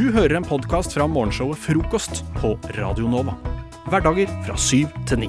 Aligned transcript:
Du 0.00 0.06
hører 0.08 0.32
en 0.38 0.46
podkast 0.48 0.94
fra 0.96 1.04
morgenshowet 1.04 1.58
Frokost 1.60 2.22
på 2.38 2.54
Radio 2.72 3.04
Nova. 3.12 3.34
Hverdager 3.92 4.30
fra 4.46 4.54
syv 4.56 4.88
til 5.04 5.26
ni. 5.26 5.28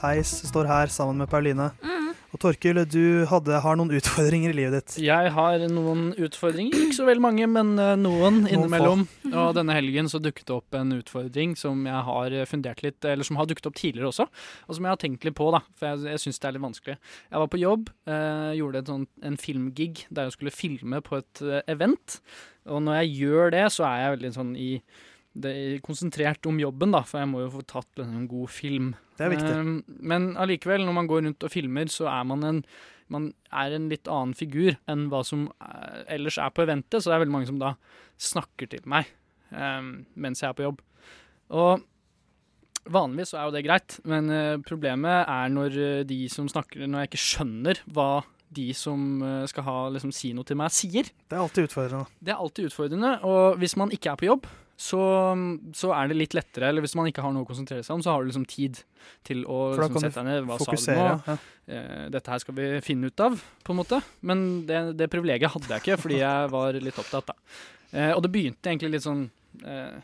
Theis 0.00 0.32
står 0.48 0.66
her 0.66 0.90
sammen 0.90 1.22
med 1.22 1.30
Pauline. 1.30 1.68
Og 2.30 2.38
Torkil, 2.38 2.78
du 2.86 3.26
hadde, 3.26 3.56
har 3.64 3.78
noen 3.78 3.90
utfordringer 3.98 4.52
i 4.52 4.56
livet 4.60 4.76
ditt. 4.76 4.98
Jeg 5.02 5.32
har 5.34 5.64
noen 5.72 6.12
utfordringer, 6.14 6.76
ikke 6.86 6.98
så 7.00 7.06
veldig 7.08 7.24
mange, 7.24 7.48
men 7.50 7.72
eh, 7.82 7.96
noen 7.98 8.44
innimellom. 8.46 9.02
Og 9.32 9.56
denne 9.56 9.74
helgen 9.74 10.06
så 10.10 10.20
dukket 10.22 10.46
det 10.46 10.54
opp 10.54 10.78
en 10.78 10.94
utfordring 10.94 11.56
som 11.58 11.82
jeg 11.90 12.04
har 12.06 12.36
fundert 12.46 12.84
litt, 12.86 13.02
eller 13.02 13.26
som 13.26 13.40
har 13.40 13.50
dukket 13.50 13.66
opp 13.66 13.80
tidligere 13.80 14.12
også, 14.12 14.28
og 14.30 14.78
som 14.78 14.86
jeg 14.86 14.94
har 14.94 15.02
tenkt 15.02 15.26
litt 15.26 15.38
på, 15.40 15.50
da, 15.56 15.62
for 15.74 15.90
jeg, 15.90 16.06
jeg 16.14 16.22
syns 16.22 16.38
det 16.38 16.50
er 16.50 16.56
litt 16.56 16.66
vanskelig. 16.68 16.96
Jeg 17.26 17.42
var 17.42 17.50
på 17.50 17.62
jobb, 17.64 17.90
eh, 18.14 18.48
gjorde 18.60 18.84
et 18.84 18.94
sånt, 18.94 19.10
en 19.26 19.42
filmgig 19.48 19.92
der 20.06 20.28
jeg 20.28 20.38
skulle 20.38 20.54
filme 20.54 21.02
på 21.02 21.18
et 21.18 21.42
eh, 21.42 21.66
event, 21.74 22.20
og 22.70 22.84
når 22.86 23.02
jeg 23.02 23.14
gjør 23.24 23.54
det, 23.56 23.66
så 23.74 23.90
er 23.90 24.04
jeg 24.04 24.18
veldig 24.20 24.36
sånn 24.38 24.54
i 24.54 24.72
det 25.32 25.50
er 25.54 25.82
konsentrert 25.84 26.46
om 26.50 26.58
jobben, 26.58 26.94
da, 26.94 27.04
for 27.06 27.22
jeg 27.22 27.30
må 27.30 27.44
jo 27.44 27.52
få 27.54 27.66
tatt 27.70 28.02
en 28.02 28.24
god 28.30 28.50
film. 28.50 28.94
Det 29.18 29.26
er 29.26 29.34
viktig. 29.34 29.52
Eh, 29.54 30.00
men 30.12 30.32
allikevel, 30.40 30.86
når 30.86 30.96
man 30.96 31.10
går 31.10 31.26
rundt 31.26 31.46
og 31.46 31.52
filmer, 31.52 31.92
så 31.92 32.10
er 32.10 32.26
man 32.32 32.46
en 32.48 32.64
man 33.10 33.32
er 33.50 33.74
en 33.74 33.88
litt 33.90 34.06
annen 34.06 34.36
figur 34.38 34.76
enn 34.90 35.08
hva 35.10 35.24
som 35.26 35.48
er, 35.58 36.04
ellers 36.14 36.38
er 36.38 36.52
på 36.54 36.62
eventet, 36.62 37.00
så 37.00 37.10
det 37.10 37.16
er 37.16 37.22
veldig 37.24 37.34
mange 37.34 37.48
som 37.50 37.58
da 37.58 37.72
snakker 38.22 38.70
til 38.70 38.84
meg 38.90 39.08
eh, 39.50 39.80
mens 40.14 40.42
jeg 40.42 40.50
er 40.50 40.58
på 40.58 40.66
jobb. 40.68 40.82
Og 41.58 41.82
vanligvis 42.90 43.32
så 43.32 43.40
er 43.40 43.48
jo 43.48 43.54
det 43.56 43.64
greit, 43.66 43.96
men 44.08 44.30
eh, 44.34 44.58
problemet 44.66 45.24
er 45.26 45.50
når 45.52 45.80
eh, 45.82 46.02
de 46.08 46.20
som 46.32 46.48
snakker 46.50 46.86
Når 46.86 47.02
jeg 47.02 47.10
ikke 47.10 47.24
skjønner 47.24 47.82
hva 47.90 48.10
de 48.54 48.70
som 48.74 49.20
eh, 49.26 49.44
skal 49.50 49.66
ha, 49.66 49.76
liksom, 49.94 50.14
si 50.14 50.32
noe 50.34 50.46
til 50.46 50.58
meg, 50.58 50.72
sier. 50.74 51.10
Det 51.26 51.36
er 51.36 51.42
alltid 51.42 51.68
utfordrende. 51.68 52.06
Det 52.18 52.34
er 52.34 52.42
alltid 52.42 52.70
utfordrende, 52.70 53.12
og 53.26 53.60
hvis 53.62 53.76
man 53.78 53.94
ikke 53.94 54.14
er 54.14 54.20
på 54.22 54.30
jobb, 54.30 54.48
så, 54.80 55.00
så 55.76 55.90
er 55.92 56.08
det 56.08 56.16
litt 56.16 56.34
lettere. 56.36 56.70
Eller 56.70 56.84
hvis 56.84 56.96
man 56.96 57.08
ikke 57.10 57.22
har 57.24 57.34
noe 57.34 57.44
å 57.44 57.48
konsentrere 57.48 57.84
seg 57.84 57.98
om, 57.98 58.04
så 58.04 58.14
har 58.14 58.22
du 58.22 58.30
liksom 58.30 58.46
tid 58.48 58.78
til 59.28 59.42
å 59.44 59.74
liksom, 59.76 60.00
sette 60.00 60.22
deg 60.22 60.28
ned. 60.30 60.46
Hva 60.48 60.56
sa 60.60 60.72
du 60.72 60.86
nå? 60.96 61.08
Ja. 61.26 61.36
Eh, 61.70 62.06
dette 62.14 62.32
her 62.32 62.40
skal 62.40 62.56
vi 62.56 62.68
finne 62.84 63.10
ut 63.10 63.24
av, 63.24 63.36
på 63.36 63.74
en 63.74 63.80
måte. 63.82 64.00
Men 64.24 64.46
det, 64.68 64.80
det 64.96 65.10
privilegiet 65.12 65.52
hadde 65.52 65.68
jeg 65.74 65.84
ikke, 65.84 66.00
fordi 66.00 66.22
jeg 66.22 66.52
var 66.54 66.80
litt 66.80 67.00
opptatt, 67.02 67.28
da. 67.28 67.60
Eh, 67.92 68.12
og 68.14 68.24
det 68.24 68.32
begynte 68.32 68.72
egentlig 68.72 68.94
litt 68.96 69.08
sånn 69.08 69.26
eh, 69.66 69.98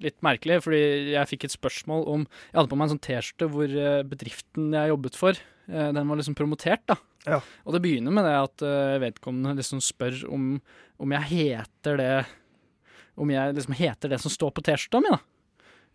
Litt 0.00 0.16
merkelig, 0.24 0.62
fordi 0.64 0.78
jeg 1.12 1.28
fikk 1.28 1.42
et 1.44 1.52
spørsmål 1.52 2.06
om 2.08 2.22
Jeg 2.24 2.56
hadde 2.56 2.70
på 2.70 2.76
meg 2.80 2.86
en 2.86 2.92
sånn 2.94 3.02
T-skjorte 3.04 3.48
hvor 3.52 3.74
bedriften 4.08 4.70
jeg 4.72 4.88
jobbet 4.94 5.18
for, 5.20 5.40
den 5.68 6.08
var 6.08 6.16
liksom 6.16 6.36
promotert, 6.38 6.86
da. 6.88 6.96
Ja. 7.26 7.36
Og 7.68 7.76
det 7.76 7.82
begynner 7.84 8.14
med 8.16 8.24
det 8.24 8.32
at 8.32 8.64
vedkommende 9.02 9.52
liksom 9.58 9.82
spør 9.84 10.22
om, 10.32 10.54
om 11.04 11.12
jeg 11.18 11.28
heter 11.34 12.00
det 12.00 12.14
Om 13.20 13.30
jeg 13.34 13.54
liksom 13.58 13.76
heter 13.76 14.08
det 14.14 14.20
som 14.22 14.32
står 14.32 14.54
på 14.56 14.62
T-skjorta 14.64 15.02
mi, 15.04 15.10
da. 15.12 15.20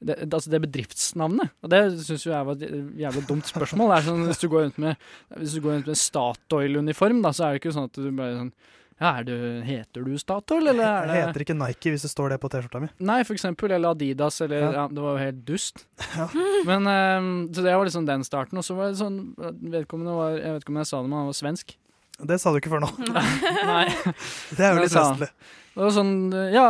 Det, 0.05 0.15
det- 0.27 0.33
altså 0.35 0.51
det 0.51 0.59
bedriftsnavnet. 0.65 1.49
Og 1.63 1.69
det 1.71 1.79
syns 2.03 2.25
jeg 2.27 2.45
var 2.45 2.57
et 2.59 2.73
jævlig 2.99 3.25
dumt 3.29 3.47
spørsmål. 3.47 3.93
Det 3.93 3.97
er 3.97 4.07
sånn, 4.09 4.25
hvis 4.27 4.41
du 4.43 4.47
går 4.51 4.65
rundt 4.67 4.77
med 4.83 4.97
Hvis 5.39 5.53
du 5.55 5.61
går 5.63 5.77
rundt 5.79 5.87
med 5.87 5.97
Statoil-uniform, 5.97 7.21
da, 7.23 7.31
så 7.33 7.45
er 7.47 7.53
det 7.55 7.61
ikke 7.63 7.73
sånn 7.75 7.87
at 7.89 7.99
du 7.99 8.09
bare 8.11 8.35
sånn 8.41 8.51
Ja, 8.99 9.09
du, 9.27 9.33
heter 9.67 10.03
du 10.07 10.13
Statoil, 10.21 10.67
eller 10.71 10.83
er 10.87 11.09
Jeg 11.15 11.23
heter 11.27 11.43
ikke 11.45 11.55
Nike 11.59 11.91
hvis 11.95 12.05
det 12.05 12.11
står 12.13 12.29
det 12.35 12.37
på 12.43 12.47
T-skjorta 12.51 12.79
mi. 12.83 12.87
Nei, 13.03 13.17
for 13.27 13.35
eksempel. 13.35 13.71
Eller 13.75 13.95
Adidas, 13.95 14.37
eller 14.45 14.61
Ja. 14.67 14.71
ja. 14.81 14.85
Det 14.87 15.01
var 15.03 15.17
jo 15.17 15.23
helt 15.25 15.41
dust. 15.47 15.85
Ja. 16.15 16.27
Men 16.67 16.87
um, 16.91 17.31
Så 17.55 17.63
det 17.63 17.73
var 17.75 17.83
liksom 17.87 18.05
den 18.07 18.23
starten. 18.23 18.57
Og 18.59 18.63
så 18.67 18.75
var 18.77 18.91
det 18.91 18.99
sånn 18.99 19.33
Vedkommende 19.35 20.13
var 20.15 20.37
Jeg 20.37 20.53
vet 20.59 20.63
ikke 20.67 20.75
om 20.75 20.79
jeg 20.83 20.87
sa 20.91 21.01
det, 21.01 21.09
men 21.09 21.19
han 21.23 21.31
var 21.31 21.39
svensk. 21.41 21.75
Det 22.15 22.39
sa 22.39 22.53
du 22.53 22.61
ikke 22.61 22.71
før 22.71 22.85
nå. 22.85 22.89
Nei. 23.11 23.85
Det 24.55 24.63
er 24.63 24.75
jo 24.77 24.83
litt 24.85 24.93
festlig 24.95 25.27
Det 25.75 25.81
var 25.83 25.91
sånn 25.91 26.11
Ja, 26.53 26.67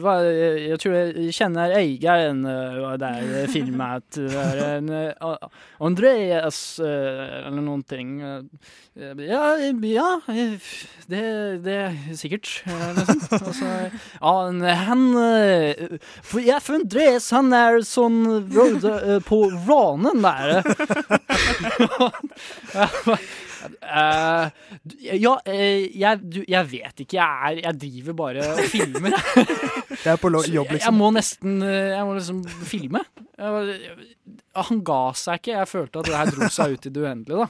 hva, 0.00 0.14
jeg 0.24 0.78
tror 0.80 0.94
jeg 0.96 1.34
kjenner 1.36 1.74
eieren 1.76 2.38
av 2.48 2.94
det 3.02 3.42
filmet. 3.52 4.16
Er 4.16 4.60
en 4.78 4.88
uh, 4.88 5.34
Andreas 5.84 6.60
uh, 6.80 7.42
eller 7.42 7.60
noen 7.60 7.82
ting. 7.84 8.14
Ja, 8.96 9.50
ja 9.60 10.06
det, 11.12 11.20
det 11.66 11.76
er 11.82 11.98
sikkert. 12.16 12.48
eh, 12.64 12.86
Liksom. 12.96 13.20
Og 13.36 13.52
så, 13.58 13.68
ja, 14.16 14.32
han 14.88 15.04
for, 16.24 16.40
Ja, 16.40 16.56
for 16.64 16.78
Andreas, 16.80 17.28
han 17.36 17.52
er 17.52 17.82
sånn 17.84 18.22
road, 18.56 18.88
på 19.28 19.42
ranen 19.68 20.24
der. 20.24 20.64
Du- 23.70 24.96
ja, 25.06 25.32
uh, 25.36 25.98
jeg, 26.00 26.20
du, 26.22 26.40
jeg 26.48 26.70
vet 26.70 27.02
ikke. 27.04 27.18
Jeg, 27.18 27.50
er, 27.50 27.60
jeg 27.64 27.80
driver 27.82 28.16
bare 28.22 28.46
og 28.54 28.62
filmer. 28.72 29.16
Jeg 29.96 30.12
er 30.12 30.18
på 30.20 30.28
jobb, 30.30 30.70
liksom. 30.70 30.82
jeg 30.84 30.94
må 30.94 31.06
nesten 31.14 31.62
eh, 31.64 31.94
Jeg 31.96 32.04
må 32.06 32.12
liksom 32.14 32.42
filme. 32.68 33.00
Han 33.40 34.82
ga 34.86 34.98
seg 35.18 35.40
ikke. 35.40 35.54
Jeg 35.56 35.70
følte 35.70 36.02
at 36.02 36.10
det 36.10 36.18
her 36.18 36.32
dro 36.34 36.50
seg 36.52 36.76
ut 36.76 36.86
i 36.86 36.92
det 36.92 37.02
uendelige. 37.02 37.46
da. 37.46 37.48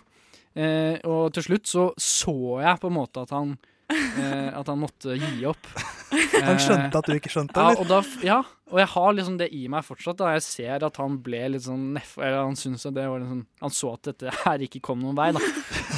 Uh, 0.56 0.94
og 1.10 1.34
til 1.36 1.44
slutt 1.50 1.68
så 1.68 1.88
så 2.00 2.36
jeg 2.62 2.80
på 2.80 2.88
en 2.88 2.96
måte 2.96 3.26
at 3.26 3.34
han 3.36 3.56
At 3.90 4.70
han 4.70 4.80
måtte 4.80 5.18
gi 5.20 5.44
opp. 5.46 5.68
Han 6.46 6.58
skjønte 6.60 6.98
at 7.00 7.08
du 7.08 7.14
ikke 7.16 7.30
skjønte, 7.32 7.60
Ja, 7.60 7.74
og, 7.80 7.86
da, 7.90 7.98
ja, 8.24 8.36
og 8.70 8.80
jeg 8.80 8.88
har 8.92 9.14
liksom 9.16 9.36
det 9.40 9.48
i 9.54 9.66
meg 9.72 9.84
fortsatt. 9.86 10.18
Da. 10.20 10.32
Jeg 10.36 10.44
ser 10.46 10.84
at 10.86 10.98
han 11.00 11.18
ble 11.22 11.42
litt 11.54 11.64
sånn 11.66 11.92
neff... 11.96 12.16
Eller 12.18 12.42
han 12.44 12.58
syntes 12.58 12.86
at 12.88 12.96
det 12.96 13.06
var 13.08 13.22
litt 13.22 13.30
sånn 13.30 13.44
Han 13.62 13.74
så 13.74 13.92
at 13.94 14.10
dette 14.10 14.34
her 14.42 14.64
ikke 14.66 14.82
kom 14.84 15.02
noen 15.04 15.16
vei, 15.18 15.30
da. 15.36 15.42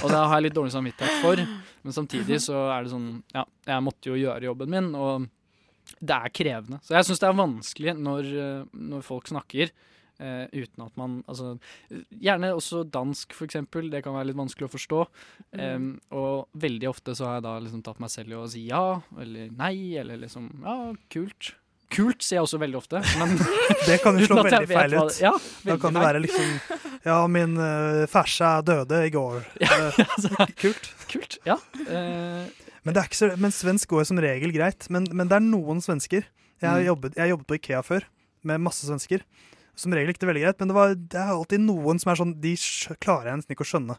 Og 0.02 0.08
det 0.12 0.18
har 0.20 0.34
jeg 0.36 0.46
litt 0.48 0.56
dårlig 0.56 0.72
samvittighet 0.74 1.20
for. 1.24 1.42
Men 1.84 1.94
samtidig 1.96 2.40
så 2.44 2.64
er 2.74 2.84
det 2.86 2.92
sånn 2.94 3.10
Ja, 3.34 3.44
jeg 3.66 3.84
måtte 3.86 4.10
jo 4.12 4.18
gjøre 4.20 4.48
jobben 4.50 4.70
min, 4.74 4.90
og 4.98 5.28
det 5.98 6.14
er 6.14 6.32
krevende. 6.36 6.78
Så 6.84 6.94
jeg 6.98 7.06
syns 7.08 7.22
det 7.22 7.28
er 7.30 7.38
vanskelig 7.38 7.94
når, 7.98 8.26
eh, 8.44 8.64
når 8.92 9.06
folk 9.06 9.30
snakker. 9.30 9.70
eh, 10.20 10.46
uten 10.52 10.82
at 10.84 10.96
man 10.98 11.22
Altså 11.28 11.58
Gjerne 12.10 12.50
også 12.54 12.82
dansk, 12.90 13.32
for 13.32 13.46
eksempel. 13.46 13.88
Det 13.90 14.02
kan 14.02 14.14
være 14.14 14.26
litt 14.32 14.36
vanskelig 14.40 14.66
å 14.66 14.72
forstå. 14.74 15.06
Em, 15.62 16.00
og 16.10 16.48
veldig 16.58 16.88
ofte 16.90 17.14
så 17.14 17.24
har 17.28 17.34
jeg 17.38 17.44
da 17.46 17.58
liksom 17.60 17.84
tatt 17.86 18.00
meg 18.00 18.10
selv 18.10 18.34
i 18.34 18.34
å 18.34 18.48
si 18.50 18.66
ja, 18.66 19.00
eller 19.16 19.50
nei, 19.54 19.96
eller 19.96 20.18
liksom 20.18 20.50
ja, 20.64 20.92
kult. 21.08 21.54
Kult 21.88 22.20
sier 22.20 22.36
jeg 22.36 22.44
også 22.44 22.58
veldig 22.60 22.76
ofte, 22.82 23.00
men 23.18 23.30
Det 23.88 23.96
kan 24.02 24.18
jo 24.20 24.26
slå 24.28 24.42
veldig 24.44 24.68
feil 24.68 24.94
ut. 24.98 25.08
det- 25.14 25.22
Ja, 25.24 25.32
Da 25.64 25.76
kan 25.80 25.94
det 25.96 26.02
være 26.02 26.20
liksom 26.20 26.50
Ja, 27.06 27.18
min 27.32 27.54
uh, 27.56 28.04
farsa 28.10 28.58
døde 28.66 28.98
i 29.06 29.10
går. 29.14 29.44
Eh, 29.64 30.00
altså, 30.04 30.46
Kult. 30.60 30.90
kult. 31.08 31.38
Ja. 31.48 31.56
Uh, 31.80 32.44
Men, 32.84 32.92
det 32.94 33.00
er 33.02 33.08
ikke 33.08 33.20
så, 33.20 33.30
men 33.40 33.50
svensk 33.54 33.88
går 33.88 34.04
som 34.08 34.20
regel 34.20 34.52
greit. 34.52 34.86
Men, 34.92 35.06
men 35.12 35.28
det 35.30 35.36
er 35.38 35.44
noen 35.44 35.80
svensker. 35.84 36.24
Jeg 36.60 36.68
har 36.68 36.80
Mm. 36.80 36.86
jobbet, 36.90 37.14
jeg 37.16 37.30
jobbet 37.30 37.46
på 37.46 37.54
Ikea 37.58 37.82
før, 37.86 38.04
med 38.44 38.60
masse 38.60 38.84
svensker. 38.88 39.22
Som 39.78 39.92
regel 39.94 40.10
gikk 40.12 40.18
det 40.20 40.28
veldig 40.28 40.42
greit, 40.42 40.58
men 40.60 40.68
det, 40.72 40.74
var, 40.76 40.94
det 40.94 41.20
er 41.20 41.32
alltid 41.32 41.60
noen 41.62 42.00
som 42.02 42.10
er 42.12 42.16
sånn 42.18 42.32
De 42.42 42.52
klarer 42.98 43.30
jeg 43.30 43.36
nesten 43.40 43.54
ikke 43.54 43.62
å 43.66 43.70
skjønne. 43.72 43.96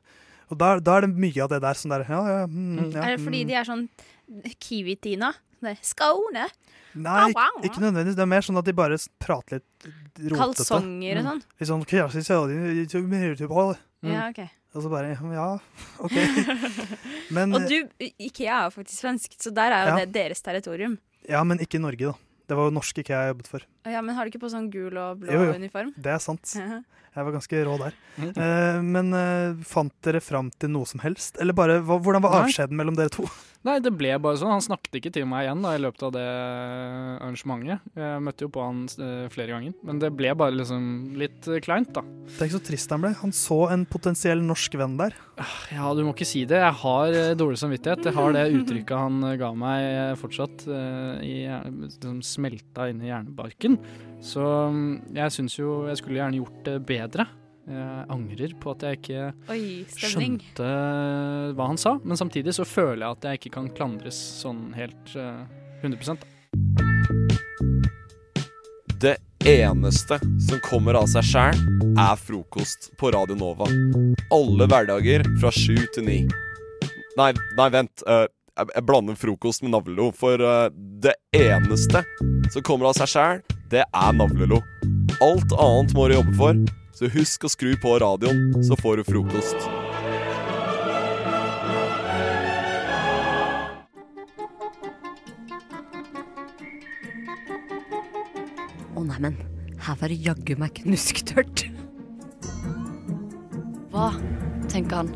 Og 0.51 0.57
da, 0.59 0.73
da 0.81 0.97
er 0.97 1.05
det 1.05 1.13
mye 1.15 1.43
av 1.45 1.49
det 1.53 1.61
der 1.63 1.77
sånn 1.77 1.93
der 1.93 2.03
Ja, 2.09 2.19
ja, 2.27 2.45
mm, 2.49 2.91
ja 2.95 3.03
Er 3.05 3.15
det 3.15 3.21
fordi 3.23 3.43
mm. 3.45 3.47
de 3.47 3.53
er 3.61 3.67
sånn 3.69 3.83
Kiwi-Tina? 4.59 5.33
Skåne? 5.83 6.45
Nei, 6.95 7.29
ikke, 7.29 7.47
ikke 7.67 7.81
nødvendigvis. 7.83 8.15
Det 8.17 8.23
er 8.23 8.29
mer 8.31 8.45
sånn 8.45 8.57
at 8.61 8.65
de 8.69 8.73
bare 8.73 8.97
prater 9.21 9.59
litt 9.59 10.31
rotete. 10.31 10.39
Kalsonger 10.39 11.19
og 11.19 11.27
sånn? 11.27 11.41
Litt 11.59 11.69
sånn 11.69 11.83
«Kjæreste, 11.85 12.23
YouTube 12.79 13.09
kjæreste, 13.11 13.47
kjæreste», 13.49 13.77
Mm. 13.99 14.13
Ja, 14.13 14.29
OK. 14.31 14.37
Og 14.77 14.83
så 14.85 14.89
bare 14.89 15.09
Ja, 15.11 15.59
OK. 15.99 16.13
Men, 17.35 17.51
Og 17.53 17.65
du, 17.67 17.89
Ikea 17.99 18.61
er 18.61 18.69
jo 18.69 18.71
faktisk 18.77 19.01
svensk, 19.01 19.33
så 19.43 19.51
der 19.51 19.73
er 19.75 19.81
jo 19.83 19.89
Ja. 19.91 20.05
det 20.05 20.13
deres 20.15 20.39
territorium. 20.41 20.97
ja, 21.27 21.43
men 21.43 21.59
ikke 21.59 21.75
i 21.75 21.81
Norge, 21.83 22.05
da. 22.07 22.13
Det 22.47 22.55
var 22.57 22.69
jo 22.69 22.71
norsk 22.77 22.97
Ikea 23.03 23.25
jeg 23.25 23.33
jobbet 23.35 23.47
for. 23.51 23.59
Ja, 23.85 23.99
Men 24.01 24.15
har 24.15 24.23
du 24.23 24.31
ikke 24.31 24.39
på 24.39 24.49
sånn 24.49 24.69
gul 24.71 24.95
og 24.97 25.19
blå 25.19 25.33
Jo, 25.35 25.43
jo. 25.49 25.53
uniform? 25.59 25.91
Det 25.99 26.13
er 26.15 26.17
sant. 26.23 26.55
Jeg 27.15 27.25
var 27.25 27.35
ganske 27.35 27.61
rå 27.65 27.75
der. 27.81 27.99
Mm. 28.19 28.31
Eh, 28.31 28.79
men 28.95 29.13
eh, 29.17 29.61
fant 29.67 29.93
dere 30.05 30.21
fram 30.23 30.51
til 30.59 30.73
noe 30.73 30.89
som 30.89 31.01
helst? 31.03 31.39
Eller 31.41 31.57
bare, 31.57 31.79
hva, 31.81 31.99
Hvordan 31.99 32.25
var 32.25 32.43
avskjeden 32.43 32.77
mellom 32.79 32.97
dere 32.99 33.13
to? 33.13 33.27
Nei, 33.67 33.75
det 33.83 33.91
ble 33.91 34.13
bare 34.23 34.39
sånn. 34.39 34.53
Han 34.55 34.63
snakket 34.63 34.93
ikke 35.01 35.11
til 35.17 35.25
meg 35.27 35.43
igjen 35.43 35.63
da, 35.65 35.73
i 35.75 35.81
løpet 35.83 36.03
av 36.07 36.13
det 36.15 36.27
arrangementet. 37.19 37.89
Jeg 37.99 38.21
møtte 38.23 38.45
jo 38.45 38.51
på 38.55 38.63
han 38.63 38.85
eh, 38.87 39.25
flere 39.33 39.51
ganger, 39.51 39.73
men 39.83 39.99
det 39.99 40.13
ble 40.15 40.31
bare 40.39 40.55
liksom 40.55 40.85
litt 41.19 41.49
eh, 41.49 41.59
kleint, 41.63 41.91
da. 41.95 42.05
Tenk 42.37 42.53
så 42.53 42.61
trist 42.63 42.93
han 42.95 43.03
ble. 43.03 43.11
Han 43.19 43.35
så 43.35 43.65
en 43.73 43.83
potensiell 43.89 44.39
norsk 44.45 44.79
venn 44.79 44.95
der. 45.01 45.17
Ja, 45.75 45.91
du 45.95 46.05
må 46.07 46.13
ikke 46.15 46.27
si 46.29 46.45
det. 46.47 46.61
Jeg 46.63 46.77
har 46.85 47.19
eh, 47.19 47.33
dårlig 47.39 47.59
samvittighet. 47.59 48.07
Jeg 48.07 48.15
har 48.15 48.37
det 48.37 48.45
uttrykket 48.61 48.95
han 48.95 49.27
eh, 49.27 49.35
ga 49.43 49.51
meg 49.65 49.89
eh, 49.89 50.13
fortsatt 50.23 50.63
eh, 50.63 51.27
i, 51.27 51.35
liksom 51.83 52.23
smelta 52.23 52.87
inn 52.93 53.03
i 53.03 53.11
hjernebarken. 53.11 53.75
Så 54.19 54.43
mm, 54.43 55.15
jeg 55.15 55.35
syns 55.35 55.55
jo 55.59 55.83
jeg 55.87 55.99
skulle 55.99 56.19
gjerne 56.19 56.41
gjort 56.41 56.63
det 56.67 56.79
bedre. 56.87 57.27
Jeg 57.69 58.05
angrer 58.09 58.53
på 58.57 58.73
at 58.73 58.83
jeg 58.83 58.97
ikke 58.97 59.25
Oi, 59.53 59.63
skjønte 59.93 60.69
hva 61.53 61.67
han 61.69 61.77
sa, 61.77 61.99
men 62.01 62.17
samtidig 62.17 62.55
så 62.57 62.65
føler 62.65 63.03
jeg 63.03 63.17
at 63.17 63.27
jeg 63.27 63.39
ikke 63.39 63.51
kan 63.59 63.67
klandres 63.77 64.17
sånn 64.39 64.71
helt 64.73 65.13
uh, 65.13 65.45
100 65.85 66.17
da. 66.17 66.29
Det 68.99 69.15
eneste 69.45 70.17
som 70.47 70.63
kommer 70.65 70.97
av 70.97 71.05
seg 71.13 71.29
sjæl, 71.29 71.61
er 71.93 72.17
frokost 72.19 72.89
på 72.99 73.13
Radio 73.13 73.37
Nova. 73.37 73.69
Alle 74.33 74.65
hverdager 74.65 75.23
fra 75.39 75.53
sju 75.53 75.77
til 75.93 76.09
ni. 76.09 76.17
Nei, 77.19 77.31
nei, 77.53 77.69
vent. 77.69 78.03
Uh, 78.09 78.25
jeg, 78.57 78.73
jeg 78.73 78.85
blander 78.89 79.19
frokost 79.19 79.63
med 79.63 79.75
navlelo. 79.75 80.09
For 80.17 80.41
uh, 80.41 80.67
det 80.73 81.15
eneste 81.37 82.01
som 82.49 82.65
kommer 82.65 82.89
av 82.89 82.97
seg 82.97 83.13
sjæl, 83.13 83.45
det 83.69 83.83
er 83.85 84.13
navlelo. 84.17 84.61
Alt 85.21 85.53
annet 85.53 85.93
må 85.93 86.07
du 86.09 86.15
jobbe 86.15 86.35
for. 86.37 86.61
Så 86.95 87.07
husk 87.13 87.45
å 87.45 87.51
skru 87.51 87.75
på 87.79 87.93
radioen, 88.01 88.63
så 88.65 88.75
får 88.79 88.99
du 88.99 89.03
frokost. 89.07 89.67
Å 98.97 99.03
neimen, 99.05 99.37
her 99.85 99.99
var 100.01 100.11
det 100.11 100.17
jaggu 100.25 100.55
meg 100.59 100.73
knusktørt. 100.81 101.67
Hva, 103.93 104.09
tenker 104.67 105.03
han, 105.03 105.13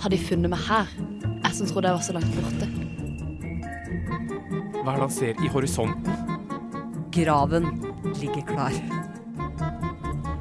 har 0.00 0.14
de 0.14 0.20
funnet 0.20 0.52
meg 0.54 0.62
her? 0.70 0.94
Jeg 1.42 1.52
som 1.58 1.68
trodde 1.68 1.90
jeg 1.90 1.98
var 1.98 2.06
så 2.06 2.16
langt 2.16 2.38
borte. 2.38 2.70
Hva 4.78 4.94
er 4.94 4.96
det 4.96 5.02
han 5.02 5.14
ser 5.18 5.44
i 5.44 5.52
horisonten? 5.52 6.24
Graven 7.16 7.68
ligger 8.20 8.44
klar. 8.48 8.72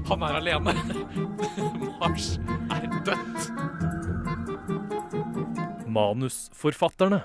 Han 0.10 0.22
er 0.28 0.38
alene. 0.42 0.74
Mars 2.02 2.36
er 2.72 2.86
dødt. 3.08 3.50
Manusforfatterne. 5.96 7.22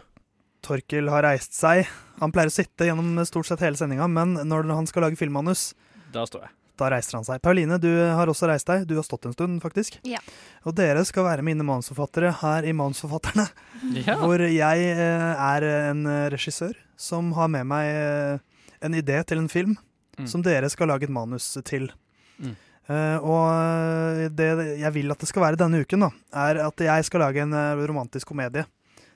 Torkil 0.65 1.09
har 1.11 1.25
reist 1.25 1.57
seg. 1.57 1.87
Han 2.21 2.33
pleier 2.35 2.51
å 2.51 2.55
sitte 2.55 2.87
gjennom 2.89 3.17
stort 3.29 3.49
sett 3.49 3.63
hele 3.65 3.79
sendinga, 3.81 4.07
men 4.13 4.37
når 4.49 4.69
han 4.77 4.89
skal 4.89 5.07
lage 5.09 5.19
filmmanus, 5.21 5.71
Da 6.13 6.25
står 6.29 6.45
jeg. 6.47 6.53
da 6.81 6.89
reiser 6.93 7.17
han 7.19 7.25
seg. 7.27 7.41
Pauline, 7.45 7.79
du 7.81 7.89
har 8.15 8.29
også 8.29 8.49
reist 8.51 8.67
deg. 8.69 8.87
Du 8.89 8.95
har 8.99 9.05
stått 9.07 9.27
en 9.29 9.33
stund, 9.37 9.61
faktisk. 9.63 9.99
Ja. 10.09 10.21
Og 10.65 10.75
dere 10.77 11.05
skal 11.09 11.25
være 11.27 11.43
mine 11.47 11.65
manusforfattere 11.65 12.33
her 12.43 12.65
i 12.69 12.73
Manusforfatterne, 12.77 13.49
Ja. 14.07 14.17
hvor 14.21 14.41
jeg 14.45 14.89
eh, 14.93 15.45
er 15.57 15.69
en 15.91 16.05
regissør 16.33 16.77
som 17.01 17.33
har 17.37 17.49
med 17.49 17.65
meg 17.69 17.89
eh, 17.89 18.39
en 18.85 18.95
idé 18.97 19.23
til 19.25 19.39
en 19.43 19.49
film 19.49 19.77
Mm. 20.21 20.27
som 20.29 20.43
dere 20.45 20.69
skal 20.73 20.89
lage 20.91 21.05
et 21.09 21.13
manus 21.15 21.47
til. 21.65 21.91
Mm. 22.41 22.55
Eh, 22.91 23.19
og 23.23 24.31
det 24.37 24.49
jeg 24.81 24.93
vil 24.95 25.11
at 25.15 25.19
det 25.23 25.29
skal 25.31 25.43
være 25.45 25.57
denne 25.61 25.81
uken, 25.85 26.01
da, 26.07 26.11
er 26.47 26.61
at 26.67 26.77
jeg 26.87 27.05
skal 27.07 27.21
lage 27.25 27.43
en 27.45 27.53
eh, 27.55 27.83
romantisk 27.89 28.29
komedie, 28.33 28.65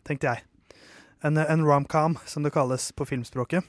tenkte 0.07 0.31
jeg. 0.33 0.43
En, 1.25 1.37
en 1.41 1.65
romcom, 1.65 2.19
som 2.29 2.43
det 2.45 2.53
kalles 2.53 2.91
på 2.93 3.07
filmspråket. 3.09 3.65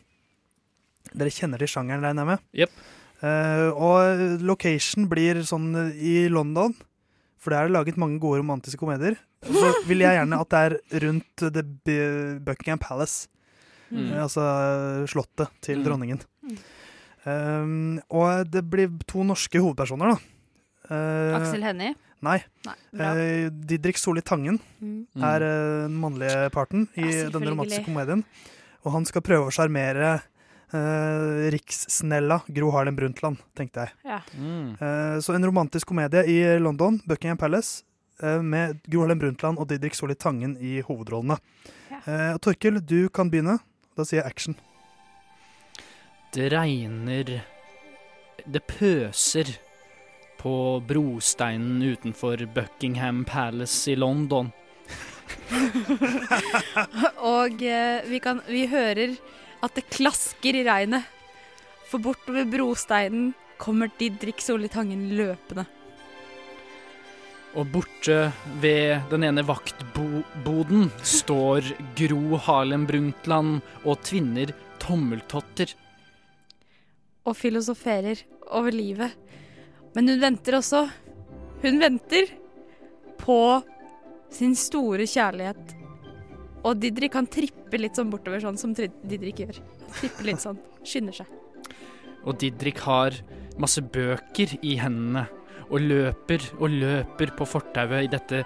Dere 1.16 1.32
kjenner 1.32 1.62
til 1.62 1.70
sjangeren, 1.72 2.04
regner 2.04 2.24
jeg 2.26 2.32
med? 2.34 2.46
Yep. 2.66 2.80
Uh, 3.26 3.70
og 3.80 4.42
location 4.44 5.06
blir 5.10 5.40
sånn 5.48 5.70
eh, 5.80 5.96
i 6.04 6.16
London, 6.30 6.74
for 7.40 7.54
der 7.54 7.64
er 7.64 7.70
det 7.70 7.76
laget 7.78 7.98
mange 8.02 8.20
gode 8.20 8.42
romantiske 8.42 8.78
komedier. 8.82 9.16
Så 9.46 9.72
vil 9.88 10.02
jeg 10.04 10.18
gjerne 10.18 10.40
at 10.42 10.50
det 10.52 10.62
er 10.66 10.76
rundt 11.06 11.46
The 11.56 11.64
Buckingham 12.44 12.82
Palace, 12.84 13.28
Mm. 13.94 14.08
eh, 14.12 14.22
altså 14.26 14.42
eh, 14.42 15.04
slottet 15.06 15.52
til 15.62 15.78
Mm. 15.78 15.84
dronningen. 15.86 16.22
Mm. 16.42 16.56
Um, 17.26 18.00
og 18.14 18.46
det 18.54 18.62
blir 18.70 18.92
to 19.10 19.24
norske 19.26 19.58
hovedpersoner, 19.62 20.14
da. 20.14 20.18
Uh, 20.90 21.38
Aksel 21.40 21.64
Hennie. 21.66 21.96
Nei. 22.26 22.38
Nei, 22.66 22.76
eh, 22.98 23.50
Didrik 23.50 23.98
Solli 24.02 24.22
Tangen 24.26 24.60
Mm. 24.82 25.06
Mm. 25.14 25.24
er 25.24 25.44
eh, 25.46 25.88
den 25.88 25.98
mannlige 26.02 26.50
parten 26.54 26.88
i 26.98 27.04
Ja, 27.06 27.30
denne 27.30 27.52
romantiske 27.52 27.84
komedien. 27.86 28.24
Og 28.86 28.94
han 28.94 29.06
skal 29.06 29.22
prøve 29.22 29.50
å 29.50 29.54
sjarmere 29.54 30.22
uh, 30.74 31.50
rikssnella 31.54 32.40
Gro 32.50 32.72
Harlem 32.74 32.96
Brundtland, 32.98 33.38
tenkte 33.58 33.86
jeg. 33.86 33.94
Ja. 34.06 34.20
Mm. 34.38 34.72
Eh, 34.80 35.18
så 35.22 35.36
en 35.36 35.46
romantisk 35.46 35.88
komedie 35.92 36.24
i 36.32 36.40
London, 36.62 37.02
Buckingham 37.06 37.38
Palace, 37.38 37.84
eh, 38.22 38.42
med 38.42 38.80
Gro 38.90 39.02
Harlem 39.06 39.20
Brundtland 39.22 39.60
og 39.62 39.68
Didrik 39.70 39.94
Solli 39.98 40.16
Tangen 40.16 40.58
i 40.58 40.80
hovedrollene. 40.82 41.38
Ja. 41.92 42.00
Eh, 42.06 42.32
og 42.36 42.42
Torkel, 42.42 42.80
du 42.82 43.10
kan 43.10 43.30
begynne. 43.30 43.60
Da 43.98 44.04
sier 44.04 44.22
jeg 44.24 44.26
action. 44.32 44.56
Det 46.36 46.50
regner 46.52 47.30
Det 48.44 48.60
pøser 48.68 49.54
på 50.36 50.56
brosteinen 50.84 51.80
utenfor 51.80 52.42
Buckingham 52.52 53.22
Palace 53.26 53.94
i 53.94 53.96
London. 53.96 54.50
Og 57.36 57.64
eh, 57.64 58.04
vi, 58.10 58.20
kan, 58.20 58.42
vi 58.52 58.66
hører 58.68 59.16
at 59.64 59.80
det 59.80 59.86
klasker 59.96 60.60
i 60.60 60.66
regnet. 60.68 61.08
For 61.88 62.04
bortover 62.04 62.44
brosteinen 62.52 63.32
kommer 63.56 63.88
Didrik 63.96 64.44
Solli 64.44 64.68
Tangen 64.68 65.08
løpende. 65.16 65.64
Og 67.56 67.72
borte 67.72 68.20
ved 68.60 69.08
den 69.14 69.24
ene 69.24 69.48
vaktboden 69.48 70.92
står 71.00 71.72
Gro 71.96 72.44
Harlem 72.44 72.84
Brundtland 72.92 73.64
og 73.86 74.04
tvinner 74.04 74.52
tommeltotter. 74.84 75.72
Og 77.26 77.36
filosoferer 77.38 78.22
over 78.54 78.76
livet. 78.76 79.16
Men 79.96 80.12
hun 80.12 80.22
venter 80.22 80.60
også. 80.60 80.84
Hun 81.64 81.80
venter 81.82 82.30
på 83.22 83.40
sin 84.34 84.54
store 84.60 85.08
kjærlighet. 85.10 85.76
Og 86.66 86.78
Didrik 86.82 87.14
kan 87.14 87.30
trippe 87.30 87.80
litt 87.80 87.98
sånn 87.98 88.12
bortover, 88.12 88.42
sånn 88.44 88.60
som 88.60 88.74
Didrik 88.76 89.42
gjør. 89.44 89.62
Trippe 90.00 90.28
litt 90.28 90.44
sånn. 90.44 90.60
Skynder 90.86 91.22
seg. 91.22 91.32
Og 92.26 92.38
Didrik 92.42 92.82
har 92.86 93.18
masse 93.62 93.82
bøker 93.82 94.58
i 94.66 94.76
hendene 94.82 95.28
og 95.66 95.82
løper 95.82 96.44
og 96.60 96.74
løper 96.74 97.32
på 97.38 97.48
fortauet 97.50 98.06
i 98.06 98.10
dette 98.12 98.44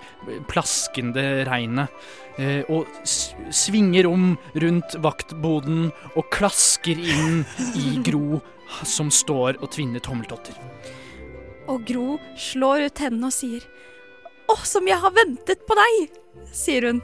plaskende 0.47 1.43
regnet. 1.47 1.91
Eh, 2.39 2.63
og 2.71 2.87
svinger 3.03 4.07
om 4.07 4.31
rundt 4.63 4.95
vaktboden 5.03 5.89
og 6.13 6.29
klasker 6.31 6.99
inn 6.99 7.43
i 7.75 7.99
Gro 8.05 8.39
som 8.86 9.10
står 9.13 9.60
og 9.62 9.69
tvinner 9.74 10.01
tommeltotter. 10.04 10.57
Og 11.69 11.83
Gro 11.86 12.18
slår 12.39 12.88
ut 12.89 13.01
hendene 13.04 13.30
og 13.30 13.36
sier 13.36 13.66
Å, 14.50 14.56
som 14.66 14.88
jeg 14.89 14.98
har 14.98 15.13
ventet 15.13 15.62
på 15.69 15.75
deg, 15.77 16.16
sier 16.57 16.88
hun. 16.89 17.04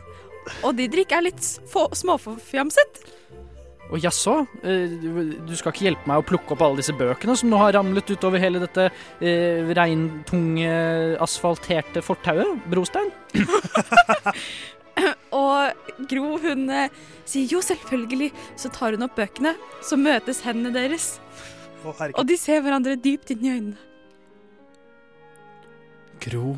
Og 0.66 0.74
Didrik 0.80 1.12
er 1.14 1.22
litt 1.28 1.44
småforfjamset. 1.46 3.04
Og 3.94 4.00
jaså, 4.02 4.40
eh, 4.66 4.90
du- 4.98 5.38
du 5.46 5.54
skal 5.56 5.70
ikke 5.72 5.86
hjelpe 5.86 6.08
meg 6.10 6.18
å 6.18 6.26
plukke 6.26 6.56
opp 6.56 6.62
alle 6.66 6.82
disse 6.82 6.96
bøkene 6.98 7.36
som 7.38 7.52
nå 7.52 7.58
har 7.62 7.74
ramlet 7.78 8.10
utover 8.10 8.40
hele 8.42 8.58
dette 8.64 8.88
eh, 9.22 9.62
regntunge, 9.78 11.20
asfalterte 11.22 12.02
fortauet? 12.02 12.58
Brostein? 12.66 13.12
Og 15.36 16.08
Gro 16.10 16.38
hun 16.42 16.70
eh, 16.72 16.90
sier 17.28 17.50
jo 17.52 17.60
selvfølgelig, 17.62 18.32
så 18.58 18.72
tar 18.74 18.96
hun 18.96 19.04
opp 19.06 19.18
bøkene. 19.20 19.52
Så 19.84 19.98
møtes 20.00 20.40
hendene 20.46 20.72
deres, 20.74 21.18
Å, 21.86 21.94
herregud. 21.94 22.18
og 22.20 22.28
de 22.30 22.38
ser 22.42 22.64
hverandre 22.66 22.96
dypt 22.98 23.32
inn 23.36 23.44
i 23.46 23.52
øynene. 23.54 23.78
Gro 26.26 26.56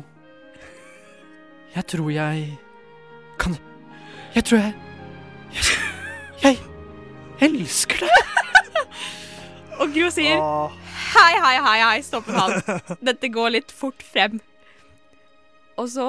Jeg 1.74 1.84
tror 1.90 2.10
jeg 2.14 2.44
kan 3.42 3.56
Jeg 4.36 4.44
tror 4.46 4.60
jeg 4.62 4.74
Jeg, 6.44 6.54
jeg 7.42 7.50
elsker 7.50 8.04
deg. 8.06 8.14
Og 9.82 9.92
Gro 9.94 10.08
sier 10.14 10.38
Åh, 10.42 10.78
hei, 11.16 11.32
hei, 11.42 11.56
hei, 11.66 11.76
hei, 11.82 11.98
stopp 12.06 12.30
en 12.30 12.38
hal. 12.38 12.56
Dette 13.10 13.30
går 13.34 13.52
litt 13.58 13.74
fort 13.74 14.02
frem. 14.02 14.40
Og 15.78 15.90
så 15.92 16.08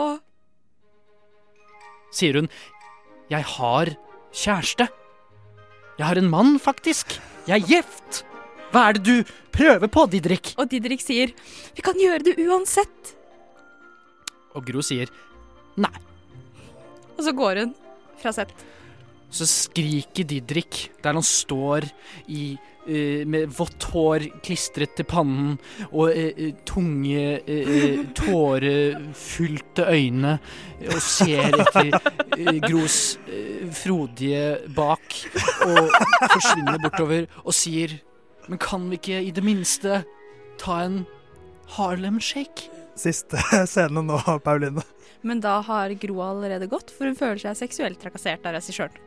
Sier 2.15 2.39
hun. 2.39 2.47
Jeg 3.29 3.45
har 3.45 3.91
kjæreste. 4.33 4.87
Jeg 5.99 6.05
har 6.07 6.17
en 6.17 6.29
mann, 6.31 6.55
faktisk. 6.61 7.19
Jeg 7.45 7.59
er 7.61 7.67
gift. 7.69 8.23
Hva 8.69 8.85
er 8.85 8.97
det 8.99 9.05
du 9.05 9.31
prøver 9.53 9.89
på, 9.89 10.05
Didrik? 10.11 10.53
Og 10.61 10.69
Didrik 10.69 11.01
sier 11.01 11.33
vi 11.75 11.85
kan 11.85 11.97
gjøre 11.97 12.21
det 12.27 12.37
uansett. 12.45 13.15
Og 14.53 14.65
Gro 14.65 14.83
sier 14.85 15.09
nei. 15.79 15.93
Og 17.17 17.23
så 17.25 17.33
går 17.35 17.63
hun 17.63 17.77
fra 18.21 18.33
sett. 18.35 18.53
Så 19.33 19.45
skriker 19.49 20.25
Didrik 20.25 20.89
der 21.03 21.17
han 21.17 21.25
står 21.25 21.89
i, 22.29 22.57
Uh, 22.89 23.21
med 23.27 23.51
vått 23.53 23.83
hår 23.91 24.23
klistret 24.41 24.95
til 24.97 25.05
pannen 25.05 25.57
og 25.91 26.09
eh, 26.09 26.55
tunge, 26.65 27.25
uh, 27.51 27.99
tårefylte 28.17 29.85
øyne 29.85 30.31
og 30.87 30.97
ser 31.03 31.59
etter 31.59 32.57
Gros 32.63 33.19
frodige 33.83 34.71
bak 34.73 35.19
og 35.67 35.91
forsvinner 36.31 36.81
bortover 36.81 37.27
og 37.43 37.53
sier 37.53 37.99
Men 38.49 38.61
kan 38.61 38.89
vi 38.89 38.97
ikke 38.97 39.21
i 39.21 39.31
det 39.35 39.45
minste 39.45 40.03
ta 40.59 40.81
en 40.87 41.03
Harlem 41.77 42.17
Shake? 42.19 42.71
Siste 42.99 43.37
scene 43.69 44.01
nå, 44.03 44.17
Pauline. 44.43 44.83
Men 45.21 45.43
da 45.43 45.59
har 45.65 45.93
Gro 46.01 46.19
allerede 46.23 46.69
gått, 46.71 46.91
for 46.95 47.09
hun 47.09 47.17
føler 47.17 47.41
seg 47.43 47.59
seksuelt 47.59 48.01
trakassert 48.01 48.45
av 48.47 48.57
regissøren. 48.57 49.05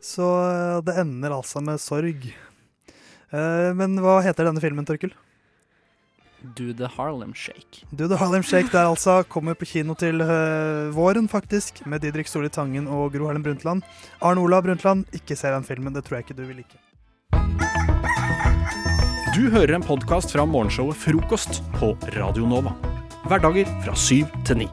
Så 0.00 0.24
eh, 0.24 0.76
det 0.86 0.94
ender 1.02 1.34
altså 1.34 1.60
med 1.64 1.82
sorg. 1.82 2.28
Eh, 3.34 3.70
men 3.76 3.98
hva 4.02 4.20
heter 4.24 4.46
denne 4.46 4.62
filmen, 4.62 4.86
Torkel? 4.88 5.12
Do 6.54 6.70
the 6.72 6.86
Harlem 6.94 7.34
Shake. 7.34 7.82
Do 7.90 8.06
the 8.06 8.16
Harlem 8.16 8.44
Shake 8.46 8.70
der 8.70 8.86
altså 8.86 9.24
kommer 9.28 9.58
på 9.58 9.66
kino 9.66 9.96
til 9.98 10.22
uh, 10.22 10.86
våren, 10.94 11.26
faktisk, 11.28 11.82
med 11.84 12.06
Didrik 12.06 12.30
Solli 12.30 12.48
Tangen 12.48 12.86
og 12.86 13.10
Gro 13.12 13.26
Harlem 13.26 13.42
Brundtland. 13.42 13.82
Arne 14.22 14.46
Olav 14.46 14.62
Brundtland, 14.62 15.02
ikke 15.10 15.34
ser 15.34 15.56
den 15.56 15.66
filmen, 15.66 15.92
det 15.92 16.06
tror 16.06 16.20
jeg 16.20 16.28
ikke 16.28 16.38
du 16.38 16.46
vil 16.46 16.62
like. 16.62 16.78
Du 19.38 19.44
hører 19.52 19.76
en 19.76 19.84
podkast 19.86 20.32
fra 20.34 20.42
morgenshowet 20.50 20.98
Frokost 20.98 21.60
på 21.76 21.92
Radio 22.16 22.42
Nova. 22.50 22.72
Hverdager 23.30 23.68
fra 23.84 23.92
syv 23.94 24.32
til 24.42 24.64
ni. 24.64 24.66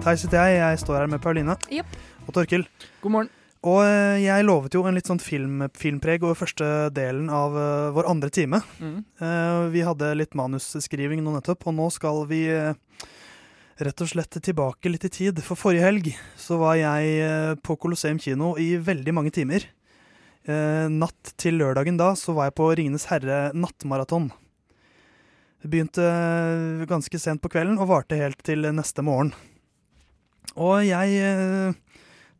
Theis 0.00 0.24
heter 0.26 0.40
jeg, 0.40 0.56
jeg 0.58 0.80
står 0.82 0.96
her 0.98 1.12
med 1.12 1.22
Pauline 1.22 1.54
yep. 1.70 1.92
og 2.26 2.34
Torkil. 2.34 2.64
God 3.04 3.14
morgen. 3.14 3.30
Og 3.62 3.78
øh, 3.86 4.16
jeg 4.24 4.46
lovet 4.48 4.74
jo 4.74 4.82
en 4.82 4.98
litt 4.98 5.06
sånn 5.06 5.22
film, 5.22 5.62
filmpreg 5.78 6.26
over 6.26 6.40
første 6.40 6.72
delen 6.96 7.30
av 7.30 7.54
øh, 7.54 7.92
vår 7.94 8.10
andre 8.10 8.32
time. 8.34 8.58
Mm. 8.82 8.98
Eh, 9.22 9.60
vi 9.76 9.86
hadde 9.86 10.10
litt 10.18 10.34
manusskriving 10.34 11.22
nå 11.22 11.36
nettopp, 11.36 11.68
og 11.70 11.78
nå 11.78 11.86
skal 11.94 12.24
vi 12.34 12.42
eh, 12.50 12.74
rett 13.86 14.02
og 14.02 14.10
slett 14.16 14.34
tilbake 14.34 14.90
litt 14.90 15.06
i 15.06 15.14
tid. 15.20 15.38
For 15.46 15.54
forrige 15.54 15.86
helg 15.86 16.10
så 16.34 16.58
var 16.58 16.80
jeg 16.82 17.16
eh, 17.22 17.54
på 17.62 17.78
Colosseum 17.78 18.18
kino 18.18 18.56
i 18.58 18.72
veldig 18.82 19.14
mange 19.14 19.36
timer. 19.38 19.70
Eh, 20.44 20.86
natt 20.92 21.32
til 21.40 21.56
lørdagen 21.56 21.96
da 21.96 22.10
så 22.20 22.34
var 22.36 22.50
jeg 22.50 22.58
på 22.58 22.68
Ringenes 22.76 23.06
herre 23.08 23.48
nattmaraton. 23.56 24.28
Det 25.64 25.70
begynte 25.72 26.04
eh, 26.04 26.84
ganske 26.88 27.20
sent 27.20 27.40
på 27.40 27.48
kvelden 27.54 27.80
og 27.80 27.88
varte 27.88 28.18
helt 28.20 28.42
til 28.44 28.68
neste 28.76 29.04
morgen. 29.06 29.32
Og 30.60 30.84
jeg 30.84 31.16
eh, 31.24 31.72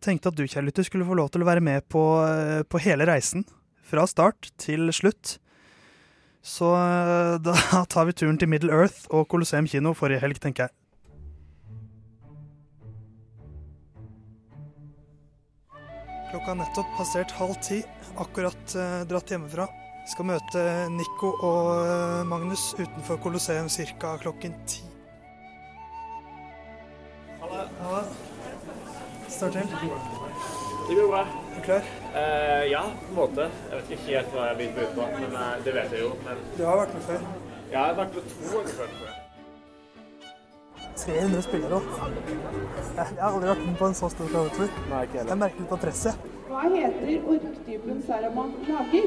tenkte 0.04 0.28
at 0.28 0.36
du, 0.36 0.44
kjære 0.44 0.68
lytter, 0.68 0.86
skulle 0.86 1.08
få 1.08 1.16
lov 1.16 1.32
til 1.32 1.44
å 1.44 1.48
være 1.48 1.64
med 1.64 1.86
på, 1.88 2.04
eh, 2.28 2.60
på 2.68 2.82
hele 2.84 3.08
reisen. 3.08 3.46
Fra 3.84 4.04
start 4.08 4.52
til 4.60 4.92
slutt. 4.92 5.38
Så 6.44 6.74
eh, 6.76 7.40
da 7.48 7.84
tar 7.88 8.10
vi 8.10 8.16
turen 8.20 8.36
til 8.40 8.52
Middle 8.52 8.74
Earth 8.76 9.08
og 9.08 9.30
Colosseum 9.32 9.70
kino 9.70 9.96
forrige 9.96 10.20
helg, 10.26 10.42
tenker 10.44 10.68
jeg. 10.68 10.76
Klokka 16.34 16.50
har 16.50 16.56
nettopp 16.58 16.88
passert 16.98 17.30
halv 17.38 17.54
ti, 17.62 17.76
akkurat 18.18 18.72
eh, 18.74 19.02
dratt 19.06 19.30
hjemmefra. 19.30 19.68
Skal 20.10 20.26
møte 20.26 20.62
Nico 20.90 21.28
og 21.46 21.68
eh, 21.84 22.24
Magnus 22.26 22.64
utenfor 22.74 23.20
Colosseum 23.22 23.68
ca. 23.70 24.16
klokken 24.18 24.56
ti. 24.66 24.80
Halla. 27.38 28.02
Står 29.30 29.54
til. 29.60 29.70
Det 30.88 30.98
går 30.98 31.06
bra. 31.14 31.22
Er 31.22 31.54
du 31.54 31.62
klar? 31.70 31.86
Eh, 32.18 32.66
ja, 32.72 32.82
på 32.82 33.12
en 33.12 33.20
måte. 33.20 33.46
Jeg 33.70 33.78
vet 33.78 33.94
ikke 33.94 34.10
helt 34.10 34.34
hva 34.34 34.50
jeg 34.50 34.58
vil 34.64 34.74
by 34.80 34.90
på, 34.98 35.10
men 35.20 35.38
eh, 35.44 35.52
det 35.68 35.78
vet 35.78 35.94
jeg 35.94 36.02
jo. 36.08 36.14
Men 36.26 36.42
Du 36.58 36.64
har 36.66 36.82
vært 36.82 36.98
med 36.98 37.10
før. 37.12 37.28
jeg 37.70 37.78
har 37.78 38.00
vært 38.02 38.18
med 38.18 38.32
to 38.34 38.56
ganger 38.56 38.80
før. 38.80 38.96
tror 38.98 39.06
jeg. 39.12 39.13
300 40.96 41.42
spillere 41.42 41.74
òg. 41.78 41.82
Jeg 42.96 43.04
har 43.20 43.30
aldri 43.30 43.48
vært 43.50 43.64
med 43.66 43.76
på 43.80 43.86
en 43.90 43.94
så 43.98 44.08
stor 44.12 44.28
show. 44.30 44.44
Jeg 44.58 44.70
merker 44.90 45.58
litt 45.60 45.68
på 45.68 45.78
presset. 45.82 46.14
Hva 46.48 46.60
heter 46.70 47.24
orktypen 47.34 48.02
Saruman 48.06 48.50
lager? 48.68 49.06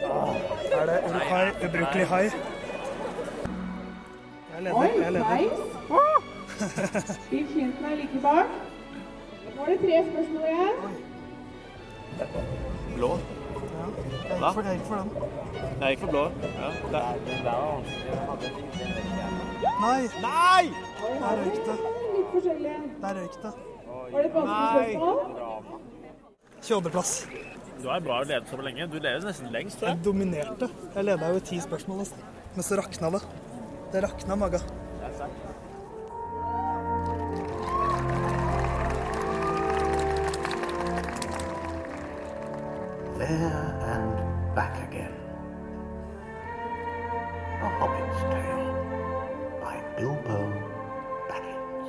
Er 0.00 0.86
det 0.90 0.96
Urukai 1.10 1.46
ubrukelig 1.66 2.06
hai? 2.10 2.24
Jeg 4.54 4.62
leder. 4.64 4.76
Oi, 4.76 4.88
Jeg 5.02 5.12
leder. 5.12 5.28
nice! 5.36 5.60
Bill 7.30 7.46
Clinton 7.52 7.84
er 7.84 7.96
like 7.96 8.18
bak. 8.22 8.46
Nå 9.56 9.62
er 9.64 9.68
det 9.70 9.78
tre 9.84 9.96
spørsmål 10.10 10.42
igjen. 10.54 10.76
Blå? 12.96 13.10
Jeg 13.80 14.38
gikk 14.40 14.54
for, 14.54 14.62
jeg 14.62 14.74
gikk 14.78 14.86
for 14.86 14.96
den. 14.96 15.08
Jeg 15.80 15.88
gikk 15.94 16.00
for 16.04 16.10
blå. 16.14 16.24
Ja. 16.44 16.68
Det 16.92 17.00
er, 17.00 17.14
den 17.26 17.40
der 17.44 17.54
var 17.56 17.66
vanskelig. 17.70 18.10
Nei! 19.80 20.00
Nei! 20.24 20.64
Der 21.20 21.32
røyk 21.40 21.60
det. 21.68 21.76
Der 23.02 23.12
røyk 23.20 23.36
det. 23.44 23.52
Var 24.12 24.18
det 24.18 24.26
et 24.26 24.34
vanskelig 24.34 24.96
spørsmål? 24.96 25.16
22.-plass. 26.62 27.12
Du 27.80 27.86
er 27.88 28.00
bra 28.04 28.18
å 28.20 28.24
lede 28.28 28.44
så 28.50 28.58
lenge. 28.60 28.86
Du 28.92 28.98
leder 29.00 29.24
nesten 29.24 29.48
lengst, 29.54 29.78
tror 29.80 29.88
Jeg 29.88 29.96
jeg. 29.96 30.04
dominerte. 30.04 30.68
Jeg 30.94 31.04
leda 31.08 31.30
jo 31.32 31.36
i 31.40 31.44
ti 31.48 31.60
spørsmål 31.64 32.02
nesten. 32.02 32.20
Men 32.54 32.66
så 32.66 32.76
rakna 32.80 33.10
det. 33.14 33.22
Det 33.94 34.02
rakna 34.04 34.36
maga. 34.36 34.60
There 43.20 43.76
and 43.84 44.54
back 44.54 44.74
again. 44.88 45.12
A 47.60 47.68
Hobbit's 47.78 48.20
Tale 48.32 48.68
by 49.60 49.76
Bilbo 49.98 50.38
Baggins. 51.28 51.88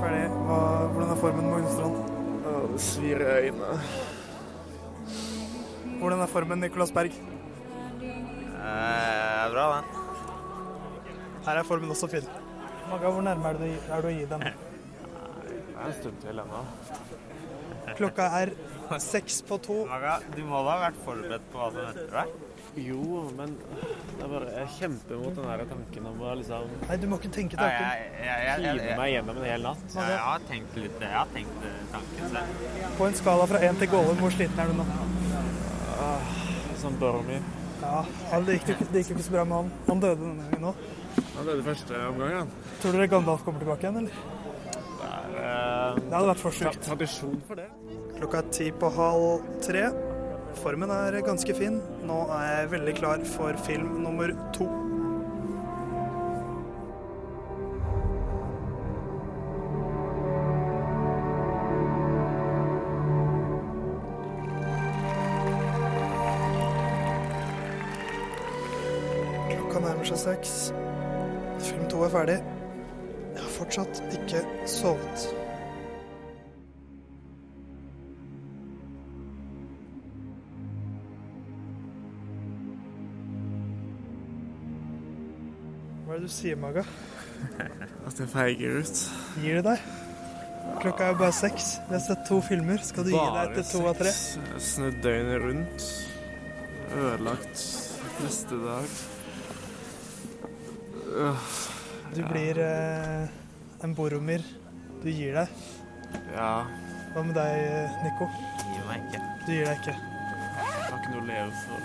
Ferdig. 0.00 0.32
Hva, 0.48 0.88
hvordan 0.88 1.10
er 1.10 1.20
formen, 1.20 1.44
Morgenstrand? 1.50 2.00
Strand? 2.00 2.72
det 2.72 2.80
svir 2.80 3.20
i 3.20 3.30
øynene. 3.44 3.78
Hvordan 6.00 6.20
er 6.20 6.26
formen, 6.26 6.58
Nicolas 6.58 6.92
Berg? 6.92 7.12
Eh, 8.74 9.50
bra, 9.52 9.66
den. 9.74 9.84
Her 11.46 11.60
er 11.60 11.66
formen 11.68 11.92
også 11.94 12.08
fin. 12.10 12.26
Maga, 12.90 13.10
hvor 13.12 13.22
nærme 13.24 13.50
er 13.52 13.58
du, 13.60 13.66
er 13.68 14.02
du 14.04 14.08
å 14.10 14.14
gi 14.14 14.24
den? 14.30 14.46
Det 15.44 15.80
er 15.82 15.90
en 15.90 15.94
stund 15.98 16.18
til 16.22 16.38
ennå. 16.40 16.60
Klokka 17.98 18.26
er 18.40 18.52
seks 19.12 19.40
på 19.48 19.58
to. 19.62 19.80
Maga, 19.90 20.18
Du 20.34 20.42
må 20.48 20.62
da 20.64 20.76
ha 20.76 20.82
vært 20.88 21.00
forberedt 21.04 21.46
på 21.52 21.60
hva 21.60 21.70
som 21.74 21.82
venter 21.90 22.12
deg? 22.14 22.50
Jo, 22.84 23.20
men 23.36 23.52
det 23.54 24.22
er 24.24 24.30
bare, 24.32 24.46
jeg 24.56 24.70
kjemper 24.80 25.18
mot 25.20 25.36
den 25.36 25.44
der 25.46 25.60
tanken 25.70 26.06
om 26.10 26.22
å 26.26 26.32
liksom 26.40 26.72
Nei, 26.88 26.96
du 26.98 27.04
må 27.06 27.20
ikke 27.20 27.30
tenke 27.36 27.54
Ja, 27.54 27.68
tanken. 27.68 27.84
jeg, 27.86 28.24
jeg, 28.24 28.64
jeg, 28.64 28.78
jeg, 28.80 28.96
meg 28.98 29.10
gjennom 29.12 29.38
en 29.38 29.46
hel 29.46 29.66
natt. 29.68 29.84
Ja, 29.94 30.06
jeg 30.10 30.22
har 30.24 30.46
tenkt 30.48 30.78
litt 30.82 31.04
Jeg 31.04 31.12
har 31.14 31.30
tenkt 31.36 31.68
tanken 31.92 32.32
selv. 32.32 32.64
På 32.98 33.06
en 33.06 33.18
skala 33.20 33.46
fra 33.52 33.60
én 33.68 33.78
til 33.78 33.92
Gålum, 33.92 34.18
hvor 34.24 34.34
sliten 34.34 34.64
er 34.64 34.72
du 34.72 34.80
nå? 34.80 34.88
Sånn 36.82 36.98
Boromir. 36.98 37.46
Ja, 37.84 38.40
det, 38.46 38.56
gikk 38.58 38.70
ikke, 38.74 38.86
det 38.92 39.02
gikk 39.02 39.10
jo 39.12 39.16
ikke 39.18 39.26
så 39.28 39.34
bra 39.36 39.44
med 39.48 39.56
han. 39.60 39.72
Han 39.90 40.00
døde 40.02 40.20
denne 40.22 40.46
gangen 40.50 40.68
òg. 40.70 40.84
Han 41.36 41.46
døde 41.50 41.64
første 41.66 42.00
omgang, 42.08 42.32
ja. 42.34 42.70
Tror 42.82 42.96
dere 42.96 43.10
Gandalf 43.12 43.44
kommer 43.46 43.62
tilbake 43.62 43.86
igjen, 43.86 44.00
eller? 44.04 44.14
Det 45.04 45.10
er 45.10 45.36
eh, 45.44 46.00
Det 46.00 46.14
hadde 46.16 46.30
vært 46.32 46.42
for 46.42 46.56
sjukt. 46.58 46.80
tradisjon 46.88 47.40
for 47.48 47.60
det. 47.60 47.68
Klokka 48.18 48.40
er 48.40 48.50
ti 48.54 48.70
på 48.80 48.90
halv 48.94 49.44
tre. 49.66 49.84
Formen 50.62 50.90
er 50.94 51.18
ganske 51.26 51.54
fin. 51.58 51.80
Nå 52.06 52.20
er 52.38 52.44
jeg 52.60 52.70
veldig 52.76 52.94
klar 53.00 53.24
for 53.26 53.58
film 53.66 53.96
nummer 54.06 54.32
to. 54.56 54.68
Seks. 70.24 70.72
Film 71.60 71.88
to 71.92 72.04
er 72.04 72.12
ferdig. 72.12 72.36
Jeg 73.34 73.42
har 73.42 73.50
fortsatt 73.58 74.00
ikke 74.14 74.40
sovet. 74.70 75.24
Hva 86.04 86.14
er 86.14 86.22
det 86.22 86.28
du 86.28 86.32
sier, 86.32 86.56
Maga? 86.60 86.84
At 88.08 88.20
jeg 88.20 88.28
feiger 88.32 88.80
ut. 88.80 89.04
Gir 89.42 89.60
det 89.60 89.64
deg? 89.66 89.88
Klokka 90.80 91.10
er 91.10 91.18
bare 91.20 91.34
seks. 91.36 91.74
Vi 91.88 91.96
har 91.98 92.04
sett 92.04 92.22
to 92.28 92.38
filmer. 92.44 92.80
Skal 92.86 93.08
du 93.08 93.12
gi 93.12 93.18
deg 93.18 93.58
etter 93.58 93.66
to 93.72 93.82
av 93.90 93.98
tre? 94.00 94.14
Snudd 94.72 95.02
døgnet 95.04 95.42
rundt. 95.44 95.90
Ødelagt 96.94 97.66
neste 98.22 98.62
dag. 98.62 98.96
Du 102.14 102.22
blir 102.32 102.58
eh, 102.58 103.28
en 103.86 103.94
Boromir. 103.94 104.42
Du 105.02 105.10
gir 105.10 105.34
deg. 105.36 105.48
Ja, 106.34 106.64
Hva 107.14 107.22
med 107.22 107.36
deg, 107.38 107.60
eh, 107.62 108.00
Nico? 108.02 108.26
gir 108.64 108.82
meg 108.88 109.04
ikke. 109.06 109.20
Du 109.46 109.52
gir 109.54 109.68
deg 109.68 109.78
ikke. 109.78 109.94
Jeg 109.94 110.88
har 110.90 110.98
ikke 110.98 111.12
noe 111.12 111.22
å 111.22 111.26
leve 111.28 111.52
for. 111.62 111.80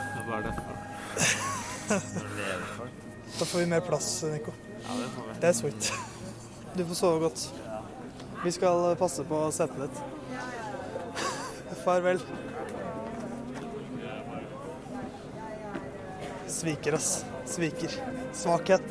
Det 0.00 0.18
er 0.18 0.26
bare 0.26 0.42
derfor. 0.48 0.74
Å 1.94 2.26
leve 2.34 2.66
for. 2.74 2.90
Da 3.38 3.46
får 3.52 3.58
vi 3.62 3.66
mer 3.70 3.86
plass, 3.86 4.10
Nico. 4.26 4.52
Ja, 4.80 4.98
det 4.98 5.08
får 5.14 5.28
vi. 5.28 5.38
Det 5.44 5.48
er 5.52 5.58
sweet. 5.60 5.92
Du 6.74 6.84
får 6.90 6.98
sove 7.04 7.22
godt. 7.28 7.46
Vi 8.42 8.50
skal 8.58 8.96
passe 8.98 9.22
på 9.28 9.44
setet 9.54 9.86
ditt. 9.86 9.96
Farvel. 11.84 12.18
Sviker, 16.50 16.98
ass. 16.98 17.20
Sviker. 17.50 17.90
Svakhet. 18.32 18.82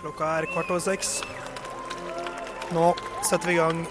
Klokka 0.00 0.24
er 0.38 0.46
kvart 0.50 0.70
over 0.70 0.82
seks. 0.82 1.20
Nå 2.74 2.88
setter 3.22 3.46
vi 3.46 3.54
i 3.54 3.60
gang 3.60 3.86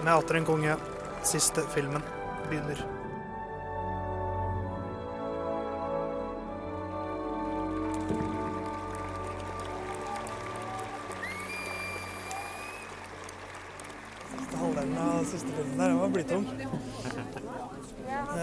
med 0.00 0.14
Atter 0.14 0.40
en 0.40 0.48
konge. 0.48 0.78
Siste 1.28 1.66
filmen 1.76 2.04
begynner. 2.48 2.99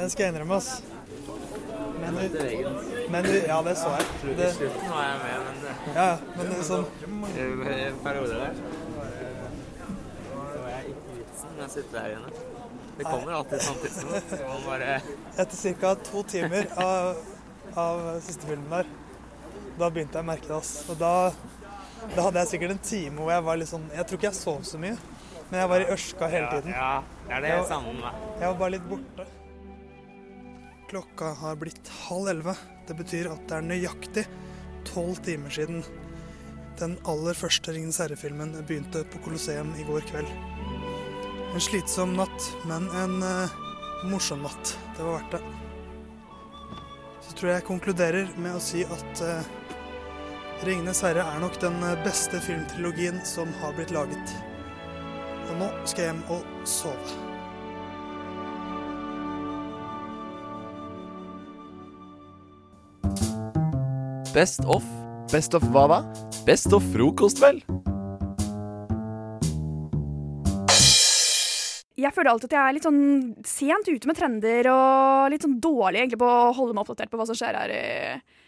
Det 0.08 0.12
skal 0.14 0.24
jeg 0.24 0.32
innrømme, 0.34 0.56
ass. 0.56 0.84
Men, 2.00 2.14
men 3.12 3.26
Ja, 3.44 3.58
det 3.66 3.74
så 3.76 3.90
jeg. 3.92 4.36
Det, 4.38 4.46
Slutten 4.56 4.92
var 4.94 5.02
jeg 5.04 5.18
med, 5.24 5.34
men 5.48 5.56
ja, 5.68 6.04
ja, 6.06 6.14
men 6.38 6.52
det 6.54 6.60
sånn 6.64 6.86
der 8.38 8.54
så 10.38 10.62
var 10.62 10.70
jeg 10.72 10.94
ikke 10.94 11.16
vitsen 11.18 11.52
med 11.58 11.66
å 11.66 11.68
sitte 11.74 11.92
der 11.98 12.14
inne. 12.14 12.32
Det 13.02 13.04
kommer 13.10 13.36
alltid 13.42 13.66
sånn 13.66 13.82
tidspunkt. 13.82 14.32
så 14.32 14.40
Man 14.48 14.64
bare 14.70 14.94
Etter 15.44 15.76
ca. 15.82 15.92
to 16.08 16.24
timer 16.32 16.72
av, 16.86 17.20
av 17.76 18.08
siste 18.24 18.48
filmen 18.48 18.72
der, 18.78 18.88
da 19.76 19.90
begynte 19.92 20.22
jeg 20.22 20.24
å 20.24 20.30
merke 20.30 20.48
det. 20.48 20.62
ass. 20.62 20.72
Og 20.88 21.02
da, 21.04 21.12
da 22.14 22.30
hadde 22.30 22.46
jeg 22.46 22.54
sikkert 22.54 22.78
en 22.78 22.86
time 22.94 23.20
hvor 23.20 23.34
jeg 23.36 23.48
var 23.50 23.60
litt 23.60 23.74
sånn 23.76 23.92
Jeg 23.92 24.08
tror 24.08 24.22
ikke 24.22 24.32
jeg 24.32 24.40
sov 24.40 24.64
så 24.72 24.80
mye, 24.86 24.96
men 25.50 25.60
jeg 25.66 25.74
var 25.74 25.84
i 25.84 25.92
ørska 25.98 26.32
hele 26.32 26.54
tiden. 26.56 26.72
Ja, 26.80 26.94
det 27.28 27.36
er 27.42 27.44
det 27.44 27.52
Jeg 27.58 27.68
samme 27.74 27.92
med 27.92 28.08
meg. 28.08 28.24
Jeg 28.38 28.48
var 28.54 28.64
bare 28.64 28.78
litt 28.78 28.88
borte. 28.94 29.28
Klokka 30.88 31.34
har 31.42 31.56
blitt 31.60 31.88
halv 32.08 32.30
elleve. 32.32 32.54
Det 32.88 32.96
betyr 32.96 33.28
at 33.28 33.42
det 33.50 33.58
er 33.58 33.66
nøyaktig 33.66 34.24
tolv 34.88 35.20
timer 35.26 35.52
siden 35.52 35.82
den 36.80 36.94
aller 37.10 37.36
første 37.36 37.74
Ringenes 37.74 38.00
herre-filmen 38.00 38.54
begynte 38.62 39.02
på 39.12 39.20
Colosseum 39.26 39.74
i 39.76 39.84
går 39.88 40.06
kveld. 40.08 40.30
En 41.52 41.64
slitsom 41.64 42.14
natt, 42.16 42.50
men 42.70 42.88
en 43.02 43.18
uh, 43.20 43.56
morsom 44.08 44.46
natt. 44.46 44.76
Det 44.96 45.04
var 45.04 45.18
verdt 45.18 45.36
det. 45.36 45.42
Så 47.26 47.36
tror 47.36 47.52
jeg 47.52 47.60
jeg 47.60 47.70
konkluderer 47.74 48.34
med 48.40 48.56
å 48.56 48.64
si 48.64 48.86
at 48.86 49.24
uh, 49.26 49.54
Ringenes 50.64 51.04
herre 51.04 51.26
er 51.28 51.44
nok 51.44 51.60
den 51.62 51.76
eh, 51.86 52.00
beste 52.02 52.40
filmtrilogien 52.42 53.20
som 53.28 53.52
har 53.62 53.76
blitt 53.78 53.94
laget. 53.94 54.38
Og 55.52 55.58
nå 55.60 55.72
skal 55.86 56.08
jeg 56.08 56.14
hjem 56.14 56.28
og 56.34 56.54
sove. 56.66 57.27
Best 64.38 64.60
of. 64.70 64.84
Best 65.32 65.56
of 65.58 65.64
hva 65.74 65.88
da? 65.90 65.96
Best 66.46 66.70
of 66.70 66.84
frokost, 66.94 67.40
vel? 67.42 67.58
Jeg 71.98 72.14
føler 72.14 72.30
alltid 72.30 72.52
at 72.52 72.54
jeg 72.54 72.62
er 72.62 72.76
litt 72.76 72.86
sånn 72.86 73.00
sent 73.50 73.90
ute 73.90 74.06
med 74.06 74.20
trender 74.20 74.70
og 74.70 75.32
litt 75.34 75.42
sånn 75.42 75.58
dårlig 75.58 76.04
egentlig 76.04 76.20
på 76.22 76.30
å 76.30 76.52
holde 76.54 76.78
meg 76.78 76.86
oppdatert 76.86 77.10
på 77.10 77.18
hva 77.18 77.26
som 77.26 77.40
skjer 77.40 77.58
her 77.58 77.74
i, 77.74 77.88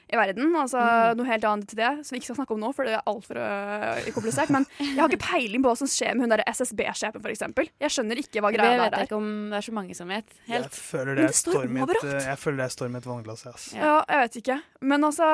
i 0.10 0.18
verden. 0.18 0.52
Altså 0.58 0.80
Mm. 0.80 1.18
Noe 1.20 1.28
helt 1.28 1.46
annet 1.46 1.70
til 1.70 1.80
det, 1.80 1.90
som 2.06 2.16
vi 2.16 2.20
ikke 2.20 2.30
skal 2.30 2.38
snakke 2.40 2.56
om 2.56 2.62
nå, 2.64 2.70
for 2.76 2.88
det 2.88 2.96
er 2.98 3.10
altfor 3.10 3.38
uh, 3.40 4.10
komplisert. 4.16 4.52
Men 4.54 4.66
jeg 4.80 4.98
har 4.98 5.12
ikke 5.12 5.28
peiling 5.28 5.64
på 5.64 5.72
hva 5.72 5.78
som 5.80 5.90
skjer 5.92 6.16
med 6.18 6.26
hun 6.26 6.34
der 6.34 6.44
SSB-sjefen, 6.50 7.22
f.eks. 7.22 7.72
Jeg 7.84 7.94
skjønner 7.94 8.22
ikke 8.22 8.44
hva 8.44 8.52
Det 8.54 8.60
greia 8.60 8.78
vet 8.78 8.94
der 8.94 8.98
jeg 8.98 9.06
er. 9.06 9.10
ikke 9.10 9.20
om 9.20 9.30
det 9.52 9.60
er 9.60 9.68
så 9.68 9.76
mange 9.76 9.98
som 9.98 10.14
vet. 10.14 10.36
Helt. 10.50 10.68
Jeg 10.70 10.84
føler 10.90 11.20
det, 11.20 11.28
det 11.30 11.40
står 11.40 11.58
står 11.60 11.74
med 11.76 11.94
et, 11.94 12.04
jeg 12.26 12.90
med 12.90 13.02
et 13.02 13.10
vannglass. 13.12 13.46
jeg, 13.46 13.54
Altså. 13.54 13.78
Ja, 13.78 13.96
jeg 14.08 14.26
vet 14.26 14.36
ikke. 14.44 14.58
Men 14.82 15.06
altså, 15.08 15.28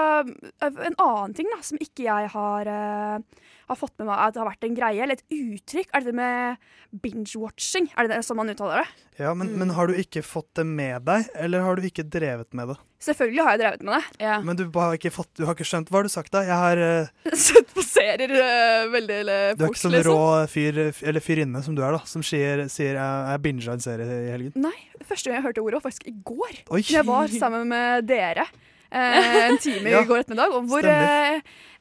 en 0.66 1.00
annen 1.04 1.36
ting 1.38 1.52
da, 1.52 1.60
som 1.66 1.82
ikke 1.82 2.06
jeg 2.08 2.32
har, 2.36 2.72
uh, 2.72 3.46
har 3.70 3.80
fått 3.80 3.96
med 4.00 4.10
meg 4.10 4.24
at 4.28 4.36
det 4.36 4.44
har 4.44 4.50
vært 4.50 4.68
en 4.68 4.78
greie, 4.78 5.04
eller 5.04 5.20
et 5.20 5.36
uttrykk, 5.36 5.92
er 5.92 6.04
det 6.04 6.12
det 6.12 6.18
med 6.20 7.02
binge-watching. 7.04 7.90
Er 7.96 8.08
det 8.08 8.16
det 8.16 8.26
som 8.28 8.40
man 8.40 8.52
uttaler 8.52 8.84
det? 8.84 9.06
Ja, 9.24 9.34
men, 9.38 9.54
men 9.60 9.74
har 9.76 9.88
du 9.88 9.96
ikke 10.00 10.24
fått 10.26 10.52
det 10.60 10.66
med 10.68 11.06
deg, 11.08 11.30
eller 11.40 11.66
har 11.66 11.80
du 11.80 11.88
ikke 11.88 12.06
drevet 12.08 12.52
med 12.58 12.74
det? 12.74 12.80
Selvfølgelig 13.06 13.44
har 13.46 13.56
jeg 13.56 13.62
drevet 13.62 13.84
med 13.86 13.94
det. 14.18 14.32
Men 14.48 14.58
du 14.58 14.64
har 14.74 14.96
ikke, 14.98 15.12
fått, 15.14 15.30
du 15.38 15.46
har 15.46 15.58
ikke 15.58 15.68
skjønt 15.68 15.92
Hva 15.92 16.00
har 16.00 16.08
du 16.08 16.14
sagt, 16.14 16.32
da? 16.34 16.42
Jeg 16.48 16.58
har 16.58 16.82
uh, 16.82 17.34
Sett 17.46 17.70
på 17.76 17.84
serier 17.86 18.34
uh, 18.34 18.88
veldig 18.94 19.18
eller, 19.22 19.58
Du 19.58 19.66
er 19.66 19.74
ikke 19.74 19.84
sånn 19.84 19.96
liksom. 19.96 20.18
rå 20.18 20.46
fyr, 20.52 20.82
eller 21.12 21.24
fyrinne 21.24 21.62
som 21.66 21.78
du 21.78 21.84
er, 21.86 21.98
da, 21.98 22.02
som 22.10 22.26
sier, 22.26 22.66
sier 22.72 22.98
jeg, 22.98 23.26
jeg 23.30 23.44
binga 23.46 23.76
en 23.76 23.84
serie 23.84 24.20
i 24.26 24.32
helgen. 24.34 24.56
Nei, 24.66 24.76
første 25.04 25.30
gang 25.30 25.40
jeg 25.40 25.48
hørte 25.50 25.66
ordet 25.66 25.80
var 25.80 25.88
faktisk 25.90 26.10
i 26.10 26.16
går. 26.32 26.62
Oi. 26.74 26.84
Jeg 26.90 27.06
var 27.08 27.34
sammen 27.34 27.70
med 27.72 28.10
dere 28.10 28.48
uh, 28.50 29.42
en 29.48 29.60
time 29.62 29.94
Ja, 29.94 30.02
i 30.02 30.10
går 30.10 30.26
ettermiddag, 30.26 30.56
og 30.58 30.70
hvor 30.72 30.90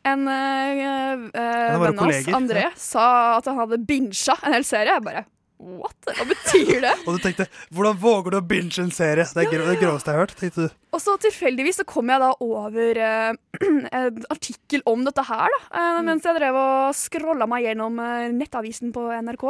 en 0.04 0.26
venn 0.28 1.78
av 1.80 2.08
oss, 2.10 2.26
André, 2.36 2.66
ja. 2.66 2.74
sa 2.76 3.06
at 3.38 3.48
han 3.48 3.56
hadde 3.62 3.80
binga 3.88 4.36
en 4.42 4.58
hel 4.58 4.66
serie. 4.68 4.98
Jeg 4.98 5.06
bare 5.06 5.24
What? 5.64 5.96
Hva 6.04 6.24
betyr 6.28 6.82
det? 6.82 6.92
Og 7.06 7.16
du 7.16 7.22
tenkte 7.22 7.46
'hvordan 7.72 7.96
våger 8.00 8.34
du 8.34 8.38
å 8.40 8.44
binge 8.44 8.82
en 8.82 8.90
serie'? 8.92 9.24
Det 9.32 9.46
er 9.46 9.54
ja, 9.54 9.66
det 9.70 9.78
groveste 9.80 10.10
jeg 10.10 10.18
har 10.18 10.26
hørt. 10.26 10.36
tenkte 10.36 10.66
du. 10.66 10.74
Og 10.94 11.02
så 11.02 11.16
tilfeldigvis 11.18 11.80
så 11.82 11.86
kom 11.90 12.12
jeg 12.12 12.22
da 12.22 12.30
over 12.44 13.00
eh, 13.02 13.32
en 13.98 14.22
artikkel 14.30 14.84
om 14.86 15.02
dette 15.06 15.24
her, 15.26 15.50
da, 15.50 15.64
eh, 15.74 15.90
Mm. 15.98 16.06
mens 16.12 16.24
jeg 16.26 16.38
drev 16.38 16.56
og 16.60 16.94
scrolla 16.94 17.46
meg 17.50 17.66
gjennom 17.66 17.98
eh, 18.02 18.30
nettavisen 18.34 18.92
på 18.94 19.08
NRK. 19.26 19.44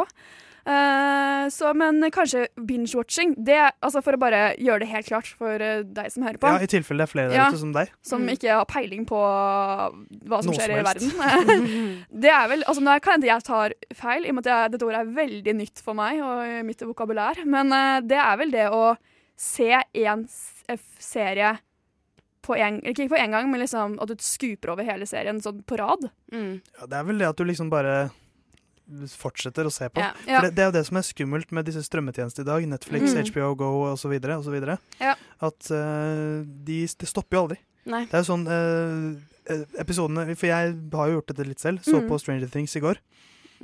Eh, 0.64 1.42
så, 1.52 1.74
men 1.76 1.98
kanskje 2.14 2.46
binge-watching, 2.56 3.34
det, 3.44 3.58
altså 3.84 4.00
for 4.04 4.16
å 4.16 4.20
bare 4.22 4.54
gjøre 4.56 4.80
det 4.80 4.88
helt 4.94 5.08
klart 5.10 5.28
for 5.36 5.60
eh, 5.60 5.82
deg 5.84 6.08
som 6.14 6.24
hører 6.24 6.40
på. 6.40 6.48
Ja, 6.54 6.64
I 6.64 6.70
tilfelle 6.72 7.04
det 7.04 7.08
er 7.08 7.12
flere 7.12 7.32
der 7.34 7.36
Ja, 7.42 7.48
ute 7.52 7.60
som 7.60 7.74
deg. 7.76 7.92
Som 8.08 8.24
ikke 8.32 8.56
har 8.56 8.64
peiling 8.70 9.04
på 9.10 9.20
hva 9.20 10.40
som 10.40 10.48
Noe 10.48 10.56
skjer 10.56 10.72
som 10.72 10.80
i 10.80 10.86
verden. 10.88 11.12
det 12.24 12.32
er 12.32 12.48
vel, 12.54 12.64
altså 12.64 12.84
Nå 12.86 12.96
kan 13.04 13.18
hende 13.18 13.28
jeg 13.28 13.44
tar 13.50 13.76
feil, 14.00 14.24
i 14.24 14.32
og 14.32 14.38
med 14.40 14.48
at 14.48 14.72
dette 14.72 14.88
ordet 14.88 15.02
er 15.04 15.12
veldig 15.20 15.56
nytt 15.60 15.84
for 15.84 16.00
meg 16.00 16.22
og 16.24 16.64
mitt 16.70 16.84
vokabulær. 16.88 17.44
Men 17.44 17.72
eh, 17.76 18.00
det 18.08 18.20
er 18.24 18.40
vel 18.40 18.54
det 18.56 18.68
å 18.72 18.84
se 19.36 19.68
eh, 19.74 20.16
serie 20.98 21.56
på 22.44 22.56
en, 22.60 22.80
ikke 22.84 23.08
på 23.08 23.16
en 23.16 23.30
gang, 23.32 23.50
men 23.50 23.60
liksom 23.62 23.94
at 24.02 24.08
du 24.08 24.16
skuper 24.20 24.74
over 24.74 24.84
hele 24.84 25.06
serien 25.08 25.38
sånn 25.40 25.62
på 25.64 25.78
rad. 25.80 26.10
Ja, 26.32 26.86
det 26.86 26.98
er 26.98 27.04
vel 27.08 27.18
det 27.22 27.28
at 27.30 27.36
du 27.40 27.44
liksom 27.48 27.70
bare 27.72 28.10
fortsetter 29.08 29.64
å 29.64 29.72
se 29.72 29.88
på. 29.88 30.02
Ja. 30.02 30.10
Ja. 30.28 30.40
For 30.40 30.48
det, 30.48 30.54
det 30.58 30.64
er 30.64 30.68
jo 30.68 30.74
det 30.76 30.82
som 30.90 30.98
er 31.00 31.06
skummelt 31.08 31.52
med 31.56 31.64
disse 31.68 31.80
strømmetjenestene 31.86 32.44
i 32.44 32.50
dag. 32.50 32.66
Netflix, 32.68 33.14
Mm. 33.14 33.30
HBO 33.32 33.54
Go 33.56 33.70
osv. 33.92 34.12
osv. 34.12 34.56
Ja. 35.00 35.14
At 35.40 35.70
uh, 35.72 36.44
de, 36.44 36.80
det 37.00 37.08
stopper 37.08 37.38
jo 37.38 37.42
aldri. 37.46 37.58
Nei. 37.88 38.02
Det 38.08 38.16
er 38.16 38.22
jo 38.24 38.28
sånn 38.30 38.44
eh, 38.48 39.08
eh, 39.52 39.64
episodene 39.82 40.22
For 40.40 40.48
jeg 40.48 40.70
har 40.94 41.08
jo 41.10 41.18
gjort 41.18 41.26
dette 41.34 41.44
litt 41.48 41.60
selv. 41.60 41.82
Så 41.84 41.98
Mm. 42.00 42.08
på 42.08 42.16
Stranger 42.20 42.48
Things 42.48 42.76
i 42.76 42.80
går. 42.80 43.00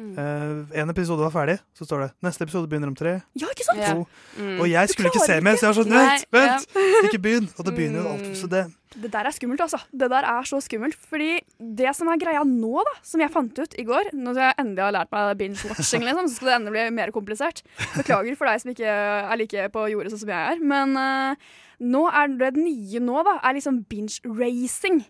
Mm. 0.00 0.12
Eh, 0.16 0.80
en 0.80 0.90
episode 0.90 1.20
var 1.20 1.32
ferdig, 1.34 1.58
så 1.76 1.84
står 1.84 2.00
det 2.00 2.10
'neste 2.24 2.42
episode 2.46 2.68
begynner 2.68 2.88
om 2.88 2.96
tre'. 2.96 3.20
Ja, 3.36 3.46
ikke 3.52 3.66
sant? 3.68 3.80
To. 3.84 4.06
Mm. 4.40 4.60
Og 4.60 4.70
jeg 4.70 4.88
skulle 4.88 5.10
ikke 5.12 5.26
se 5.26 5.40
mer, 5.40 5.54
så 5.56 5.66
jeg 5.66 5.70
var 5.70 5.78
sånn 5.82 5.92
Vent, 5.92 6.24
Vent! 6.32 6.66
vent 6.74 7.04
Ikke 7.04 7.22
begynn! 7.22 7.48
Og 7.58 7.66
det 7.66 7.74
begynner 7.76 8.02
jo 8.02 8.08
alt. 8.08 8.36
Så 8.36 8.48
det 8.48 8.72
Det 8.90 9.12
der 9.12 9.24
er 9.28 9.30
skummelt, 9.30 9.60
altså. 9.60 9.78
Det 9.92 10.10
der 10.10 10.24
er 10.24 10.42
så 10.42 10.58
skummelt. 10.60 10.96
Fordi 11.10 11.38
det 11.60 11.94
som 11.94 12.08
er 12.08 12.18
greia 12.18 12.42
nå, 12.42 12.82
da, 12.82 12.94
som 13.02 13.20
jeg 13.20 13.30
fant 13.30 13.58
ut 13.58 13.74
i 13.78 13.84
går 13.84 14.10
Når 14.12 14.34
jeg 14.34 14.54
endelig 14.58 14.82
har 14.82 14.92
lært 14.92 15.12
meg 15.12 15.38
binge-watching, 15.38 16.02
liksom, 16.02 16.26
så 16.28 16.34
skal 16.34 16.48
det 16.48 16.54
endelig 16.56 16.72
bli 16.72 16.90
mer 16.90 17.10
komplisert. 17.10 17.62
Beklager 17.96 18.36
for 18.36 18.46
deg 18.46 18.60
som 18.60 18.70
ikke 18.70 18.88
er 18.88 19.36
like 19.36 19.68
på 19.70 19.86
jordet 19.92 20.10
sånn 20.10 20.24
som 20.24 20.28
jeg 20.28 20.52
er. 20.52 20.64
Men 20.64 20.96
uh, 20.96 21.34
nå 21.80 22.08
er 22.08 22.26
det 22.26 22.56
nye 22.56 22.98
nå, 23.00 23.22
da, 23.22 23.38
er 23.44 23.52
liksom 23.54 23.84
binge-racing. 23.84 25.04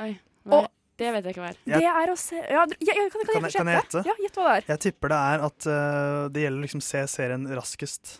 Oi, 0.00 0.18
Og 0.50 0.66
det 0.98 1.12
vet 1.14 1.24
jeg 1.24 1.34
ikke 1.34 1.42
hva 1.42 1.50
er. 1.52 1.56
det 1.64 1.88
er 1.88 2.10
å 2.12 2.16
se 2.20 2.36
ja, 2.36 2.64
du- 2.68 2.76
ja, 2.80 2.92
ja, 2.94 3.06
Kan, 3.08 3.20
kan, 3.24 3.32
Kan 3.32 3.42
jeg 3.42 3.52
jeg- 3.52 3.56
kan 3.56 3.66
jeg 3.72 3.82
gjette? 3.82 4.02
Ja, 4.06 4.14
gjett 4.22 4.36
hva 4.36 4.44
det 4.48 4.56
er. 4.56 4.64
Jeg 4.72 4.80
tipper 4.84 5.08
det 5.08 5.20
er 5.32 5.46
at 5.46 5.66
uh, 5.66 6.28
det 6.28 6.42
gjelder 6.44 6.62
liksom 6.66 6.82
se 6.82 7.02
serien 7.08 7.46
raskest. 7.48 8.18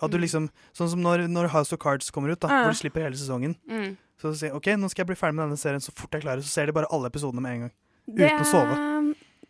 At 0.00 0.10
du 0.12 0.18
liksom, 0.18 0.48
Sånn 0.72 0.88
som 0.92 1.00
når, 1.02 1.26
når 1.28 1.48
House 1.50 1.72
of 1.74 1.80
Cards 1.82 2.10
kommer 2.14 2.30
ut, 2.30 2.40
da, 2.40 2.48
Ja. 2.48 2.62
hvor 2.64 2.70
de 2.70 2.78
slipper 2.78 3.02
hele 3.02 3.18
sesongen. 3.18 3.56
Mm. 3.68 3.96
Så 4.20 4.30
sier 4.38 4.54
OK, 4.54 4.66
nå 4.78 4.88
skal 4.90 5.04
jeg 5.04 5.10
bli 5.10 5.16
ferdig 5.18 5.34
med 5.34 5.48
denne 5.48 5.58
serien 5.58 5.82
så 5.82 5.90
fort 5.94 6.10
jeg 6.14 6.22
klarer. 6.22 6.42
Så 6.42 6.50
ser 6.54 6.66
de 6.66 6.72
bare 6.72 6.86
alle 6.90 7.10
episodene 7.10 7.42
med 7.42 7.52
en 7.52 7.60
gang. 7.66 7.72
Det, 8.08 8.30
Uten 8.30 8.44
å 8.46 8.48
sove. 8.48 8.78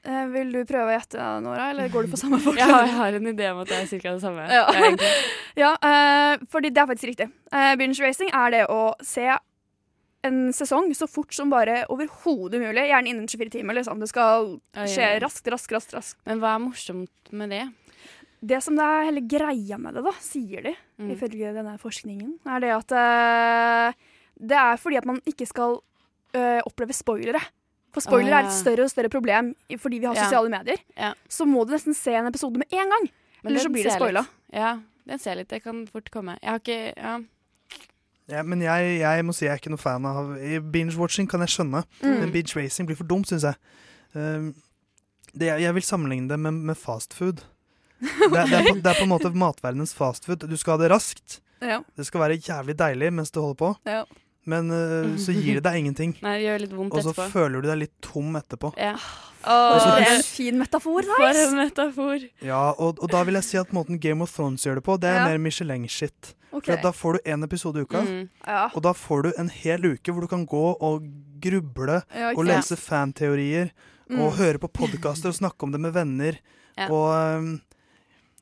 Uh, 0.09 0.27
vil 0.33 0.53
du 0.55 0.61
prøve 0.65 0.89
å 0.89 0.95
gjette, 0.95 1.19
Nora, 1.43 1.71
eller 1.73 1.89
går 1.93 2.07
du 2.07 2.13
på 2.15 2.19
samme 2.21 2.39
fort? 2.41 2.57
ja, 2.63 2.69
jeg 2.87 2.95
har 2.97 3.13
en 3.19 3.27
idé 3.33 3.49
om 3.53 3.61
at 3.61 3.69
det 3.69 3.77
er 3.83 4.01
ca. 4.01 4.13
det 4.15 4.23
samme. 4.23 4.47
Ja, 4.49 4.65
Ja, 5.59 5.71
uh, 5.75 5.89
eh, 5.91 6.47
fordi 6.53 6.71
det 6.73 6.81
er 6.81 6.87
faktisk 6.87 7.11
riktig. 7.11 7.29
Uh, 7.53 7.75
binge 7.77 7.99
racing 8.01 8.31
er 8.33 8.51
det 8.55 8.63
å 8.73 8.95
se 9.05 9.27
en 10.29 10.53
sesong 10.57 10.93
så 10.97 11.09
fort 11.11 11.33
som 11.35 11.51
bare 11.53 11.83
overhodet 11.93 12.61
mulig. 12.63 12.87
Gjerne 12.91 13.11
innen 13.11 13.27
24 13.29 13.51
timer. 13.59 13.75
Liksom. 13.81 13.99
Det 14.01 14.09
skal 14.11 14.55
skje 14.89 15.11
raskt, 15.25 15.51
raskt, 15.53 15.73
raskt. 15.75 15.93
raskt. 15.97 16.19
Men 16.29 16.41
hva 16.43 16.55
er 16.57 16.63
morsomt 16.65 17.33
med 17.33 17.51
det? 17.55 17.65
Det 18.39 18.61
som 18.63 18.77
det 18.79 18.85
er 18.87 19.09
hele 19.09 19.25
greia 19.27 19.79
med 19.83 19.97
det, 19.99 20.05
da, 20.07 20.13
sier 20.23 20.63
de, 20.63 20.75
Mm. 20.99 21.11
ifølge 21.15 21.53
denne 21.55 21.77
forskningen, 21.79 22.39
er 22.47 22.61
det 22.61 22.71
at 22.75 22.93
uh, 22.95 23.93
det 24.39 24.57
er 24.59 24.77
fordi 24.79 24.97
at 24.99 25.05
man 25.07 25.21
ikke 25.27 25.47
skal 25.47 25.77
uh, 26.37 26.61
oppleve 26.67 26.95
spoilere. 26.95 27.41
For 27.95 28.01
spoiler 28.05 28.31
er 28.31 28.45
Ah. 28.45 28.47
et 28.47 28.53
større 28.55 28.85
og 28.85 28.91
større 28.93 29.09
problem 29.11 29.55
fordi 29.79 29.99
vi 29.99 30.07
har 30.07 30.15
Ja. 30.15 30.25
sosiale 30.29 30.51
medier. 30.51 30.79
Ja. 30.97 31.15
Så 31.29 31.47
må 31.47 31.65
du 31.67 31.73
nesten 31.73 31.95
se 31.95 32.13
en 32.15 32.27
episode 32.27 32.59
med 32.59 32.67
en 32.71 32.89
gang. 32.95 33.09
Eller 33.45 33.59
så 33.61 33.71
blir 33.73 33.83
det 33.85 33.93
spoila. 33.97 34.27
Ja, 34.53 34.79
den 35.07 35.19
ser 35.19 35.31
jeg 35.35 35.39
litt. 35.39 35.49
Det 35.49 35.63
kan 35.65 35.87
fort 35.87 36.11
komme. 36.11 36.39
Jeg 36.43 36.51
har 36.51 36.59
ikke 36.61 37.27
ja. 38.29 38.43
Men 38.43 38.61
jeg, 38.65 39.01
jeg 39.01 39.25
må 39.25 39.33
si 39.35 39.47
jeg 39.47 39.53
er 39.55 39.61
ikke 39.63 39.71
noe 39.75 39.83
fan 39.83 40.07
av 40.09 40.35
Binge-watching 40.73 41.29
kan 41.31 41.41
jeg 41.45 41.49
skjønne, 41.57 41.85
Mm. 42.03 42.19
men 42.21 42.33
binge-racing 42.33 42.87
blir 42.89 42.97
for 42.97 43.05
dumt, 43.09 43.27
syns 43.31 43.43
jeg. 43.49 43.57
Um, 44.15 44.55
det, 45.35 45.51
jeg 45.61 45.75
vil 45.75 45.83
sammenligne 45.85 46.29
det 46.29 46.39
med, 46.41 46.53
med 46.71 46.77
fastfood. 46.77 47.43
Det, 48.01 48.39
er- 48.39 48.47
det, 48.47 48.55
er 48.55 48.65
på, 48.69 48.75
det 48.81 48.87
er 48.87 48.95
på 49.01 49.05
en 49.09 49.11
måte 49.13 49.31
matverdenens 49.35 49.93
fastfood. 49.95 50.47
Du 50.49 50.57
skal 50.57 50.77
ha 50.77 50.83
det 50.85 50.91
raskt. 50.93 51.41
Ja. 51.61 51.81
Det 51.99 52.07
skal 52.07 52.21
være 52.23 52.37
jævlig 52.39 52.77
deilig 52.79 53.11
mens 53.13 53.31
du 53.35 53.41
holder 53.43 53.59
på, 53.59 53.73
Ja. 53.91 54.05
men 54.47 54.71
uh, 54.71 55.17
så 55.19 55.35
gir 55.35 55.59
det 55.59 55.65
deg 55.67 55.81
ingenting. 55.81 56.13
Nei, 56.23 56.37
det 56.39 56.45
gjør 56.47 56.61
litt 56.63 56.77
vondt 56.79 56.95
Og 56.95 57.03
så 57.03 57.11
etterpå. 57.11 57.31
føler 57.35 57.61
du 57.65 57.69
deg 57.69 57.79
litt 57.83 57.97
tom 58.01 58.37
etterpå. 58.39 58.71
Ja. 58.79 58.95
Så- 59.43 59.97
det 59.99 60.07
er 60.07 60.15
en 60.17 60.23
fin 60.27 60.59
metafor. 60.59 61.03
For 61.07 61.27
Nice. 61.27 61.43
en 61.49 61.57
metafor. 61.59 62.25
Ja, 62.43 62.63
og, 62.79 62.99
og 63.03 63.11
da 63.11 63.23
vil 63.25 63.35
jeg 63.39 63.45
si 63.45 63.57
at 63.59 63.71
måten 63.75 63.99
Game 64.03 64.23
of 64.23 64.33
Thrones 64.35 64.65
gjør 64.67 64.79
det 64.81 64.85
på, 64.87 64.97
det 65.01 65.11
er 65.11 65.19
Ja. 65.21 65.27
mer 65.29 65.39
Michelin-shit. 65.43 66.35
Ok. 66.53 66.65
For 66.65 66.77
da 66.83 66.91
får 66.93 67.13
du 67.19 67.31
én 67.31 67.45
episode 67.45 67.77
i 67.77 67.83
uka, 67.85 68.01
Mm. 68.03 68.29
Ja. 68.47 68.71
og 68.75 68.83
da 68.83 68.93
får 68.93 69.23
du 69.23 69.33
en 69.39 69.49
hel 69.49 69.81
uke 69.95 70.13
hvor 70.13 70.21
du 70.23 70.27
kan 70.29 70.47
gå 70.47 70.77
og 70.81 71.03
gruble 71.41 72.03
Ja, 72.15 72.31
og 72.33 72.45
lese 72.47 72.77
fanteorier 72.77 73.71
Mm. 74.09 74.21
og 74.25 74.33
høre 74.39 74.57
på 74.59 74.71
podkaster 74.73 75.29
og 75.29 75.35
snakke 75.37 75.63
om 75.63 75.71
det 75.73 75.81
med 75.81 75.93
venner. 75.93 76.39
Ja. 76.79 76.89
Og 76.89 77.39
um, 77.39 77.61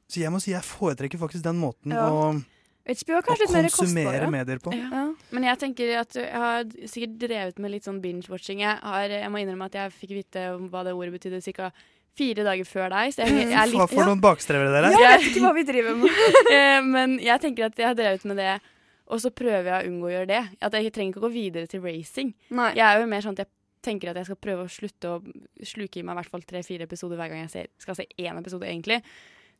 Så 0.08 0.20
jeg 0.20 0.30
må 0.30 0.38
si 0.40 0.52
jeg 0.52 0.62
foretrekker 0.62 1.18
faktisk 1.18 1.42
den 1.42 1.58
måten 1.58 1.90
Ja. 1.90 2.06
å, 2.08 2.44
HBO 2.86 3.16
er 3.18 3.22
å 3.22 3.38
litt 3.40 3.50
mer 3.50 3.64
konsumere 3.66 4.20
kostbare. 4.20 4.30
medier 4.30 4.58
på. 4.62 4.72
Ja. 4.72 5.12
Men 5.32 5.42
jeg 5.42 5.58
tenker 5.58 5.98
at 5.98 6.12
jeg 6.14 6.30
har 6.32 6.62
sikkert 6.86 7.18
drevet 7.18 7.58
med 7.58 7.72
litt 7.72 7.82
sånn 7.82 8.00
binge-watching. 8.00 8.60
Jeg, 8.60 8.78
jeg 9.10 9.28
må 9.32 9.42
innrømme 9.42 9.64
at 9.66 9.72
jeg 9.74 9.90
fikk 9.90 10.10
vite 10.14 10.44
hva 10.70 10.84
det 10.84 10.94
ordet 10.94 11.12
betydde 11.18 11.42
ca. 11.56 11.72
fire 12.16 12.44
dager 12.46 12.64
før 12.68 12.88
deg. 12.94 13.12
Så 13.14 13.24
jeg, 13.26 13.34
jeg 13.46 13.58
er 13.60 13.68
litt 13.70 13.80
Hva 13.82 13.86
for 13.90 14.08
noen 14.08 14.22
bakstrevere 14.24 14.72
dere 14.72 14.90
Jeg 14.94 15.04
er? 15.10 15.18
vet 15.20 15.28
ikke 15.32 15.44
hva 15.44 15.52
vi 15.56 15.66
driver 15.68 15.98
med. 16.00 16.22
Eh, 16.56 16.80
Men 16.86 17.18
jeg 17.22 17.42
tenker 17.44 17.68
at 17.68 17.78
jeg 17.82 17.88
har 17.90 17.98
drevet 17.98 18.24
med 18.30 18.40
det, 18.40 18.54
og 19.06 19.20
så 19.22 19.30
prøver 19.30 19.68
jeg 19.70 19.76
å 19.84 19.90
unngå 19.92 20.08
å 20.08 20.14
gjøre 20.16 20.30
det. 20.32 20.40
At 20.66 20.74
jeg 20.78 20.92
trenger 20.96 21.12
ikke 21.14 21.22
å 21.22 21.26
gå 21.28 21.32
videre 21.36 21.70
til 21.70 21.84
racing. 21.84 22.32
Nei. 22.50 22.72
Jeg 22.78 22.86
er 22.88 23.02
jo 23.04 23.06
mer 23.12 23.22
sånn 23.26 23.36
at 23.38 23.44
jeg 23.44 23.52
tenker 23.86 24.10
at 24.10 24.18
jeg 24.18 24.26
skal 24.32 24.40
prøve 24.42 24.64
å 24.66 24.72
slutte 24.72 25.12
å 25.14 25.20
sluke 25.62 26.00
i 26.00 26.02
meg 26.02 26.16
i 26.16 26.18
hvert 26.22 26.32
fall 26.32 26.42
tre-fire 26.48 26.88
episoder 26.88 27.20
hver 27.20 27.30
gang 27.30 27.44
jeg 27.44 27.52
ser, 27.52 27.68
skal 27.78 27.94
se 28.00 28.08
én 28.18 28.40
episode, 28.40 28.66
egentlig. 28.66 28.98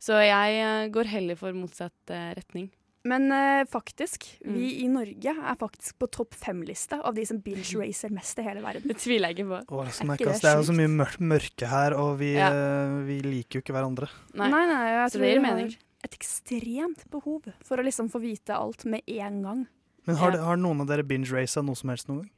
Så 0.03 0.19
jeg 0.25 0.57
eh, 0.65 0.89
går 0.93 1.13
heller 1.13 1.39
for 1.39 1.55
motsatt 1.57 2.11
eh, 2.11 2.33
retning. 2.41 2.67
Men 3.07 3.29
uh, 3.31 3.63
faktisk, 3.71 4.25
Mm. 4.45 4.55
vi 4.59 4.69
i 4.83 4.87
Norge 4.91 5.31
er 5.31 5.57
faktisk 5.61 5.97
på 6.03 6.09
topp 6.11 6.35
fem-liste 6.35 6.99
av 7.07 7.15
de 7.15 7.25
som 7.29 7.39
binge-racer 7.41 8.11
mest 8.19 8.39
i 8.39 8.43
hele 8.47 8.63
verden. 8.65 8.83
Det 8.91 8.97
tviler 8.99 9.31
jeg 9.31 9.39
ikke 9.39 9.49
på. 9.53 9.61
Å, 9.71 9.81
Er 9.85 9.93
er 9.93 10.17
ikke 10.17 10.33
det 10.33 10.43
det 10.43 10.51
er 10.51 10.57
jo 10.61 10.67
så 10.71 10.75
mye 10.77 10.91
mørkt 10.97 11.23
mørke 11.23 11.69
her, 11.71 11.95
og 11.95 12.19
vi, 12.19 12.33
Ja. 12.35 12.51
uh, 12.51 13.01
vi 13.07 13.21
liker 13.23 13.61
jo 13.61 13.63
ikke 13.63 13.77
hverandre. 13.77 14.09
Nei. 14.35 14.49
Nei, 14.51 14.65
nei, 14.67 14.83
jeg 14.91 15.11
Så 15.11 15.19
tror 15.19 15.23
det 15.27 15.33
gir 15.35 15.43
mening. 15.47 15.77
et 16.05 16.19
ekstremt 16.19 17.07
behov 17.11 17.47
for 17.63 17.77
å 17.79 17.85
liksom 17.87 18.11
få 18.11 18.21
vite 18.21 18.51
alt 18.55 18.85
med 18.85 19.03
en 19.07 19.43
gang. 19.43 19.67
Men 20.07 20.17
har, 20.17 20.31
Ja. 20.31 20.37
det- 20.37 20.45
har 20.45 20.57
noen 20.57 20.81
av 20.81 20.87
dere 20.89 21.03
binge-raca 21.05 21.63
noe 21.65 21.75
som 21.77 21.91
helst 21.91 22.09
noen 22.09 22.23
gang? 22.23 22.31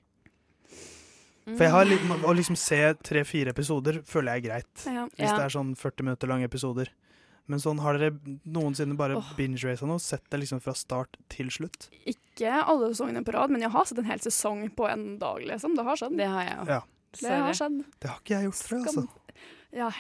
Mm. 1.48 1.56
For 1.56 1.64
jeg 1.64 1.72
har 1.72 1.84
litt, 1.86 2.00
Å 2.00 2.34
liksom 2.36 2.56
se 2.56 2.94
tre-fire 3.02 3.48
episoder 3.54 4.02
føler 4.04 4.34
jeg 4.36 4.44
er 4.44 4.48
greit. 4.48 4.84
Ja. 4.86 5.06
Hvis 5.16 5.30
Ja. 5.30 5.36
det 5.36 5.44
er 5.46 5.58
sånn 5.58 5.74
40 5.76 6.02
minutter 6.04 6.26
lange 6.28 6.44
episoder. 6.44 6.88
Men 7.48 7.62
sånn, 7.62 7.80
har 7.80 7.96
dere 7.96 8.36
noensinne 8.44 8.96
bare 8.98 9.16
oh. 9.16 9.32
binge-raca 9.38 9.88
noe? 9.88 10.02
Sett 10.02 10.26
det 10.28 10.42
liksom 10.42 10.60
fra 10.60 10.74
start 10.76 11.16
til 11.32 11.48
slutt? 11.52 11.88
Ikke 12.04 12.60
alle 12.60 12.92
sesongene 12.92 13.24
på 13.24 13.32
rad, 13.36 13.52
men 13.54 13.64
jeg 13.64 13.72
har 13.72 13.88
sett 13.88 14.02
en 14.02 14.10
hel 14.10 14.20
sesong 14.22 14.66
på 14.76 14.88
en 14.90 15.06
dag, 15.22 15.40
liksom. 15.48 15.74
Det 15.78 15.86
har 15.88 16.00
skjedd. 16.00 16.16
Det 16.20 16.28
har 16.28 16.44
jeg 16.44 16.60
òg. 16.60 16.72
Ja. 16.76 16.80
Det 17.18 17.40
har 17.46 17.56
skjedd. 17.56 17.82
Det 17.96 18.12
har 18.12 18.20
ikke 18.20 18.36
jeg 18.36 18.50
gjort 18.50 18.64
før, 18.68 18.86
altså. 18.92 19.06
Ja. 19.76 19.90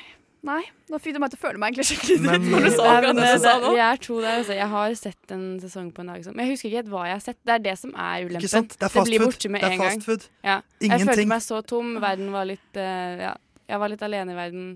Nei, 0.46 0.60
nå 0.86 1.00
fikk 1.02 1.16
du 1.16 1.18
meg 1.18 1.32
til 1.32 1.40
å 1.40 1.42
føle 1.42 1.58
meg 1.58 1.72
egentlig 1.72 1.88
skikkelig 1.88 2.18
dritt 2.22 2.44
når 2.46 2.62
du 2.62 2.68
sa 2.70 2.84
akkurat 2.92 3.16
det 3.18 3.24
det, 3.24 3.30
du 3.32 3.42
sa 3.42 3.54
det, 3.56 3.62
nå. 3.64 3.70
vi 3.74 3.80
er 3.82 4.00
to 4.04 4.18
der. 4.22 4.36
Altså. 4.38 4.54
Jeg 4.54 4.68
har 4.70 4.92
sett 5.00 5.32
en 5.34 5.46
sesong 5.64 5.88
på 5.96 6.04
en 6.04 6.12
dag. 6.12 6.20
Liksom. 6.20 6.36
Men 6.38 6.46
jeg 6.46 6.54
husker 6.54 6.68
ikke 6.68 6.78
helt 6.78 6.92
hva 6.92 7.06
jeg 7.08 7.16
har 7.16 7.24
sett. 7.24 7.38
Det 7.42 7.54
er 7.56 7.64
det 7.64 7.74
som 7.80 7.94
er 7.96 8.22
ulempen. 8.22 8.44
Ikke 8.44 8.52
sant? 8.52 8.76
Det 8.76 8.86
er 8.86 8.92
fast 8.94 9.10
food. 9.10 9.24
borte 9.24 9.50
med 9.50 9.64
Det 9.64 9.68
er 9.68 9.74
en 9.74 9.82
gang. 9.82 9.96
fast 9.96 10.06
food. 10.06 10.28
Ja. 10.46 10.60
Jeg 10.84 11.08
følte 11.08 11.26
meg 11.32 11.42
så 11.48 11.58
tom. 11.66 11.90
Verden 12.04 12.30
var 12.36 12.46
litt 12.52 12.78
uh, 12.78 13.24
Ja, 13.24 13.32
jeg 13.72 13.82
var 13.82 13.92
litt 13.92 14.04
alene 14.06 14.36
i 14.36 14.38
verden. 14.38 14.70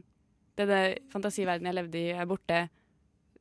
Denne 0.58 0.96
fantasiverdenen 1.12 1.70
jeg 1.72 1.78
levde 1.80 1.98
i, 1.98 2.08
er 2.12 2.26
borte. 2.28 2.68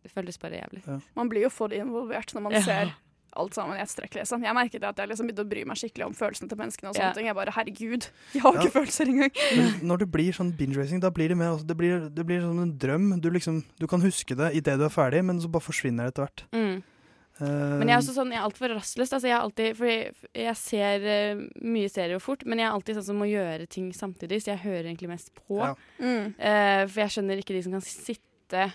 Det 0.02 0.12
føltes 0.12 0.38
bare 0.42 0.62
jævlig. 0.62 0.84
Man 1.16 1.30
blir 1.30 1.44
jo 1.46 1.50
for 1.54 1.68
involvert 1.76 2.34
når 2.34 2.42
man 2.42 2.52
Ja. 2.54 2.62
ser 2.62 2.94
alt 3.34 3.54
sammen 3.56 3.78
i 3.78 3.82
ett 3.82 3.88
strekk. 3.90 4.14
Liksom. 4.16 4.44
Jeg 4.44 4.54
merket 4.56 4.84
at 4.84 4.98
jeg 4.98 5.08
liksom 5.08 5.28
begynte 5.28 5.46
å 5.46 5.50
bry 5.50 5.64
meg 5.64 5.78
skikkelig 5.78 6.06
om 6.08 6.14
følelsene 6.14 6.50
til 6.50 6.58
menneskene. 6.58 6.90
og 6.90 6.96
sånne 6.96 7.12
Ja. 7.12 7.14
ting. 7.14 7.26
Jeg 7.28 7.36
bare, 7.36 7.52
herregud, 7.52 8.10
jeg 8.34 8.42
har 8.42 8.54
Ja. 8.54 8.60
ikke 8.62 8.72
følelser 8.74 9.06
engang. 9.08 9.32
Men 9.56 9.88
når 9.88 9.98
det 10.00 10.12
blir 10.12 10.32
sånn 10.34 10.52
binge-racing, 10.58 11.00
da 11.00 11.10
blir 11.12 11.28
det 11.30 11.38
mer 11.38 11.52
altså, 11.56 11.66
det, 11.68 11.78
blir, 11.78 12.10
det 12.14 12.26
blir 12.26 12.42
som 12.42 12.60
en 12.60 12.78
drøm. 12.78 13.22
Du, 13.22 13.30
liksom, 13.30 13.64
du 13.80 13.88
kan 13.88 14.02
huske 14.02 14.36
det 14.36 14.56
idet 14.56 14.78
du 14.78 14.84
er 14.86 14.90
ferdig, 14.90 15.24
men 15.24 15.40
så 15.40 15.48
bare 15.52 15.62
forsvinner 15.62 16.06
det 16.06 16.14
etter 16.16 16.28
hvert. 16.28 16.44
Mm. 16.52 16.84
Men 17.48 17.90
jeg 17.90 17.96
er 17.96 18.02
også 18.02 18.14
sånn, 18.16 18.32
jeg 18.34 18.40
er 18.42 18.46
altfor 18.48 18.74
rastløs. 18.76 19.12
Altså, 19.14 19.28
jeg, 19.28 19.36
er 19.36 19.42
alltid, 19.42 19.78
fordi 19.80 20.44
jeg 20.44 20.58
ser 20.60 21.08
uh, 21.08 21.42
mye 21.66 21.90
serier 21.92 22.22
fort, 22.24 22.46
men 22.46 22.62
jeg 22.62 22.68
er 22.68 22.76
alltid 22.78 23.00
sånn 23.00 23.08
som 23.10 23.20
må 23.22 23.30
gjøre 23.32 23.66
ting 23.72 23.90
samtidig, 23.98 24.42
så 24.44 24.54
jeg 24.54 24.64
hører 24.66 24.92
egentlig 24.92 25.10
mest 25.12 25.34
på. 25.36 25.60
Ja. 25.62 25.74
Mm. 26.00 26.32
Uh, 26.38 26.84
for 26.92 27.04
jeg 27.04 27.16
skjønner 27.18 27.42
ikke 27.42 27.58
de 27.58 27.64
som 27.66 27.76
kan 27.78 27.86
sitte 27.86 28.68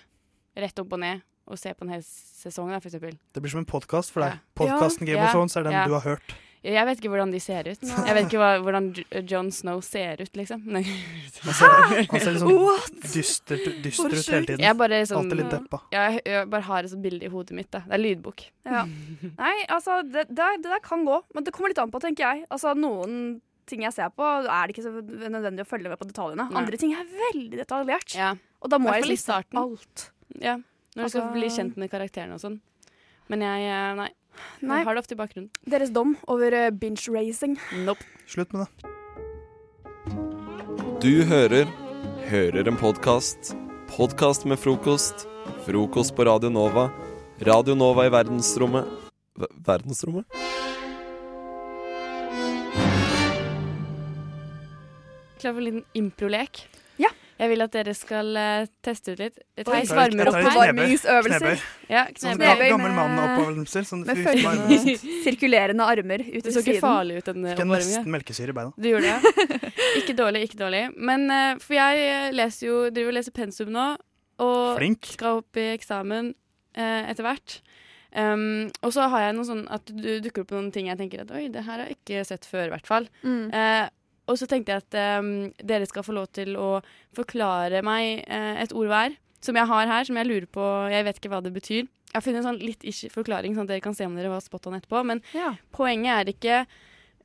rett 0.56 0.82
opp 0.82 0.96
og 0.96 1.02
ned 1.02 1.24
og 1.46 1.60
se 1.60 1.70
på 1.78 1.86
en 1.86 1.92
hel 1.94 2.02
sesong, 2.02 2.72
da, 2.74 2.80
for 2.82 2.90
eksempel. 2.90 3.14
Det 3.34 3.42
blir 3.42 3.52
som 3.52 3.60
en 3.62 3.68
podkast 3.70 4.10
for 4.10 4.24
deg. 4.24 4.34
Ja. 4.34 4.54
Podkasten 4.58 5.06
Game 5.06 5.20
Ja. 5.20 5.28
of 5.28 5.36
Thrones 5.36 5.54
er 5.54 5.62
den 5.62 5.76
Ja. 5.76 5.84
du 5.86 5.94
har 5.94 6.02
hørt. 6.02 6.34
Jeg 6.66 6.86
vet 6.88 6.98
ikke 7.00 7.10
hvordan 7.12 7.30
de 7.30 7.40
ser 7.42 7.68
ut. 7.70 7.82
Jeg 8.08 8.14
vet 8.16 8.24
ikke 8.26 8.40
hva, 8.40 8.48
hvordan 8.64 8.88
John 8.96 9.26
Jon 9.30 9.50
Snow 9.54 9.80
ser 9.86 10.22
ut, 10.24 10.32
liksom. 10.38 10.64
Nei. 10.74 10.82
Han 11.44 11.54
ser, 11.54 11.74
han 12.10 12.22
ser 12.24 12.32
litt 12.34 12.42
sånn 12.42 12.58
What? 12.58 12.96
dystert, 13.12 13.66
dyster 13.84 14.10
ut 14.16 14.30
hele 14.32 14.48
tiden. 14.50 14.64
Jeg 14.66 14.78
bare 14.80 15.00
liksom, 15.02 15.20
Alltid 15.22 15.40
litt 15.42 15.52
deppa. 15.54 15.80
jeg, 15.94 16.20
jeg 16.26 16.48
bare 16.50 16.66
har 16.70 16.86
et 16.88 16.92
sånt 16.94 17.04
bilde 17.06 17.28
i 17.28 17.32
hodet 17.32 17.56
mitt. 17.58 17.70
Da. 17.70 17.84
Det 17.86 17.94
er 17.98 18.02
lydbok. 18.02 18.46
Ja. 18.66 18.84
Nei, 19.38 19.54
altså, 19.76 20.00
det, 20.06 20.26
det, 20.32 20.50
det 20.64 20.72
der 20.74 20.82
kan 20.84 21.04
gå, 21.06 21.20
men 21.36 21.46
det 21.46 21.54
kommer 21.54 21.70
litt 21.70 21.82
an 21.84 21.92
på, 21.94 22.02
tenker 22.02 22.26
jeg. 22.26 22.46
Altså, 22.50 22.74
noen 22.78 23.20
ting 23.66 23.82
jeg 23.82 23.94
ser 23.96 24.10
på, 24.14 24.22
er 24.46 24.66
det 24.70 24.76
ikke 24.76 24.86
så 24.86 24.92
nødvendig 25.30 25.64
å 25.64 25.68
følge 25.70 25.90
med 25.90 25.98
på 26.02 26.06
detaljene. 26.10 26.48
Nei. 26.50 26.60
Andre 26.62 26.78
ting 26.80 26.92
er 26.94 27.06
veldig 27.10 27.58
detaljert. 27.62 28.14
Ja. 28.18 28.32
Og 28.62 28.70
da 28.72 28.78
må 28.82 28.92
jeg 28.94 29.04
i 29.06 29.10
liksom 29.14 29.26
starten. 29.30 29.62
alt. 29.62 30.08
ja. 30.42 30.56
Når 30.96 31.02
du 31.04 31.10
skal 31.12 31.20
Altså- 31.26 31.32
bli 31.34 31.48
kjent 31.52 31.74
med 31.76 31.90
karakterene 31.92 32.38
og 32.38 32.40
sånn. 32.40 32.54
Men 33.28 33.42
jeg 33.44 33.66
eh, 33.68 33.94
Nei. 33.98 34.06
Nei. 34.60 34.78
Jeg 34.82 34.86
har 34.88 34.94
det 34.98 35.02
ofte 35.04 35.14
i 35.16 35.20
bakgrunnen. 35.20 35.50
Deres 35.68 35.90
dom 35.94 36.16
over 36.28 36.52
eh, 36.56 36.70
binge-racing. 36.70 37.56
Nope. 37.86 38.04
Slutt 38.26 38.52
med 38.56 38.66
det. 38.66 38.92
Du 41.02 41.12
hører 41.28 41.66
Hører 42.26 42.66
en 42.66 42.76
podkast. 42.80 43.52
Podkast 43.92 44.46
med 44.50 44.58
frokost. 44.58 45.26
Frokost 45.66 46.16
på 46.16 46.24
Radio 46.26 46.48
Nova. 46.50 46.88
Radio 47.46 47.76
Nova 47.78 48.06
i 48.08 48.10
verdensrommet 48.10 48.88
Ver- 49.38 49.52
Verdensrommet? 49.68 50.24
Klar 55.38 55.52
for 55.52 55.60
en 55.60 55.64
liten 55.68 55.84
improlek? 55.94 56.64
Jeg 57.36 57.50
vil 57.52 57.60
at 57.66 57.72
dere 57.74 57.92
skal 57.96 58.30
eh, 58.40 58.66
teste 58.84 59.12
ut 59.12 59.20
litt. 59.20 59.40
Theis 59.60 59.90
varmer 59.92 60.30
opp. 60.30 60.38
Oppvarmingsøvelser. 60.40 61.64
Ja, 61.92 62.06
Sånn 62.16 62.40
gammel 62.40 62.78
med- 62.80 62.94
mann-oppøvelser. 62.96 63.84
Sånn 63.88 64.06
Med 64.08 64.22
følgende 64.24 64.96
sirkulerende 65.26 65.84
armer 65.84 66.24
ut 66.24 66.46
Det 66.46 66.54
så 66.54 66.62
ikke 66.64 66.80
farlig 66.80 67.18
ut, 67.20 67.28
den 67.28 67.44
Fikk 67.50 67.60
jeg 67.60 67.68
nesten 67.74 68.10
melkesyre 68.14 68.54
i 68.54 68.56
beina. 68.56 68.72
Du 68.80 68.88
gjorde 68.88 69.12
det? 69.12 69.60
Ikke 70.00 70.16
dårlig, 70.16 70.42
ikke 70.48 70.58
dårlig. 70.60 70.82
Men 70.96 71.28
eh, 71.32 71.52
for 71.62 71.76
jeg 71.76 72.02
eh, 72.08 72.32
leser 72.36 72.66
jo, 72.68 72.78
driver 72.92 73.12
og 73.12 73.16
leser 73.18 73.32
pensum 73.36 73.70
nå, 73.72 73.84
og 74.44 74.76
Flink. 74.76 75.08
skal 75.16 75.40
opp 75.40 75.56
i 75.60 75.68
eksamen 75.76 76.32
eh, 76.76 77.10
etter 77.12 77.24
hvert. 77.24 77.60
Um, 78.16 78.70
og 78.80 78.92
så 78.96 79.06
har 79.12 79.26
jeg 79.26 79.36
noe 79.36 79.44
sånn 79.48 79.64
at 79.72 79.90
du 79.92 80.10
dukker 80.24 80.44
opp 80.46 80.52
noen 80.56 80.70
ting 80.72 80.86
jeg 80.88 80.96
tenker 81.00 81.24
at 81.26 81.32
oi, 81.36 81.46
det 81.52 81.64
her 81.66 81.82
har 81.82 81.88
jeg 81.90 81.98
ikke 81.98 82.22
sett 82.28 82.46
før, 82.48 82.70
i 82.70 82.72
hvert 82.72 82.88
fall. 82.88 83.08
Mm. 83.26 83.50
Eh, 83.52 83.88
og 84.26 84.38
så 84.40 84.48
tenkte 84.50 84.74
jeg 84.74 84.84
at 84.84 85.20
um, 85.20 85.30
dere 85.62 85.86
skal 85.88 86.04
få 86.06 86.14
lov 86.16 86.30
til 86.34 86.56
å 86.58 86.80
forklare 87.16 87.82
meg 87.86 88.24
uh, 88.26 88.56
et 88.62 88.74
ord 88.76 88.90
hver 88.90 89.14
som 89.46 89.58
jeg 89.58 89.70
har 89.70 89.90
her, 89.90 90.08
som 90.08 90.16
jeg 90.18 90.26
lurer 90.26 90.48
på 90.50 90.64
Jeg 90.90 91.06
vet 91.06 91.20
ikke 91.20 91.30
hva 91.30 91.42
det 91.44 91.52
betyr. 91.54 91.84
Jeg 91.86 92.16
har 92.16 92.24
funnet 92.24 92.40
en 92.40 92.48
sånn 92.48 92.62
litt 92.62 92.82
ish 92.88 93.06
forklaring, 93.12 93.54
sånn 93.54 93.66
at 93.68 93.74
dere 93.74 93.84
kan 93.84 93.94
se 93.94 94.06
om 94.08 94.16
dere 94.16 94.32
var 94.32 94.42
spot 94.42 94.66
on 94.70 94.78
etterpå. 94.78 95.02
Men 95.06 95.22
Ja. 95.36 95.54
poenget 95.76 96.16
er 96.16 96.32
ikke 96.32 96.58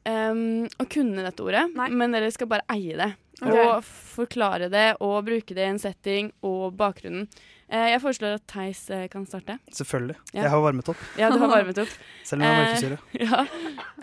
um, 0.06 0.68
å 0.68 0.86
kunne 0.92 1.26
dette 1.26 1.46
ordet, 1.46 1.66
Nei. 1.78 1.90
men 1.90 2.14
dere 2.14 2.32
skal 2.34 2.50
bare 2.52 2.68
eie 2.74 2.98
det. 3.00 3.14
Okay. 3.42 3.58
Og 3.66 3.88
forklare 3.88 4.70
det 4.70 4.98
og 5.02 5.24
bruke 5.26 5.56
det 5.58 5.64
i 5.66 5.72
en 5.72 5.82
setting 5.82 6.30
og 6.46 6.76
bakgrunnen. 6.78 7.26
Eh, 7.72 7.88
jeg 7.94 8.02
foreslår 8.04 8.36
at 8.38 8.44
Theis 8.52 8.84
eh, 8.94 9.08
kan 9.10 9.26
starte. 9.26 9.56
Selvfølgelig. 9.74 10.18
Ja. 10.36 10.44
Jeg 10.44 10.52
har 10.54 10.62
varmet 10.62 10.92
opp. 10.92 11.06
Ja, 11.18 11.32
du 11.32 11.40
har 11.42 11.50
varmet 11.50 11.80
opp. 11.82 11.94
Selv 12.28 12.44
om 12.44 12.46
jeg 12.46 12.54
har 12.54 12.66
melkesyre. 12.68 13.00
ja. 13.24 13.46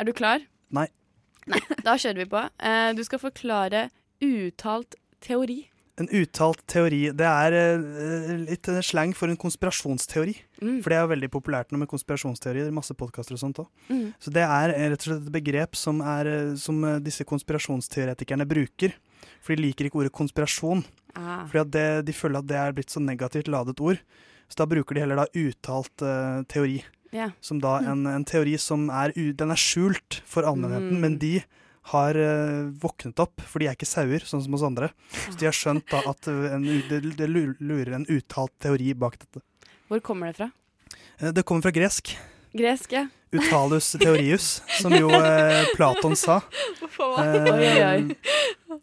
Er 0.01 0.09
du 0.09 0.15
klar? 0.17 0.43
Nei. 0.75 0.89
Nei, 1.49 1.61
Da 1.87 1.97
kjører 1.99 2.23
vi 2.23 2.29
på. 2.31 2.45
Uh, 2.61 2.93
du 2.97 3.03
skal 3.07 3.23
forklare 3.23 3.89
uttalt 4.25 4.97
teori. 5.25 5.63
En 5.99 6.07
uttalt 6.15 6.61
teori, 6.71 7.09
det 7.17 7.27
er 7.27 7.57
uh, 7.81 8.29
litt 8.45 8.69
slang 8.87 9.15
for 9.19 9.31
en 9.31 9.39
konspirasjonsteori. 9.41 10.37
Mm. 10.61 10.77
For 10.85 10.93
det 10.93 10.99
er 10.99 11.03
jo 11.03 11.13
veldig 11.15 11.31
populært 11.35 11.75
nå 11.75 11.81
med 11.83 11.91
konspirasjonsteorier. 11.91 12.71
Masse 12.75 12.95
podkaster 12.99 13.35
og 13.35 13.43
sånt 13.43 13.63
òg. 13.65 13.71
Mm. 13.91 14.07
Så 14.23 14.35
det 14.35 14.45
er 14.47 14.75
eh, 14.77 14.87
rett 14.93 15.03
og 15.03 15.11
slett 15.11 15.27
et 15.27 15.35
begrep 15.41 15.79
som, 15.79 16.03
er, 16.05 16.31
som 16.61 16.87
disse 17.03 17.27
konspirasjonsteoretikerne 17.27 18.47
bruker 18.49 18.95
For 19.43 19.55
de 19.55 19.65
liker 19.65 19.89
ikke 19.89 20.05
ordet 20.05 20.15
konspirasjon. 20.15 20.85
Ah. 21.19 21.45
Fordi 21.51 21.67
det, 21.75 21.89
de 22.07 22.15
føler 22.15 22.43
at 22.43 22.51
det 22.51 22.59
er 22.61 22.77
blitt 22.77 22.95
så 22.95 23.03
negativt 23.03 23.51
ladet 23.51 23.81
ord. 23.83 23.99
Så 24.49 24.63
da 24.63 24.69
bruker 24.69 24.97
de 24.97 25.03
heller 25.05 25.21
da 25.21 25.27
uttalt 25.37 26.05
uh, 26.05 26.45
teori. 26.49 26.79
Ja. 27.15 27.31
Som 27.41 27.61
da 27.63 27.79
en, 27.81 28.07
en 28.07 28.25
teori 28.29 28.57
som 28.61 28.89
er, 28.93 29.13
den 29.17 29.51
er 29.55 29.61
skjult 29.61 30.21
for 30.29 30.43
allmennheten, 30.49 30.93
Mm. 30.99 31.01
men 31.01 31.19
de 31.19 31.43
har 31.89 32.13
uh, 32.21 32.69
våknet 32.83 33.17
opp, 33.23 33.41
for 33.49 33.61
de 33.63 33.69
er 33.71 33.77
ikke 33.79 33.89
sauer, 33.89 34.21
sånn 34.29 34.43
som 34.45 34.55
oss 34.59 34.65
andre. 34.67 34.91
Så 35.31 35.39
de 35.41 35.47
har 35.49 35.57
skjønt 35.57 35.87
da 35.89 36.03
at 36.11 36.29
eh, 36.29 36.53
en, 36.53 36.67
det, 36.91 36.99
det 37.17 37.29
lurer 37.33 37.95
en 37.97 38.05
uttalt 38.13 38.53
teori 38.61 38.93
bak 38.93 39.17
dette. 39.23 39.41
Hvor 39.89 40.03
kommer 40.05 40.29
det 40.29 40.37
fra? 40.37 40.51
Eh, 41.23 41.33
Det 41.33 41.47
kommer 41.49 41.65
fra 41.65 41.73
gresk. 41.73 42.13
Gresk, 42.53 42.93
ja. 42.93 43.07
Utalus 43.33 43.89
teorius, 44.05 44.61
som 44.83 44.93
jo 44.93 45.09
eh, 45.09 45.65
Platon 45.77 46.13
sa. 46.17 46.43
Eh, 46.85 48.13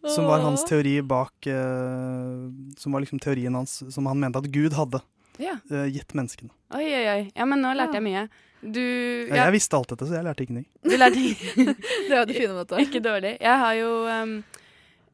som 0.10 0.26
var 0.26 0.40
hans 0.42 0.66
teori 0.66 1.02
bak 1.06 1.48
eh, 1.48 2.50
Som 2.78 2.92
var 2.94 3.02
liksom 3.02 3.20
teorien 3.22 3.56
hans 3.58 3.84
som 3.94 4.06
han 4.10 4.20
mente 4.22 4.40
at 4.42 4.50
Gud 4.54 4.74
hadde 4.78 5.02
Ja. 5.42 5.58
Uh, 5.72 5.86
gitt 5.92 6.16
menneskene. 6.18 6.52
Oi, 6.76 6.86
oi, 6.86 7.06
oi. 7.12 7.22
Ja, 7.36 7.48
men 7.50 7.64
nå 7.64 7.74
lærte 7.78 8.00
jeg 8.00 8.06
mye. 8.06 8.26
Du 8.66 8.82
Ja. 8.82 9.46
Jeg 9.46 9.56
visste 9.60 9.78
alt 9.78 9.92
dette, 9.94 10.08
så 10.08 10.18
jeg 10.18 10.26
lærte 10.26 10.46
ingenting. 10.46 10.68
Du 10.82 10.96
lærte 10.98 11.22
Det 12.10 12.14
var 12.16 12.26
det 12.26 12.38
fine 12.38 12.54
med. 12.58 12.76
Ikke 12.82 13.02
dårlig. 13.04 13.36
Jeg 13.42 13.62
har 13.62 13.74
jo 13.78 13.90
um, 14.10 14.36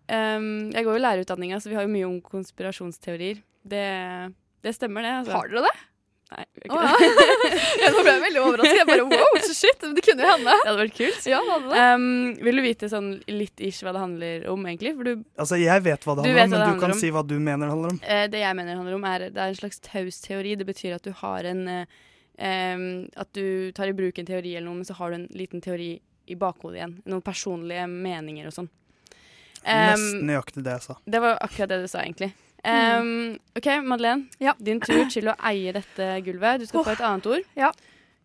um, 0.07 0.51
Jeg 0.71 0.85
går 0.87 0.97
jo 0.97 1.03
lærerutdanninga, 1.05 1.59
så 1.59 1.71
vi 1.71 1.75
har 1.75 1.87
jo 1.87 1.91
mye 1.91 2.07
om 2.07 2.19
konspirasjonsteorier. 2.23 3.41
Det, 3.63 3.87
det 4.63 4.75
stemmer, 4.75 5.03
det. 5.03 5.15
Altså. 5.21 5.35
Har 5.35 5.51
dere 5.51 5.65
det? 5.67 5.75
Nei, 6.31 6.45
Jeg, 6.61 6.69
oh, 6.71 6.79
ja. 6.79 7.89
Nå 7.91 8.01
ble 8.05 8.11
jeg 8.13 8.21
veldig 8.23 8.41
overrasket. 8.41 8.77
Jeg 8.79 8.87
bare 8.87 9.05
wow, 9.11 9.37
så 9.43 9.55
shit, 9.57 9.81
det 9.97 10.03
kunne 10.05 10.23
jo 10.23 10.29
hende. 10.31 10.53
Det 10.61 10.69
hadde 10.69 10.79
vært 10.79 10.93
kult. 10.95 11.25
Ja, 11.27 11.39
det 11.43 11.51
hadde 11.57 11.71
det. 11.73 11.87
Um, 11.91 12.05
vil 12.47 12.61
du 12.61 12.63
vite 12.63 12.89
sånn 12.91 13.09
litt 13.27 13.63
ish 13.67 13.81
hva 13.83 13.91
det 13.97 14.03
handler 14.05 14.45
om, 14.53 14.63
egentlig? 14.71 14.93
For 14.95 15.09
du 15.09 15.11
Altså, 15.35 15.59
Jeg 15.59 15.83
vet 15.89 16.07
hva 16.07 16.15
det 16.15 16.23
handler 16.23 16.31
om, 16.31 16.39
men 16.39 16.53
du 16.53 16.57
handler 16.61 16.79
kan 16.85 16.95
om. 16.95 17.01
si 17.01 17.11
hva 17.11 17.25
du 17.27 17.35
mener 17.39 17.65
det 17.67 17.73
handler 17.73 17.95
om. 17.97 17.99
Uh, 18.05 18.23
det 18.31 18.43
jeg 18.45 18.57
mener 18.61 18.71
det 18.71 18.79
handler 18.79 18.95
om, 19.01 19.09
er 19.11 19.25
det 19.27 19.43
er 19.43 19.51
en 19.51 19.59
slags 19.59 19.83
taus 19.83 20.21
teori. 20.23 20.55
Det 20.61 20.67
betyr 20.71 20.95
at 20.95 21.03
du 21.03 21.11
har 21.19 21.49
en 21.51 21.63
uh, 21.67 21.99
um, 22.39 22.85
At 23.25 23.33
du 23.35 23.71
tar 23.75 23.91
i 23.91 23.97
bruk 23.97 24.21
en 24.23 24.29
teori 24.31 24.55
eller 24.55 24.69
noe, 24.69 24.79
men 24.79 24.87
så 24.87 24.95
har 25.01 25.11
du 25.11 25.19
en 25.19 25.27
liten 25.35 25.59
teori 25.61 25.97
i 26.31 26.37
bakhodet 26.39 26.79
igjen. 26.79 26.95
Noen 27.11 27.25
personlige 27.25 27.89
meninger 27.91 28.47
og 28.47 28.55
sånn. 28.55 28.71
Um, 29.61 29.67
Nesten 29.91 30.23
nøyaktig 30.25 30.63
det 30.65 30.71
jeg 30.79 30.85
sa. 30.87 30.95
det 31.05 31.19
var 31.21 31.35
akkurat 31.43 31.69
det 31.69 31.81
du 31.83 31.89
sa, 31.91 31.99
egentlig. 32.07 32.31
Em, 32.63 33.39
OK, 33.57 33.67
Madeleine. 33.85 34.27
Din 34.59 34.81
tur 34.83 35.07
til 35.09 35.31
å 35.31 35.37
eie 35.49 35.73
dette 35.73 36.13
gulvet. 36.25 36.61
Du 36.61 36.69
skal 36.69 36.85
få 36.85 36.95
et 36.95 37.03
annet 37.05 37.29
ord. 37.31 37.51
Ja. 37.57 37.71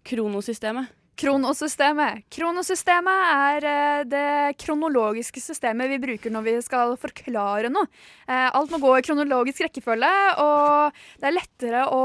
Kronosystemet. 0.07 0.93
Kronosystemet. 1.17 2.27
Kronosystemet 2.29 3.31
er 3.33 3.67
eh, 3.71 4.03
det 4.05 4.57
kronologiske 4.61 5.41
systemet 5.41 5.89
vi 5.95 6.01
bruker 6.03 6.33
når 6.35 6.45
vi 6.45 6.57
skal 6.67 6.93
forklare 7.01 7.71
noe. 7.73 7.89
Eh, 8.29 8.51
alt 8.51 8.75
må 8.75 8.83
gå 8.83 8.91
i 8.99 9.07
kronologisk 9.07 9.65
rekkefølge, 9.65 10.13
og 10.45 11.01
det 11.23 11.31
er 11.31 11.39
lettere 11.39 11.87
å 11.89 12.03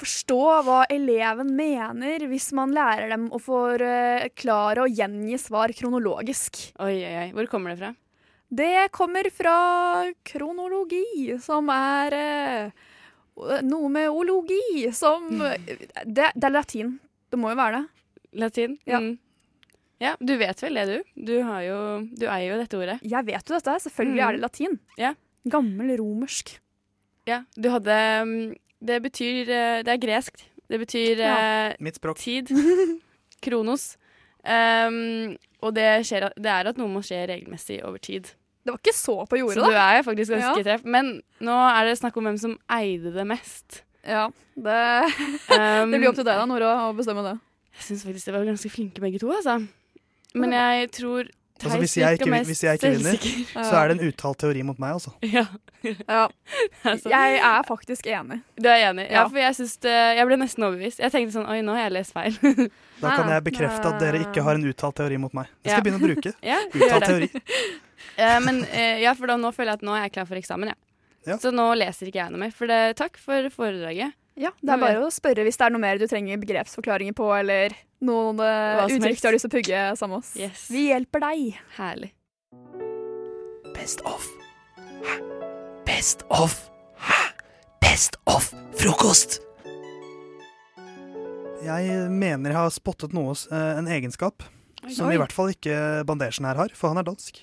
forstå 0.00 0.38
hva 0.64 0.84
eleven 0.94 1.50
mener 1.58 2.22
hvis 2.30 2.52
man 2.56 2.70
lærer 2.72 3.10
dem 3.10 3.26
å 3.34 3.42
forklare 3.42 4.86
og 4.86 4.94
gjengi 4.94 5.36
svar 5.42 5.74
kronologisk. 5.76 6.62
Oi, 6.78 6.94
oi, 7.02 7.14
oi. 7.24 7.28
Hvor 7.34 7.50
kommer 7.50 7.74
det 7.74 7.82
fra? 7.82 7.92
Det 8.50 8.88
kommer 8.92 9.28
fra 9.30 9.56
kronologi, 10.26 11.36
som 11.42 11.68
er 11.70 12.16
eh, 12.18 12.70
noe 13.62 13.88
med 13.94 14.08
ologi, 14.10 14.88
som 14.96 15.28
det, 15.38 16.30
det 16.34 16.44
er 16.48 16.50
latin. 16.54 16.96
Det 17.30 17.38
må 17.38 17.52
jo 17.52 17.58
være 17.60 17.80
det. 17.80 17.86
Latin? 18.42 18.74
Ja. 18.90 18.98
Mm. 19.02 19.12
Ja, 20.00 20.14
du 20.18 20.32
vet 20.40 20.62
vel 20.64 20.78
det, 20.80 20.86
du? 20.88 21.24
Du, 21.28 21.34
har 21.44 21.60
jo, 21.66 21.78
du 22.16 22.24
eier 22.26 22.54
jo 22.54 22.58
dette 22.62 22.78
ordet. 22.80 22.98
Jeg 23.04 23.26
vet 23.28 23.44
jo 23.50 23.54
dette. 23.58 23.74
Selvfølgelig 23.84 24.16
Mm. 24.22 24.26
er 24.28 24.32
det 24.32 24.40
latin. 24.46 24.78
Ja. 24.98 25.10
Gammel 25.46 25.92
romersk. 26.00 26.54
Ja, 27.28 27.42
du 27.54 27.68
hadde 27.70 27.96
mm, 28.24 28.54
Det 28.80 28.96
betyr 29.04 29.50
eh, 29.52 29.82
Det 29.84 29.92
er 29.92 30.00
gresk. 30.00 30.40
Det 30.70 30.78
betyr 30.80 31.18
Ja. 31.20 31.34
eh, 31.68 31.76
Mitt 31.80 31.96
språk. 32.00 32.16
tid. 32.18 32.48
Kronos. 33.44 33.96
Um, 34.40 35.36
og 35.60 35.74
det, 35.76 35.84
skjer, 36.08 36.30
det 36.40 36.48
er 36.48 36.70
at 36.70 36.78
noe 36.80 36.88
må 36.88 37.02
skje 37.04 37.26
regelmessig 37.28 37.82
over 37.84 37.98
tid. 38.00 38.30
Det 38.60 38.74
var 38.74 38.80
ikke 38.82 38.96
så 38.96 39.14
på 39.26 39.38
jordet, 39.40 39.56
Så 39.56 39.68
du 39.70 39.72
er 39.72 39.96
jo 39.96 40.02
faktisk 40.10 40.34
ganske 40.34 40.56
Ja. 40.58 40.64
treff. 40.66 40.84
Men 40.84 41.22
nå 41.40 41.56
er 41.70 41.88
det 41.88 41.98
snakk 41.98 42.16
om 42.20 42.24
hvem 42.28 42.38
som 42.38 42.58
eide 42.68 43.12
det 43.14 43.26
mest. 43.26 43.82
Ja, 44.04 44.30
det, 44.56 44.78
Um, 45.50 45.90
det 45.92 46.00
blir 46.00 46.08
opp 46.08 46.16
til 46.20 46.24
deg 46.24 46.36
da, 46.36 46.46
Nora, 46.48 46.72
å 46.88 46.96
bestemme 46.96 47.24
det. 47.24 47.38
Jeg 47.78 47.82
syns 47.88 48.04
faktisk 48.04 48.28
de 48.28 48.32
var 48.36 48.44
ganske 48.48 48.70
flinke 48.72 49.00
begge 49.00 49.20
to, 49.20 49.30
altså. 49.32 49.60
Men 50.34 50.52
jeg 50.52 50.90
tror 50.92 51.28
Altså, 51.60 51.78
hvis, 51.78 51.96
jeg 51.96 52.16
ikke, 52.16 52.44
hvis 52.48 52.62
jeg 52.64 52.78
ikke 52.78 52.90
vinner, 52.94 53.16
så 53.68 53.74
er 53.76 53.90
det 53.90 53.96
en 53.98 54.06
uttalt 54.08 54.38
teori 54.40 54.62
mot 54.64 54.78
meg, 54.80 54.94
altså. 54.96 55.10
Ja. 55.22 55.44
Ja. 56.08 56.26
Altså. 56.90 57.10
Jeg 57.12 57.36
er 57.44 57.62
faktisk 57.68 58.06
enig. 58.08 58.38
Du 58.56 58.68
er 58.68 58.86
enig? 58.88 59.04
Ja, 59.10 59.26
for 59.28 59.36
jeg 59.36 59.52
det 59.84 59.92
Jeg 60.16 60.26
ble 60.26 60.36
nesten 60.40 60.64
overbevist. 60.64 61.00
Jeg 61.02 61.12
tenkte 61.12 61.34
sånn 61.34 61.48
Oi, 61.52 61.58
nå 61.64 61.74
har 61.76 61.82
jeg 61.88 61.92
lest 61.98 62.14
feil. 62.16 62.36
Da 63.00 63.12
kan 63.18 63.28
jeg 63.28 63.44
bekrefte 63.44 63.92
at 63.92 64.00
dere 64.00 64.22
ikke 64.24 64.44
har 64.44 64.56
en 64.56 64.64
uttalt 64.70 64.96
teori 64.96 65.18
mot 65.20 65.34
meg. 65.36 65.50
Det 65.60 65.70
skal 65.72 65.76
jeg 65.76 65.86
begynne 65.86 66.00
å 66.00 66.06
bruke. 66.08 66.32
Ja, 66.50 66.58
Uttalt 66.72 67.08
teori. 67.10 67.28
Eh, 68.16 68.38
men 68.44 68.62
eh, 68.70 69.00
ja, 69.04 69.14
for 69.18 69.30
da 69.30 69.36
nå 69.40 69.50
føler 69.56 69.74
jeg 69.74 69.80
at 69.82 69.86
nå 69.86 69.96
er 69.96 70.06
jeg 70.08 70.14
klar 70.18 70.28
for 70.30 70.40
eksamen, 70.40 70.72
ja. 70.72 70.78
Ja. 71.28 71.36
Så 71.36 71.50
nå 71.52 71.66
leser 71.76 72.08
ikke 72.08 72.22
jeg 72.22 72.32
noe 72.32 72.40
mer. 72.40 72.52
For 72.56 72.70
det, 72.70 72.80
takk 72.96 73.18
for 73.20 73.50
foredraget. 73.52 74.14
Ja, 74.40 74.54
Det 74.62 74.72
er 74.72 74.80
bare 74.80 75.02
å 75.04 75.10
spørre 75.12 75.42
hvis 75.44 75.58
det 75.60 75.66
er 75.66 75.72
noe 75.74 75.82
mer 75.82 75.98
du 76.00 76.06
trenger 76.08 76.38
begrepsforklaringer 76.40 77.12
på, 77.18 77.26
eller 77.36 77.74
noen 78.00 78.38
eh, 78.40 78.78
som 78.86 78.94
uttrykk 78.96 79.10
helst. 79.10 79.20
du 79.22 79.28
har 79.28 79.36
lyst 79.36 79.44
til 79.44 79.50
å 79.52 79.56
pugge 79.58 79.82
sammen 80.00 80.14
med 80.16 80.22
oss. 80.24 80.30
Yes. 80.40 80.62
Vi 80.72 80.86
hjelper 80.88 81.24
deg. 81.26 81.58
Herlig. 81.76 82.12
Best 83.76 84.00
of. 84.08 84.24
Hæ? 85.04 85.18
Best 85.84 86.24
of. 86.32 86.56
Hæ? 87.04 87.20
Best 87.84 88.16
of 88.30 88.48
frokost. 88.80 89.40
Jeg 91.60 92.08
mener 92.08 92.54
jeg 92.54 92.56
har 92.56 92.72
spottet 92.72 93.12
noe, 93.12 93.34
eh, 93.52 93.76
en 93.76 93.88
egenskap, 93.92 94.46
som 94.88 95.10
i 95.12 95.18
hvert 95.20 95.32
fall 95.36 95.52
ikke 95.52 96.06
bandasjen 96.08 96.48
her 96.48 96.56
har, 96.56 96.72
for 96.72 96.88
han 96.94 97.02
er 97.02 97.04
dansk. 97.10 97.42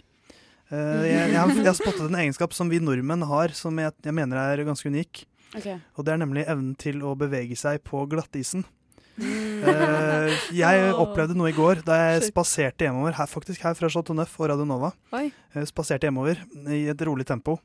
Eh, 0.67 1.03
jeg, 1.07 1.31
jeg, 1.31 1.39
har, 1.39 1.51
jeg 1.55 1.69
har 1.69 1.77
spottet 1.77 2.07
en 2.09 2.19
egenskap 2.19 2.55
som 2.55 2.69
vi 2.71 2.79
nordmenn 2.83 3.23
har, 3.29 3.53
som 3.55 3.77
jeg, 3.79 3.93
jeg 4.03 4.15
mener 4.15 4.39
er 4.41 4.65
ganske 4.67 4.89
unik. 4.91 5.23
Okay. 5.55 5.77
Og 5.95 6.03
det 6.05 6.13
er 6.13 6.19
nemlig 6.19 6.43
evnen 6.49 6.73
til 6.79 6.99
å 7.07 7.13
bevege 7.17 7.55
seg 7.59 7.79
på 7.87 8.03
glattisen. 8.11 8.65
Uh, 9.17 10.29
jeg 10.53 10.91
opplevde 11.03 11.33
noe 11.37 11.49
i 11.49 11.55
går 11.55 11.81
da 11.87 11.95
jeg 12.03 12.27
spaserte 12.29 12.85
hjemover, 12.85 13.15
her, 13.17 13.29
faktisk 13.31 13.63
her 13.65 13.77
fra 13.79 13.89
Chateau 13.89 14.13
Neuf 14.17 14.35
og 14.37 14.51
Radio 14.51 14.67
Nova. 14.67 14.91
Oi. 15.17 15.29
Eh, 15.55 15.65
spaserte 15.69 16.09
hjemover 16.09 16.43
i 16.73 16.83
et 16.91 17.03
rolig 17.07 17.25
tempo. 17.29 17.57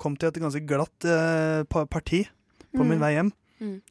Kom 0.00 0.14
til 0.16 0.30
et 0.30 0.38
ganske 0.40 0.62
glatt 0.68 1.08
uh, 1.08 1.84
parti 1.90 2.26
på 2.70 2.84
min 2.86 3.00
Mm. 3.00 3.02
vei 3.02 3.14
hjem. 3.16 3.30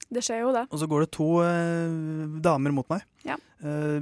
Det 0.10 0.22
skjer 0.26 0.40
jo, 0.42 0.54
det. 0.56 0.64
Og 0.74 0.80
så 0.82 0.88
går 0.90 1.04
det 1.04 1.12
to 1.14 1.28
uh, 1.44 2.40
damer 2.42 2.74
mot 2.74 2.88
meg, 2.90 3.04
Ja. 3.28 3.36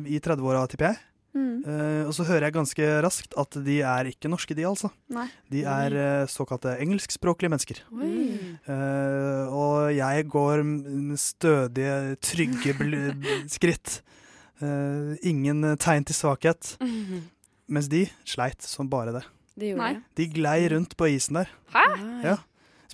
i 0.06 0.20
30-åra, 0.22 0.68
tipper 0.70 0.92
jeg. 0.94 1.00
Mm. 1.38 1.62
Eh, 1.62 2.04
og 2.08 2.14
så 2.18 2.26
hører 2.28 2.48
jeg 2.48 2.56
ganske 2.56 2.88
raskt 3.06 3.36
at 3.38 3.58
de 3.66 3.78
er 3.86 4.10
ikke 4.10 4.32
norske, 4.32 4.56
de 4.58 4.66
altså. 4.68 4.90
Nei. 5.14 5.28
De 5.54 5.64
er 5.68 5.96
uh, 5.98 6.30
såkalte 6.32 6.74
engelskspråklige 6.82 7.54
mennesker. 7.54 7.84
Eh, 7.94 9.54
og 9.54 9.94
jeg 9.96 10.28
går 10.34 10.64
stødige, 11.22 12.18
trygge 12.26 12.76
bl 12.80 12.98
skritt. 13.56 14.00
Eh, 14.64 15.14
ingen 15.30 15.74
tegn 15.82 16.08
til 16.08 16.18
svakhet. 16.18 16.76
Mens 17.74 17.90
de 17.92 18.06
sleit 18.26 18.64
som 18.64 18.90
bare 18.90 19.20
det. 19.20 19.26
Jeg. 19.58 20.02
De 20.18 20.28
glei 20.30 20.60
rundt 20.70 20.94
på 20.98 21.10
isen 21.10 21.42
der. 21.42 21.50
Hæ? 21.74 21.86
Ja. 22.24 22.38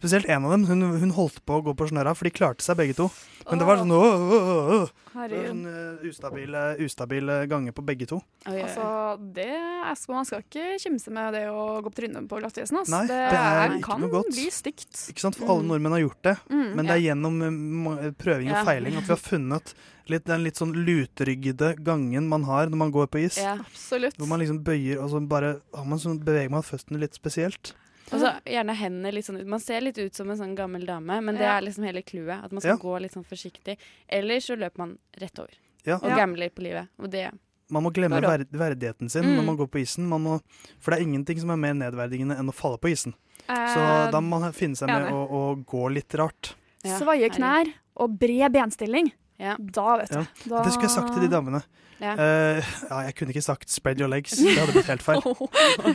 Spesielt 0.04 0.28
en 0.28 0.44
av 0.44 0.52
dem. 0.52 0.66
Hun, 0.68 0.82
hun 1.00 1.12
holdt 1.16 1.38
på 1.48 1.56
å 1.56 1.64
gå 1.64 1.72
på 1.80 1.86
snørra, 1.88 2.12
for 2.12 2.28
de 2.28 2.34
klarte 2.36 2.66
seg 2.66 2.76
begge 2.76 2.98
to. 2.98 3.06
Men 3.48 3.62
det 3.62 3.68
var 3.68 3.80
sånn 3.80 3.94
åh, 3.96 4.34
åh, 4.36 4.72
åh. 4.76 4.90
Det 5.14 5.38
var 5.38 5.46
sånn 5.48 5.62
uh, 5.64 6.02
ustabile, 6.10 6.64
ustabile 6.84 7.38
ganger 7.48 7.76
på 7.76 7.86
begge 7.88 8.08
to. 8.10 8.18
Altså, 8.44 8.88
det 9.36 9.48
er, 9.48 9.94
så 10.00 10.12
man 10.12 10.28
skal 10.28 10.44
ikke 10.44 10.76
kimse 10.84 11.14
med 11.16 11.38
det 11.38 11.46
å 11.54 11.80
gå 11.86 11.88
på 11.88 12.02
trynet 12.02 12.28
på 12.28 12.42
glattisen. 12.42 12.82
ass. 12.82 12.92
Nei, 12.92 13.06
det, 13.08 13.20
det 13.32 13.44
er 13.44 13.78
kan 13.86 14.04
bli 14.04 14.48
stygt. 14.52 15.06
Ikke 15.14 15.24
sant? 15.24 15.40
For 15.40 15.54
alle 15.56 15.70
nordmenn 15.70 15.96
har 15.96 16.04
gjort 16.04 16.20
det. 16.28 16.36
Mm, 16.52 16.66
men 16.74 16.90
det 16.90 16.98
er 16.98 17.04
gjennom 17.06 17.40
eh, 17.48 18.10
prøving 18.20 18.52
og 18.52 18.68
feiling 18.68 19.00
at 19.00 19.08
vi 19.08 19.16
har 19.16 19.22
funnet 19.24 19.74
litt, 20.12 20.26
den 20.28 20.44
litt 20.44 20.60
sånn 20.60 20.74
lutryggede 20.84 21.78
gangen 21.80 22.28
man 22.32 22.44
har 22.50 22.68
når 22.68 22.84
man 22.84 22.92
går 22.96 23.08
på 23.14 23.24
is. 23.24 23.40
Ja. 23.40 23.56
Absolutt. 23.64 24.20
Hvor 24.20 24.28
man 24.32 24.44
liksom 24.44 24.60
bøyer, 24.68 25.00
og 25.00 25.14
så 25.14 25.24
bare 25.24 25.56
man 25.80 26.02
sånn, 26.04 26.20
beveger 26.28 26.52
man 26.52 26.68
føttene 26.68 27.00
litt 27.06 27.16
spesielt. 27.16 27.72
Og 28.12 28.20
så 28.20 28.34
gjerne 28.46 28.76
hendene 28.76 29.14
litt 29.14 29.26
sånn 29.26 29.40
ut. 29.40 29.48
Man 29.48 29.60
ser 29.60 29.82
litt 29.82 29.98
ut 29.98 30.14
som 30.16 30.30
en 30.30 30.38
sånn 30.38 30.56
gammel 30.56 30.86
dame, 30.86 31.22
men 31.24 31.36
det 31.36 31.46
er 31.48 31.62
liksom 31.62 31.86
hele 31.88 32.02
clouet. 32.04 32.44
At 32.44 32.52
man 32.52 32.62
skal 32.62 32.76
Ja. 32.78 32.82
gå 32.84 33.02
litt 33.02 33.14
sånn 33.14 33.26
forsiktig. 33.26 33.78
Eller 34.10 34.38
så 34.44 34.56
løper 34.58 34.78
man 34.78 34.98
rett 35.18 35.40
over. 35.40 35.54
Ja. 35.86 35.96
Og 35.96 36.10
Ja. 36.10 36.16
gambler 36.18 36.50
på 36.50 36.62
livet. 36.64 36.88
Og 37.00 37.10
det 37.10 37.32
Man 37.70 37.84
må 37.84 37.92
glemme 37.94 38.22
verd 38.22 38.50
verdigheten 38.52 39.10
sin 39.10 39.24
Mm. 39.24 39.36
når 39.38 39.46
man 39.46 39.58
går 39.58 39.68
på 39.68 39.80
isen. 39.82 40.06
Man 40.06 40.22
må, 40.24 40.42
for 40.80 40.92
det 40.92 41.00
er 41.00 41.04
ingenting 41.06 41.40
som 41.40 41.50
er 41.50 41.56
mer 41.56 41.74
nedverdigende 41.74 42.38
enn 42.38 42.50
å 42.50 42.54
falle 42.54 42.78
på 42.78 42.92
isen. 42.92 43.14
Så 43.48 43.78
Eh, 43.78 44.12
da 44.12 44.20
må 44.20 44.40
man 44.40 44.52
finne 44.52 44.76
seg 44.76 44.88
med 44.88 45.12
å, 45.12 45.30
å 45.30 45.66
gå 45.66 45.92
litt 45.94 46.10
rart. 46.14 46.54
Svaie 46.84 47.30
knær 47.32 47.74
og 47.98 48.20
bred 48.20 48.52
benstilling. 48.52 49.12
Da 49.38 49.98
vet 49.98 50.12
du. 50.12 50.20
Ja. 50.20 50.26
Da... 50.50 50.64
Det 50.64 50.74
skulle 50.74 50.88
jeg 50.88 50.94
sagt 50.98 51.14
til 51.16 51.24
de 51.26 51.30
damene. 51.34 51.64
Ja. 52.04 52.14
Uh, 52.18 52.60
ja, 52.90 52.98
jeg 53.08 53.14
kunne 53.16 53.32
ikke 53.32 53.42
sagt 53.46 53.70
'spread 53.72 54.00
your 54.02 54.10
legs'. 54.12 54.36
Det 54.36 54.58
hadde 54.60 54.74
blitt 54.76 54.90
helt 54.92 55.02
feil. 55.06 55.22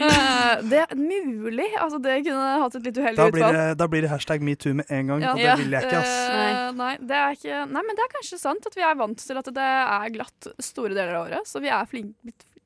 Eh, 0.00 0.62
det 0.70 0.78
er 0.84 0.94
mulig. 0.96 1.66
Altså, 1.80 1.98
det 2.02 2.24
kunne 2.26 2.50
hatt 2.62 2.74
et 2.78 2.84
litt 2.86 2.98
uheldig 2.98 3.16
Da 3.18 3.30
blir, 3.30 3.44
utfall. 3.44 3.76
da 3.80 3.86
blir 3.90 4.02
det 4.04 4.10
hashtag 4.10 4.42
metoo 4.46 4.74
med 4.74 4.86
en 4.90 5.06
gang, 5.10 5.22
Ja. 5.22 5.32
og 5.32 5.38
det 5.38 5.58
vil 5.64 5.70
jeg 5.74 5.82
ikke. 5.88 5.98
ass. 6.00 6.14
Eh, 6.30 6.72
nei, 6.78 6.96
det 6.98 7.16
er 7.16 7.30
ikke, 7.36 7.58
nei, 7.72 7.82
men 7.86 7.96
det 7.98 8.04
er 8.04 8.12
kanskje 8.14 8.38
sant 8.38 8.66
at 8.66 8.74
vi 8.76 8.82
er 8.82 8.94
vant 9.00 9.18
til 9.18 9.36
at 9.38 9.44
det 9.44 9.56
er 9.58 10.10
glatt 10.14 10.46
store 10.60 10.94
deler 10.94 11.14
av 11.14 11.26
året. 11.28 11.46
Så 11.46 11.60
vi 11.60 11.68
er 11.68 11.84
flinke 11.86 12.14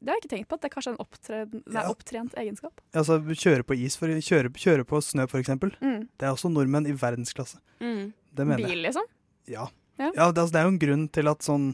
Det 0.04 0.10
har 0.12 0.18
jeg 0.20 0.24
ikke 0.24 0.36
tenkt 0.36 0.48
på, 0.50 0.54
at 0.54 0.60
det 0.60 0.68
er 0.68 0.74
kanskje 0.74 0.92
en 0.92 1.00
opptreden, 1.00 1.62
nei, 1.66 1.80
Ja. 1.82 1.88
opptrent 1.88 2.34
egenskap. 2.36 2.80
Altså, 2.92 3.16
kjøre 3.24 3.62
på 3.64 3.72
is, 3.80 3.96
for, 3.96 4.06
kjøre, 4.08 4.50
kjøre 4.52 4.84
på 4.84 5.00
snø 5.00 5.24
for 5.26 5.38
eksempel. 5.40 5.72
Mm. 5.80 6.08
Det 6.18 6.26
er 6.28 6.32
også 6.34 6.50
nordmenn 6.52 6.86
i 6.86 6.92
verdensklasse. 6.92 7.56
Mm. 7.80 8.12
Det 8.36 8.46
mener 8.46 8.58
jeg. 8.60 8.68
Bil, 8.68 8.82
liksom. 8.84 9.02
Ja. 9.48 9.66
Ja. 9.98 10.10
Ja, 10.14 10.30
det, 10.32 10.38
altså, 10.42 10.52
det 10.52 10.60
er 10.60 10.64
jo 10.68 10.72
en 10.74 10.78
grunn 10.82 11.04
til 11.14 11.28
at 11.30 11.42
sånn 11.46 11.68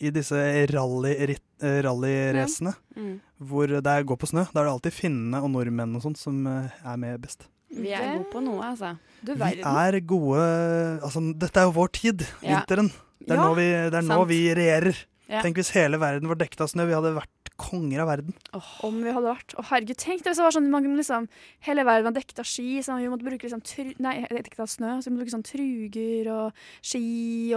i 0.00 0.10
disse 0.14 0.38
eh, 0.38 0.66
rallyracene 0.70 2.72
Ja. 2.72 3.02
Mm. 3.02 3.20
hvor 3.42 3.66
det 3.82 3.94
går 4.06 4.16
på 4.18 4.28
snø, 4.30 4.44
da 4.52 4.60
er 4.60 4.64
det 4.68 4.72
alltid 4.72 4.94
finnene 4.94 5.40
og 5.42 5.50
nordmenn 5.52 5.96
og 5.98 6.02
sånt 6.02 6.18
som 6.20 6.46
eh, 6.46 6.70
er 6.84 6.96
med 6.96 7.20
best. 7.22 7.48
Vi 7.68 7.90
er 7.92 8.16
gode 8.16 8.30
på 8.32 8.40
noe, 8.42 8.62
altså. 8.64 8.94
Du 9.22 9.34
Vi 9.34 9.60
er 9.60 9.98
gode 10.00 10.40
Altså, 11.02 11.20
dette 11.36 11.60
er 11.60 11.66
jo 11.68 11.74
vår 11.76 11.90
tid, 11.92 12.24
Ja. 12.42 12.60
vinteren. 12.62 12.88
Det 13.20 13.34
er 13.34 13.36
Ja, 13.36 13.44
nå 13.44 13.54
vi, 13.58 13.66
det 13.90 13.94
er 13.98 14.06
nå 14.06 14.24
vi 14.26 14.38
regjerer. 14.54 14.96
Ja. 15.28 15.42
Tenk 15.44 15.58
hvis 15.60 15.74
hele 15.76 15.98
verden 16.00 16.28
var 16.30 16.38
dekket 16.40 16.62
av 16.64 16.70
snø. 16.72 16.86
Vi 16.88 16.94
hadde 16.96 17.10
vært 17.18 17.50
konger 17.58 18.00
av 18.04 18.08
verden. 18.08 18.34
Om 18.86 19.00
vi 19.02 19.10
hadde 19.12 19.28
vært 19.32 19.54
Å, 19.58 19.64
herregud, 19.72 19.98
tenk 19.98 20.22
det 20.22 20.30
hvis 20.30 20.38
det 20.38 20.44
var 20.46 20.54
sånn 20.54 20.68
man 20.70 20.84
liksom 20.94 21.24
Hele 21.66 21.82
verden 21.84 22.06
var 22.06 22.14
dekket 22.14 22.38
av 22.38 22.46
ski, 22.46 22.78
så 22.86 22.94
vi 23.00 23.08
måtte 23.10 23.26
bruke 23.26 23.44
liksom 23.48 23.62
tru, 23.66 23.88
Nei, 24.04 24.14
dekket 24.30 24.62
av 24.62 24.70
snø, 24.70 24.92
så 25.02 25.08
vi 25.10 25.14
måtte 25.16 25.24
bruke 25.26 25.34
sånn 25.34 25.44
truger 25.48 26.30
og 26.32 26.62
ski 26.86 27.02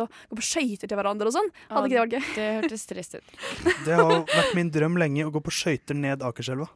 og 0.01 0.09
gå 0.31 0.39
på 0.41 0.47
skøyter 0.47 0.89
til 0.89 0.97
hverandre 0.99 1.29
og 1.29 1.35
sånn. 1.37 1.51
Hadde 1.69 1.91
ikke 1.91 1.95
det 1.95 2.01
vært 2.01 2.15
gøy? 2.17 2.33
Det 2.39 2.47
hørtes 2.57 2.87
trist 2.89 3.19
ut. 3.19 3.35
Det 3.85 3.99
har 4.01 4.15
vært 4.25 4.55
min 4.57 4.71
drøm 4.73 4.97
lenge 4.99 5.27
å 5.29 5.33
gå 5.37 5.43
på 5.45 5.53
skøyter 5.61 5.95
ned 6.01 6.25
Akerselva. 6.25 6.67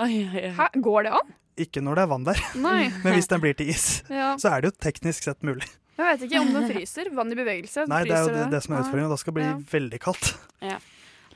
Oi, 0.00 0.14
oi, 0.24 0.46
oi. 0.48 0.54
Hæ, 0.56 0.70
går 0.80 1.06
det 1.06 1.14
an? 1.20 1.34
Ikke 1.60 1.82
når 1.84 1.98
det 2.00 2.02
er 2.06 2.10
vann 2.14 2.24
der, 2.30 2.40
Nei. 2.64 2.88
men 3.04 3.12
hvis 3.18 3.28
den 3.28 3.42
blir 3.44 3.54
til 3.58 3.68
is, 3.74 3.86
Ja. 4.08 4.32
så 4.40 4.54
er 4.54 4.64
det 4.64 4.70
jo 4.72 4.78
teknisk 4.88 5.28
sett 5.28 5.44
mulig. 5.44 5.68
Jeg 6.00 6.18
vet 6.18 6.26
ikke 6.28 6.40
om 6.40 6.52
den 6.56 6.68
fryser. 6.70 7.10
Vann 7.14 7.32
i 7.32 7.38
bevegelse. 7.38 7.86
Nei, 7.90 8.02
det 8.08 8.16
er 8.16 8.24
jo 8.26 8.34
det, 8.34 8.44
det 8.54 8.60
som 8.64 8.74
er 8.76 8.82
utfordringen. 8.84 9.10
Da 9.12 9.18
skal 9.20 9.34
det 9.34 9.38
bli 9.40 9.46
Ja. 9.48 9.56
veldig 9.78 10.00
kaldt. 10.00 10.30
Ja. 10.64 10.78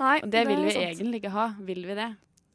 Nei, 0.00 0.16
Og 0.24 0.30
det 0.30 0.46
vil 0.48 0.58
er 0.58 0.64
vi 0.64 0.72
sant. 0.74 0.84
egentlig 0.98 1.20
ikke 1.22 1.30
ha. 1.36 1.46
Vil 1.60 1.82
vi 1.86 1.94
det? 1.94 2.08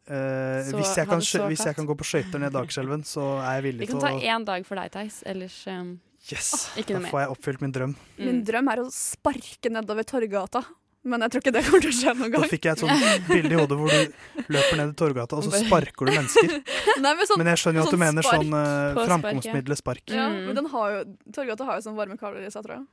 Eh, 0.10 0.72
hvis, 0.74 0.95
jeg 0.98 1.06
kan, 1.08 1.19
det 1.22 1.48
hvis 1.54 1.65
jeg 1.67 1.76
kan 1.78 1.86
gå 1.86 1.95
på 1.95 2.06
skøyter 2.08 2.39
ned 2.41 2.52
Dagskjelven, 2.56 3.04
så 3.06 3.22
er 3.45 3.60
jeg 3.62 3.63
villig 3.67 3.86
til 3.88 3.95
Vi 3.95 4.02
kan 4.02 4.02
ta 4.02 4.13
å 4.17 4.22
én 4.34 4.45
dag 4.45 4.65
for 4.65 4.76
deg, 4.82 4.91
Theis. 4.91 5.19
Ellers 5.30 5.67
um, 5.67 6.00
Yes! 6.32 6.50
Ikke 6.76 6.93
Da 6.95 6.98
noe 6.98 7.04
mer. 7.06 7.12
får 7.13 7.19
jeg 7.22 7.30
oppfylt 7.36 7.62
min 7.62 7.72
drøm. 7.72 7.93
Min 8.17 8.43
drøm 8.43 8.67
er 8.74 8.82
å 8.82 8.88
sparke 8.91 9.69
nedover 9.72 10.04
Torgata. 10.04 10.63
Men 11.08 11.24
jeg 11.24 11.32
tror 11.32 11.42
ikke 11.46 11.52
det 11.56 11.62
kommer 11.64 11.84
til 11.86 11.92
å 11.94 11.96
skje 11.96 12.14
noen 12.20 12.32
gang. 12.34 12.44
Da 12.44 12.50
fikk 12.52 12.66
jeg 12.68 12.76
et 12.76 12.82
sånt 12.84 13.28
bilde 13.30 13.54
i 13.56 13.60
hodet 13.60 13.78
hvor 13.80 13.94
du 13.94 14.50
løper 14.52 14.80
ned 14.82 14.90
i 14.92 14.96
Torgata, 15.00 15.38
og 15.40 15.46
så 15.48 15.62
sparker 15.64 16.10
du 16.10 16.12
mennesker. 16.12 16.50
Nei, 17.06 17.14
men, 17.16 17.22
sånn, 17.30 17.40
Men 17.40 17.50
jeg 17.54 17.62
skjønner 17.62 17.80
jo 17.80 17.86
at 17.86 17.94
du 17.94 17.96
sånn 17.96 18.04
mener 18.04 18.28
sånn 18.28 18.52
uh, 18.52 18.98
på 18.98 19.06
framkomstmiddelet 19.08 19.80
spark. 19.80 20.04
Ja, 20.12 20.26
Mm. 20.30 20.42
men 20.50 20.60
den 20.60 20.68
har 20.74 20.92
jo, 20.98 21.00
Torgata 21.34 21.66
har 21.70 21.80
jo 21.80 21.86
sånn 21.88 21.96
varmekabler 21.98 22.44
i 22.44 22.52
seg, 22.52 22.66
tror 22.68 22.76
jeg. 22.82 22.86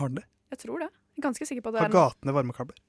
Har 0.00 0.10
den 0.10 0.18
det? 0.20 0.26
Jeg 0.56 0.62
tror 0.64 0.82
det. 0.82 0.90
Jeg 1.14 1.22
er 1.22 1.26
ganske 1.28 1.46
sikker 1.52 1.62
på 1.62 1.70
at 1.70 1.76
det 1.78 1.84
Har 1.84 1.88
er 1.92 1.94
gatene 1.94 2.34
varmekabler? 2.34 2.82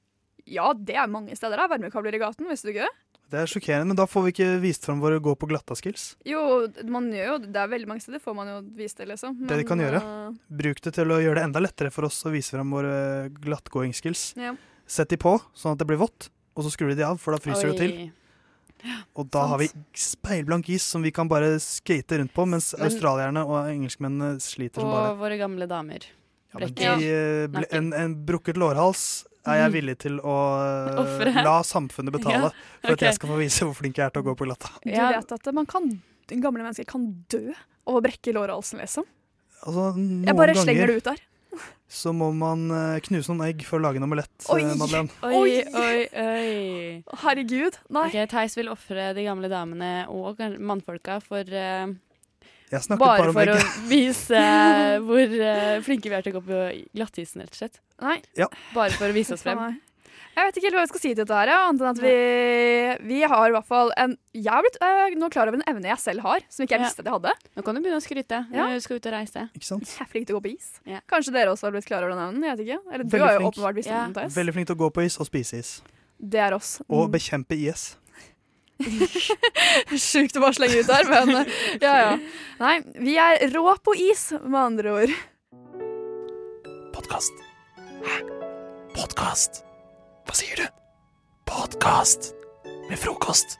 Ja, 0.50 0.72
det 0.74 0.96
er 0.98 1.06
mange 1.12 1.36
steder. 1.38 1.54
Det 1.60 1.64
er 1.68 1.72
varmekabler 1.76 2.18
i 2.18 2.20
gaten, 2.22 2.50
visste 2.50 2.66
du 2.68 2.74
ikke 2.74 2.88
det? 2.88 2.94
Det 3.30 3.38
er 3.38 3.50
sjokkerende, 3.50 3.86
men 3.92 3.98
da 3.98 4.08
får 4.10 4.24
vi 4.24 4.32
ikke 4.34 4.48
vist 4.62 4.86
fram 4.88 4.98
våre 5.02 5.20
gå 5.22 5.36
på 5.38 5.46
glatta-skills. 5.50 6.06
Jo, 6.26 6.40
man 6.90 7.06
gjør 7.14 7.28
jo 7.28 7.36
det. 7.44 7.54
er 7.62 7.70
veldig 7.70 7.86
mange 7.86 8.02
steder 8.02 8.22
får 8.24 8.34
man 8.34 8.50
jo 8.50 8.56
vist 8.74 8.98
det, 8.98 9.06
liksom. 9.06 9.36
Det 9.46 9.60
de 9.60 9.66
kan 9.68 9.78
gjøre. 9.78 10.00
uh, 10.02 10.40
Bruk 10.50 10.82
det 10.82 10.94
til 10.96 11.14
å 11.14 11.20
gjøre 11.22 11.38
det 11.38 11.44
enda 11.46 11.62
lettere 11.62 11.92
for 11.94 12.08
oss 12.08 12.18
å 12.26 12.32
vise 12.34 12.56
fram 12.56 12.74
våre 12.74 13.28
glattgåing-skills. 13.38 14.24
Ja. 14.40 14.56
Sett 14.90 15.14
de 15.14 15.20
på, 15.22 15.36
sånn 15.54 15.76
at 15.76 15.82
det 15.82 15.86
blir 15.86 16.00
vått, 16.02 16.32
og 16.58 16.66
så 16.66 16.74
skrur 16.74 16.90
de 16.90 16.98
de 16.98 17.06
av, 17.06 17.20
for 17.22 17.36
da 17.36 17.42
fryser 17.44 17.70
det 17.70 17.78
til. 17.78 18.10
Og 19.14 19.28
da 19.30 19.44
har 19.52 19.60
vi 19.60 19.68
speilblank 19.94 20.68
is 20.72 20.82
som 20.82 21.02
vi 21.04 21.12
kan 21.14 21.28
bare 21.30 21.58
skate 21.62 22.18
rundt 22.18 22.34
på, 22.34 22.46
mens 22.48 22.72
Men- 22.74 22.88
australierne 22.88 23.46
og 23.46 23.68
engelskmennene 23.70 24.40
sliter 24.42 24.80
som 24.82 24.90
Og 24.90 25.18
våre 25.20 25.38
gamle 25.38 25.68
damer. 25.70 26.06
Ja, 26.50 26.58
men 26.58 26.74
de, 26.74 26.82
ja. 26.82 26.96
eh, 26.98 27.66
en, 27.70 27.92
en 27.94 28.14
brukket 28.26 28.56
lårhals 28.58 29.24
er 29.48 29.56
jeg 29.62 29.72
villig 29.72 29.96
til 30.02 30.18
å 30.20 30.36
eh, 30.60 31.00
Offre. 31.00 31.32
la 31.46 31.56
samfunnet 31.66 32.12
betale 32.12 32.50
Ja, 32.50 32.52
for 32.84 32.92
at 32.96 33.04
jeg 33.06 33.16
skal 33.16 33.32
få 33.32 33.38
vise 33.40 33.64
hvor 33.68 33.76
flink 33.78 33.96
jeg 34.00 34.06
er 34.08 34.14
til 34.14 34.24
å 34.24 34.28
gå 34.30 34.34
på 34.36 34.48
glatta. 34.48 34.72
Du 34.84 34.90
vet 34.92 35.32
at 35.38 35.50
man 35.56 35.68
kan, 35.70 35.88
gamle 36.28 36.62
mennesker 36.62 36.88
kan 36.88 37.08
dø 37.32 37.46
av 37.88 37.96
å 37.98 38.02
brekke 38.04 38.34
lårhalsen, 38.36 38.82
liksom. 38.84 39.08
Altså, 39.64 39.90
noen 39.96 40.28
Jeg 40.28 40.36
bare 40.38 40.54
slenger 40.56 40.92
det 40.92 40.98
ut 41.00 41.08
der. 41.10 41.22
så 41.90 42.12
må 42.14 42.28
man 42.36 42.68
eh, 42.70 43.00
knuse 43.08 43.32
noen 43.32 43.48
egg 43.48 43.64
for 43.66 43.80
å 43.80 43.84
lage 43.88 43.98
en 44.00 44.06
omelett, 44.06 44.30
Oi! 44.52 44.60
eh, 44.62 44.76
Madeleine. 44.78 45.10
Oi, 45.26 45.56
oi, 45.66 46.04
oi. 46.14 47.18
Herregud. 47.24 47.80
Nei. 47.92 48.06
Ok, 48.08 48.20
Theis 48.30 48.54
vil 48.60 48.70
ofre 48.72 49.10
de 49.16 49.24
gamle 49.26 49.50
damene 49.52 50.06
og 50.12 50.38
mannfolka 50.60 51.18
for 51.24 51.42
snakker 51.44 51.98
Bare 52.70 52.96
bare 52.98 53.28
om 53.28 53.34
for 53.34 53.50
å 53.52 53.60
vise 53.90 54.40
hvor 55.04 55.36
eh, 55.50 55.76
flinke 55.86 56.10
vi 56.10 56.14
er 56.18 56.22
til 56.26 56.34
å 56.36 56.40
gå 56.40 56.46
på 56.48 56.64
glattisen, 56.94 57.42
rett 57.42 57.54
og 57.54 57.60
slett. 57.64 57.80
Nei. 58.00 58.20
Ja. 58.38 58.46
Bare 58.74 58.94
for 58.96 59.10
å 59.10 59.16
vise 59.16 59.34
oss 59.34 59.42
frem. 59.46 59.58
Jeg 60.30 60.46
vet 60.46 60.56
ikke 60.60 60.68
helt 60.68 60.76
hva 60.78 60.82
vi 60.86 60.90
skal 60.92 61.00
si 61.02 61.08
til 61.10 61.18
dette 61.24 61.34
her, 61.36 61.50
ja, 61.50 61.56
annet 61.68 61.80
enn 61.82 61.88
at 61.90 61.98
vi, 62.00 63.08
vi 63.10 63.18
har 63.28 63.50
i 63.50 63.52
hvert 63.52 63.66
fall 63.66 63.90
en 63.98 64.12
Jeg 64.32 64.46
har 64.54 64.62
blitt 64.62 64.76
øh, 64.86 65.16
nå 65.18 65.28
klar 65.34 65.50
over 65.50 65.58
en 65.58 65.64
evne 65.68 65.90
jeg 65.90 65.98
selv 66.00 66.22
har, 66.24 66.44
som 66.48 66.62
ikke 66.64 66.76
jeg 66.78 66.84
visste 66.86 67.02
at 67.02 67.10
jeg 67.10 67.16
hadde. 67.16 67.32
Nå 67.58 67.64
kan 67.66 67.74
du 67.76 67.80
begynne 67.82 67.98
å 67.98 68.04
skryte. 68.04 68.38
Ja. 68.54 68.68
Du 68.70 68.84
skal 68.86 69.00
ut 69.02 69.08
og 69.10 69.16
reise. 69.18 69.42
Ikke 69.58 69.66
sant? 69.66 69.90
Jeg 69.90 70.06
er 70.06 70.10
flink 70.14 70.28
til 70.30 70.36
å 70.36 70.38
gå 70.38 70.44
på 70.46 70.52
is. 70.54 70.70
Ja. 70.88 71.02
Kanskje 71.10 71.34
dere 71.34 71.50
også 71.52 71.66
har 71.66 71.74
blitt 71.74 71.88
klar 71.90 72.06
over 72.06 72.14
den 72.14 72.22
evnen? 72.22 72.46
Jeg 72.46 72.56
vet 72.56 72.64
ikke. 72.68 72.78
Eller 72.94 73.04
du 73.04 73.10
Veldig 73.16 73.26
har 73.26 73.34
jo 73.34 73.40
flink. 73.42 73.52
åpenbart 73.58 73.80
visst 73.82 73.90
Ja. 73.90 74.04
den. 74.06 74.32
Veldig 74.38 74.54
flink 74.56 74.70
til 74.70 74.78
å 74.78 74.82
gå 74.86 74.90
på 74.96 75.04
is 75.10 75.18
og 75.20 75.26
spise 75.28 75.60
is. 75.60 75.72
Det 76.20 76.40
er 76.46 76.54
oss. 76.56 76.70
Og 76.88 77.10
bekjempe 77.10 77.58
IS. 77.58 77.96
Sjukt 80.10 80.38
å 80.38 80.42
bare 80.42 80.56
slenge 80.56 80.80
ut 80.80 80.90
der, 80.90 81.08
men 81.10 81.50
ja 81.84 81.94
ja. 82.00 82.12
Nei, 82.60 82.74
vi 83.00 83.16
er 83.20 83.44
rå 83.54 83.74
på 83.84 83.94
is, 84.08 84.30
med 84.40 84.60
andre 84.60 84.94
ord. 85.02 85.16
Podkast. 86.94 87.42
Hæ? 88.04 88.20
Podkast? 88.96 89.62
Hva 90.28 90.36
sier 90.36 90.62
du? 90.62 90.66
Podkast 91.48 92.32
med 92.88 92.98
frokost. 93.00 93.58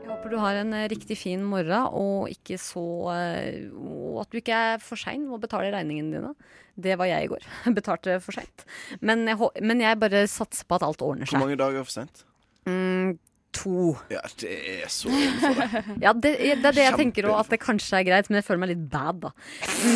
Jeg 0.00 0.08
håper 0.08 0.32
du 0.32 0.38
har 0.40 0.60
en 0.60 0.72
eh, 0.76 0.88
riktig 0.90 1.18
fin 1.20 1.42
morgen, 1.46 1.88
og 1.96 2.30
ikke 2.32 2.58
så 2.60 2.82
eh, 3.14 3.68
Og 3.70 4.20
at 4.24 4.32
du 4.32 4.40
ikke 4.40 4.56
er 4.74 4.82
for 4.82 5.00
sein 5.00 5.24
med 5.26 5.38
å 5.38 5.42
betale 5.42 5.72
regningene 5.74 6.18
dine. 6.18 6.34
Det 6.80 6.96
var 6.98 7.08
jeg 7.10 7.26
i 7.26 7.30
går. 7.30 7.46
Betalte 7.78 8.18
for 8.24 8.36
seint. 8.36 8.66
Men, 9.04 9.24
men 9.28 9.82
jeg 9.84 10.00
bare 10.00 10.26
satser 10.30 10.68
på 10.68 10.78
at 10.78 10.86
alt 10.86 11.04
ordner 11.04 11.28
seg. 11.28 11.36
Hvor 11.36 11.48
mange 11.48 11.60
dager 11.60 11.86
for 11.86 12.00
sent? 12.00 12.24
Mm, 12.68 13.16
to. 13.56 13.94
Ja, 14.12 14.22
det 14.40 14.50
er 14.80 14.90
så 14.92 15.10
innenfor 15.10 15.56
for 15.56 15.60
deg. 15.62 15.88
Ja, 16.04 16.12
det, 16.14 16.32
det 16.38 16.70
er 16.70 16.76
det 16.76 16.84
jeg 16.86 16.98
tenker 17.00 17.28
òg, 17.30 17.38
at 17.42 17.52
det 17.52 17.60
kanskje 17.62 18.00
er 18.00 18.06
greit, 18.08 18.30
men 18.30 18.40
jeg 18.40 18.46
føler 18.46 18.62
meg 18.62 18.72
litt 18.72 18.86
bad, 18.92 19.20
da. 19.24 19.32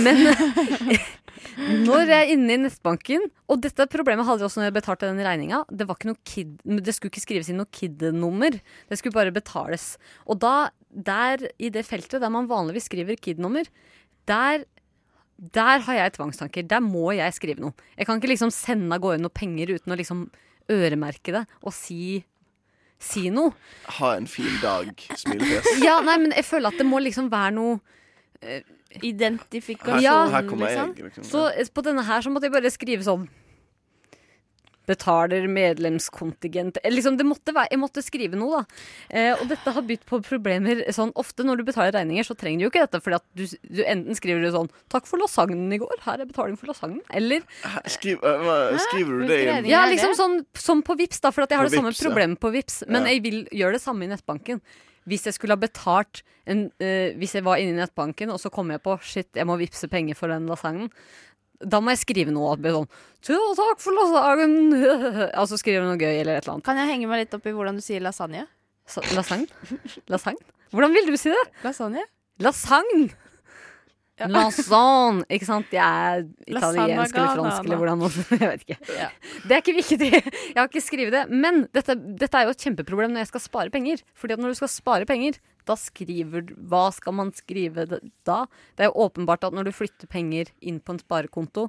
Men 0.04 0.22
når 1.86 2.10
jeg 2.10 2.18
er 2.18 2.32
inne 2.34 2.54
i 2.54 2.60
nettbanken 2.62 3.26
Og 3.52 3.60
dette 3.62 3.86
problemet 3.90 4.26
hadde 4.26 4.42
jeg 4.42 4.48
også 4.48 4.62
når 4.62 4.68
jeg 4.70 4.76
betalte 4.76 5.10
den 5.10 5.22
regninga. 5.26 5.62
Det, 5.68 5.86
det 5.86 6.94
skulle 6.96 7.12
ikke 7.12 7.24
skrives 7.24 7.50
inn 7.52 7.60
noe 7.60 7.70
KID-nummer. 7.70 8.56
Det 8.90 9.00
skulle 9.00 9.16
bare 9.16 9.34
betales. 9.34 9.94
Og 10.26 10.40
da, 10.42 10.70
der 10.88 11.44
i 11.58 11.70
det 11.74 11.84
feltet 11.86 12.22
der 12.24 12.32
man 12.32 12.48
vanligvis 12.50 12.88
skriver 12.90 13.18
KID-nummer, 13.20 13.68
der 14.30 14.64
der 15.34 15.82
har 15.82 15.96
jeg 15.98 16.14
tvangstanker. 16.14 16.66
Der 16.70 16.80
må 16.80 17.10
jeg 17.12 17.34
skrive 17.34 17.60
noe. 17.60 17.74
Jeg 17.98 18.06
kan 18.06 18.20
ikke 18.20 18.30
liksom 18.30 18.52
sende 18.54 18.94
av 18.94 19.02
gårde 19.02 19.22
noe 19.24 19.34
penger 19.34 19.74
uten 19.74 19.92
å 19.92 19.98
liksom 19.98 20.28
øremerke 20.72 21.34
det 21.34 21.42
og 21.60 21.74
si, 21.76 22.22
si 23.04 23.28
noe. 23.32 23.52
Ha 23.98 24.14
en 24.18 24.28
fin 24.30 24.58
dag, 24.62 24.90
smilefjes. 25.20 25.68
Ja, 25.86 25.98
nei, 26.04 26.16
men 26.22 26.34
jeg 26.36 26.46
føler 26.48 26.72
at 26.72 26.80
det 26.80 26.86
må 26.88 27.02
liksom 27.04 27.30
være 27.32 27.54
noe 27.58 27.78
eh, 28.42 28.62
Identifikasjon, 29.02 30.04
ja, 30.04 30.20
Her 30.30 30.44
kommer 30.46 30.70
jeg, 30.70 30.78
liksom. 30.92 31.06
liksom. 31.08 31.24
Så 31.26 31.48
eh, 31.50 31.66
på 31.74 31.82
denne 31.82 32.04
her 32.06 32.22
så 32.22 32.30
måtte 32.30 32.46
jeg 32.46 32.54
bare 32.54 32.70
skrive 32.70 33.06
sånn 33.06 33.24
Betaler 34.86 35.46
medlemskontingent 35.48 36.76
liksom, 36.84 37.16
det 37.16 37.24
måtte 37.26 37.54
være, 37.56 37.70
Jeg 37.72 37.80
måtte 37.80 38.02
skrive 38.04 38.36
noe, 38.36 38.60
da. 38.60 38.82
Eh, 39.10 39.32
og 39.40 39.48
dette 39.48 39.72
har 39.72 39.82
bydd 39.88 40.04
på 40.08 40.20
problemer 40.26 40.82
sånn 40.94 41.12
Ofte 41.20 41.44
når 41.46 41.60
du 41.62 41.64
betaler 41.70 41.94
regninger, 41.96 42.26
så 42.26 42.36
trenger 42.36 42.58
du 42.58 42.66
jo 42.66 42.70
ikke 42.72 42.84
dette. 42.86 43.14
At 43.16 43.24
du, 43.34 43.44
du 43.46 43.82
enten 43.84 44.14
skriver 44.18 44.44
du 44.44 44.50
sånn 44.52 44.70
'Takk 44.92 45.06
for 45.08 45.18
lasagnen 45.22 45.72
i 45.72 45.78
går. 45.80 45.96
Her 46.04 46.20
er 46.20 46.28
betaling 46.28 46.56
for 46.60 46.66
lasagnen.' 46.72 47.02
Eller 47.10 47.40
Skriv, 47.88 48.20
hva- 48.20 48.76
skriver 48.90 49.20
du 49.20 49.26
det 49.28 49.40
igjen? 49.44 49.66
Ja, 49.70 49.84
liksom 49.88 50.14
sånn 50.18 50.40
som 50.54 50.82
på 50.82 50.96
Vips 50.98 51.20
da, 51.20 51.30
for 51.30 51.42
at 51.42 51.50
jeg 51.50 51.58
har 51.58 51.64
På 51.66 51.70
det 51.70 51.78
samme 51.78 51.92
Vipps, 51.92 52.02
ja. 52.02 52.08
problemet 52.10 52.40
på 52.40 52.52
Vips 52.52 52.82
Men 52.88 53.02
Ja. 53.06 53.12
jeg 53.14 53.22
vil 53.22 53.44
gjøre 53.52 53.72
det 53.78 53.82
samme 53.82 54.04
i 54.04 54.08
nettbanken. 54.12 54.60
Hvis 55.06 55.24
jeg 55.28 55.34
skulle 55.34 55.52
ha 55.52 55.60
betalt 55.60 56.22
en, 56.46 56.66
uh, 56.80 57.12
Hvis 57.16 57.32
jeg 57.34 57.44
var 57.44 57.56
inne 57.56 57.72
i 57.76 57.80
nettbanken, 57.84 58.30
og 58.30 58.38
så 58.40 58.50
kom 58.50 58.70
jeg 58.70 58.82
på 58.82 58.98
shit, 59.02 59.28
jeg 59.34 59.46
må 59.46 59.56
vippse 59.58 59.88
penger 59.88 60.14
for 60.14 60.28
den 60.28 60.46
lasagnen. 60.46 60.90
Da 61.64 61.80
må 61.80 61.94
jeg 61.94 62.02
skrive 62.02 62.34
noe 62.34 62.54
og 62.54 62.62
bli 62.62 62.72
sånn 62.74 62.88
takk 63.24 63.80
for 63.80 63.96
lasagnen! 63.96 64.74
Altså 65.40 65.58
skrive 65.60 65.84
noe 65.86 65.96
gøy 66.00 66.20
eller 66.20 66.38
et 66.38 66.44
eller 66.44 66.56
annet. 66.58 66.66
Kan 66.66 66.80
jeg 66.80 66.90
henge 66.92 67.10
meg 67.10 67.24
litt 67.24 67.36
opp 67.36 67.46
i 67.48 67.54
hvordan 67.56 67.80
du 67.80 67.84
sier 67.84 68.04
lasagne? 68.04 68.46
Sa 68.90 69.04
lasagne? 69.16 69.48
Lasagne? 70.12 70.42
Hvordan 70.74 70.92
vil 70.96 71.08
du 71.08 71.16
si 71.20 71.32
det? 71.32 71.44
Lasagne? 71.64 72.04
Lasagne! 72.44 73.12
Lasagne, 74.30 75.24
ikke 75.34 75.46
sant? 75.48 75.72
Jeg 75.74 75.82
er 75.82 76.20
italiensk 76.46 77.16
eller 77.18 77.32
fransk 77.34 77.64
eller 77.66 77.80
hvordan 77.80 78.04
Jeg 78.38 78.50
vet 78.52 78.62
ikke. 78.62 78.76
Det 79.42 79.56
er 79.56 79.62
ikke 79.64 79.74
viktig. 79.80 80.10
Jeg 80.12 80.54
har 80.60 80.68
ikke 80.70 80.82
skrevet 80.84 81.16
det. 81.16 81.22
Men 81.34 81.64
dette, 81.74 81.96
dette 82.20 82.38
er 82.38 82.46
jo 82.46 82.52
et 82.54 82.62
kjempeproblem 82.62 83.10
når 83.16 83.24
jeg 83.24 83.30
skal 83.32 83.42
spare 83.48 83.72
penger. 83.74 84.04
Fordi 84.14 84.36
at 84.36 84.42
når 84.44 84.54
du 84.54 84.58
skal 84.60 84.70
spare 84.70 85.08
penger, 85.10 85.40
da 85.66 85.74
skriver 85.80 86.52
Hva 86.70 86.84
skal 86.94 87.16
man 87.18 87.32
skrive 87.34 87.88
da? 87.90 88.38
Det 88.76 88.86
er 88.86 88.92
jo 88.92 89.08
åpenbart 89.08 89.48
at 89.48 89.56
når 89.56 89.70
du 89.70 89.74
flytter 89.74 90.06
penger 90.12 90.52
inn 90.62 90.78
på 90.84 90.94
en 90.94 91.02
sparekonto, 91.02 91.66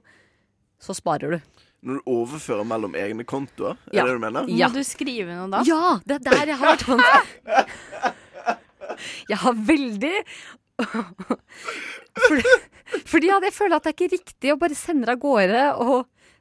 så 0.78 0.94
sparer 0.94 1.38
du. 1.38 1.64
Når 1.86 1.98
du 2.02 2.12
overfører 2.14 2.66
mellom 2.68 2.94
egne 2.98 3.26
kontoer, 3.30 3.80
er 3.90 3.96
Ja. 3.96 4.04
det 4.06 4.12
det 4.12 4.20
du 4.20 4.24
mener? 4.28 4.46
Ja. 4.54 4.70
Må 4.70 4.78
du 4.78 4.86
skrive 4.86 5.34
noe 5.34 5.50
da? 5.54 5.64
Ja, 5.66 5.98
det 6.06 6.20
er 6.22 6.26
der 6.30 6.54
jeg 6.54 6.62
har 6.62 6.78
vært 6.78 8.14
Jeg 9.30 9.40
har 9.42 9.56
veldig 9.68 10.14
fordi, 12.26 12.56
fordi 13.08 13.30
ja, 13.32 13.40
jeg 13.44 13.56
føler 13.56 13.78
at 13.78 13.86
det 13.86 13.94
er 13.94 13.98
ikke 13.98 14.16
riktig 14.16 14.54
å 14.54 14.60
bare 14.62 14.78
sende 14.78 15.08
deg 15.08 15.18
av 15.18 15.24
gårde. 15.24 15.64
Og 15.86 15.96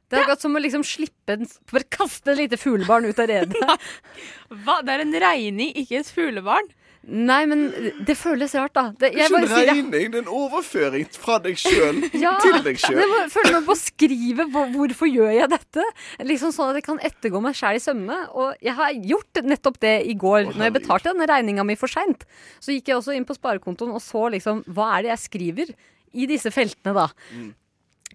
det 0.05 0.17
er 0.17 0.23
akkurat 0.25 0.45
som 0.45 0.57
å 0.57 0.61
liksom 0.61 0.85
slippe 0.85 1.37
en, 1.37 1.47
Bare 1.71 1.87
kaste 1.89 2.33
et 2.33 2.43
lite 2.43 2.59
fuglebarn 2.61 3.07
ut 3.09 3.21
av 3.21 3.29
redet. 3.31 3.77
Hva? 4.65 4.79
Det 4.85 4.95
er 4.95 5.05
en 5.05 5.19
regning, 5.25 5.71
ikke 5.81 6.01
et 6.03 6.11
fuglebarn. 6.13 6.69
Nei, 7.07 7.45
men 7.45 7.59
det 8.07 8.15
føles 8.17 8.55
rart, 8.57 8.73
da. 8.73 8.83
Det, 8.97 9.11
Det 9.13 9.21
er 9.21 9.27
ikke 9.29 9.37
en 9.37 9.67
regning, 9.67 9.89
det 10.11 10.17
er 10.17 10.23
en 10.23 10.31
overføring 10.33 11.05
fra 11.13 11.35
deg 11.43 11.53
sjøl 11.61 11.99
Ja, 12.23 12.31
til 12.41 12.57
deg 12.65 12.79
sjøl. 12.81 12.97
må- 12.97 13.29
føler 13.29 13.51
meg 13.59 13.67
på 13.67 13.75
å 13.75 13.77
skrive 13.77 14.47
hvor- 14.49 14.71
hvorfor 14.73 15.11
gjør 15.11 15.29
jeg 15.35 15.49
dette. 15.53 15.83
Liksom 16.25 16.51
Sånn 16.55 16.71
at 16.73 16.79
jeg 16.81 16.85
kan 16.87 16.97
ettergå 17.05 17.41
meg 17.45 17.53
sjæl 17.53 17.77
i 17.77 17.83
sømmene. 17.83 18.17
Og 18.33 18.55
jeg 18.61 18.73
har 18.73 18.93
gjort 18.93 19.43
nettopp 19.45 19.77
det 19.85 19.93
i 20.09 20.15
går, 20.15 20.49
når 20.55 20.63
jeg 20.69 20.73
betalte 20.79 21.11
denne 21.13 21.27
regninga 21.29 21.63
mi 21.65 21.75
for 21.75 21.87
seint. 21.87 22.25
Så 22.59 22.73
gikk 22.73 22.87
jeg 22.89 22.97
også 22.97 23.13
inn 23.15 23.25
på 23.29 23.37
sparekontoen 23.37 23.93
og 23.93 24.01
så 24.01 24.25
liksom 24.33 24.63
hva 24.65 24.97
er 24.97 25.03
det 25.05 25.13
jeg 25.13 25.23
skriver 25.29 25.75
i 26.15 26.25
disse 26.25 26.49
feltene, 26.49 26.95
da. 26.95 27.07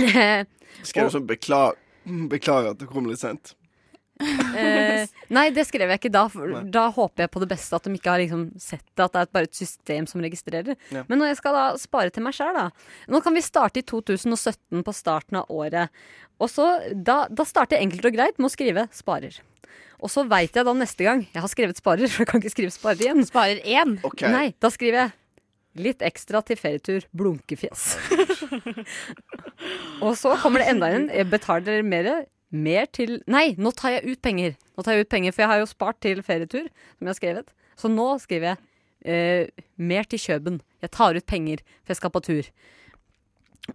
Skrev 0.83 1.11
du 1.11 1.15
sånn 1.15 1.27
'beklager'? 1.29 1.77
beklager 2.35 2.71
at 2.73 2.79
det 2.81 2.89
kom 2.89 3.07
litt 3.07 3.21
sent? 3.21 3.55
Eh, 4.21 5.07
nei, 5.33 5.47
det 5.55 5.63
skrev 5.69 5.89
jeg 5.93 6.01
ikke 6.01 6.13
da. 6.13 6.25
For 6.33 6.65
da 6.69 6.87
håper 6.93 7.25
jeg 7.25 7.33
på 7.33 7.41
det 7.43 7.51
beste, 7.53 7.79
at 7.79 7.87
de 7.87 7.95
ikke 7.97 8.13
har 8.13 8.21
liksom 8.21 8.47
sett 8.61 8.85
det. 8.85 9.05
At 9.07 9.15
det 9.15 9.23
er 9.23 9.31
bare 9.37 9.49
et 9.49 9.57
system 9.57 10.09
som 10.11 10.21
registrerer. 10.25 10.77
Ja. 10.93 11.05
Men 11.09 11.23
når 11.23 11.33
jeg 11.33 11.39
skal 11.41 11.57
da 11.57 11.67
spare 11.81 12.13
til 12.15 12.27
meg 12.27 12.37
sjøl, 12.37 12.57
da. 12.57 12.67
Nå 13.11 13.23
kan 13.25 13.37
vi 13.37 13.45
starte 13.45 13.81
i 13.81 13.87
2017, 13.87 14.83
på 14.85 14.97
starten 14.97 15.41
av 15.41 15.53
året. 15.53 15.95
Og 16.41 16.51
så, 16.53 16.67
da, 16.93 17.23
da 17.31 17.47
starter 17.49 17.79
jeg 17.79 17.89
enkelt 17.89 18.11
og 18.11 18.19
greit 18.19 18.41
med 18.41 18.51
å 18.51 18.53
skrive 18.53 18.89
'sparer'. 18.93 19.41
Og 20.01 20.09
så 20.09 20.25
veit 20.25 20.57
jeg 20.57 20.65
da 20.65 20.73
neste 20.73 21.05
gang 21.05 21.27
Jeg 21.29 21.43
har 21.45 21.51
skrevet 21.53 21.77
'sparer', 21.77 22.09
for 22.09 22.25
jeg 22.25 22.31
kan 22.31 22.41
ikke 22.41 22.55
skrive 22.57 22.73
'sparer' 22.73 23.05
igjen. 23.05 23.25
Sparer 23.29 23.61
én? 23.65 23.99
Okay. 24.05 24.33
Nei, 24.33 24.55
da 24.61 24.73
skriver 24.73 25.05
jeg 25.05 25.17
Litt 25.79 26.03
ekstra 26.03 26.41
til 26.43 26.59
ferietur. 26.59 27.05
Blunkefjes. 27.15 27.95
og 30.05 30.17
så 30.19 30.35
kommer 30.43 30.65
det 30.65 30.73
enda 30.73 30.89
en. 30.91 31.05
Jeg 31.15 31.29
betaler 31.31 31.85
mer. 31.87 32.09
Mer 32.51 32.89
til 32.91 33.21
Nei, 33.31 33.55
nå 33.59 33.71
tar 33.79 33.97
jeg 33.99 34.17
ut 34.17 34.23
penger. 34.23 34.57
Nå 34.77 34.83
tar 34.83 34.97
jeg 34.97 35.07
ut 35.07 35.13
penger, 35.13 35.35
For 35.35 35.45
jeg 35.45 35.51
har 35.53 35.61
jo 35.63 35.71
spart 35.71 36.01
til 36.03 36.23
ferietur, 36.27 36.67
som 36.99 37.07
jeg 37.07 37.13
har 37.13 37.19
skrevet. 37.21 37.53
Så 37.79 37.91
nå 37.93 38.09
skriver 38.21 38.51
jeg 38.51 38.59
eh, 39.07 39.65
mer 39.79 40.09
til 40.11 40.19
Kjøben. 40.21 40.61
Jeg 40.83 40.91
tar 40.97 41.17
ut 41.17 41.27
penger, 41.31 41.63
for 41.85 41.95
jeg 41.95 42.01
skal 42.01 42.15
på 42.15 42.25
tur. 42.27 42.51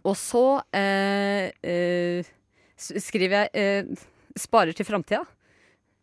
Og 0.04 0.16
så 0.20 0.44
eh, 0.76 1.52
eh, 1.64 2.32
skriver 2.76 3.46
jeg 3.46 3.50
eh, 3.56 4.06
sparer 4.38 4.76
til 4.76 4.88
framtida. 4.88 5.24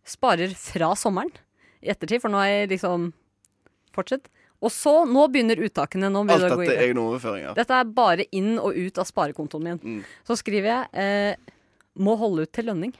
Sparer 0.08 0.54
fra 0.58 0.94
sommeren 0.98 1.30
i 1.82 1.90
ettertid, 1.92 2.22
for 2.22 2.32
nå 2.32 2.40
har 2.40 2.50
jeg 2.50 2.72
liksom 2.76 3.10
Fortsett. 3.92 4.30
Og 4.62 4.70
så, 4.72 5.02
nå 5.04 5.26
begynner 5.28 5.58
uttakene. 5.66 6.08
Nå 6.08 6.22
begynner 6.24 6.48
Alt 6.48 6.62
det 6.62 6.64
dette 6.64 6.72
inn. 6.72 6.78
er 6.80 6.86
egne 6.86 7.02
overføringer. 7.02 7.56
Dette 7.58 7.76
er 7.76 7.90
bare 7.92 8.24
inn 8.32 8.54
og 8.62 8.72
ut 8.78 9.00
av 9.02 9.04
sparekontoen 9.04 9.66
min. 9.66 9.80
Mm. 9.82 9.98
Så 10.24 10.36
skriver 10.40 10.70
jeg 10.70 11.02
eh, 11.02 11.50
må 11.98 12.16
holde 12.20 12.46
ut 12.46 12.52
til 12.54 12.68
lønning. 12.70 12.94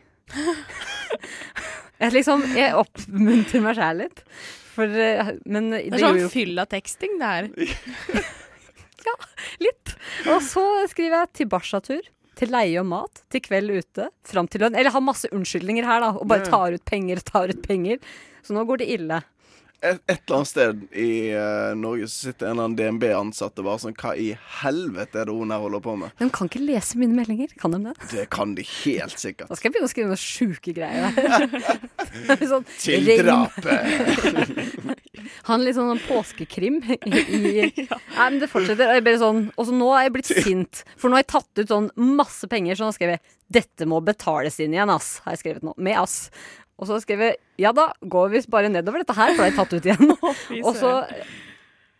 jeg 2.03 2.15
liksom 2.15 2.45
Jeg 2.57 2.77
oppmuntrer 2.79 3.65
meg 3.65 3.79
sjæl 3.79 4.03
litt. 4.05 4.25
For, 4.73 4.89
eh, 4.89 5.35
men 5.45 5.71
det, 5.73 5.83
Det 5.93 5.99
er 6.01 6.07
sånn 6.07 6.21
jo 6.23 6.31
fyll 6.33 6.59
av 6.63 6.71
teksting, 6.73 7.19
det 7.21 7.33
her. 7.35 7.51
litt. 9.63 9.95
Og 10.31 10.41
så 10.45 10.65
skriver 10.91 11.23
jeg 11.23 11.33
til 11.41 11.51
barsatur. 11.53 12.11
Til 12.39 12.53
leie 12.53 12.81
og 12.81 12.89
mat. 12.89 13.23
Til 13.33 13.43
kveld 13.45 13.75
ute. 13.75 14.09
Fram 14.27 14.49
til 14.51 14.65
lønn. 14.65 14.77
Eller 14.79 14.95
har 14.95 15.05
masse 15.05 15.29
unnskyldninger 15.35 15.87
her, 15.87 16.01
da. 16.05 16.13
Og 16.17 16.29
bare 16.31 16.47
tar 16.49 16.75
ut 16.75 16.85
penger, 16.89 17.21
tar 17.29 17.53
ut 17.53 17.61
penger. 17.67 18.01
Så 18.43 18.57
nå 18.57 18.65
går 18.69 18.83
det 18.83 18.89
ille. 18.97 19.21
Et, 19.83 19.99
et 20.07 20.21
eller 20.21 20.37
annet 20.37 20.49
sted 20.49 20.83
i 20.95 21.13
uh, 21.35 21.73
Norge 21.75 22.07
så 22.07 22.29
sitter 22.29 22.47
en 22.47 22.53
eller 22.53 22.69
annen 22.69 22.77
DNB-ansatt 22.79 23.59
og 23.59 23.67
bare 23.67 23.83
sånn 23.83 23.97
Hva 23.99 24.13
i 24.15 24.29
helvete 24.61 25.19
er 25.19 25.27
det 25.27 25.35
hun 25.35 25.51
her 25.51 25.65
holder 25.65 25.83
på 25.83 25.97
med? 25.99 26.15
De 26.21 26.29
kan 26.31 26.51
ikke 26.51 26.63
lese 26.63 27.01
mine 27.01 27.17
meldinger. 27.19 27.51
Kan 27.59 27.75
de 27.75 27.81
det? 27.89 27.97
Det 28.13 28.29
kan 28.31 28.55
de 28.55 28.63
helt 28.63 29.19
sikkert. 29.19 29.51
Da 29.51 29.59
skal 29.59 29.69
jeg 29.69 29.75
begynne 29.75 29.91
å 29.91 29.95
skrive 29.95 30.13
noen 30.13 30.23
sjuke 30.23 30.77
greier. 30.77 31.11
der. 31.19 32.47
sånn, 32.53 32.69
Til 32.79 33.11
drapet. 33.25 34.99
Han 35.49 35.65
litt 35.65 35.77
sånn 35.77 36.01
påskekrim 36.07 36.81
i, 36.87 36.99
i 37.03 37.53
Nei, 38.17 38.27
men 38.27 38.41
det 38.43 38.49
fortsetter. 38.53 38.95
Og 39.03 39.21
sånn 39.21 39.45
så 39.59 39.77
nå 39.77 39.93
er 39.97 40.07
jeg 40.07 40.15
blitt 40.17 40.31
sint. 40.31 40.83
For 40.97 41.11
nå 41.11 41.19
har 41.19 41.25
jeg 41.25 41.33
tatt 41.35 41.63
ut 41.63 41.73
sånn 41.75 41.89
masse 41.97 42.49
penger, 42.51 42.79
så 42.79 42.89
nå 42.89 42.97
skrev 42.97 43.17
jeg 43.17 43.25
'Dette 43.53 43.85
må 43.85 43.99
betales 44.01 44.57
inn 44.65 44.73
igjen', 44.73 44.89
ass. 44.89 45.19
Har 45.27 45.35
jeg 45.35 45.43
skrevet 45.43 45.67
nå. 45.67 45.75
Med 45.77 45.99
ass. 46.01 46.31
Og 46.81 46.89
så 46.89 46.99
skrev 47.03 47.21
jeg 47.27 47.37
'Ja 47.61 47.73
da, 47.73 47.93
går 48.03 48.33
vi 48.33 48.43
bare 48.49 48.73
nedover 48.73 49.03
dette 49.03 49.15
her', 49.15 49.37
for 49.37 49.45
det 49.45 49.45
har 49.45 49.53
jeg 49.53 49.61
tatt 49.61 49.77
ut 49.77 49.87
igjen. 49.87 50.11
og 50.67 50.75
så 50.77 50.93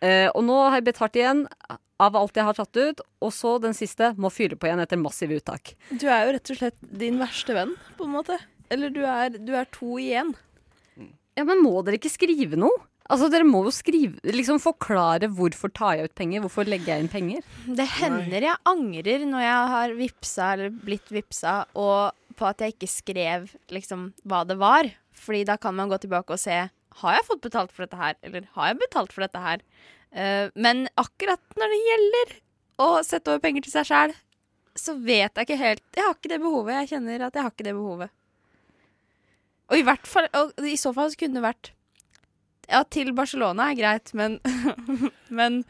eh, 0.01 0.29
Og 0.33 0.43
nå 0.43 0.57
har 0.69 0.79
jeg 0.81 0.89
betalt 0.91 1.15
igjen 1.15 1.47
av 1.99 2.15
alt 2.19 2.35
jeg 2.35 2.47
har 2.47 2.57
tatt 2.57 2.75
ut. 2.75 3.03
Og 3.21 3.31
så 3.31 3.59
den 3.61 3.73
siste 3.77 4.13
må 4.17 4.31
fylle 4.33 4.57
på 4.59 4.67
igjen 4.67 4.81
etter 4.83 4.99
massive 4.99 5.37
uttak. 5.39 5.75
Du 5.91 6.07
er 6.09 6.25
jo 6.25 6.33
rett 6.37 6.49
og 6.51 6.59
slett 6.59 6.79
din 6.81 7.21
verste 7.21 7.55
venn, 7.55 7.75
på 7.97 8.07
en 8.07 8.15
måte. 8.17 8.39
Eller 8.73 8.89
du 8.89 9.03
er, 9.05 9.29
du 9.37 9.53
er 9.55 9.69
to 9.71 9.97
i 10.01 10.11
én. 10.17 10.33
Ja, 11.37 11.45
men 11.45 11.63
må 11.65 11.79
dere 11.81 11.97
ikke 11.97 12.11
skrive 12.13 12.59
noe? 12.59 12.75
Altså, 13.11 13.27
Dere 13.27 13.43
må 13.43 13.65
jo 13.65 13.71
skrive, 13.75 14.15
liksom 14.31 14.61
forklare 14.63 15.27
hvorfor 15.35 15.71
tar 15.75 15.97
jeg 15.99 16.07
ut 16.07 16.13
penger, 16.15 16.43
hvorfor 16.45 16.69
legger 16.69 16.93
jeg 16.93 17.03
inn 17.03 17.11
penger. 17.11 17.41
Det 17.67 17.85
hender 17.99 18.45
jeg 18.47 18.61
angrer 18.69 19.25
når 19.27 19.43
jeg 19.43 19.71
har 19.73 19.95
vippsa 19.97 20.47
eller 20.55 20.71
blitt 20.71 21.11
vippsa, 21.11 21.55
og 21.75 22.15
på 22.35 22.47
at 22.49 22.61
jeg 22.63 22.75
ikke 22.75 22.91
skrev 22.91 23.51
liksom 23.73 24.11
hva 24.27 24.43
det 24.47 24.57
var. 24.61 24.89
Fordi 25.13 25.43
da 25.47 25.57
kan 25.61 25.75
man 25.77 25.91
gå 25.91 25.99
tilbake 26.03 26.35
og 26.35 26.41
se 26.41 26.65
har 27.01 27.15
jeg 27.17 27.25
fått 27.27 27.45
betalt 27.45 27.71
for 27.73 27.85
dette 27.85 27.97
her, 27.97 28.17
eller 28.25 28.45
har 28.57 28.69
jeg 28.69 28.81
betalt 28.83 29.13
for 29.13 29.25
dette 29.25 29.41
her. 29.41 29.63
Uh, 30.13 30.49
men 30.53 30.85
akkurat 30.99 31.57
når 31.57 31.73
det 31.73 31.79
gjelder 31.87 32.33
å 32.83 32.89
sette 33.05 33.31
over 33.31 33.41
penger 33.41 33.65
til 33.65 33.73
seg 33.73 33.89
sjæl, 33.89 34.13
så 34.77 34.95
vet 34.97 35.37
jeg 35.37 35.45
ikke 35.45 35.59
helt 35.59 35.83
Jeg 35.93 36.01
har 36.01 36.15
ikke 36.15 36.31
det 36.31 36.41
behovet. 36.41 36.75
Jeg 36.81 36.89
kjenner 36.95 37.27
at 37.27 37.35
jeg 37.37 37.45
har 37.45 37.51
ikke 37.53 37.65
det 37.67 37.75
behovet. 37.77 38.13
Og 39.69 39.77
i 39.77 39.85
hvert 39.85 40.07
fall 40.09 40.25
Og 40.33 40.65
i 40.65 40.73
så 40.81 40.89
fall 40.97 41.11
så 41.13 41.19
kunne 41.19 41.37
det 41.37 41.45
vært 41.45 41.69
Ja, 42.71 42.81
til 42.81 43.13
Barcelona 43.13 43.69
er 43.69 43.77
greit, 43.77 44.13
men 44.17 44.39
Men 45.41 45.61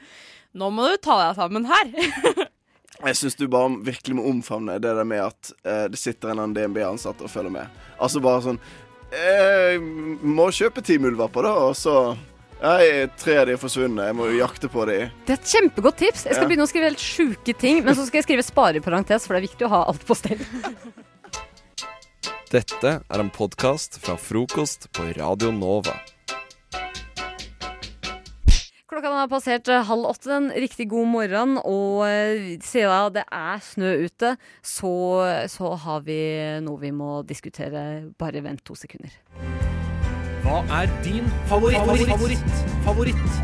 nå 0.56 0.70
må 0.72 0.88
du 0.88 0.96
ta 1.04 1.18
deg 1.20 1.36
sammen 1.36 1.68
her. 1.68 1.92
Jeg 3.02 3.16
syns 3.18 3.36
du 3.40 3.48
bare 3.52 3.72
virkelig 3.84 4.16
må 4.20 4.28
omfavne 4.30 4.76
det 4.80 4.92
der 4.96 5.08
med 5.08 5.24
at 5.26 5.52
eh, 5.66 5.88
det 5.90 5.98
sitter 6.00 6.30
en 6.32 6.40
annen 6.44 6.54
DNB-ansatt 6.56 7.22
og 7.26 7.32
følger 7.34 7.52
med. 7.56 7.68
Altså 8.00 8.22
bare 8.24 8.42
sånn 8.46 8.60
Jeg 9.14 9.80
Må 10.24 10.48
kjøpe 10.54 10.82
ti 10.86 11.00
muldvarper, 11.02 11.44
da, 11.50 11.56
og 11.70 11.76
så 11.78 11.96
Nei, 12.64 13.10
tre 13.20 13.34
av 13.42 13.48
de 13.50 13.58
er 13.58 13.60
forsvunnet. 13.60 14.06
Jeg 14.08 14.16
må 14.16 14.30
jo 14.32 14.38
jakte 14.40 14.70
på 14.72 14.86
de. 14.88 15.10
Det 15.28 15.34
er 15.34 15.40
et 15.42 15.50
kjempegodt 15.52 15.98
tips. 16.00 16.22
Jeg 16.30 16.38
skal 16.38 16.46
Ja. 16.46 16.48
begynne 16.48 16.64
å 16.64 16.70
skrive 16.72 16.88
helt 16.88 17.02
sjuke 17.04 17.54
ting, 17.60 17.82
men 17.84 17.94
så 17.98 18.06
skal 18.08 18.22
jeg 18.22 18.28
skrive 18.30 18.46
spareparentes, 18.48 19.26
for 19.28 19.36
det 19.36 19.42
er 19.44 19.48
viktig 19.50 19.66
å 19.68 19.70
ha 19.74 19.82
alt 19.92 20.06
på 20.08 20.16
stell. 20.16 20.40
Dette 22.54 22.94
er 23.10 23.20
en 23.20 23.30
podkast 23.34 23.98
fra 24.00 24.16
frokost 24.16 24.88
på 24.96 25.10
Radio 25.18 25.52
Nova. 25.52 25.96
Klokka 28.94 29.10
har 29.10 29.30
passert 29.32 29.70
eh, 29.74 29.82
halv 29.88 30.06
åtte. 30.06 30.30
En 30.30 30.52
riktig 30.54 30.86
god 30.92 31.08
morgen. 31.10 31.56
Og 31.66 32.04
eh, 32.06 32.60
siden 32.62 33.16
det 33.16 33.24
er 33.26 33.64
snø 33.66 33.94
ute, 34.06 34.36
så, 34.62 34.94
så 35.50 35.74
har 35.82 36.04
vi 36.06 36.20
noe 36.62 36.78
vi 36.78 36.92
må 36.94 37.24
diskutere. 37.26 38.04
Bare 38.22 38.44
vent 38.46 38.62
to 38.68 38.78
sekunder. 38.78 39.16
Hva 40.44 40.62
er 40.78 40.92
din 41.02 41.26
favoritt? 41.50 41.82
Favoritt? 42.12 42.58
Favoritt? 42.86 43.38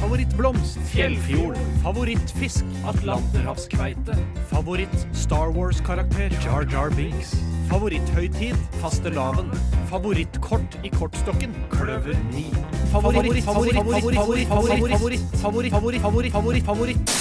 Favorittblomst? 0.00 0.78
Fjellfjord? 0.94 1.58
Favorittfisk? 1.84 2.64
Atlanterhavskveite? 2.88 4.16
Favoritt 4.48 5.04
Star 5.12 5.52
Wars-karakter? 5.52 6.32
Jar 6.44 6.64
Jar 6.72 6.94
Binks? 6.96 7.36
Favoritthøytid? 7.70 8.56
Fastelavn? 8.82 9.50
Favorittkort 9.90 10.78
i 10.84 10.90
kortstokken? 10.94 11.54
Kløver 11.72 12.16
9? 12.32 12.44
Favoritt, 12.92 13.44
favoritt, 13.44 13.78
favoritt, 13.78 14.18
favoritt, 14.18 14.48
favoritt, 14.48 15.32
favoritt, 15.40 16.02
favoritt, 16.02 16.32
favoritt, 16.32 16.64
favoritt. 16.68 17.14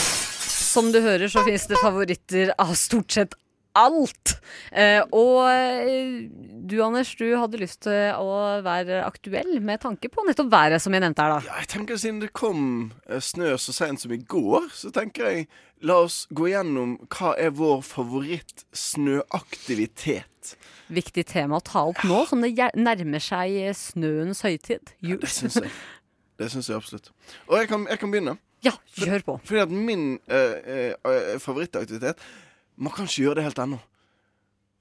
Som 0.74 0.92
du 0.94 1.00
hører, 1.06 1.30
så 1.30 1.44
finnes 1.46 1.66
det 1.70 1.78
favoritter 1.82 2.54
av 2.58 2.74
stort 2.78 3.14
sett 3.14 3.36
alt. 3.78 4.34
Eh, 4.72 5.02
og 5.14 5.50
eh, 5.50 6.30
du, 6.64 6.84
Anders, 6.86 7.16
du 7.20 7.38
hadde 7.38 7.58
lyst 7.62 7.82
til 7.88 8.14
å 8.18 8.62
være 8.66 9.06
aktuell 9.06 9.62
med 9.66 9.80
tanke 9.84 10.10
på 10.14 10.24
nettopp 10.28 10.52
været, 10.54 10.82
som 10.84 10.94
jeg 10.94 11.02
nevnte 11.04 11.24
her, 11.26 11.32
da. 11.36 11.40
Ja, 11.48 11.54
jeg 11.64 11.70
tenker 11.74 11.94
Siden 12.04 12.22
det 12.24 12.32
kom 12.38 12.60
eh, 13.08 13.22
snø 13.24 13.48
så 13.62 13.72
sent 13.76 14.00
som 14.04 14.12
i 14.14 14.20
går, 14.20 14.62
så 14.76 14.88
tenker 14.94 15.22
jeg 15.30 15.40
la 15.84 15.96
oss 16.06 16.18
gå 16.32 16.46
gjennom 16.54 16.90
hva 17.12 17.30
er 17.40 17.52
vår 17.58 17.80
favoritt-snøaktivitet. 17.88 20.56
Viktig 20.94 21.26
tema 21.28 21.58
å 21.60 21.62
ta 21.66 21.82
opp 21.90 22.02
nå, 22.08 22.26
som 22.30 22.40
det 22.44 22.52
nærmer 22.78 23.22
seg 23.24 23.50
snøens 23.80 24.42
høytid. 24.46 24.84
Jul. 25.04 25.20
Det 25.24 25.32
syns 25.32 25.56
jeg. 25.60 25.70
Det 26.40 26.48
syns 26.52 26.68
jeg 26.70 26.78
absolutt. 26.80 27.08
Og 27.50 27.56
jeg 27.60 27.68
kan, 27.70 27.82
jeg 27.90 27.98
kan 28.02 28.12
begynne. 28.14 28.36
Ja, 28.64 28.72
kjør 28.96 29.22
på. 29.28 29.34
Fordi 29.44 29.60
at 29.60 29.72
min 29.76 30.20
eh, 30.32 30.96
eh, 31.04 31.36
favorittaktivitet 31.44 32.20
Man 32.76 32.94
kan 32.96 33.10
ikke 33.10 33.28
gjøre 33.28 33.40
det 33.40 33.48
helt 33.50 33.64
ennå. 33.64 33.80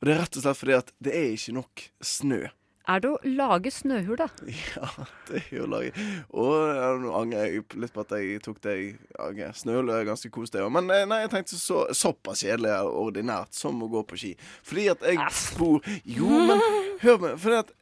Og 0.00 0.08
det 0.08 0.16
er 0.16 0.24
rett 0.24 0.36
og 0.38 0.44
slett 0.44 0.58
fordi 0.58 0.74
at 0.74 0.90
det 1.02 1.14
er 1.14 1.30
ikke 1.36 1.56
nok 1.60 1.86
snø. 2.02 2.42
Er 2.90 2.98
det 2.98 3.10
å 3.12 3.18
lage 3.38 3.70
snøhull, 3.70 4.18
da? 4.18 4.26
Ja, 4.74 4.88
det 5.28 5.38
er 5.38 5.52
jo 5.54 5.66
å 5.68 5.70
lage 5.70 5.92
Og 6.34 6.54
ja, 6.74 6.88
nå 6.98 7.12
angrer 7.14 7.44
jeg 7.46 7.78
litt 7.78 7.92
på 7.94 8.02
at 8.02 8.14
jeg 8.18 8.40
tok 8.42 8.58
det 8.64 8.74
i 8.74 8.88
okay, 9.22 9.52
Snøhull 9.54 9.92
er 9.94 10.08
ganske 10.08 10.30
koselig. 10.34 10.64
Men 10.74 10.90
eh, 10.90 11.04
nei, 11.06 11.20
jeg 11.22 11.30
tenkte 11.36 11.60
så, 11.60 11.84
såpass 11.94 12.42
kjedelig 12.42 12.72
og 12.80 12.98
ordinært 13.04 13.54
som 13.54 13.78
å 13.86 13.90
gå 13.92 14.02
på 14.08 14.18
ski. 14.18 14.32
Fordi 14.66 14.88
at 14.96 15.06
jeg 15.06 15.22
bor 15.60 15.78
Jo, 16.02 16.32
men 16.50 16.64
hør 17.04 17.22
meg. 17.22 17.38
Fordi 17.44 17.60
at 17.60 17.72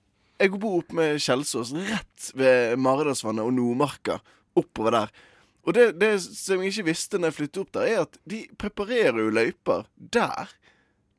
jeg 0.40 0.60
bor 0.60 0.78
opp 0.82 0.92
med 0.96 1.18
Kjelsås, 1.20 1.72
rett 1.88 2.30
ved 2.36 2.76
Maridalsvannet 2.80 3.44
og 3.44 3.56
Nordmarka. 3.56 4.20
Oppover 4.60 4.96
der. 4.96 5.18
Og 5.66 5.76
det, 5.76 5.90
det 6.00 6.14
som 6.22 6.62
jeg 6.62 6.72
ikke 6.72 6.88
visste 6.88 7.20
når 7.20 7.32
jeg 7.32 7.38
flyttet 7.40 7.62
opp 7.64 7.74
der, 7.76 7.88
er 7.90 8.06
at 8.06 8.18
de 8.28 8.44
preparerer 8.60 9.20
jo 9.20 9.34
løyper 9.34 9.86
der. 9.96 10.54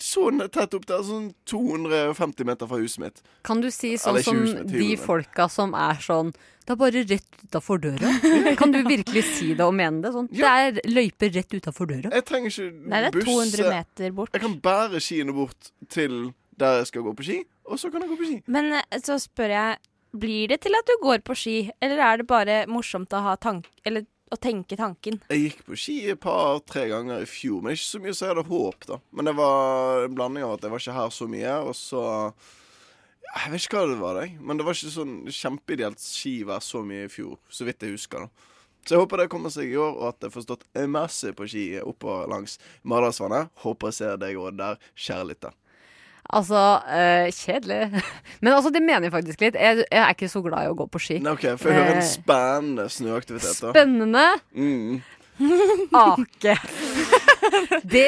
Så 0.01 0.23
tett 0.49 0.73
opp 0.73 0.87
der, 0.89 1.03
sånn 1.05 1.27
250 1.45 2.47
meter 2.49 2.69
fra 2.69 2.79
huset 2.81 3.03
mitt. 3.03 3.21
Kan 3.45 3.61
du 3.61 3.69
si 3.73 3.93
sånn 4.01 4.17
som 4.25 4.39
mitt, 4.41 4.63
de 4.71 4.95
folka 4.97 5.45
som 5.51 5.75
er 5.77 5.99
sånn 6.01 6.31
Det 6.33 6.73
er 6.73 6.79
bare 6.79 7.03
rett 7.05 7.43
utafor 7.45 7.81
døra. 7.83 8.09
Kan 8.59 8.73
du 8.73 8.79
virkelig 8.87 9.23
si 9.29 9.51
det 9.57 9.65
og 9.65 9.75
mene 9.77 10.01
det? 10.01 10.13
Sånn. 10.15 10.29
Det 10.33 10.49
er 10.49 10.81
løyper 10.89 11.33
rett 11.37 11.53
utafor 11.53 11.91
døra. 11.93 12.13
Jeg 12.17 12.25
trenger 12.25 12.53
ikke 12.55 12.89
Nei, 12.89 13.03
det 13.05 13.11
er 13.11 13.29
200 13.29 13.71
meter 13.75 14.17
bort. 14.17 14.33
Jeg 14.33 14.45
kan 14.47 14.57
bære 14.65 15.03
skiene 15.05 15.37
bort 15.37 15.71
til 15.93 16.17
der 16.61 16.81
jeg 16.81 16.91
skal 16.91 17.05
gå 17.05 17.13
på 17.17 17.25
ski, 17.25 17.39
og 17.69 17.81
så 17.81 17.89
kan 17.93 18.03
jeg 18.03 18.11
gå 18.11 18.17
på 18.19 18.29
ski. 18.29 18.39
Men 18.53 18.73
eh, 18.77 18.99
så 19.05 19.17
spør 19.21 19.53
jeg, 19.53 19.77
blir 20.21 20.49
det 20.51 20.59
til 20.65 20.75
at 20.77 20.89
du 20.89 20.97
går 21.01 21.21
på 21.25 21.37
ski, 21.37 21.57
eller 21.81 22.01
er 22.05 22.21
det 22.21 22.27
bare 22.29 22.57
morsomt 22.69 23.13
å 23.15 23.21
ha 23.25 23.37
tank... 23.41 23.69
Eller 23.87 24.05
å 24.31 24.39
tenke 24.39 24.77
tanken? 24.79 25.19
Jeg 25.31 25.43
gikk 25.43 25.61
på 25.67 25.77
ski 25.79 25.97
et 26.13 26.21
par-tre 26.23 26.87
ganger 26.91 27.23
i 27.23 27.29
fjor, 27.29 27.61
men 27.63 27.75
ikke 27.75 27.87
så 27.89 28.01
mye 28.03 28.15
som 28.15 28.27
jeg 28.27 28.33
hadde 28.35 28.47
håp. 28.49 28.87
da 28.87 28.99
Men 29.11 29.27
det 29.29 29.35
var 29.37 30.05
en 30.05 30.15
blanding 30.17 30.45
av 30.47 30.55
at 30.55 30.65
jeg 30.65 30.73
var 30.73 30.83
ikke 30.83 30.97
her 30.97 31.13
så 31.15 31.27
mye, 31.31 31.55
og 31.67 31.75
så 31.77 32.03
Jeg 33.31 33.51
vet 33.53 33.63
ikke 33.63 33.79
hva 33.79 33.87
det 33.87 33.99
var, 34.01 34.17
jeg. 34.19 34.31
Men 34.43 34.59
det 34.59 34.65
var 34.67 34.75
ikke 34.75 34.91
sånn 34.91 35.13
kjempeideelt 35.31 36.01
skivær 36.03 36.59
så 36.59 36.81
mye 36.83 37.05
i 37.07 37.11
fjor, 37.11 37.37
så 37.47 37.63
vidt 37.63 37.85
jeg 37.85 37.95
husker. 37.95 38.25
da 38.25 38.49
Så 38.83 38.95
jeg 38.95 39.03
håper 39.05 39.21
det 39.21 39.29
kommer 39.31 39.53
seg 39.53 39.71
i 39.71 39.77
år, 39.79 39.93
og 39.95 40.07
at 40.09 40.25
jeg 40.25 40.33
får 40.33 40.47
stått 40.49 40.65
masse 40.91 41.31
på 41.37 41.47
ski 41.47 41.65
oppover 41.79 42.27
langs 42.27 42.57
Maridalsvannet. 42.83 43.53
Håper 43.63 43.87
jeg 43.87 43.99
ser 44.01 44.19
deg 44.19 44.35
òg 44.35 44.57
der, 44.59 44.75
kjære 44.99 45.29
lytter. 45.31 45.55
Altså, 46.31 46.59
eh, 46.87 47.27
kjedelig. 47.35 48.03
Men 48.41 48.53
altså, 48.53 48.71
det 48.71 48.81
mener 48.83 49.07
jeg 49.09 49.11
faktisk 49.15 49.41
litt. 49.43 49.57
Jeg, 49.59 49.83
jeg 49.83 50.01
er 50.03 50.13
ikke 50.15 50.29
så 50.31 50.41
glad 50.45 50.63
i 50.67 50.71
å 50.71 50.77
gå 50.79 50.87
på 50.91 51.01
ski. 51.03 51.17
Nei, 51.23 51.33
OK, 51.35 51.47
for 51.59 51.71
jeg 51.73 51.81
høre 51.81 51.97
en 51.97 52.03
Eh, 52.03 52.07
spennende 52.07 52.85
snøaktivitet, 52.89 53.59
da? 53.65 53.73
Spennende. 53.73 54.27
Mm. 54.55 55.01
Ake. 56.05 56.55
Det 57.95 58.07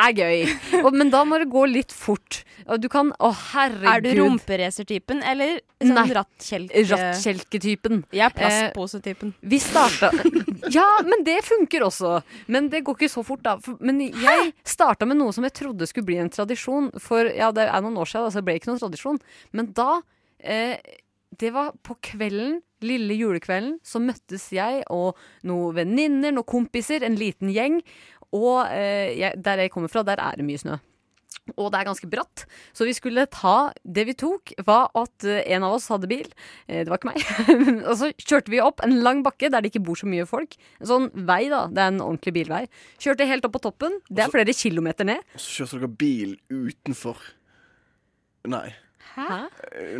er 0.00 0.14
gøy. 0.16 0.44
Og, 0.84 0.90
men 0.96 1.10
da 1.12 1.22
må 1.28 1.38
det 1.42 1.48
gå 1.52 1.64
litt 1.70 1.92
fort. 1.94 2.42
Og 2.64 2.80
du 2.80 2.88
kan 2.92 3.12
Å, 3.20 3.30
herregud. 3.52 3.90
Er 3.90 4.04
du 4.04 4.22
rumperacertypen, 4.22 5.22
eller 5.26 5.58
sånn 5.82 5.96
Nei. 5.98 6.06
rattkjelke... 6.16 6.84
Rattkjelketypen. 6.90 8.02
Jeg 8.14 8.24
er 8.26 8.34
plastposetypen. 8.36 9.34
Vi 9.44 9.60
starta 9.62 10.10
Ja, 10.76 10.86
men 11.04 11.24
det 11.26 11.40
funker 11.44 11.86
også. 11.88 12.18
Men 12.52 12.70
det 12.72 12.84
går 12.86 12.98
ikke 12.98 13.12
så 13.12 13.24
fort, 13.26 13.44
da. 13.44 13.56
For, 13.62 13.78
men 13.84 14.00
jeg 14.06 14.52
starta 14.66 15.08
med 15.08 15.20
noe 15.20 15.34
som 15.36 15.46
jeg 15.46 15.56
trodde 15.60 15.88
skulle 15.90 16.08
bli 16.08 16.20
en 16.22 16.32
tradisjon. 16.32 16.90
For 17.02 17.28
ja, 17.30 17.52
det 17.54 17.68
er 17.68 17.84
noen 17.84 18.00
år 18.00 18.10
siden, 18.10 18.32
så 18.32 18.40
det 18.40 18.48
ble 18.48 18.58
ikke 18.60 18.72
noen 18.72 18.82
tradisjon. 18.82 19.20
Men 19.52 19.72
da 19.76 19.98
eh, 20.38 20.78
Det 21.34 21.50
var 21.50 21.72
på 21.82 21.96
kvelden, 22.00 22.60
lille 22.84 23.16
julekvelden, 23.16 23.78
så 23.82 23.98
møttes 24.02 24.44
jeg 24.54 24.84
og 24.92 25.18
noen 25.48 25.74
venninner, 25.74 26.34
noen 26.34 26.46
kompiser, 26.46 27.02
en 27.02 27.16
liten 27.18 27.50
gjeng. 27.50 27.80
Og 28.34 28.64
eh, 28.66 29.14
jeg, 29.20 29.38
der 29.44 29.64
jeg 29.64 29.72
kommer 29.74 29.92
fra, 29.92 30.02
der 30.06 30.20
er 30.22 30.40
det 30.40 30.46
mye 30.46 30.60
snø. 30.60 30.80
Og 31.60 31.66
det 31.68 31.76
er 31.76 31.86
ganske 31.90 32.08
bratt, 32.08 32.46
så 32.72 32.86
vi 32.88 32.94
skulle 32.96 33.26
ta 33.28 33.68
Det 33.84 34.06
vi 34.08 34.14
tok, 34.16 34.54
var 34.64 34.86
at 34.96 35.26
eh, 35.28 35.42
en 35.52 35.66
av 35.66 35.74
oss 35.76 35.90
hadde 35.92 36.08
bil. 36.08 36.30
Eh, 36.66 36.84
Det 36.86 36.88
var 36.88 37.00
ikke 37.00 37.10
meg. 37.10 37.24
og 37.90 37.98
så 38.00 38.08
kjørte 38.16 38.52
vi 38.54 38.62
opp 38.64 38.80
en 38.86 38.96
lang 39.04 39.20
bakke 39.26 39.50
der 39.52 39.60
det 39.64 39.72
ikke 39.74 39.84
bor 39.84 39.98
så 40.00 40.08
mye 40.08 40.24
folk. 40.28 40.56
En 40.80 40.88
sånn 40.88 41.10
vei, 41.28 41.42
da. 41.52 41.66
Det 41.68 41.82
er 41.84 41.92
en 41.92 42.00
ordentlig 42.04 42.32
bilvei. 42.38 42.62
Kjørte 43.02 43.28
helt 43.28 43.44
opp 43.48 43.56
på 43.58 43.64
toppen. 43.66 43.98
Det 44.08 44.24
er 44.24 44.32
flere 44.32 44.56
kilometer 44.56 45.10
ned. 45.10 45.20
Og 45.36 45.44
så 45.44 45.58
kjørte 45.60 45.82
dere 45.82 45.92
bil 46.04 46.34
utenfor. 46.48 47.20
Nei. 48.48 48.66
Hæ? 49.14 49.44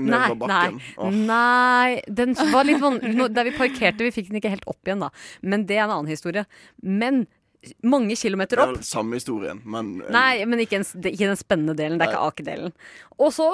Nei, 0.01 0.27
nei, 0.49 0.65
oh. 0.97 1.13
Nei. 1.13 2.01
Den 2.09 2.33
var 2.51 2.67
litt 2.67 2.81
vanskelig 2.83 3.29
Der 3.37 3.47
vi 3.47 3.53
parkerte, 3.55 4.03
vi 4.03 4.11
fikk 4.17 4.33
den 4.33 4.41
ikke 4.41 4.51
helt 4.57 4.67
opp 4.71 4.81
igjen, 4.89 5.05
da. 5.05 5.13
Men 5.45 5.69
det 5.69 5.77
er 5.77 5.85
en 5.85 5.99
annen 6.01 6.11
historie. 6.11 6.49
Men 6.83 7.27
mange 7.83 8.17
kilometer 8.17 8.57
Det 8.57 8.63
opp. 8.65 8.73
er 8.75 8.81
vel 8.81 8.89
samme 8.89 9.19
historien, 9.21 9.61
men 9.65 10.01
eh, 10.03 10.11
Nei, 10.15 10.45
men 10.51 10.59
ikke, 10.65 10.81
en, 10.83 10.85
ikke 11.05 11.31
den 11.31 11.37
spennende 11.41 11.75
delen. 11.79 11.99
Det 11.99 12.09
er 12.09 12.15
ikke 12.15 12.27
akedelen. 12.33 12.73
Og 13.19 13.33
så 13.33 13.49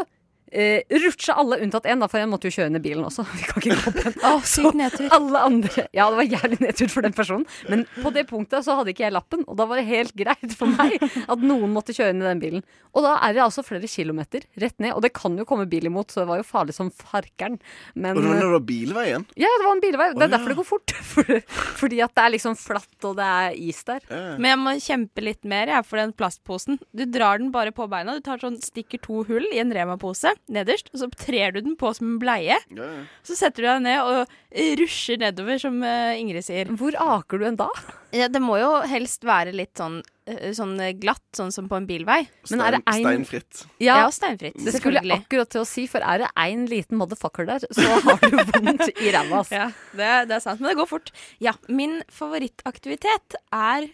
eh, 0.52 0.82
rutsja 1.02 1.34
alle 1.40 1.58
unntatt 1.64 1.86
én, 1.90 2.02
for 2.10 2.20
jeg 2.20 2.28
måtte 2.30 2.50
jo 2.50 2.54
kjøre 2.58 2.72
ned 2.74 2.82
bilen 2.84 3.04
også. 3.06 3.24
Vi 3.36 3.46
kan 3.48 3.62
ikke 3.62 3.76
gå 3.78 3.92
på 3.94 4.04
den. 4.04 4.16
Å, 4.26 4.32
sykt 4.46 4.78
nedtur. 4.78 5.08
Alle 5.16 5.42
andre 5.46 5.86
Ja, 5.96 6.08
det 6.10 6.20
var 6.20 6.28
jævlig 6.36 6.60
nedtur 6.64 6.90
for 6.92 7.06
den 7.06 7.14
personen. 7.16 7.46
Men 7.70 7.86
på 8.02 8.12
det 8.14 8.26
punktet 8.30 8.66
så 8.66 8.76
hadde 8.78 8.92
ikke 8.94 9.06
jeg 9.06 9.14
lappen, 9.16 9.44
og 9.46 9.58
da 9.60 9.66
var 9.70 9.80
det 9.80 9.86
helt 9.90 10.14
greit 10.18 10.54
for 10.58 10.70
meg 10.74 10.96
at 11.00 11.42
noen 11.44 11.72
måtte 11.74 11.94
kjøre 11.96 12.14
ned 12.16 12.28
den 12.30 12.42
bilen. 12.42 12.64
Og 12.96 13.04
da 13.06 13.16
er 13.22 13.36
det 13.36 13.44
altså 13.44 13.62
flere 13.66 13.86
kilometer 13.90 14.44
rett 14.58 14.78
ned, 14.82 14.92
og 14.96 15.02
det 15.04 15.12
kan 15.14 15.36
jo 15.38 15.46
komme 15.46 15.68
bil 15.70 15.86
imot, 15.90 16.10
så 16.10 16.22
det 16.24 16.28
var 16.32 16.40
jo 16.40 16.46
farlig 16.48 16.74
som 16.74 16.90
farkeren. 16.90 17.60
Men 17.94 18.16
Og 18.18 18.22
det 18.24 18.30
var 18.32 18.40
nedover 18.40 18.64
bilveien? 18.66 19.26
ja, 19.38 19.50
det 19.60 19.66
var 19.68 19.76
en 19.76 19.82
bilvei. 19.84 20.08
Det 20.16 20.26
er 20.26 20.32
derfor 20.34 20.52
det 20.54 20.58
går 20.58 20.68
fort. 20.72 20.94
Fordi 21.80 22.00
at 22.04 22.14
det 22.16 22.24
er 22.24 22.34
liksom 22.34 22.56
flatt, 22.58 22.90
og 23.06 23.16
det 23.20 23.28
er 23.30 23.54
is 23.60 23.82
der. 23.86 24.02
Men 24.10 24.48
jeg 24.50 24.60
må 24.64 24.74
kjempe 24.82 25.24
litt 25.24 25.44
mer 25.48 25.70
jeg, 25.70 25.86
for 25.86 26.00
den 26.02 26.12
plastposen. 26.16 26.80
Du 26.96 27.04
drar 27.06 27.38
den 27.40 27.52
bare 27.54 27.72
på 27.76 27.86
beina. 27.90 28.16
Du 28.18 28.24
tar 28.26 28.42
sånn, 28.42 28.58
stikker 28.62 29.00
to 29.04 29.22
hull 29.28 29.46
i 29.54 29.60
en 29.62 29.70
Rema-pose 29.74 30.32
nederst, 30.48 30.88
og 30.94 30.98
så 31.02 31.08
trer 31.14 31.52
du 31.54 31.60
den 31.60 31.76
på 31.78 31.90
som 31.94 32.12
en 32.14 32.18
bleie. 32.22 32.56
Ja, 32.74 32.86
ja. 32.86 33.02
Så 33.26 33.36
setter 33.38 33.62
du 33.62 33.68
deg 33.68 33.82
ned 33.84 34.00
og 34.00 34.36
rusjer 34.80 35.18
nedover, 35.20 35.58
som 35.62 35.76
eh, 35.86 36.16
Ingrid 36.20 36.46
sier. 36.46 36.70
Hvor 36.80 36.96
aker 36.96 37.38
du 37.38 37.44
en 37.50 37.58
da? 37.60 37.68
Ja, 38.16 38.26
det 38.32 38.40
må 38.42 38.56
jo 38.58 38.70
helst 38.90 39.22
være 39.28 39.52
litt 39.54 39.78
sånn, 39.78 40.00
eh, 40.26 40.48
sånn 40.56 40.72
eh, 40.82 40.94
glatt, 40.98 41.22
sånn 41.36 41.52
som 41.54 41.68
på 41.70 41.78
en 41.78 41.86
bilvei. 41.86 42.24
Men 42.50 42.64
er 42.66 42.76
det 42.78 42.80
Stein, 42.82 42.94
ein- 42.96 43.04
steinfritt. 43.06 43.62
Ja, 43.78 44.00
Ja, 44.02 44.08
steinfritt. 44.14 44.58
Det 44.64 44.74
skulle 44.78 45.04
jeg 45.04 45.20
akkurat 45.20 45.52
til 45.54 45.62
å 45.62 45.68
si, 45.68 45.84
for 45.90 46.02
er 46.02 46.24
det 46.24 46.32
én 46.42 46.64
liten 46.70 46.98
motherfucker 46.98 47.46
der, 47.46 47.68
så 47.70 47.86
har 48.08 48.18
du 48.24 48.40
vondt 48.56 48.88
i 48.96 49.12
ræva. 49.14 49.44
Ja, 49.60 49.68
det, 49.94 50.10
det 50.32 50.38
er 50.40 50.42
sant, 50.42 50.58
men 50.64 50.72
det 50.72 50.78
går 50.80 50.90
fort. 50.90 51.12
Ja, 51.38 51.54
min 51.68 52.00
favorittaktivitet 52.10 53.38
er 53.52 53.90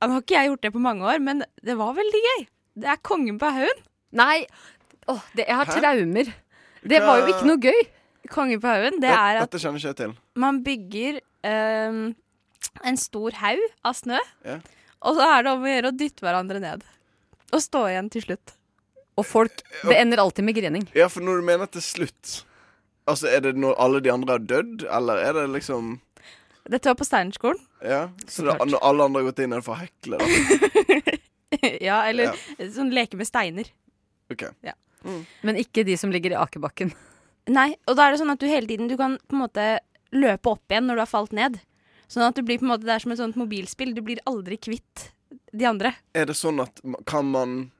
Nå 0.00 0.14
har 0.14 0.22
ikke 0.24 0.32
jeg 0.38 0.48
gjort 0.48 0.62
det 0.64 0.70
på 0.72 0.80
mange 0.80 1.04
år, 1.04 1.18
men 1.20 1.42
det 1.60 1.74
var 1.76 1.90
veldig 1.92 2.20
gøy. 2.24 2.44
Det 2.80 2.88
er 2.88 3.00
Kongen 3.04 3.36
på 3.36 3.50
haugen. 3.52 3.82
Nei, 4.16 4.46
åh, 5.10 5.20
det, 5.36 5.46
jeg 5.48 5.56
har 5.60 5.66
Hæ? 5.68 5.78
traumer. 5.80 6.30
Det 6.90 7.00
var 7.04 7.20
jo 7.20 7.26
ikke 7.34 7.48
noe 7.50 7.60
gøy. 7.66 7.80
Konge 8.30 8.58
på 8.62 8.68
haugen, 8.70 9.00
det 9.00 9.08
Det- 9.08 9.16
er 9.16 9.40
at 9.40 9.50
Dette 9.50 9.60
kjenner 9.62 9.80
ikke 9.80 9.90
jeg 9.90 9.96
til. 9.96 10.14
man 10.36 10.62
bygger 10.64 11.20
ehm, 11.44 12.14
en 12.84 12.96
stor 13.00 13.30
haug 13.40 13.58
av 13.84 13.94
snø, 13.96 14.18
Ja. 14.44 14.58
og 15.02 15.16
så 15.16 15.24
er 15.38 15.42
det 15.42 15.52
om 15.52 15.62
å 15.64 15.66
gjøre 15.72 15.88
å 15.92 15.96
dytte 15.96 16.20
hverandre 16.20 16.60
ned. 16.60 16.82
Og 17.52 17.60
stå 17.60 17.86
igjen 17.90 18.10
til 18.10 18.22
slutt. 18.22 18.52
Og 19.18 19.26
folk 19.26 19.62
Det 19.82 19.96
ender 19.96 20.18
alltid 20.22 20.44
med 20.44 20.54
grening. 20.54 20.86
Ja, 20.94 21.08
for 21.08 21.20
når 21.20 21.40
du 21.40 21.46
mener 21.46 21.66
til 21.66 21.82
slutt 21.82 22.44
Altså, 23.08 23.26
Er 23.26 23.40
det 23.40 23.56
når 23.56 23.74
alle 23.78 24.00
de 24.00 24.10
andre 24.12 24.32
har 24.36 24.38
dødd, 24.38 24.84
eller 24.88 25.16
er 25.18 25.32
det 25.32 25.48
liksom 25.50 25.98
Dette 26.70 26.84
var 26.86 26.94
på 26.94 27.04
Steinerskolen. 27.08 27.58
Ja, 27.82 28.08
så 28.28 28.44
det, 28.44 28.54
klart. 28.54 28.68
når 28.70 28.78
alle 28.82 29.02
andre 29.04 29.22
har 29.24 29.32
gått 29.32 29.38
inn, 29.42 29.52
er 29.52 29.56
det 29.56 29.64
for 29.64 29.74
å 29.74 29.80
hekle, 29.80 30.18
da? 30.20 30.24
ja, 31.88 32.02
eller 32.08 32.24
Ja. 32.24 32.66
sånn 32.70 32.92
leke 32.94 33.16
med 33.16 33.26
steiner. 33.26 33.64
OK. 34.30 34.44
Ja. 34.62 34.72
Men 35.46 35.58
ikke 35.60 35.84
de 35.86 35.96
som 36.00 36.12
ligger 36.12 36.34
i 36.34 36.40
akebakken. 36.40 36.92
Nei, 37.50 37.72
og 37.88 37.96
da 37.96 38.06
er 38.06 38.14
det 38.14 38.20
sånn 38.20 38.32
at 38.34 38.42
du 38.42 38.46
hele 38.46 38.68
tiden 38.68 38.90
Du 38.90 38.98
kan 39.00 39.16
på 39.26 39.34
en 39.34 39.42
måte 39.46 39.64
løpe 40.12 40.52
opp 40.52 40.70
igjen 40.70 40.86
når 40.86 40.98
du 40.98 41.02
har 41.02 41.10
falt 41.10 41.34
ned. 41.36 41.56
Sånn 42.10 42.26
at 42.26 42.36
du 42.36 42.44
blir 42.44 42.60
på 42.60 42.66
en 42.66 42.74
måte 42.74 42.86
Det 42.86 42.94
er 42.94 43.04
som 43.04 43.14
et 43.14 43.22
sånt 43.22 43.38
mobilspill. 43.40 43.94
Du 43.96 44.02
blir 44.06 44.22
aldri 44.28 44.58
kvitt 44.60 45.10
de 45.54 45.66
andre. 45.66 45.94
Er 46.14 46.28
det 46.30 46.36
sånn 46.38 46.60
at 46.62 46.82
kan 47.08 47.28
man 47.30 47.70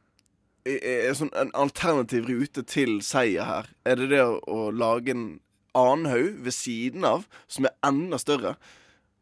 er, 0.66 1.10
er 1.10 1.14
sånn 1.18 1.32
En 1.38 1.52
alternativ 1.58 2.28
rute 2.30 2.64
til 2.66 3.00
seier 3.04 3.46
her, 3.46 3.70
er 3.86 3.98
det 4.00 4.10
det 4.14 4.22
å, 4.24 4.38
å 4.46 4.70
lage 4.74 5.14
en 5.14 5.24
annen 5.78 6.10
haug 6.10 6.40
ved 6.44 6.54
siden 6.54 7.06
av, 7.06 7.26
som 7.50 7.68
er 7.68 7.76
enda 7.86 8.18
større? 8.22 8.56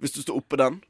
Hvis 0.01 0.15
du 0.17 0.23
står 0.23 0.41
oppå 0.41 0.59
den? 0.61 0.81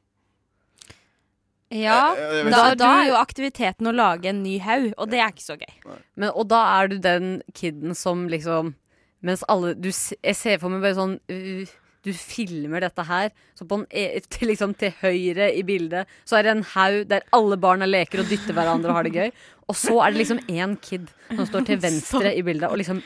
Ja, 1.71 2.15
Jeg- 2.17 2.45
jeg 2.45 2.53
da, 2.53 2.75
da 2.75 2.91
er 3.03 3.09
jo 3.11 3.17
aktiviteten 3.21 3.87
å 3.91 3.93
lage 3.95 4.27
en 4.31 4.43
ny 4.43 4.59
haug, 4.65 4.93
og 4.97 5.11
det 5.11 5.19
er 5.21 5.29
ikke 5.35 5.45
så 5.45 5.57
gøy. 5.61 5.75
Men, 6.17 6.31
og 6.35 6.49
da 6.49 6.63
er 6.81 6.89
du 6.89 6.99
den 6.99 7.43
kiden 7.55 7.95
som 7.95 8.27
liksom 8.29 8.75
Mens 9.21 9.43
alle 9.51 9.73
du, 9.75 9.89
Jeg 9.91 10.37
ser 10.39 10.59
for 10.63 10.71
meg 10.71 10.81
bare 10.81 10.95
sånn 10.95 11.17
uh, 11.29 11.67
Du 12.07 12.13
filmer 12.15 12.81
dette 12.81 13.03
her, 13.05 13.33
så 13.59 13.67
på 13.67 13.81
en, 13.81 13.87
e- 13.91 14.21
til, 14.31 14.49
liksom, 14.53 14.77
til 14.79 14.93
høyre 15.03 15.49
i 15.59 15.65
bildet 15.67 16.07
så 16.25 16.39
er 16.39 16.43
det 16.47 16.53
en 16.57 16.63
haug 16.77 17.09
der 17.11 17.25
alle 17.35 17.57
barna 17.59 17.85
leker 17.85 18.21
og 18.23 18.29
dytter 18.31 18.55
hverandre 18.55 18.89
og 18.93 18.95
har 18.95 19.03
det 19.09 19.13
gøy. 19.13 19.33
Og 19.69 19.75
så 19.77 19.99
er 20.07 20.13
det 20.15 20.21
liksom 20.23 20.39
én 20.47 20.77
kid 20.81 21.11
som 21.35 21.45
står 21.51 21.67
til 21.67 21.79
venstre 21.89 22.31
i 22.33 22.43
bildet 22.47 22.71
og 22.71 22.79
liksom 22.79 23.03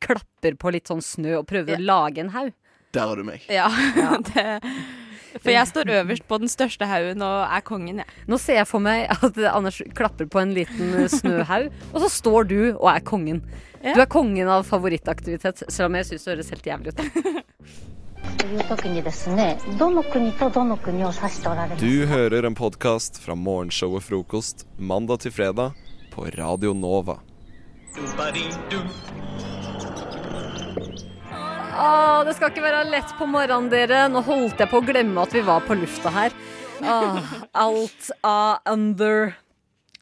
klapper 0.00 0.56
på 0.58 0.72
litt 0.72 0.88
sånn 0.90 1.04
snø 1.04 1.36
og 1.42 1.46
prøver 1.46 1.76
å 1.76 1.84
lage 1.84 2.24
en 2.24 2.32
haug. 2.34 2.50
Der 2.96 3.06
har 3.06 3.16
du 3.20 3.22
meg. 3.28 3.44
Ja, 3.52 3.68
det 4.32 4.60
for 5.38 5.52
jeg 5.52 5.68
står 5.70 5.92
øverst 6.00 6.26
på 6.28 6.38
den 6.42 6.50
største 6.50 6.88
haugen 6.88 7.24
og 7.24 7.36
er 7.46 7.64
kongen, 7.66 8.02
jeg. 8.02 8.18
Nå 8.28 8.38
ser 8.42 8.60
jeg 8.60 8.68
for 8.68 8.84
meg 8.84 9.06
at 9.12 9.38
Anders 9.52 9.80
klapper 9.96 10.28
på 10.30 10.42
en 10.42 10.54
liten 10.56 11.08
snøhaug, 11.08 11.70
og 11.92 12.04
så 12.04 12.10
står 12.12 12.50
du 12.50 12.58
og 12.72 12.88
er 12.92 13.00
kongen. 13.06 13.42
Ja. 13.82 13.96
Du 13.96 14.02
er 14.04 14.10
kongen 14.10 14.50
av 14.52 14.66
favorittaktivitet, 14.68 15.64
selv 15.68 15.90
om 15.90 15.98
jeg 15.98 16.10
syns 16.10 16.28
det 16.28 16.36
høres 16.36 16.52
helt 16.54 16.70
jævlig 16.72 16.94
ut. 16.94 17.02
Du 21.82 22.06
hører 22.06 22.46
en 22.46 22.54
podkast 22.54 23.18
fra 23.22 23.34
morgenshow 23.34 23.96
og 23.98 24.04
frokost 24.06 24.66
mandag 24.78 25.24
til 25.24 25.34
fredag 25.34 25.74
på 26.12 26.28
Radio 26.36 26.74
Nova. 26.76 27.18
Du, 27.96 28.80
Åh, 31.72 32.24
det 32.26 32.34
skal 32.36 32.50
ikke 32.52 32.64
være 32.64 32.82
lett 32.90 33.12
på 33.18 33.26
morgenen, 33.30 33.70
dere. 33.72 34.04
Nå 34.12 34.20
holdt 34.26 34.60
jeg 34.60 34.68
på 34.70 34.80
å 34.82 34.84
glemme 34.86 35.22
at 35.24 35.32
vi 35.34 35.40
var 35.46 35.62
på 35.64 35.76
lufta 35.78 36.12
her. 36.12 36.34
Åh, 36.82 37.32
alt 37.62 38.10
av 38.26 38.58
under 38.72 39.32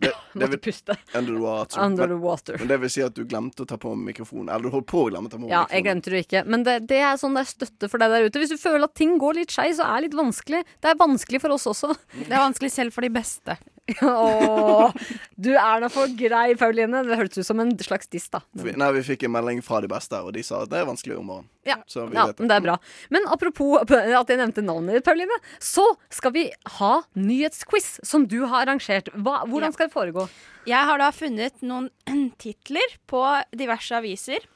Det, 0.00 0.08
det 0.32 0.40
Måtte 0.40 0.48
vil, 0.54 0.60
puste. 0.64 0.94
Under 1.14 1.34
the 1.34 1.40
water. 1.44 1.80
Under 1.84 2.06
Men- 2.08 2.16
the 2.16 2.24
water. 2.24 2.56
Men 2.58 2.68
det 2.68 2.78
vil 2.80 2.90
si 2.90 3.02
at 3.04 3.12
du 3.14 3.24
glemte 3.28 3.60
å 3.62 3.68
ta 3.68 3.76
på 3.76 3.92
mikrofonen. 4.00 4.48
Eller 4.48 4.64
du 4.64 4.70
holdt 4.72 4.86
på 4.88 5.02
å 5.04 5.10
glemme 5.10 5.28
å 5.28 5.30
ta 5.30 5.36
på 5.36 5.44
Ja, 5.50 5.66
mikrofonen. 5.66 5.74
jeg 5.76 5.84
glemte 5.84 6.10
det 6.14 6.22
ikke. 6.26 6.42
Men 6.46 6.62
det, 6.64 6.76
det 6.88 7.00
er 7.04 7.16
sånn 7.20 7.34
det 7.36 7.42
er 7.44 7.50
støtte 7.52 7.90
for 7.92 7.98
deg 8.00 8.08
der 8.14 8.24
ute. 8.30 8.40
Hvis 8.40 8.48
du 8.48 8.56
føler 8.56 8.84
at 8.88 8.94
ting 8.96 9.18
går 9.20 9.34
litt 9.42 9.52
skeis 9.52 9.78
og 9.78 9.84
er 9.86 10.06
litt 10.06 10.16
vanskelig. 10.16 10.64
Det 10.80 10.88
er 10.90 10.96
vanskelig 10.96 11.40
for 11.44 11.50
oss 11.52 11.66
også. 11.68 11.92
Det 12.16 12.32
er 12.32 12.40
vanskelig 12.48 12.70
selv 12.72 12.92
for 12.96 13.02
de 13.04 13.10
beste. 13.12 13.58
Åh, 14.02 14.92
du 15.40 15.50
er 15.54 15.80
da 15.82 15.88
for 15.92 16.10
grei, 16.18 16.54
Pauline. 16.58 17.02
Det 17.06 17.18
hørtes 17.18 17.42
ut 17.42 17.48
som 17.48 17.60
en 17.62 17.72
slags 17.82 18.10
diss, 18.12 18.28
da. 18.32 18.42
Nei, 18.54 18.90
vi 18.98 19.02
fikk 19.06 19.24
en 19.28 19.34
melding 19.34 19.62
fra 19.66 19.80
de 19.84 19.90
beste, 19.90 20.20
og 20.20 20.34
de 20.36 20.44
sa 20.46 20.62
at 20.64 20.72
det 20.72 20.80
er 20.82 20.86
vanskelig 20.88 21.16
om 21.18 21.26
morgenen. 21.30 21.48
Ja, 21.68 21.76
Så 21.90 22.06
vi 22.08 22.16
ja 22.16 22.24
vet 22.30 22.38
det. 22.38 22.44
men 22.44 22.48
det 22.52 22.56
er 22.56 22.64
bra. 22.64 22.76
Men 23.12 23.26
apropos 23.28 23.82
at 23.82 24.30
jeg 24.32 24.40
nevnte 24.40 24.64
navnet 24.64 24.98
ditt, 25.00 25.06
Pauline, 25.08 25.40
så 25.60 25.84
skal 26.12 26.32
vi 26.36 26.46
ha 26.78 26.92
nyhetsquiz 27.18 27.98
som 28.06 28.24
du 28.30 28.38
har 28.46 28.64
arrangert. 28.64 29.10
Hva, 29.14 29.42
hvordan 29.50 29.74
skal 29.76 29.90
det 29.90 29.96
foregå? 29.96 30.28
Jeg 30.68 30.88
har 30.90 31.00
da 31.02 31.10
funnet 31.14 31.60
noen 31.66 31.90
titler 32.42 32.96
på 33.10 33.24
diverse 33.56 33.96
aviser. 33.96 34.46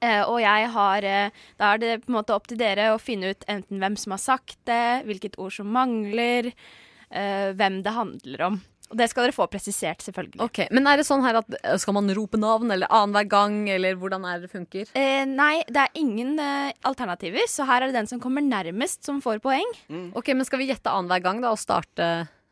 Uh, 0.00 0.22
og 0.30 0.36
jeg 0.38 0.68
har 0.70 1.02
uh, 1.02 1.40
Da 1.58 1.72
er 1.74 1.80
det 1.82 1.94
på 2.04 2.12
en 2.12 2.14
måte 2.20 2.32
opp 2.36 2.44
til 2.48 2.60
dere 2.60 2.92
å 2.94 3.00
finne 3.02 3.32
ut 3.34 3.42
enten 3.50 3.80
hvem 3.82 3.96
som 3.98 4.14
har 4.14 4.20
sagt 4.22 4.54
det, 4.70 5.02
hvilket 5.08 5.34
ord 5.42 5.50
som 5.56 5.66
mangler, 5.74 6.52
eh, 7.12 7.50
hvem 7.58 7.80
det 7.86 7.94
handler 7.96 8.46
om. 8.48 8.60
Og 8.90 8.98
det 8.98 9.06
skal 9.12 9.28
dere 9.28 9.34
få 9.36 9.46
presisert, 9.46 10.02
selvfølgelig. 10.02 10.40
Ok, 10.42 10.64
Men 10.74 10.88
er 10.90 10.98
det 10.98 11.06
sånn 11.06 11.22
her 11.22 11.38
at 11.38 11.54
eh, 11.60 11.76
skal 11.78 11.94
man 11.94 12.10
rope 12.16 12.40
navn 12.42 12.72
eller 12.74 12.90
annenhver 12.90 13.28
gang, 13.30 13.60
eller 13.70 13.94
hvordan 14.00 14.26
er 14.26 14.40
det 14.40 14.48
det 14.48 14.54
funker? 14.56 14.90
Eh, 14.98 15.22
nei, 15.30 15.62
det 15.70 15.84
er 15.84 16.00
ingen 16.00 16.34
eh, 16.42 16.72
alternativer, 16.90 17.46
så 17.50 17.68
her 17.70 17.84
er 17.84 17.92
det 17.92 18.00
den 18.00 18.10
som 18.10 18.22
kommer 18.22 18.42
nærmest, 18.42 19.04
som 19.06 19.22
får 19.22 19.38
poeng. 19.44 19.70
Ok, 20.18 20.32
Men 20.34 20.48
skal 20.48 20.62
vi 20.62 20.70
gjette 20.72 20.90
annenhver 20.90 21.22
gang, 21.22 21.42
da, 21.44 21.54
og 21.54 21.62
starte 21.62 22.10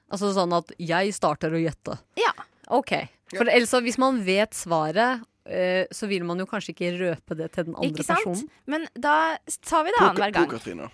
Altså 0.09 0.31
sånn 0.33 0.55
at 0.57 0.71
jeg 0.81 1.11
starter 1.13 1.53
å 1.53 1.59
gjette? 1.61 1.99
Ja. 2.17 2.31
Ok. 2.73 2.95
For 3.35 3.45
ellers, 3.45 3.69
så 3.69 3.83
hvis 3.85 3.99
man 4.01 4.23
vet 4.25 4.57
svaret, 4.57 5.21
eh, 5.45 5.85
så 5.93 6.09
vil 6.09 6.25
man 6.25 6.41
jo 6.41 6.47
kanskje 6.49 6.73
ikke 6.73 6.95
røpe 6.97 7.37
det 7.37 7.51
til 7.53 7.69
den 7.69 7.77
andre 7.77 7.93
personen. 7.93 7.93
Ikke 7.93 8.07
sant? 8.09 8.25
personen. 8.25 8.49
Men 8.65 8.87
da 8.97 9.37
tar 9.69 9.85
vi 9.85 9.93
det 9.93 10.01
annenhver 10.01 10.33
gang. 10.39 10.49
Pokertryne. 10.49 10.89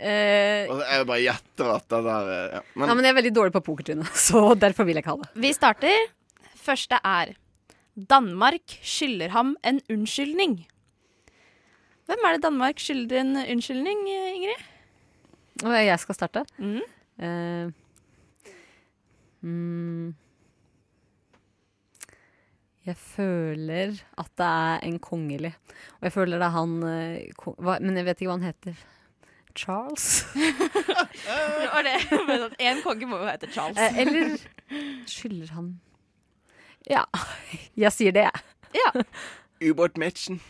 Eh, 0.00 0.66
jeg 0.66 1.06
bare 1.06 1.20
gjetter 1.22 1.68
at 1.76 1.84
det 1.92 2.00
der 2.06 2.30
er 2.32 2.56
ja. 2.56 2.60
Men, 2.74 2.88
ja, 2.88 2.94
men 2.96 3.06
jeg 3.06 3.12
er 3.12 3.18
veldig 3.20 3.34
dårlig 3.36 3.54
på 3.54 3.64
pokertryne, 3.68 4.08
så 4.28 4.52
derfor 4.58 4.88
vil 4.88 4.98
jeg 4.98 5.04
ikke 5.04 5.14
ha 5.14 5.22
det. 5.22 5.30
Vi 5.44 5.52
starter. 5.54 6.10
Første 6.62 6.98
er 7.02 7.34
Danmark 7.92 8.78
skylder 8.86 9.34
ham 9.34 9.56
en 9.66 9.80
unnskyldning. 9.92 10.62
Hvem 12.08 12.26
er 12.26 12.36
det 12.36 12.44
Danmark 12.44 12.80
skylder 12.80 13.20
en 13.20 13.36
unnskyldning, 13.36 14.02
Ingrid? 14.08 14.64
Og 15.62 15.76
jeg 15.76 15.98
skal 16.00 16.16
starte. 16.16 16.42
Mm. 16.58 16.80
Eh, 17.22 17.66
mm, 19.42 20.14
jeg 22.82 22.96
føler 22.98 23.94
at 24.18 24.30
det 24.38 24.48
er 24.48 24.88
en 24.88 24.98
kongelig. 24.98 25.52
Og 26.00 26.08
jeg 26.08 26.14
føler 26.16 26.40
det 26.40 26.48
er 26.48 26.56
han 26.56 26.72
eh, 26.82 27.78
Men 27.78 27.96
jeg 27.96 28.08
vet 28.08 28.22
ikke 28.22 28.30
hva 28.32 28.38
han 28.40 28.48
heter. 28.48 28.80
Charles? 29.54 30.24
Var 31.72 31.82
det. 31.86 31.96
En 32.58 32.82
konge 32.84 33.06
må 33.10 33.18
jo 33.22 33.28
hete 33.28 33.50
Charles. 33.52 33.78
Eh, 33.78 33.98
eller 34.04 34.36
skylder 35.10 35.52
han 35.56 35.70
Ja, 36.90 37.04
jeg 37.84 37.92
sier 37.94 38.12
det, 38.16 38.26
jeg. 38.28 38.42
Ja. 38.80 39.04
Ubåt-Madsen. 39.62 40.40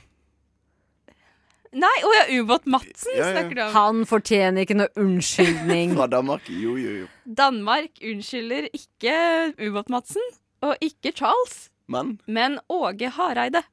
Nei, 1.73 1.93
å 2.05 2.11
ja, 2.13 2.25
Ubåt 2.37 2.67
Madsen 2.69 3.15
Ja, 3.17 3.25
ja. 3.25 3.29
snakker 3.33 3.57
du 3.57 3.61
om. 3.65 3.71
Han 3.73 4.01
fortjener 4.09 4.67
ikke 4.67 4.77
noe 4.77 4.93
unnskyldning. 5.01 5.95
Fra 5.97 6.07
Danmark. 6.13 6.49
Jo, 6.53 6.75
jo, 6.77 6.99
jo. 7.03 7.07
Danmark 7.25 7.97
unnskylder 8.05 8.67
ikke 8.77 9.15
Ubåt 9.57 9.89
Madsen, 9.93 10.27
og 10.63 10.77
ikke 10.85 11.15
Charles, 11.17 11.71
Men 11.89 12.19
men 12.27 12.59
Åge 12.71 13.09
Hareide. 13.17 13.65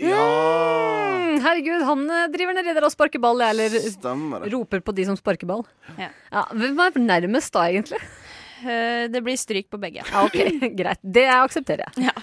Ja 0.00 0.24
Mm, 1.24 1.40
herregud, 1.42 1.82
han 1.86 2.02
eh, 2.10 2.26
driver 2.32 2.54
nedi 2.56 2.72
der 2.76 2.84
og 2.86 2.92
sparker 2.92 3.20
ball, 3.22 3.40
eller 3.42 3.72
Stemmer 3.80 4.44
roper 4.52 4.82
på 4.84 4.92
de 4.94 5.04
som 5.08 5.16
sparker 5.18 5.48
ball. 5.48 5.62
Ja. 5.98 6.08
Ja, 6.32 6.42
Hvem 6.52 6.78
er 6.82 6.98
nærmest 7.00 7.52
da, 7.54 7.64
egentlig? 7.70 8.00
Eh, 8.62 9.06
Det 9.12 9.22
blir 9.24 9.38
stryk 9.38 9.68
på 9.72 9.80
begge. 9.80 10.04
Ja, 10.06 10.24
ok, 10.26 10.36
Greit. 10.78 11.00
Det 11.02 11.26
aksepterer 11.30 11.86
jeg. 11.88 12.08
Ja. 12.10 12.14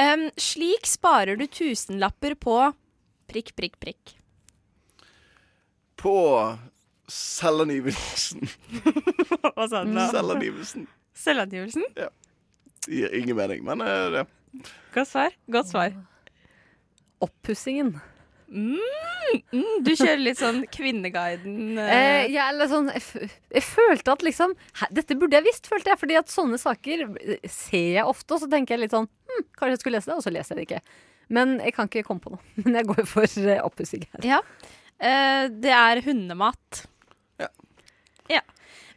Um, 0.00 0.28
slik 0.40 0.86
sparer 0.88 1.36
du 1.36 1.44
tusenlapper 1.50 2.36
på 2.40 2.56
prikk, 3.28 3.52
prikk, 3.58 3.76
prikk. 3.82 4.14
På 6.00 6.14
selvangivelsen. 7.10 8.46
Hva 9.54 9.66
sa 9.68 9.82
du 9.84 9.92
da? 9.96 10.06
Selvangivelsen. 10.14 10.86
Selvangivelsen? 11.20 11.84
Ja. 11.98 12.08
Det 12.86 12.96
gir 13.02 13.18
ingen 13.20 13.36
mening, 13.36 13.64
men 13.66 13.84
uh, 13.84 14.08
det. 14.14 14.24
Godt 14.94 15.10
svar. 15.12 15.36
Godt 15.52 15.68
svar. 15.72 15.92
Oppussingen. 17.24 17.94
Mm, 18.50 18.80
mm, 19.54 19.74
du 19.86 19.92
kjører 19.94 20.18
litt 20.24 20.40
sånn 20.40 20.64
Kvinneguiden. 20.74 21.78
Eh, 21.78 21.90
eh, 21.94 22.24
jeg, 22.32 22.42
er 22.64 22.70
sånn, 22.72 22.88
jeg, 22.90 23.02
f- 23.04 23.36
jeg 23.54 23.62
følte 23.62 24.14
at 24.16 24.24
liksom 24.26 24.56
Dette 24.90 25.14
burde 25.20 25.38
jeg 25.38 25.46
visst, 25.46 25.68
følte 25.70 25.92
jeg. 25.92 26.00
Fordi 26.00 26.16
at 26.18 26.32
sånne 26.32 26.58
saker 26.58 27.04
eh, 27.20 27.44
ser 27.46 27.92
jeg 28.00 28.08
ofte, 28.10 28.34
og 28.34 28.42
så 28.42 28.50
tenker 28.50 28.74
jeg 28.74 28.86
litt 28.88 28.96
sånn 28.96 29.06
hm, 29.06 29.44
Kanskje 29.54 29.76
jeg 29.76 29.82
skulle 29.84 30.00
lese 30.00 30.10
det, 30.10 30.18
og 30.18 30.26
så 30.26 30.34
leser 30.34 30.56
jeg 30.58 30.60
det 30.60 30.66
ikke. 30.66 31.06
Men 31.30 31.56
jeg 31.62 31.76
kan 31.76 31.86
ikke 31.92 32.06
komme 32.08 32.24
på 32.24 32.32
noe. 32.34 32.42
Men 32.64 32.80
jeg 32.80 32.88
går 32.90 33.06
for 33.06 33.38
uh, 33.46 33.56
oppussing 33.68 34.02
her. 34.16 34.26
Ja. 34.26 34.40
Eh, 34.98 35.44
det 35.62 35.76
er 35.76 36.02
hundemat. 36.08 36.82
Ja. 37.38 37.46
ja. 38.34 38.42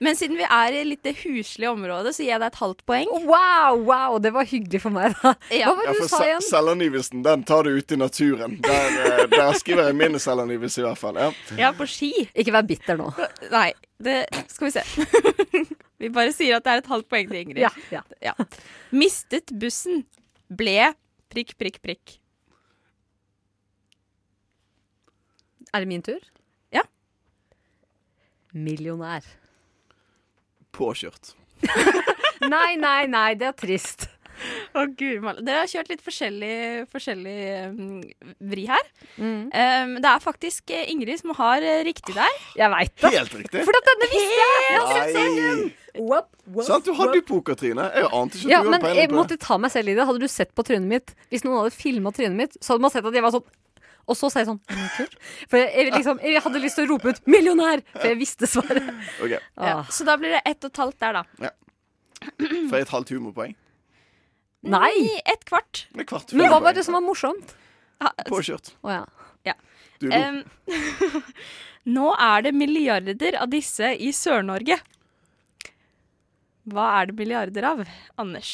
Men 0.04 0.18
siden 0.20 0.36
vi 0.40 0.44
er 0.44 0.76
i 0.76 0.84
litt 0.88 1.04
det 1.06 1.14
huslige 1.22 1.70
området, 1.72 2.12
så 2.18 2.24
gir 2.26 2.34
jeg 2.34 2.42
deg 2.44 2.50
et 2.52 2.58
halvt 2.60 2.82
poeng. 2.90 3.12
Wow, 3.30 3.80
wow, 3.88 4.18
det 4.24 4.34
var 4.36 4.48
hyggelig 4.50 4.82
for 4.84 4.92
meg, 4.96 5.14
da. 5.22 5.32
Ja. 5.54 5.70
Hva 5.72 5.78
var 5.80 5.88
Ja, 5.88 5.94
det 5.94 6.00
du 6.00 6.04
for 6.04 6.12
sa 6.12 6.24
igjen? 6.28 6.44
selvangivelsen, 6.50 7.22
den 7.26 7.44
tar 7.48 7.64
du 7.68 7.72
ute 7.78 7.96
i 7.96 8.00
naturen. 8.02 8.58
Der, 8.66 8.98
eh, 9.06 9.24
der 9.32 9.54
skriver 9.60 9.88
jeg 9.90 9.96
min 10.02 10.20
selvangivelse, 10.20 10.82
i 10.82 10.86
hvert 10.88 11.00
fall. 11.00 11.20
Ja. 11.22 11.30
Ja, 11.62 11.72
på 11.78 11.88
ski. 11.88 12.12
Ikke 12.36 12.52
vær 12.56 12.66
bitter 12.68 13.00
nå. 13.00 13.12
Nei, 13.54 13.70
det 14.04 14.18
skal 14.52 14.68
vi 14.68 14.74
se. 14.76 14.84
vi 16.04 16.10
bare 16.14 16.34
sier 16.36 16.58
at 16.60 16.66
det 16.68 16.74
er 16.76 16.84
et 16.84 16.92
halvt 16.92 17.08
poeng 17.14 17.30
til 17.32 17.40
Ingrid. 17.46 17.64
Ja, 17.94 18.02
ja. 18.22 18.34
Mistet 18.92 19.54
bussen. 19.62 20.04
Ble 20.54 20.92
prikk, 21.34 21.56
prikk, 21.58 21.80
prikk. 21.86 22.18
Er 25.74 25.82
det 25.82 25.90
min 25.90 26.04
tur? 26.06 26.20
Ja. 26.76 26.84
Millionær. 28.54 29.26
Påkjørt. 30.74 31.36
Nei, 32.44 32.74
nei, 32.76 33.06
nei, 33.08 33.30
det 33.40 33.46
er 33.48 33.54
trist. 33.56 34.10
Å, 34.74 34.84
gud, 34.98 35.24
Dere 35.46 35.62
har 35.62 35.70
kjørt 35.70 35.92
litt 35.94 36.02
forskjellig, 36.04 36.56
forskjellig 36.92 37.36
um, 37.70 38.02
vri 38.52 38.66
her. 38.68 38.90
Mm. 39.16 39.46
Um, 39.54 39.94
det 40.04 40.10
er 40.10 40.24
faktisk 40.24 40.74
eh, 40.74 40.90
Ingrid 40.92 41.22
som 41.22 41.32
har 41.38 41.64
eh, 41.64 41.84
riktig 41.88 42.16
der. 42.18 42.42
Jeg 42.58 42.72
veit 42.74 42.94
det. 42.98 43.14
Helt 43.14 43.38
riktig. 43.38 43.64
For 43.70 43.80
at 43.80 43.90
denne 43.92 44.10
visste 44.12 44.42
jeg! 44.42 45.64
Whoop, 45.94 46.32
whoop, 46.50 46.66
Sant, 46.66 46.90
du 46.90 46.98
hadde 46.98 47.20
jo 47.22 47.26
pokertryne. 47.30 47.86
Jeg 47.94 48.10
ante 48.10 48.40
ikke 48.40 48.48
at 48.50 48.52
Ja, 48.52 48.64
du 48.64 48.72
hadde 48.72 48.74
men 48.74 48.88
jeg 48.90 48.96
det. 48.98 49.02
Jeg 49.04 49.14
måtte 49.14 49.38
ta 49.40 49.60
meg 49.62 49.72
selv 49.76 49.94
i 49.94 49.96
det. 49.96 50.08
Hadde 50.10 50.24
du 50.26 50.32
sett 50.32 50.56
på 50.58 50.66
trynet 50.66 50.90
mitt 50.90 51.14
Hvis 51.30 51.46
noen 51.46 51.62
hadde 51.62 51.76
filma 51.78 52.12
trynet 52.16 52.40
mitt, 52.40 52.58
så 52.60 52.74
hadde 52.74 52.88
man 52.88 52.94
sett 52.96 53.06
at 53.06 53.20
jeg 53.20 53.24
var 53.24 53.36
sånn 53.38 53.46
Og 54.04 54.18
så 54.20 54.30
sa 54.32 54.42
jeg 54.42 54.50
sånn 54.50 54.60
«Er? 54.68 55.12
For 55.48 55.62
jeg, 55.62 55.92
liksom, 55.96 56.20
jeg 56.26 56.44
hadde 56.44 56.62
lyst 56.64 56.80
til 56.80 56.88
å 56.88 56.92
rope 56.92 57.14
ut 57.14 57.22
'millionær', 57.30 57.84
for 57.96 58.08
jeg 58.10 58.20
visste 58.20 58.50
svaret. 58.50 58.90
Okay. 59.24 59.40
Ja. 59.56 59.78
Så 59.88 60.08
da 60.08 60.18
blir 60.20 60.36
det 60.36 60.42
ett 60.44 60.60
og 60.64 60.74
et 60.74 60.82
halvt 60.84 61.00
der, 61.00 61.22
da. 61.22 61.24
Ja. 61.48 61.54
For 62.70 62.80
et 62.80 62.92
halvt 62.92 63.14
humorpoeng? 63.16 63.56
Nei! 64.64 65.20
Et 65.28 65.44
kvart. 65.48 65.86
Et 65.96 66.08
kvart 66.08 66.32
Men 66.36 66.52
hva 66.52 66.62
var 66.64 66.76
det 66.76 66.86
som 66.88 66.96
var 66.96 67.04
morsomt? 67.04 67.56
Påkjørt. 68.32 68.74
Å 68.84 68.94
ja. 68.94 69.04
Ja. 69.48 69.56
Du 70.00 70.08
lo. 70.12 70.20
Um, 70.20 70.42
nå 71.98 72.14
er 72.16 72.46
det 72.48 72.56
milliarder 72.56 73.40
av 73.40 73.52
disse 73.52 73.94
i 73.96 74.12
Sør-Norge. 74.16 74.80
Hva 76.72 76.88
er 77.02 77.12
det 77.12 77.18
milliarder 77.20 77.68
av, 77.68 77.84
Anders? 78.20 78.54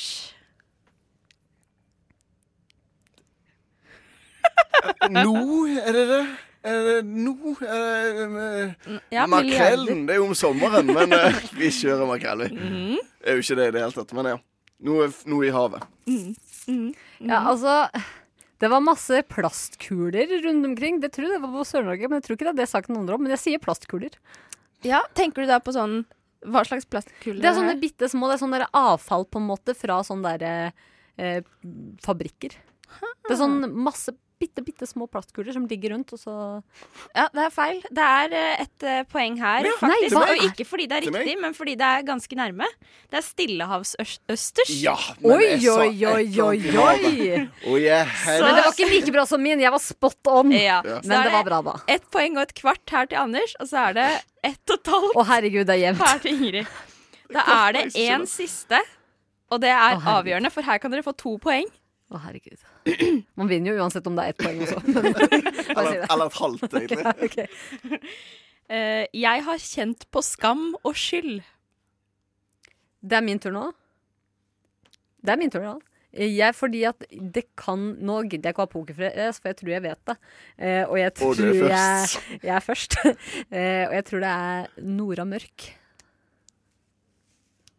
Nå 5.10 5.34
er 5.80 5.96
det 5.96 6.06
det? 6.10 6.22
Er 6.70 6.80
det 6.84 6.96
nå? 7.08 7.54
Er 7.64 7.84
det, 7.86 9.00
ja, 9.16 9.26
makrellen. 9.32 10.04
Det 10.08 10.16
er 10.16 10.20
jo 10.20 10.28
om 10.28 10.36
sommeren, 10.36 10.92
men 10.92 11.16
eh, 11.18 11.40
vi 11.56 11.72
kjører 11.72 12.10
makrell, 12.10 12.44
vi. 12.46 12.52
Mm. 12.60 12.98
Det 13.00 13.32
er 13.32 13.40
jo 13.40 13.46
ikke 13.46 13.60
det 13.60 13.68
i 13.70 13.76
det 13.76 13.84
hele 13.86 13.96
tatt, 13.96 14.16
men 14.18 14.32
ja. 14.34 14.38
Noe, 14.88 15.10
noe 15.28 15.48
i 15.48 15.52
havet. 15.52 15.84
Ja, 16.08 17.42
altså 17.52 17.74
Det 18.60 18.70
var 18.72 18.84
masse 18.84 19.24
plastkuler 19.28 20.32
rundt 20.46 20.68
omkring. 20.68 21.00
Det 21.04 21.12
tror 21.16 21.28
jeg 21.28 21.36
det 21.36 21.42
var 21.44 21.56
på 21.56 21.66
Sør-Norge, 21.68 22.08
men 22.08 22.20
jeg 22.20 22.28
tror 22.28 22.38
ikke 22.38 22.48
det 22.48 22.54
er 22.54 22.62
det 22.62 22.70
saken 22.72 23.00
handler 23.00 23.18
om. 23.18 23.24
Men 23.26 23.36
jeg 23.36 23.44
sier 23.44 23.64
plastkuler. 23.64 24.16
Ja, 24.88 25.02
tenker 25.16 25.44
du 25.44 25.50
da 25.50 25.60
på 25.64 25.74
sånn 25.76 26.02
Hva 26.48 26.64
slags 26.68 26.88
plastkuler? 26.88 27.42
Det 27.44 27.50
er 27.50 27.58
sånne 27.58 27.76
bitte 27.80 28.08
små, 28.12 28.30
det 28.30 28.38
er 28.38 28.44
sånn 28.44 28.56
der 28.56 28.68
avfall 28.76 29.26
på 29.28 29.42
en 29.42 29.48
måte 29.50 29.76
fra 29.76 30.00
sånne 30.08 30.38
der, 30.40 30.72
eh, 31.20 31.42
fabrikker. 32.04 32.56
Det 33.28 33.34
er 33.36 33.40
sånn 33.42 33.64
masse 33.76 34.16
bitte, 34.40 34.64
bitte 34.64 34.88
små 34.88 35.06
plastkuler 35.12 35.52
som 35.56 35.66
ligger 35.68 35.92
rundt, 35.94 36.14
og 36.16 36.20
så 36.22 36.34
Ja, 37.16 37.26
det 37.36 37.44
er 37.46 37.52
feil. 37.54 37.82
Det 37.92 38.06
er 38.06 38.36
eh, 38.40 38.62
et 38.64 38.86
eh, 38.88 39.02
poeng 39.12 39.36
her, 39.42 39.66
Ja, 39.68 39.74
faktisk. 39.82 40.16
nei, 40.16 40.24
og 40.38 40.44
ikke 40.48 40.66
fordi 40.68 40.88
det 40.88 40.98
er 41.00 41.06
riktig, 41.10 41.36
men 41.42 41.54
fordi 41.58 41.76
det 41.80 41.88
er 41.90 42.06
ganske 42.08 42.38
nærme. 42.40 42.68
Det 43.12 43.20
er 43.20 43.26
stillehavsøsters. 43.28 44.72
Ja, 44.84 44.96
Oi, 45.24 45.58
oi, 45.70 45.90
oi, 46.06 46.28
oi, 46.46 46.58
oi. 46.80 47.48
Oh, 47.68 47.78
yeah, 47.80 48.08
Men 48.28 48.56
det 48.56 48.64
var 48.66 48.72
ikke 48.74 48.90
like 48.94 49.12
bra 49.16 49.26
som 49.30 49.42
min. 49.44 49.60
Jeg 49.64 49.72
var 49.76 49.84
spot 49.84 50.32
on. 50.32 50.52
Ja. 50.56 50.80
Ja. 50.86 51.00
Men 51.04 51.24
det 51.28 51.34
var 51.36 51.44
bra, 51.48 51.62
da. 51.66 51.76
Ett 51.92 52.08
poeng 52.14 52.38
og 52.40 52.46
et 52.48 52.56
kvart 52.58 52.96
her 52.96 53.10
til 53.12 53.20
Anders, 53.22 53.56
og 53.60 53.68
så 53.72 53.90
er 53.90 53.98
det 54.00 54.08
ett 54.52 54.72
og 54.72 54.78
et 54.80 54.94
halvt 54.94 55.20
Å, 55.20 55.26
herregud, 55.34 55.66
det 55.68 55.76
er 55.76 55.84
jevnt. 55.90 56.06
her 56.08 56.24
til 56.24 56.38
Ingrid. 56.38 56.78
Da 57.30 57.44
er 57.68 57.76
det 57.76 57.84
én 58.00 58.24
siste, 58.30 58.80
og 59.52 59.62
det 59.62 59.70
er 59.74 60.00
avgjørende, 60.00 60.50
for 60.54 60.66
her 60.66 60.80
kan 60.82 60.90
dere 60.94 61.06
få 61.06 61.14
to 61.18 61.36
poeng. 61.42 61.68
Å, 62.10 62.18
herregud. 62.24 62.62
Man 63.38 63.50
vinner 63.52 63.76
jo 63.76 63.84
uansett 63.84 64.08
om 64.10 64.16
det 64.18 64.24
er 64.26 64.34
ett 64.34 64.40
poeng 64.42 64.64
også. 64.66 64.80
Eller, 65.80 66.00
eller 66.10 66.26
et 66.26 66.38
halvt, 66.40 66.74
egentlig. 66.80 67.04
Ja, 67.06 67.12
okay. 67.28 68.00
uh, 68.74 69.04
jeg 69.14 69.44
har 69.46 69.62
kjent 69.62 70.08
på 70.10 70.24
skam 70.26 70.72
og 70.82 70.98
skyld. 70.98 71.44
Det 73.00 73.20
er 73.20 73.24
min 73.24 73.40
tur 73.42 73.54
nå. 73.54 73.68
Det 75.22 75.36
er 75.36 75.40
min 75.40 75.54
tur, 75.54 75.62
nå. 75.64 75.76
Jeg, 76.10 76.56
fordi 76.58 76.80
at 76.90 77.04
det 77.14 77.44
kan 77.60 77.92
Nå 78.02 78.24
gidder 78.26 78.50
jeg 78.50 78.56
ikke 78.56 78.64
å 78.64 78.66
ha 78.66 78.72
pokerfres, 78.72 79.38
for 79.38 79.52
jeg 79.52 79.58
tror 79.60 79.74
jeg 79.76 79.84
vet 79.86 80.00
det. 80.10 80.16
Uh, 80.58 80.84
og 80.88 80.96
jeg 80.98 81.14
tror 81.20 81.30
Og 81.30 81.38
du 81.38 81.46
er 81.52 81.76
jeg, 81.76 82.40
jeg 82.42 82.56
er 82.56 82.66
først. 82.66 82.98
uh, 83.06 83.14
og 83.92 83.94
jeg 84.00 84.08
tror 84.10 84.26
det 84.26 84.32
er 84.34 84.88
Nora 84.98 85.28
Mørk. 85.30 85.70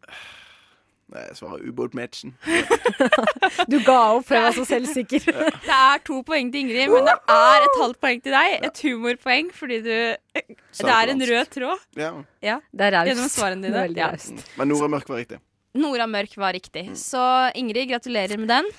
Nei, 0.07 1.00
jeg 1.19 1.35
svarer 1.39 1.63
ubåtmatchen. 1.67 2.33
Du 3.71 3.77
ga 3.85 3.97
opp 4.15 4.25
før 4.29 4.37
jeg 4.37 4.45
var 4.47 4.55
så 4.57 4.65
selvsikker. 4.69 5.25
Det 5.67 5.75
er 5.75 6.01
to 6.07 6.21
poeng 6.27 6.51
til 6.53 6.63
Ingrid, 6.65 6.91
men 6.93 7.07
det 7.09 7.15
er 7.35 7.65
et 7.67 7.77
halvt 7.81 7.99
poeng 8.03 8.21
til 8.23 8.35
deg. 8.35 8.55
Et 8.69 8.81
humorpoeng 8.87 9.51
fordi 9.55 9.79
du 9.85 9.91
Det 9.91 10.93
er 10.95 11.11
en 11.13 11.25
rød 11.31 11.51
tråd. 11.57 11.83
Ja. 11.99 12.11
Ja. 12.45 12.59
Det 12.71 12.87
er 12.87 12.95
raust. 12.97 13.11
Gjennom 13.11 13.29
svarene 13.33 13.67
dine. 13.67 13.77
veldig 13.81 14.01
Ja. 14.03 14.11
raust. 14.13 14.45
Men 14.57 14.71
Nora 14.73 14.87
Mørk 14.95 15.09
var 15.09 15.21
riktig. 15.23 15.39
Nora 15.75 16.07
Mørk 16.07 16.37
var 16.37 16.53
riktig. 16.57 16.87
Så 16.99 17.21
Ingrid, 17.55 17.89
gratulerer 17.91 18.37
med 18.39 18.49
den. 18.51 18.71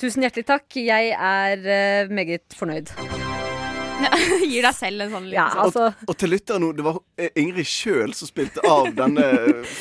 Tusen 0.00 0.22
hjertelig 0.24 0.46
takk. 0.48 0.66
Jeg 0.80 1.12
er 1.14 1.66
eh, 1.66 2.08
meget 2.08 2.46
fornøyd. 2.56 2.90
Gir 4.50 4.64
deg 4.66 4.74
selv 4.76 5.04
en 5.04 5.10
sånn 5.14 5.26
liten 5.28 5.36
Ja, 5.38 5.48
sånn. 5.50 5.64
altså 5.90 6.08
Og 6.10 6.16
til 6.20 6.32
lytteren 6.34 6.64
nå, 6.64 6.70
det 6.78 6.84
var 6.86 6.98
eh, 7.20 7.30
Ingrid 7.40 7.68
sjøl 7.68 8.14
som 8.16 8.30
spilte 8.30 8.62
av 8.66 8.88
denne 8.96 9.26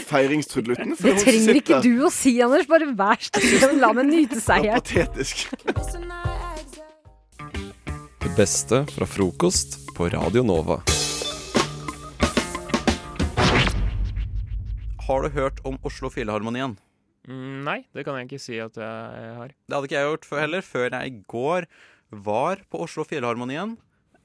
feiringstrudelutten. 0.10 0.96
Det 1.00 1.16
trenger 1.24 1.60
ikke 1.62 1.82
du 1.86 1.92
å 2.08 2.12
si, 2.14 2.36
Anders. 2.44 2.68
Bare 2.70 2.90
vær 3.00 3.20
stille. 3.30 3.72
La 3.82 3.92
meg 3.96 4.10
nyte 4.12 4.40
seieren. 4.44 4.82
Patetisk. 4.82 5.48
Det 8.20 8.32
beste 8.38 8.84
fra 8.94 9.08
frokost 9.10 9.80
på 9.98 10.10
Radio 10.14 10.44
Nova. 10.46 10.80
Har 15.10 15.26
du 15.26 15.30
hørt 15.34 15.58
om 15.66 15.80
Oslo 15.88 16.12
Filharmonien? 16.14 16.76
Mm, 17.30 17.64
nei, 17.66 17.80
det 17.98 18.04
kan 18.06 18.18
jeg 18.20 18.28
ikke 18.30 18.42
si 18.42 18.60
at 18.62 18.78
jeg 18.78 19.32
har. 19.40 19.52
Det 19.66 19.76
hadde 19.76 19.90
ikke 19.90 19.98
jeg 19.98 20.10
gjort 20.12 20.28
før 20.30 20.44
heller, 20.44 20.66
før 20.66 20.88
jeg 20.94 21.10
i 21.10 21.22
går 21.30 21.68
var 22.30 22.62
på 22.70 22.82
Oslo 22.86 23.06
Filharmonien. 23.06 23.76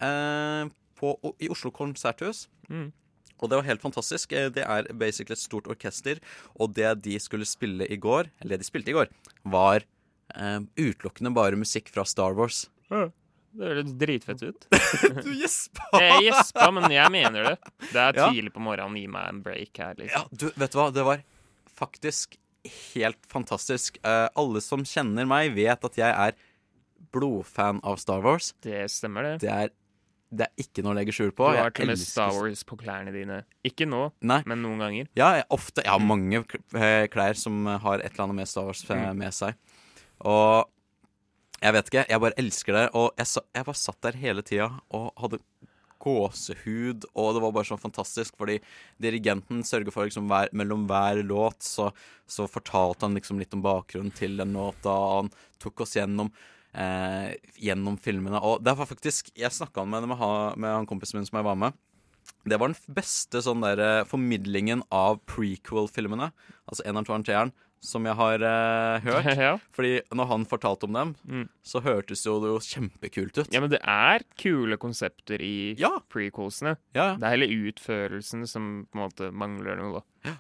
Eh, 0.03 0.69
på, 0.99 1.15
I 1.43 1.49
Oslo 1.53 1.71
konserthus. 1.75 2.47
Mm. 2.71 2.93
Og 3.43 3.51
det 3.51 3.59
var 3.59 3.67
helt 3.67 3.83
fantastisk. 3.83 4.33
Eh, 4.33 4.49
Det 4.55 4.63
er 4.65 4.89
basically 4.95 5.35
et 5.35 5.43
stort 5.43 5.67
orkester, 5.69 6.21
og 6.59 6.75
det 6.75 7.03
de 7.03 7.19
skulle 7.21 7.45
spille 7.47 7.87
i 7.91 7.97
går, 7.97 8.31
eller 8.41 8.57
det 8.57 8.65
de 8.65 8.71
spilte 8.71 8.91
i 8.91 8.97
går, 8.97 9.11
var 9.45 9.83
eh, 10.35 10.61
utelukkende 10.79 11.35
bare 11.35 11.57
musikk 11.61 11.91
fra 11.93 12.05
Star 12.05 12.33
Wars. 12.39 12.69
Ja, 12.91 13.11
Det 13.55 13.69
høres 13.71 13.93
dritfett 13.99 14.43
ut. 14.43 14.65
du 15.25 15.31
gjespa! 15.39 15.91
Jeg 16.03 16.25
gjespa, 16.31 16.71
men 16.75 16.91
jeg 16.91 17.11
mener 17.15 17.51
det. 17.53 17.59
Det 17.93 18.01
er 18.03 18.17
tidlig 18.33 18.55
på 18.55 18.63
morgenen. 18.65 18.97
Gi 18.99 19.07
meg 19.07 19.29
en 19.31 19.43
break 19.45 19.79
her, 19.79 19.95
liksom. 20.01 20.25
Ja, 20.27 20.39
du, 20.41 20.49
vet 20.59 20.73
du 20.75 20.79
hva? 20.81 20.89
Det 20.95 21.05
var 21.07 21.23
faktisk 21.79 22.39
helt 22.95 23.21
fantastisk. 23.31 23.99
Eh, 24.03 24.27
alle 24.41 24.63
som 24.65 24.83
kjenner 24.89 25.27
meg, 25.29 25.53
vet 25.55 25.85
at 25.87 25.99
jeg 26.01 26.11
er 26.11 26.35
blodfan 27.15 27.79
av 27.87 27.97
Star 28.03 28.23
Wars. 28.25 28.53
Det 28.65 28.87
stemmer, 28.91 29.23
det. 29.23 29.35
Det 29.45 29.51
er, 29.53 29.71
det 30.37 30.47
er 30.49 30.65
ikke 30.65 30.83
noe 30.85 30.93
å 30.95 30.99
legge 30.99 31.15
skjul 31.15 31.31
på. 31.37 31.47
Du 31.55 31.59
har 31.61 31.71
til 31.75 31.87
og 31.87 31.93
med 31.95 32.01
Star 32.03 32.33
Wars 32.35 32.65
på 32.67 32.77
klærne 32.81 33.13
dine. 33.15 33.41
Ikke 33.67 33.87
nå, 33.89 34.03
Nei. 34.27 34.41
men 34.51 34.63
noen 34.65 34.83
ganger. 34.83 35.09
Ja, 35.19 35.31
jeg, 35.39 35.47
ofte. 35.55 35.85
Jeg 35.87 35.93
har 35.95 36.03
mange 36.03 36.43
eh, 36.75 37.07
klær 37.13 37.39
som 37.39 37.65
har 37.67 38.03
et 38.03 38.11
eller 38.13 38.27
annet 38.27 38.41
med 38.43 38.51
Star 38.51 38.67
Wars 38.69 38.83
eh, 38.91 38.97
Mm. 39.05 39.19
med 39.23 39.35
seg. 39.37 39.55
Og 40.25 40.67
jeg 41.65 41.73
vet 41.79 41.87
ikke, 41.89 42.07
jeg 42.11 42.21
bare 42.27 42.39
elsker 42.43 42.77
det. 42.77 42.87
Og 42.99 43.13
jeg, 43.21 43.31
jeg 43.55 43.65
bare 43.71 43.81
satt 43.87 44.01
der 44.05 44.19
hele 44.21 44.43
tida 44.45 44.71
og 44.93 45.13
hadde 45.23 45.39
gåsehud, 46.05 47.07
og 47.17 47.29
det 47.35 47.41
var 47.41 47.53
bare 47.57 47.69
sånn 47.69 47.81
fantastisk, 47.81 48.35
fordi 48.37 48.59
dirigenten 49.01 49.63
sørger 49.65 49.95
for 49.95 50.05
liksom 50.09 50.27
hver, 50.29 50.51
mellom 50.53 50.83
hver 50.91 51.23
låt, 51.25 51.63
så, 51.65 51.91
så 52.29 52.45
fortalte 52.51 53.07
han 53.07 53.17
liksom 53.17 53.41
litt 53.41 53.55
om 53.57 53.63
bakgrunnen 53.65 54.13
til 54.17 54.37
den 54.41 54.53
låta, 54.57 54.93
og 54.93 55.15
han 55.23 55.31
tok 55.63 55.81
oss 55.87 55.97
gjennom 55.97 56.29
eh, 56.75 57.35
gjennom 57.63 57.97
filmene. 58.01 58.41
Og 58.43 58.63
det 58.65 58.75
var 58.77 58.87
faktisk 58.91 59.31
Jeg 59.39 59.51
snakka 59.55 59.87
med, 59.87 60.07
med, 60.11 60.19
med 60.59 60.71
han 60.81 60.87
kompisen 60.91 61.19
min 61.21 61.27
som 61.27 61.39
jeg 61.41 61.47
var 61.49 61.57
med. 61.57 61.73
Det 62.45 62.59
var 62.61 62.69
den 62.73 62.95
beste 62.97 63.41
sånn 63.45 63.63
der, 63.65 63.81
eh, 63.81 64.05
formidlingen 64.09 64.83
av 64.93 65.21
prequel-filmene, 65.29 66.31
altså 66.69 66.85
eneren, 66.85 67.05
toeren, 67.09 67.25
treeren, 67.25 67.53
som 67.85 68.05
jeg 68.09 68.17
har 68.17 68.41
eh, 68.49 69.01
hørt. 69.05 69.27
Ja. 69.45 69.51
Fordi 69.77 69.99
når 70.13 70.29
han 70.31 70.45
fortalte 70.49 70.85
om 70.89 70.93
dem, 70.97 71.15
Mm. 71.29 71.49
så 71.65 71.83
hørtes 71.85 72.25
jo 72.25 72.39
det 72.41 72.49
jo 72.53 72.61
kjempekult 72.65 73.39
ut. 73.43 73.53
Ja, 73.53 73.61
men 73.61 73.71
det 73.73 73.81
er 73.85 74.25
kule 74.41 74.77
konsepter 74.81 75.41
i 75.45 75.75
Ja. 75.81 75.99
prequelsene. 76.13 76.77
Ja. 76.97 77.15
Det 77.17 77.25
er 77.29 77.37
hele 77.37 77.51
utførelsen 77.73 78.47
som 78.49 78.87
på 78.93 78.97
en 78.99 79.05
måte 79.09 79.31
mangler 79.33 79.77
noe, 79.81 80.01
da. 80.25 80.37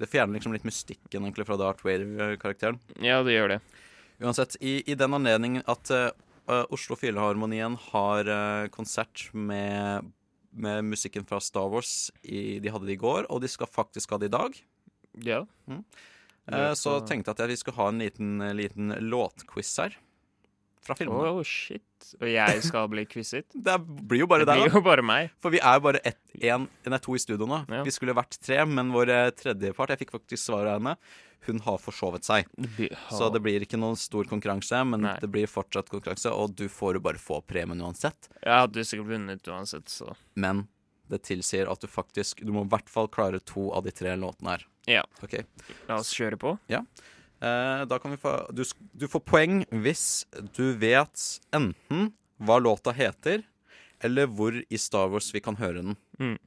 Det 0.00 0.08
fjerner 0.10 0.34
liksom 0.40 0.52
litt 0.52 0.64
mystikken 0.66 1.22
egentlig 1.22 1.46
fra 1.46 1.56
Darth 1.56 1.84
Vader-karakteren. 1.86 2.80
Ja, 3.00 3.22
det 3.22 3.36
gjør 3.36 3.48
det. 3.54 3.60
Uansett, 4.22 4.56
i, 4.60 4.82
i 4.90 4.94
den 4.98 5.16
anledning 5.16 5.58
at 5.70 5.90
eh, 5.90 6.10
Oslo 6.74 6.96
Filharmonien 6.98 7.76
har 7.90 8.28
uh, 8.28 8.68
konsert 8.72 9.26
med, 9.32 10.10
med 10.52 10.84
musikken 10.84 11.24
fra 11.26 11.40
Star 11.40 11.70
Wars 11.72 12.10
i, 12.22 12.60
De 12.60 12.72
hadde 12.72 12.86
det 12.86 12.98
i 12.98 13.00
går, 13.00 13.26
og 13.32 13.42
de 13.42 13.50
skal 13.50 13.70
faktisk 13.70 14.14
ha 14.14 14.20
det 14.20 14.30
i 14.30 14.34
dag. 14.36 14.58
Ja. 15.24 15.44
Mm. 15.70 15.82
Uh, 16.44 16.72
så 16.76 16.98
tenkte 17.08 17.32
jeg 17.32 17.40
at 17.40 17.54
vi 17.54 17.60
skulle 17.62 17.80
ha 17.80 17.88
en 17.90 18.02
liten, 18.04 18.44
liten 18.54 18.92
låtquiz 19.08 19.72
her. 19.80 19.96
Fra 20.84 20.92
filmene. 20.98 21.30
Oh, 21.32 21.40
shit. 21.48 21.80
Og 22.20 22.28
jeg 22.28 22.60
skal 22.66 22.90
bli 22.92 23.06
quizet? 23.08 23.48
Det 23.66 23.78
blir 23.80 24.26
jo 24.26 24.28
bare 24.28 24.44
deg, 24.44 24.66
da. 24.66 24.68
jo 24.68 24.84
bare 24.84 25.04
meg. 25.06 25.32
For 25.40 25.54
vi 25.54 25.62
er 25.64 25.80
bare 25.80 26.02
ett, 26.04 26.20
en, 26.44 26.68
nei, 26.92 27.00
to 27.00 27.16
i 27.16 27.22
studio 27.22 27.48
nå. 27.48 27.62
Ja. 27.72 27.80
Vi 27.86 27.94
skulle 27.94 28.12
vært 28.16 28.36
tre, 28.36 28.60
men 28.68 28.92
vår 28.92 29.14
tredjepart, 29.40 29.94
jeg 29.94 30.04
fikk 30.04 30.18
faktisk 30.18 30.44
svaret 30.44 30.74
av 30.74 30.82
henne, 30.82 30.98
hun 31.46 31.60
har 31.64 31.80
forsovet 31.82 32.26
seg. 32.26 32.50
Så 33.10 33.30
det 33.32 33.42
blir 33.44 33.64
ikke 33.64 33.80
noen 33.80 33.98
stor 34.00 34.28
konkurranse, 34.30 34.80
men 34.88 35.04
Nei. 35.06 35.16
det 35.22 35.30
blir 35.32 35.50
fortsatt 35.50 35.90
konkurranse, 35.92 36.32
og 36.32 36.54
du 36.58 36.66
får 36.72 36.98
jo 36.98 37.04
bare 37.04 37.20
få 37.20 37.40
premien 37.46 37.82
uansett. 37.84 38.30
Jeg 38.40 38.64
hadde 38.66 38.86
sikkert 38.86 39.12
vunnet 39.14 39.50
uansett, 39.50 39.88
så 39.92 40.14
Men 40.34 40.66
det 41.12 41.22
tilsier 41.28 41.68
at 41.68 41.82
du 41.82 41.88
faktisk 41.90 42.40
Du 42.40 42.52
må 42.54 42.62
i 42.64 42.70
hvert 42.72 42.88
fall 42.88 43.10
klare 43.12 43.40
to 43.44 43.68
av 43.76 43.84
de 43.84 43.92
tre 43.92 44.14
låtene 44.16 44.54
her. 44.56 44.66
Ja. 44.88 45.02
Okay. 45.24 45.44
La 45.88 45.98
oss 46.00 46.12
kjøre 46.16 46.38
på. 46.40 46.56
Ja. 46.72 46.84
Eh, 47.40 47.84
da 47.88 47.98
kan 48.00 48.14
vi 48.14 48.20
få 48.20 48.34
du, 48.52 48.64
du 48.92 49.08
får 49.10 49.24
poeng 49.24 49.64
hvis 49.84 50.24
du 50.56 50.72
vet 50.80 51.24
enten 51.54 52.12
hva 52.44 52.58
låta 52.60 52.92
heter, 52.92 53.44
eller 54.04 54.26
hvor 54.26 54.56
i 54.56 54.78
Star 54.80 55.08
Wars 55.12 55.30
vi 55.34 55.40
kan 55.44 55.56
høre 55.60 55.82
den. 55.82 55.96
Mm. 56.18 56.38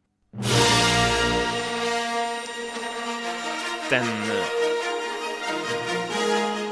Denne 3.90 4.67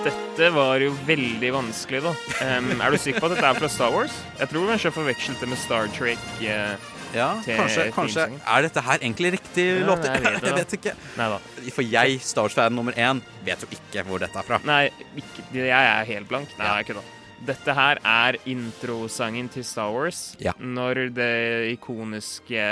Dette 0.06 0.50
var 0.54 0.82
jo 0.84 0.92
veldig 1.08 1.50
vanskelig, 1.56 2.02
da. 2.06 2.12
Um, 2.46 2.68
er 2.82 2.92
du 2.94 2.98
sikker 3.02 3.24
på 3.24 3.30
at 3.32 3.36
dette 3.38 3.48
er 3.50 3.58
fra 3.64 3.70
Star 3.74 3.94
Wars? 3.96 4.14
Jeg 4.40 4.52
tror 4.52 4.68
kanskje 4.70 4.90
jeg 4.92 4.96
forvekslet 5.00 5.42
det 5.42 5.50
med 5.54 5.62
Star 5.64 5.90
Trek. 5.96 6.28
Uh, 6.44 6.92
Ja, 7.16 7.30
kanskje, 7.48 7.86
kanskje. 7.96 8.24
Er 8.44 8.66
dette 8.66 8.82
her 8.84 8.98
egentlig 9.00 9.30
riktig 9.38 9.64
Ja, 9.70 9.86
låt? 9.88 10.04
jeg 10.04 10.20
vet 10.26 10.42
det, 10.44 10.54
vet 10.60 10.74
ikke. 10.76 10.94
Neida. 11.16 11.38
For 11.72 11.86
jeg, 11.88 12.18
Star 12.28 12.44
Wars-fan 12.44 12.76
nummer 12.76 12.98
én, 13.00 13.22
vet 13.48 13.62
jo 13.64 13.70
ikke 13.72 14.04
hvor 14.10 14.20
dette 14.20 14.36
er 14.42 14.44
fra. 14.50 14.60
Nei, 14.68 14.90
ikke, 15.22 15.46
jeg 15.54 15.70
er 15.72 16.10
helt 16.10 16.28
blank. 16.28 16.52
Nei, 16.60 16.66
jeg 16.68 16.74
er 16.76 16.88
ikke 16.90 16.98
da. 16.98 17.06
Dette 17.46 17.76
her 17.78 18.02
er 18.04 18.38
introsangen 18.52 19.48
til 19.54 19.64
Star 19.68 19.94
Wars. 19.96 20.20
Ja. 20.44 20.52
Når 20.60 21.06
det 21.16 21.32
ikoniske 21.78 22.68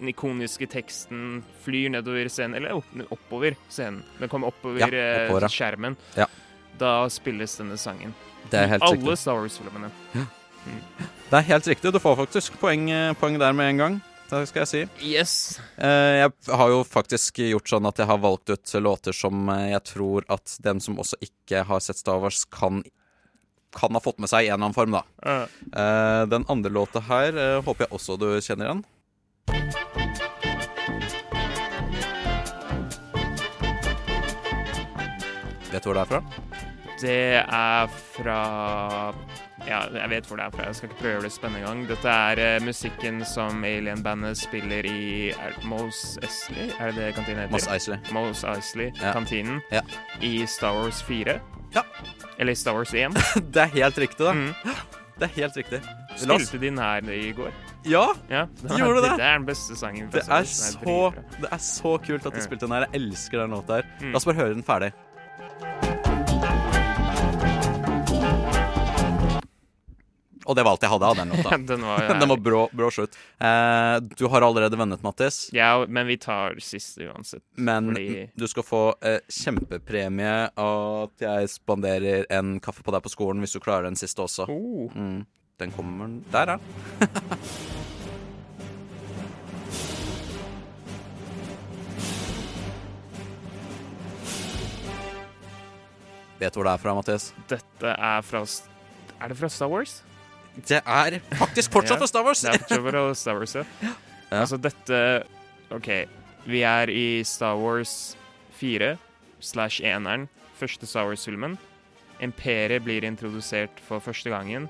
den 0.00 0.10
ikoniske 0.12 0.66
teksten 0.72 1.42
flyr 1.64 1.90
nedover 1.94 2.28
scenen, 2.32 2.56
eller 2.58 2.80
oppover 3.12 3.54
scenen. 3.68 4.02
Den 4.18 4.28
kommer 4.32 4.50
oppover, 4.50 4.80
Ja, 4.80 4.88
eh, 4.88 5.24
oppover, 5.26 5.46
ja. 5.46 5.48
skjermen. 5.52 5.96
Ja. 6.16 6.26
Da 6.80 7.08
spilles 7.12 7.56
denne 7.60 7.76
sangen. 7.78 8.14
Det 8.50 8.56
er 8.62 8.70
helt 8.74 8.82
alle 8.82 8.96
riktig. 8.96 9.18
Star 9.20 9.36
Wars-filmene. 9.36 9.90
Mm. 10.16 10.28
Det 11.30 11.36
er 11.38 11.46
helt 11.52 11.66
riktig. 11.68 11.92
Du 11.92 11.98
får 12.02 12.16
faktisk 12.24 12.56
poeng, 12.60 12.88
eh, 12.90 13.12
poeng 13.20 13.38
der 13.38 13.52
med 13.52 13.68
en 13.74 13.76
gang. 13.84 14.00
Det 14.30 14.46
skal 14.48 14.60
jeg 14.64 14.68
si. 14.68 14.80
Yes. 15.10 15.58
Eh, 15.76 16.22
Jeg 16.22 16.32
har 16.54 16.68
jo 16.70 16.84
faktisk 16.86 17.34
gjort 17.42 17.66
sånn 17.68 17.86
at 17.88 17.98
jeg 17.98 18.06
har 18.06 18.18
valgt 18.22 18.48
ut 18.50 18.72
låter 18.80 19.12
som 19.12 19.48
jeg 19.48 19.82
tror 19.84 20.24
at 20.30 20.56
den 20.62 20.80
som 20.80 20.96
også 21.02 21.18
ikke 21.20 21.64
har 21.66 21.80
sett 21.80 21.98
Star 21.98 22.18
Wars, 22.22 22.44
kan, 22.44 22.84
kan 23.74 23.92
ha 23.92 24.00
fått 24.00 24.18
med 24.22 24.30
seg 24.30 24.44
i 24.46 24.48
en 24.48 24.54
eller 24.54 24.70
annen 24.70 24.74
form, 24.74 24.92
da. 24.92 25.02
Uh. 25.26 25.46
Uh, 25.74 26.26
Den 26.30 26.44
andre 26.48 26.70
låta 26.70 27.00
her 27.00 27.34
uh, 27.36 27.60
håper 27.62 27.86
jeg 27.88 27.92
også 27.98 28.16
du 28.18 28.28
kjenner 28.40 28.66
igjen. 28.70 28.84
Vet 35.70 35.84
du 35.84 35.88
hvor 35.88 35.94
det 35.94 36.02
er 36.02 36.10
fra? 36.10 36.22
Det 37.00 37.18
er 37.40 37.86
fra 38.16 38.40
Ja, 39.66 39.78
jeg 39.92 40.10
vet 40.10 40.26
hvor 40.26 40.36
det 40.40 40.44
er 40.46 40.50
fra. 40.54 40.66
Jeg 40.66 40.76
skal 40.76 40.88
ikke 40.88 41.00
prøve 41.02 41.22
det 41.22 41.32
spennende 41.32 41.60
engang. 41.60 41.82
Dette 41.88 42.08
er 42.08 42.40
eh, 42.56 42.62
musikken 42.64 43.20
som 43.28 43.64
Alien-bandet 43.64 44.38
spiller 44.40 44.86
i 44.88 45.32
Mos 45.68 46.18
Eisley? 46.24 46.70
Er 46.80 46.90
det 46.90 46.96
det 46.96 47.14
kantinen 47.14 47.42
heter? 47.44 47.52
Mos 47.52 47.68
Eisley. 47.68 47.98
Mos 48.12 48.44
Eisley-kantinen 48.44 49.60
Ja. 49.72 49.82
I 50.20 50.46
Star 50.46 50.74
Wars 50.80 51.02
4. 51.02 51.38
Ja. 51.74 51.82
Eller 52.38 52.54
Star 52.54 52.74
Wars 52.74 52.94
1. 52.94 53.12
Det 53.54 53.62
er 53.62 53.72
helt 53.76 53.98
riktig, 53.98 54.26
da. 54.26 54.32
Mm. 54.32 54.54
Det 55.20 55.28
er 55.28 55.34
helt 55.36 55.56
riktig. 55.56 55.80
Spilte 56.16 56.58
de 56.58 56.66
den 56.66 56.78
her 56.78 57.10
i 57.12 57.32
går? 57.36 57.52
Ja, 57.84 58.14
Ja, 58.28 58.46
den 58.62 58.78
gjorde 58.78 59.00
det. 59.00 59.16
Det 59.16 59.24
er 59.24 59.38
den 59.38 59.46
beste 59.48 59.76
sangen. 59.76 60.10
Det 60.12 60.24
er, 60.28 60.44
så, 60.44 61.12
det 61.40 61.48
er 61.50 61.62
så 61.64 61.96
kult 62.04 62.26
at 62.28 62.36
de 62.36 62.42
spilte 62.44 62.66
den 62.66 62.76
her. 62.76 62.88
Jeg 62.90 63.00
elsker 63.02 63.40
den 63.44 63.56
låta 63.56 63.80
her. 63.80 63.88
Mm. 64.02 64.10
La 64.12 64.20
oss 64.20 64.28
bare 64.28 64.40
høre 64.42 64.54
den 64.58 64.66
ferdig. 64.66 64.92
Og 70.50 70.56
det 70.56 70.64
var 70.64 70.72
alt 70.74 70.82
jeg 70.82 70.90
hadde 70.90 71.08
av 71.08 71.18
den 71.20 71.28
låta. 71.30 71.58
Den 71.70 71.82
var 71.84 72.06
den 72.20 72.28
var 72.32 72.40
brå, 72.42 72.60
brå 72.72 72.88
slutt. 72.90 73.16
Eh, 73.38 73.96
du 74.18 74.24
har 74.32 74.42
allerede 74.42 74.76
vunnet, 74.80 75.02
Mattis. 75.04 75.50
Ja, 75.54 75.84
men 75.88 76.08
vi 76.08 76.16
tar 76.18 76.56
siste 76.64 77.06
uansett. 77.06 77.44
Men 77.54 77.92
Fordi 77.92 78.24
du 78.34 78.46
skal 78.50 78.66
få 78.66 78.80
eh, 79.04 79.20
kjempepremie 79.30 80.48
av 80.58 81.04
at 81.04 81.26
jeg 81.26 81.52
spanderer 81.52 82.26
en 82.34 82.56
kaffe 82.64 82.82
på 82.82 82.94
deg 82.96 83.04
på 83.04 83.12
skolen 83.12 83.44
hvis 83.44 83.54
du 83.54 83.60
klarer 83.62 83.86
den 83.86 84.00
siste 84.00 84.24
også. 84.24 84.48
Oh. 84.50 84.90
Mm. 84.96 85.22
Den 85.60 85.72
kommer 85.76 86.08
Der, 86.32 86.56
ja. 86.56 86.58
Vet 96.40 96.54
du 96.54 96.62
hvor 96.62 96.64
det 96.64 96.72
er 96.72 96.80
fra, 96.80 96.94
Mathias? 96.96 97.26
Dette 97.50 97.90
er 97.92 98.22
fra 98.24 98.40
Er 99.20 99.28
det 99.28 99.36
fra 99.36 99.48
Star 99.52 99.68
Wars? 99.68 100.02
Det 100.56 100.80
er 100.80 101.18
faktisk 101.36 101.72
fortsatt 101.72 102.00
fra 102.00 102.06
Star 102.08 102.24
Wars! 102.24 102.40
Det 102.40 102.54
er 102.54 102.58
fortsatt 102.58 102.80
fra 102.80 103.14
Star 103.14 103.36
Wars, 103.36 103.54
ja. 103.54 103.64
Altså, 104.40 104.56
dette 104.56 105.22
OK. 105.70 105.88
Vi 106.46 106.62
er 106.62 106.88
i 106.88 107.22
Star 107.24 107.58
Wars 107.60 108.16
4 108.56 108.96
slash 109.40 109.84
eneren, 109.84 110.28
første 110.56 110.86
Star 110.86 111.04
Wars-filmen. 111.10 111.58
Imperiet 112.20 112.84
blir 112.84 113.04
introdusert 113.04 113.80
for 113.84 114.00
første 114.00 114.30
gangen. 114.32 114.68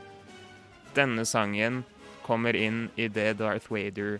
Denne 0.97 1.25
sangen 1.29 1.83
kommer 2.27 2.57
inn 2.57 2.89
i 2.97 3.09
det 3.09 3.37
Darth 3.39 3.71
Vader 3.73 4.19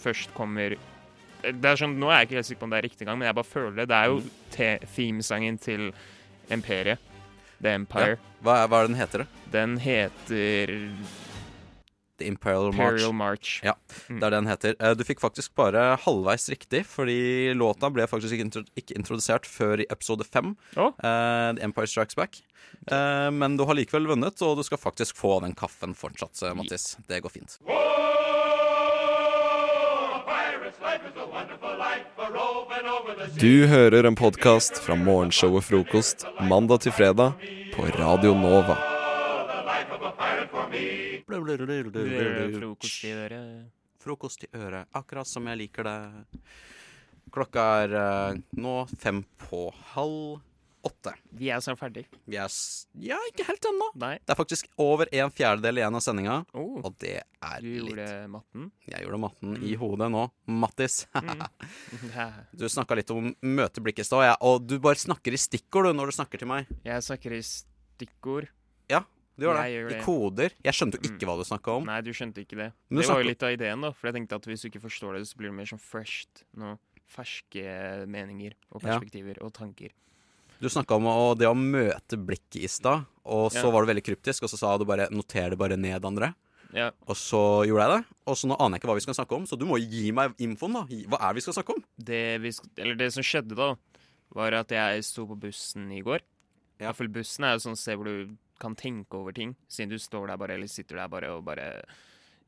først 0.00 0.32
kommer 0.36 0.76
det 1.44 1.68
er 1.68 1.76
sånn, 1.76 1.98
Nå 2.00 2.08
er 2.08 2.22
jeg 2.22 2.28
ikke 2.30 2.36
helt 2.38 2.46
sikker 2.48 2.60
på 2.62 2.64
om 2.64 2.70
det 2.72 2.78
er 2.78 2.86
riktig 2.86 3.06
gang, 3.06 3.18
men 3.20 3.26
jeg 3.28 3.36
bare 3.36 3.44
føler 3.44 3.74
det. 3.76 3.84
Det 3.90 3.96
er 3.98 4.06
jo 4.08 4.20
te- 4.54 4.86
themesangen 4.94 5.58
til 5.60 5.90
Imperiet. 6.54 6.98
The 7.60 7.74
Empire. 7.76 8.14
Ja. 8.16 8.32
Hva, 8.44 8.54
er, 8.62 8.70
hva 8.72 8.78
er 8.80 8.88
den 8.88 8.96
heter, 8.96 9.24
da? 9.24 9.42
Den 9.52 9.74
heter 9.84 10.72
The 12.18 12.26
Imperial 12.30 12.70
March. 12.72 12.78
Imperial 13.00 13.12
March. 13.12 13.60
Ja, 13.64 13.74
Mm. 14.08 14.20
det 14.20 14.26
er 14.26 14.30
det 14.30 14.38
den 14.38 14.46
heter. 14.46 14.74
Eh, 14.80 14.94
Du 14.94 15.02
fikk 15.04 15.20
faktisk 15.20 15.54
bare 15.54 15.96
halvveis 15.98 16.48
riktig, 16.48 16.84
fordi 16.86 17.52
låta 17.54 17.90
ble 17.92 18.06
faktisk 18.06 18.32
ikke, 18.36 18.44
intro 18.46 18.62
ikke 18.76 18.94
introdusert 18.96 19.44
før 19.46 19.80
i 19.80 19.86
episode 19.90 20.24
fem. 20.24 20.56
Oh. 20.76 20.92
Uh, 21.02 21.52
The 21.54 21.62
Empire 21.62 21.86
Strikes 21.86 22.14
Back. 22.14 22.40
Uh, 22.90 23.30
men 23.30 23.56
du 23.56 23.64
har 23.64 23.74
likevel 23.74 24.06
vunnet, 24.06 24.40
og 24.42 24.56
du 24.56 24.62
skal 24.62 24.78
faktisk 24.78 25.16
få 25.16 25.40
den 25.42 25.54
kaffen 25.54 25.94
fortsatt, 25.94 26.38
Mattis. 26.56 26.96
Det 27.08 27.20
går 27.22 27.30
fint. 27.30 27.58
Du 33.40 33.66
hører 33.66 34.04
en 34.06 34.14
podkast 34.16 34.78
fra 34.82 34.96
morgenshow 34.98 35.54
og 35.58 35.64
Frokost 35.64 36.24
mandag 36.48 36.80
til 36.86 36.92
fredag 36.96 37.36
på 37.74 37.86
Radio 37.98 38.34
Nova. 38.34 38.93
Frokost 42.58 43.04
i 43.04 43.12
øret. 43.14 43.68
Frokost 44.04 44.44
i 44.44 44.48
øret, 44.58 44.88
akkurat 44.92 45.28
som 45.28 45.46
jeg 45.48 45.60
liker 45.64 45.86
det. 45.88 45.98
Klokka 47.34 47.62
er 47.84 47.94
eh, 47.98 48.40
nå 48.60 48.74
fem 49.00 49.22
på 49.48 49.66
halv 49.94 50.42
åtte. 50.84 51.14
Vi 51.32 51.48
er 51.50 51.62
snart 51.64 51.80
ferdig. 51.80 52.04
Vi 52.28 52.36
er 52.38 52.50
s 52.52 52.84
ja, 53.00 53.16
ikke 53.30 53.46
helt 53.48 53.64
ennå. 53.70 53.86
Nei. 54.02 54.12
Det 54.20 54.34
er 54.34 54.38
faktisk 54.38 54.68
over 54.80 55.08
en 55.16 55.32
fjerdedel 55.32 55.80
igjen 55.80 55.96
av 55.96 56.04
sendinga, 56.04 56.36
Oh. 56.52 56.76
og 56.84 56.98
det 57.00 57.14
er 57.24 57.64
Du 57.64 57.70
litt 57.70 57.94
gjorde 57.94 58.08
matten. 58.34 58.66
Jeg 58.90 59.06
gjorde 59.06 59.20
matten 59.24 59.56
i 59.64 59.72
hodet 59.80 60.10
nå. 60.12 60.26
Mattis. 60.46 61.06
Mm. 61.16 61.46
Du 62.60 62.66
snakka 62.68 62.98
litt 63.00 63.10
om 63.14 63.32
møteblikk 63.40 64.04
i 64.04 64.06
stad, 64.06 64.26
ja, 64.28 64.36
og 64.44 64.68
du 64.68 64.76
bare 64.84 65.00
snakker 65.00 65.32
i 65.34 65.40
stikkord 65.40 65.88
du, 65.88 65.94
når 65.96 66.12
du 66.12 66.18
snakker 66.20 66.44
til 66.44 66.52
meg. 66.52 66.68
Jeg 66.84 67.06
snakker 67.08 67.38
i 67.38 67.40
stikkord. 67.48 68.50
Ja, 69.34 69.40
du 69.40 69.46
gjør 69.46 69.56
det. 69.58 69.64
Jeg 69.66 69.74
gjør 69.82 69.90
I 69.94 70.04
koder. 70.04 70.50
Jeg 70.64 70.74
skjønte 70.78 70.98
jo 71.00 71.10
ikke 71.10 71.26
hva 71.26 71.36
du 71.38 71.44
snakka 71.48 71.72
om. 71.80 71.84
Nei, 71.90 72.00
du 72.06 72.10
skjønte 72.14 72.38
ikke 72.44 72.56
det. 72.60 72.72
Men 72.88 73.00
det 73.02 73.08
var 73.10 73.22
jo 73.22 73.28
litt 73.28 73.42
av 73.42 73.50
ideen, 73.56 73.80
da. 73.82 73.90
For 73.92 74.06
jeg 74.08 74.14
tenkte 74.14 74.36
at 74.38 74.44
hvis 74.46 74.62
du 74.62 74.68
ikke 74.70 74.82
forstår 74.84 75.18
det, 75.18 75.26
så 75.26 75.36
blir 75.36 75.50
det 75.50 75.56
mer 75.58 75.66
sånn 75.66 75.82
fresht. 75.82 76.44
Noe 76.56 76.78
ferske 77.10 78.06
meninger 78.08 78.54
og 78.72 78.82
Ja. 78.82 78.94
perspektiver 78.98 79.42
og 79.42 79.52
tanker. 79.52 79.90
Du 80.60 80.68
snakka 80.68 80.96
om 80.96 81.04
å, 81.10 81.36
det 81.36 81.46
å 81.50 81.54
møte 81.58 82.16
blikket 82.16 82.62
i 82.64 82.68
stad, 82.68 83.04
og 83.26 83.50
så 83.52 83.64
Ja. 83.64 83.70
var 83.70 83.84
du 83.84 83.92
veldig 83.92 84.04
kryptisk, 84.04 84.42
og 84.44 84.48
så 84.48 84.56
sa 84.56 84.78
du 84.78 84.84
bare 84.84 85.08
'noter 85.10 85.50
det 85.50 85.58
bare 85.58 85.76
ned, 85.76 86.00
André'. 86.02 86.34
Ja. 86.72 86.90
Og 87.06 87.14
så 87.16 87.66
gjorde 87.66 87.82
jeg 87.86 87.98
det, 88.00 88.06
og 88.26 88.34
så 88.36 88.46
nå 88.48 88.56
aner 88.58 88.76
jeg 88.78 88.82
ikke 88.82 88.88
hva 88.88 88.94
vi 88.94 89.00
skal 89.00 89.14
snakke 89.14 89.36
om, 89.36 89.44
så 89.46 89.58
du 89.58 89.64
må 89.66 89.78
gi 89.78 90.10
meg 90.12 90.34
infoen, 90.38 90.72
da. 90.72 90.82
Hva 90.84 91.20
er 91.20 91.34
det 91.34 91.34
vi 91.34 91.40
skal 91.40 91.54
snakke 91.54 91.74
om? 91.74 91.84
Det, 92.02 92.40
vi, 92.40 92.50
eller 92.78 92.94
det 92.96 93.12
som 93.12 93.22
skjedde 93.22 93.54
da, 93.54 93.76
var 94.32 94.52
at 94.54 94.68
jeg 94.68 95.04
sto 95.04 95.26
på 95.26 95.38
bussen 95.38 95.92
i 95.92 96.00
går. 96.02 96.20
Ja, 96.80 96.86
Iallfall 96.88 97.08
bussen 97.08 97.44
er 97.44 97.54
jo 97.58 97.70
sånn 97.70 97.76
sted 97.76 97.96
hvor 97.96 98.04
du 98.04 98.36
kan 98.60 98.76
tenke 98.78 99.18
over 99.18 99.34
ting, 99.36 99.54
siden 99.68 99.92
du 99.92 99.98
står 100.00 100.30
der 100.30 100.40
bare, 100.40 100.58
eller 100.58 100.70
sitter 100.70 101.00
der 101.00 101.10
bare 101.12 101.32
og 101.34 101.44
bare 101.46 101.68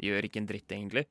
gjør 0.03 0.29
ikke 0.29 0.43
en 0.43 0.49
dritt, 0.49 0.71
egentlig. 0.73 1.07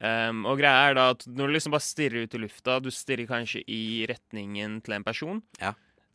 Um, 0.00 0.46
og 0.48 0.56
greia 0.60 0.88
er 0.88 0.96
da 0.96 1.10
at 1.12 1.26
når 1.28 1.50
du 1.50 1.54
liksom 1.54 1.74
bare 1.74 1.84
stirrer 1.84 2.24
ut 2.24 2.34
i 2.36 2.40
lufta, 2.40 2.78
du 2.80 2.88
stirrer 2.94 3.28
kanskje 3.28 3.60
i 3.68 4.06
retningen 4.08 4.78
til 4.84 4.96
en 4.96 5.04
person. 5.04 5.42
Ja. 5.60 5.74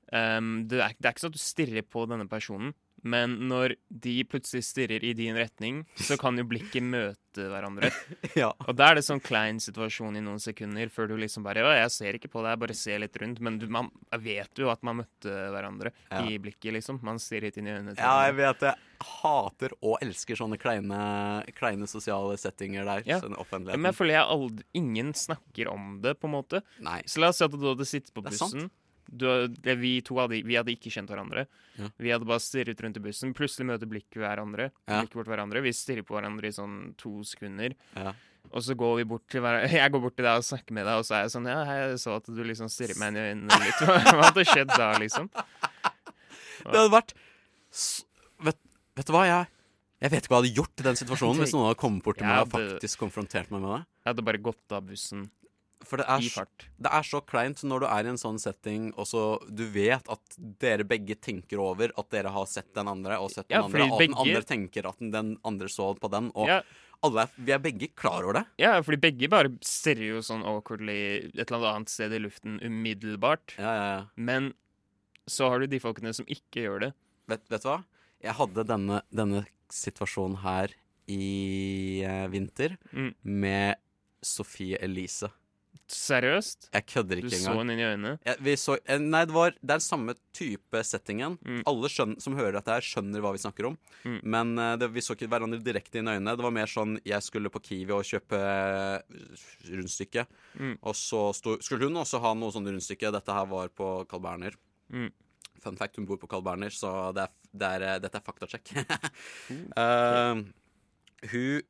Um, 0.10 0.66
det, 0.70 0.80
er, 0.82 0.96
det 0.98 1.06
er 1.06 1.14
ikke 1.14 1.26
sånn 1.26 1.34
at 1.34 1.38
du 1.38 1.44
stirrer 1.44 1.86
på 1.86 2.06
denne 2.10 2.26
personen, 2.30 2.74
men 3.06 3.36
når 3.50 3.76
de 3.90 4.16
plutselig 4.28 4.64
stirrer 4.66 5.04
i 5.06 5.14
din 5.18 5.38
retning, 5.38 5.84
så 5.96 6.18
kan 6.20 6.38
jo 6.42 6.46
blikket 6.50 6.84
møte 6.84 7.22
hverandre. 7.36 7.92
Ja. 8.36 8.50
Og 8.66 8.74
da 8.76 8.90
er 8.92 8.98
det 8.98 9.04
sånn 9.06 9.20
klein 9.24 9.58
situasjon 9.64 10.16
i 10.18 10.22
noen 10.24 10.40
sekunder 10.44 10.90
før 10.92 11.10
du 11.12 11.14
liksom 11.20 11.44
bare 11.46 11.62
Ja, 11.64 11.74
jeg 11.84 11.92
ser 11.94 12.18
ikke 12.18 12.30
på 12.32 12.42
deg, 12.44 12.54
jeg 12.56 12.62
bare 12.64 12.76
ser 12.80 13.02
litt 13.04 13.16
rundt. 13.22 13.42
Men 13.44 13.60
du, 13.62 13.66
man 13.72 13.90
vet 14.24 14.60
jo 14.60 14.70
at 14.72 14.82
man 14.88 15.02
møtte 15.04 15.34
hverandre 15.54 15.92
Ja. 16.10 16.24
i 16.28 16.38
blikket, 16.42 16.74
liksom. 16.78 17.00
Man 17.06 17.20
stirret 17.22 17.60
inn 17.60 17.68
i 17.70 17.74
øynene 17.76 17.96
Ja, 18.00 18.14
jeg 18.28 18.38
vet 18.40 18.64
det. 18.64 18.74
Hater 19.06 19.76
og 19.84 20.00
elsker 20.04 20.40
sånne 20.40 20.58
kleine, 20.60 21.00
kleine 21.60 21.88
sosiale 21.92 22.36
settinger 22.42 22.88
der. 22.88 23.04
Ja. 23.08 23.20
Sånn 23.24 23.36
offentligheten. 23.40 23.84
Men 23.84 23.92
jeg 23.92 24.00
føler 24.00 24.18
jeg 24.18 24.32
aldri 24.38 24.68
Ingen 24.82 25.14
snakker 25.20 25.70
om 25.72 26.00
det, 26.04 26.16
på 26.20 26.28
en 26.32 26.36
måte. 26.40 26.64
Nei. 26.84 27.02
Så 27.08 27.22
la 27.24 27.30
oss 27.32 27.40
si 27.44 27.46
at 27.48 27.56
du 27.56 27.62
hadde 27.68 27.88
sittet 27.88 28.16
på 28.16 28.24
Det 28.26 28.34
er 28.34 28.40
sant. 28.42 28.72
Du, 29.08 29.26
det, 29.48 29.76
vi 29.82 29.98
to 30.06 30.18
hadde, 30.20 30.40
vi 30.48 30.58
hadde 30.58 30.74
ikke 30.74 30.92
kjent 30.94 31.12
hverandre. 31.12 31.46
Ja. 31.78 31.90
Vi 32.02 32.14
hadde 32.14 32.28
bare 32.30 32.44
stirret 32.44 32.82
rundt 32.82 32.98
i 33.00 33.04
bussen. 33.04 33.34
Plutselig 33.38 33.68
møter 33.70 33.90
blikket 33.90 34.20
hverandre. 34.22 34.70
Ja. 34.88 35.02
Blikket 35.02 35.20
vårt 35.20 35.32
hverandre. 35.32 35.62
Vi 35.66 35.74
stirrer 35.76 36.06
på 36.08 36.18
hverandre 36.18 36.50
i 36.50 36.56
sånn 36.56 36.80
to 37.00 37.20
sekunder. 37.28 37.76
Ja. 37.98 38.16
Og 38.52 38.62
så 38.66 38.76
går 38.78 39.00
vi 39.00 39.08
bort 39.10 39.24
til 39.32 39.42
hverandre 39.42 39.72
Jeg 39.82 39.94
går 39.94 40.04
bort 40.04 40.16
til 40.18 40.28
deg 40.28 40.42
og 40.42 40.46
snakker 40.46 40.76
med 40.78 40.86
deg, 40.86 41.00
og 41.02 41.08
så 41.08 41.18
er 41.18 41.26
jeg 41.26 41.34
sånn 41.34 41.50
Ja, 41.50 41.62
jeg 41.66 41.98
så 42.04 42.18
at 42.20 42.30
du 42.30 42.44
liksom 42.46 42.70
stirrer 42.72 43.00
meg 43.02 43.14
inn 43.14 43.18
i 43.18 43.26
øynene 43.32 43.62
litt. 43.64 43.82
Hva 43.86 44.28
hadde 44.28 44.46
skjedd 44.50 44.74
da, 44.76 44.92
liksom? 45.02 45.30
Det 46.66 46.78
hadde 46.78 46.94
vært 46.94 47.16
vet, 48.46 48.60
vet 48.98 49.10
du 49.10 49.14
hva, 49.14 49.24
jeg, 49.28 49.50
jeg 50.02 50.14
vet 50.14 50.26
ikke 50.26 50.32
hva 50.34 50.40
jeg 50.40 50.46
hadde 50.48 50.60
gjort 50.60 50.82
i 50.82 50.86
den 50.88 51.00
situasjonen 51.02 51.42
hvis 51.44 51.54
noen 51.54 51.68
hadde 51.70 51.82
kommet 51.82 52.06
bort 52.06 52.18
til 52.22 52.30
meg 52.30 52.46
og 52.46 52.54
faktisk 52.56 53.02
konfrontert 53.02 53.52
meg 53.54 53.62
med 53.66 53.74
det. 53.76 53.82
Jeg 54.06 54.14
hadde 54.14 54.26
bare 54.30 54.42
gått 54.50 54.76
av 54.78 54.86
bussen 54.88 55.26
For 55.86 55.98
det 56.02 56.06
er, 56.10 56.20
i 56.26 56.30
fart. 56.34 56.66
det 56.82 56.92
er 56.92 57.04
så 57.08 57.22
kleint 57.26 57.62
når 57.64 57.80
du 57.84 57.88
er 57.88 58.06
i 58.08 58.12
en 58.14 58.18
sånn 58.22 58.40
setting, 58.42 58.92
og 58.98 59.06
så 59.08 59.22
du 59.50 59.64
vet 59.72 60.08
at 60.12 60.38
dere 60.60 60.84
begge 60.88 61.16
tenker 61.16 61.62
over 61.62 61.92
at 61.98 62.10
dere 62.10 62.32
har 62.34 62.46
sett 62.50 62.74
den 62.74 62.88
andre, 62.92 63.20
og 63.22 63.32
sett 63.32 63.48
den 63.48 63.58
Ja, 63.60 63.64
andre, 63.66 63.84
og 63.90 63.94
at 64.02 64.08
den 64.08 64.18
andre 64.26 64.42
tenker 64.44 64.90
at 64.90 65.00
den, 65.00 65.38
andre 65.46 65.68
så 65.70 65.92
på 66.00 66.10
den, 66.12 66.32
og 66.36 66.48
Ja. 66.48 66.62
alle 67.04 67.28
vi 67.38 67.52
er 67.52 67.60
begge 67.60 67.88
klar 67.96 68.24
over 68.24 68.34
det. 68.42 68.46
Ja, 68.58 68.82
fordi 68.82 68.98
begge 69.02 69.30
bare 69.30 69.50
stirrer 69.62 70.08
jo 70.16 70.22
sånn 70.26 70.44
awkwardly 70.44 71.32
et 71.38 71.52
eller 71.52 71.76
annet 71.76 71.90
sted 71.90 72.12
i 72.14 72.20
luften 72.20 72.60
umiddelbart. 72.62 73.56
Men 74.16 74.54
så 75.28 75.50
har 75.50 75.60
du 75.60 75.68
de 75.68 75.80
folkene 75.80 76.14
som 76.14 76.26
ikke 76.26 76.62
gjør 76.66 76.80
det. 76.88 76.94
Vet, 77.28 77.42
vet 77.50 77.62
du 77.64 77.70
hva? 77.70 77.84
Jeg 78.22 78.34
hadde 78.38 78.64
denne, 78.66 79.02
denne 79.14 79.46
situasjonen 79.70 80.38
her 80.44 80.70
i 81.08 82.02
eh, 82.06 82.28
vinter 82.34 82.78
Mm. 82.94 83.14
med 83.24 83.76
Sofie 84.26 84.78
Elise. 84.82 85.30
Seriøst? 85.92 86.70
Jeg 86.74 86.86
kødder 86.90 87.20
ikke 87.20 87.30
Du 87.30 87.34
ikke 87.34 87.40
så 87.44 87.52
engang. 87.52 87.60
henne 87.60 87.74
inn 87.76 87.80
i 87.80 87.88
øynene? 87.90 88.14
Ja, 88.26 88.36
vi 88.42 88.56
så, 88.58 88.78
eh, 88.86 88.98
nei, 89.02 89.26
det 89.26 89.36
var 89.36 89.52
det 89.62 89.76
er 89.76 89.84
samme 89.86 90.16
type 90.34 90.82
settingen. 90.84 91.38
Mm. 91.46 91.62
Alle 91.70 91.92
skjønner, 91.92 92.22
som 92.22 92.36
hører 92.36 92.58
dette 92.58 92.74
her, 92.74 92.82
skjønner 92.82 93.22
hva 93.22 93.32
vi 93.36 93.42
snakker 93.44 93.68
om. 93.70 93.78
Mm. 94.04 94.20
Men 94.24 94.58
eh, 94.60 94.76
det, 94.82 94.90
vi 94.96 95.04
så 95.06 95.14
ikke 95.18 95.30
hverandre 95.30 95.62
direkte 95.64 96.00
inn 96.02 96.10
i 96.10 96.16
øynene. 96.18 96.36
Det 96.36 96.46
var 96.48 96.56
mer 96.58 96.72
sånn 96.72 96.98
jeg 97.06 97.22
skulle 97.26 97.52
på 97.54 97.62
Kiwi 97.68 97.94
og 97.94 98.08
kjøpe 98.08 98.40
eh, 98.40 99.28
rundstykke. 99.70 100.26
Mm. 100.60 100.74
Og 100.82 100.96
så 100.98 101.22
sto, 101.38 101.58
skulle 101.62 101.86
hun 101.90 102.02
også 102.02 102.22
ha 102.24 102.34
noe 102.34 102.56
sånn 102.56 102.68
rundstykke. 102.72 103.14
Dette 103.16 103.38
her 103.38 103.46
var 103.52 103.70
på 103.70 103.92
Carl 104.10 104.26
Berner. 104.26 104.58
Mm. 104.90 105.12
Fun 105.64 105.78
fact, 105.78 105.98
hun 105.98 106.06
bor 106.06 106.18
på 106.22 106.28
Carl 106.30 106.44
Berner, 106.46 106.74
så 106.74 107.12
det 107.16 107.24
er, 107.26 107.32
det 107.56 107.70
er, 107.78 108.00
dette 108.04 108.20
er 108.22 108.26
faktasjekk. 108.26 108.74
Eh, 109.78 110.42
hun 111.32 111.62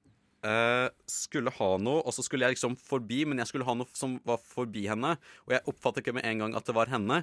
eh, 0.45 0.87
skulle 1.09 1.53
ha 1.57 1.69
noe, 1.81 2.03
og 2.05 2.13
så 2.15 2.23
skulle 2.25 2.47
jeg 2.47 2.55
liksom 2.55 2.77
forbi, 2.79 3.23
men 3.27 3.41
jeg 3.41 3.49
skulle 3.49 3.67
ha 3.67 3.75
noe 3.77 3.89
som 3.97 4.17
var 4.27 4.41
forbi 4.41 4.85
henne. 4.89 5.15
Og 5.47 5.55
jeg 5.55 5.65
oppfattet 5.71 6.03
ikke 6.03 6.15
med 6.17 6.27
en 6.29 6.43
gang 6.43 6.57
at 6.57 6.67
det 6.67 6.75
var 6.77 6.91
henne. 6.91 7.21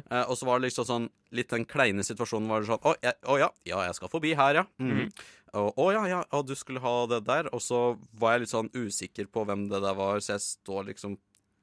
Eh, 0.00 0.24
og 0.24 0.38
så 0.38 0.48
var 0.48 0.60
det 0.60 0.70
liksom 0.70 0.88
sånn 0.88 1.10
litt 1.36 1.52
den 1.52 1.66
kleine 1.68 2.04
situasjonen 2.04 2.50
var 2.50 2.60
det 2.60 2.68
sånn 2.68 2.82
Å, 2.84 2.94
jeg, 3.00 3.16
å 3.24 3.38
ja, 3.40 3.48
ja, 3.68 3.84
jeg 3.88 3.98
skal 3.98 4.12
forbi 4.12 4.34
her, 4.38 4.62
ja. 4.62 4.66
Mm. 4.82 4.92
Mm. 5.02 5.26
Og, 5.60 5.68
å 5.84 5.88
ja, 5.92 6.06
ja, 6.08 6.22
og 6.32 6.46
du 6.48 6.54
skulle 6.56 6.82
ha 6.84 6.94
det 7.10 7.22
der. 7.28 7.50
Og 7.52 7.62
så 7.64 7.82
var 8.20 8.36
jeg 8.36 8.44
litt 8.44 8.54
sånn 8.54 8.72
usikker 8.72 9.28
på 9.32 9.44
hvem 9.48 9.68
det 9.72 9.82
der 9.84 9.98
var, 9.98 10.22
så 10.24 10.36
jeg 10.36 10.46
står 10.46 10.88
liksom 10.92 11.18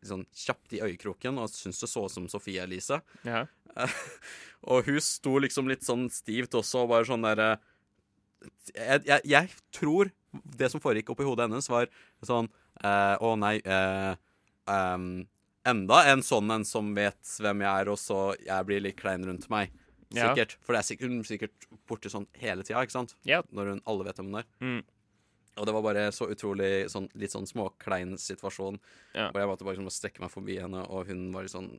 sånn 0.05 0.24
kjapt 0.32 0.78
i 0.78 0.80
øyekroken 0.86 1.41
og 1.41 1.49
syntes 1.51 1.82
det 1.84 1.89
så 1.91 2.05
ut 2.05 2.14
som 2.14 2.30
Sofie 2.32 2.64
Elise. 2.64 3.01
Ja. 3.28 3.43
og 4.72 4.88
hun 4.88 5.01
sto 5.03 5.36
liksom 5.43 5.68
litt 5.72 5.84
sånn 5.88 6.07
stivt 6.14 6.55
også, 6.55 6.86
og 6.86 6.93
bare 6.93 7.10
sånn 7.10 7.26
derre 7.26 7.57
jeg, 8.72 9.03
jeg, 9.03 9.20
jeg 9.28 9.49
tror 9.76 10.12
det 10.32 10.69
som 10.71 10.82
foregikk 10.84 11.11
oppi 11.13 11.27
hodet 11.27 11.47
hennes, 11.47 11.69
var 11.71 11.89
sånn 12.25 12.49
eh, 12.84 13.15
Å 13.17 13.34
nei 13.39 13.57
eh, 13.63 14.13
um, 14.69 15.11
Enda 15.67 16.03
en 16.11 16.23
sånn 16.25 16.51
en 16.53 16.65
som 16.65 16.93
vet 16.95 17.36
hvem 17.43 17.65
jeg 17.65 17.84
er, 17.84 17.91
og 17.91 17.99
så 17.99 18.19
jeg 18.39 18.67
blir 18.67 18.82
litt 18.82 18.97
klein 18.97 19.25
rundt 19.27 19.49
meg. 19.51 19.73
Ja. 20.15 20.30
Sikkert. 20.30 20.55
For 20.65 20.73
det 20.73 20.80
er 20.80 20.88
sikkert, 20.88 21.11
hun 21.11 21.19
er 21.19 21.27
sikkert 21.27 21.67
borte 21.89 22.09
sånn 22.09 22.25
hele 22.41 22.63
tida, 22.65 22.82
ikke 22.86 22.95
sant? 22.95 23.13
Ja. 23.27 23.43
Når 23.53 23.73
hun 23.73 23.84
alle 23.91 24.07
vet 24.07 24.21
hvem 24.21 24.32
hun 24.32 24.39
er. 24.41 24.47
Mm. 24.63 24.80
Og 25.59 25.67
det 25.67 25.75
var 25.75 25.84
bare 25.84 26.05
så 26.15 26.30
utrolig 26.32 26.71
sånn, 26.89 27.09
litt 27.19 27.36
sånn 27.36 27.47
småklein 27.49 28.15
situasjon. 28.21 28.80
Ja. 29.13 29.27
Hvor 29.30 29.43
jeg 29.43 29.51
måtte 29.51 29.67
bare 29.67 29.77
liksom 29.77 29.91
strekke 29.93 30.23
meg 30.23 30.34
forbi 30.34 30.57
henne, 30.61 30.86
og 30.88 31.11
hun 31.11 31.27
var 31.36 31.45
litt 31.45 31.53
sånn 31.53 31.73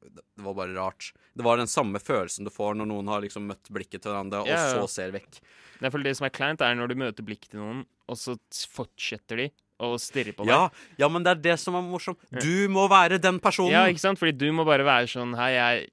Det 0.00 0.44
var 0.44 0.54
bare 0.56 0.74
rart. 0.74 1.10
Det 1.36 1.44
var 1.44 1.60
den 1.60 1.68
samme 1.70 2.00
følelsen 2.00 2.46
du 2.48 2.50
får 2.52 2.76
når 2.78 2.88
noen 2.88 3.10
har 3.12 3.20
liksom 3.24 3.44
møtt 3.50 3.68
blikket 3.72 4.02
til 4.04 4.12
hverandre, 4.14 4.40
og 4.44 4.48
Ja, 4.48 4.56
ja. 4.56 4.70
så 4.78 4.88
ser 4.88 5.12
vekk. 5.12 5.40
Det 5.80 5.92
det 6.04 6.16
som 6.16 6.26
er 6.28 6.32
kleint, 6.34 6.60
er 6.64 6.74
når 6.76 6.88
du 6.92 6.94
møter 7.00 7.24
blikket 7.24 7.50
til 7.54 7.60
noen, 7.60 7.84
og 8.08 8.16
så 8.20 8.36
fortsetter 8.72 9.36
de 9.36 9.46
å 9.80 9.94
stirre 10.00 10.34
på 10.36 10.44
deg. 10.44 10.52
Ja, 10.52 10.68
ja, 11.00 11.08
men 11.08 11.24
det 11.24 11.32
er 11.32 11.40
det 11.40 11.56
som 11.60 11.76
er 11.78 11.84
morsomt. 11.86 12.20
Du 12.42 12.68
må 12.72 12.86
være 12.90 13.20
den 13.22 13.40
personen! 13.40 13.72
Ja, 13.72 13.86
ikke 13.88 14.02
sant? 14.02 14.20
Fordi 14.20 14.34
du 14.36 14.50
må 14.52 14.66
bare 14.68 14.84
være 14.84 15.08
sånn 15.08 15.32
Hei, 15.38 15.52
jeg 15.56 15.88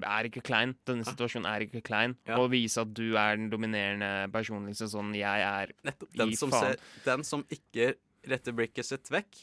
er 0.00 0.28
ikke 0.28 0.42
klein. 0.44 0.74
Denne 0.88 1.04
situasjonen 1.08 1.48
er 1.48 1.64
ikke 1.66 1.82
klein. 1.84 2.16
Og 2.36 2.50
vise 2.52 2.80
at 2.84 2.92
du 2.96 3.14
er 3.20 3.36
den 3.40 3.50
dominerende 3.52 4.28
personen. 4.32 4.68
Liksom 4.72 4.90
sånn 4.92 5.14
Jeg 5.16 5.44
er 5.48 5.72
Nettopp. 5.88 6.12
Den 6.16 6.32
i 6.32 6.38
som, 6.38 6.52
faen. 6.52 6.72
ser, 6.76 7.04
den 7.08 7.24
som 7.28 7.44
ikke 7.52 7.94
retter 8.28 8.54
blikket 8.56 8.86
sitt 8.86 9.08
vekk, 9.12 9.42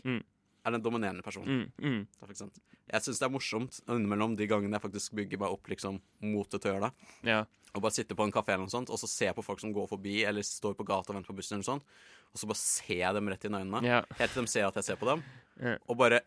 er 0.65 0.75
den 0.75 0.83
dominerende 0.83 1.23
personen. 1.25 1.69
Mm, 1.79 1.85
mm. 1.85 2.25
Er? 2.25 2.49
Jeg 2.89 3.05
syns 3.05 3.21
det 3.21 3.27
er 3.27 3.33
morsomt 3.33 3.79
innimellom 3.87 4.35
de 4.39 4.47
gangene 4.49 4.77
jeg 4.77 4.85
faktisk 4.87 5.15
bygger 5.19 5.41
meg 5.43 5.55
opp 5.55 5.69
liksom 5.71 5.99
å 5.99 6.43
gjøre 6.59 6.89
det. 6.89 7.09
Ja. 7.29 7.43
Og 7.75 7.83
bare 7.85 7.93
sitte 7.93 8.17
på 8.17 8.25
en 8.25 8.33
kafé 8.33 8.55
eller 8.55 8.65
noe 8.65 8.73
sånt, 8.73 8.89
og 8.89 8.97
så 9.01 9.09
se 9.09 9.29
på 9.35 9.45
folk 9.45 9.61
som 9.61 9.73
går 9.75 9.87
forbi 9.91 10.23
eller 10.25 10.45
står 10.45 10.73
på 10.77 10.87
gata 10.87 11.13
og 11.13 11.19
venter 11.19 11.31
på 11.31 11.37
bussen, 11.37 11.59
eller 11.59 11.67
noe 11.67 11.71
sånt, 11.75 12.01
og 12.33 12.41
så 12.41 12.49
bare 12.49 12.61
ser 12.61 12.97
jeg 13.03 13.15
dem 13.17 13.29
rett 13.29 13.45
inn 13.45 13.55
i 13.55 13.61
øynene. 13.61 13.85
Ja. 13.85 14.01
Helt 14.19 14.35
til 14.35 14.45
de 14.45 14.51
ser 14.51 14.67
at 14.67 14.81
jeg 14.81 14.89
ser 14.89 14.99
på 15.01 15.09
dem. 15.09 15.23
Ja. 15.61 15.77
Og 15.87 15.99
bare 16.01 16.23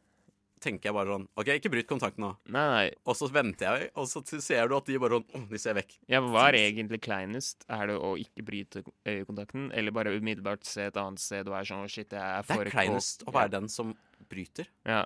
tenker 0.62 0.90
jeg 0.90 0.94
bare 0.96 1.14
sånn 1.16 1.24
OK, 1.40 1.48
ikke 1.56 1.72
bryt 1.72 1.88
kontakten 1.90 2.24
nå. 2.24 2.30
Nei, 2.54 2.64
nei. 2.70 2.84
Og 3.08 3.16
så 3.18 3.28
venter 3.32 3.66
jeg, 3.66 3.90
og 3.98 4.06
så 4.10 4.22
ser 4.22 4.70
du 4.70 4.76
at 4.76 4.88
de 4.88 5.00
bare 5.02 5.18
sånn 5.18 5.26
Å, 5.34 5.42
de 5.50 5.60
ser 5.60 5.76
vekk. 5.78 5.96
Ja, 6.12 6.22
hva 6.22 6.46
er 6.50 6.58
egentlig 6.60 7.02
kleinest? 7.02 7.66
Er 7.72 7.90
det 7.90 7.98
å 7.98 8.12
ikke 8.20 8.46
bryte 8.46 8.84
øyekontakten, 9.08 9.70
eller 9.74 9.94
bare 9.94 10.14
umiddelbart 10.14 10.66
se 10.68 10.86
et 10.90 11.00
annet 11.00 11.22
sted 11.22 11.50
og 11.50 11.56
være 11.56 11.70
sånn 11.72 11.82
«Å, 11.86 11.90
shit, 11.90 12.14
jeg 12.14 12.22
er 12.22 12.46
Det 12.46 12.60
er 12.60 12.72
kleinest 12.76 13.26
å 13.26 13.34
være 13.34 13.54
den 13.56 13.70
som 13.72 13.94
bryter. 14.32 14.68
Ja. 14.88 15.04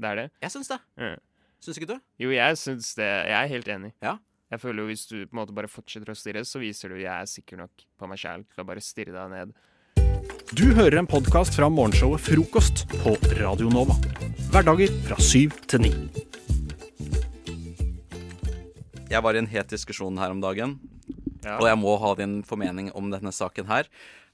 Det 0.00 0.10
er 0.10 0.18
det? 0.22 0.26
Jeg 0.42 0.54
syns 0.56 0.72
det. 0.72 0.80
Ja. 0.98 1.12
Syns 1.64 1.78
ikke 1.80 1.92
du? 1.94 1.98
Jo, 2.24 2.32
jeg 2.34 2.56
syns 2.60 2.90
det. 2.98 3.06
Jeg 3.30 3.36
er 3.44 3.52
helt 3.52 3.68
enig. 3.76 3.92
Ja. 4.04 4.16
Jeg 4.52 4.60
føler 4.62 4.84
jo 4.84 4.90
Hvis 4.90 5.06
du 5.10 5.14
på 5.26 5.32
en 5.34 5.38
måte 5.40 5.54
bare 5.56 5.70
fortsetter 5.70 6.12
å 6.12 6.16
stirre, 6.18 6.42
så 6.46 6.60
viser 6.62 6.92
du 6.92 6.98
jeg 7.00 7.10
er 7.14 7.26
sikker 7.30 7.58
nok 7.62 7.86
på 7.98 8.08
meg 8.10 8.20
sjæl 8.20 8.44
til 8.52 8.62
å 8.62 8.66
bare 8.68 8.82
stirre 8.84 9.14
deg 9.14 9.32
ned. 9.32 9.54
Du 10.54 10.66
hører 10.76 11.00
en 11.00 11.08
podkast 11.10 11.56
fra 11.56 11.66
morgenshowet 11.72 12.22
Frokost 12.22 12.84
på 13.00 13.14
Radio 13.40 13.70
Nova. 13.72 13.96
Hverdager 14.52 14.92
fra 15.08 15.16
syv 15.22 15.56
til 15.70 15.86
ni. 15.88 15.92
Jeg 19.10 19.22
var 19.22 19.36
i 19.36 19.40
en 19.42 19.50
het 19.50 19.70
diskusjon 19.70 20.18
her 20.18 20.32
om 20.34 20.40
dagen, 20.42 20.76
Ja. 21.44 21.58
og 21.58 21.66
jeg 21.68 21.78
må 21.78 21.98
ha 22.00 22.14
din 22.14 22.42
formening 22.42 22.90
om 22.94 23.10
denne 23.10 23.32
saken 23.32 23.66
her. 23.66 23.84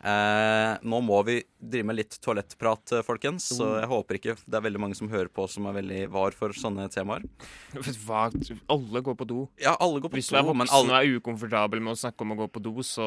Eh, 0.01 0.78
nå 0.80 0.98
må 1.05 1.18
vi 1.26 1.34
drive 1.61 1.84
med 1.84 1.98
litt 1.98 2.14
toalettprat, 2.24 2.92
eh, 2.96 3.03
folkens, 3.05 3.51
så 3.53 3.66
Oh. 3.66 3.80
jeg 3.80 3.88
håper 3.90 4.16
ikke 4.16 4.34
det 4.48 4.57
er 4.57 4.62
veldig 4.64 4.80
mange 4.80 4.96
som 4.96 5.11
hører 5.12 5.28
på 5.28 5.44
som 5.48 5.66
er 5.68 5.74
veldig 5.76 6.09
var 6.09 6.32
for 6.32 6.48
sånne 6.57 6.88
temaer. 6.88 7.20
Hva? 8.07 8.30
Alle 8.72 9.03
går 9.05 9.14
på 9.20 9.26
do. 9.28 9.48
Ja, 9.61 9.76
alle 9.78 10.01
går 10.01 10.09
på 10.09 10.16
Hvis 10.16 10.30
du 10.30 10.36
do, 10.36 10.40
er 10.40 10.48
voksen 10.48 10.72
alle- 10.72 10.94
og 10.94 11.05
er 11.05 11.20
ukomfortabel 11.20 11.82
med 11.84 11.92
å 11.92 12.01
snakke 12.01 12.24
om 12.24 12.32
å 12.32 12.38
gå 12.40 12.48
på 12.51 12.62
do, 12.64 12.72
så 12.80 13.05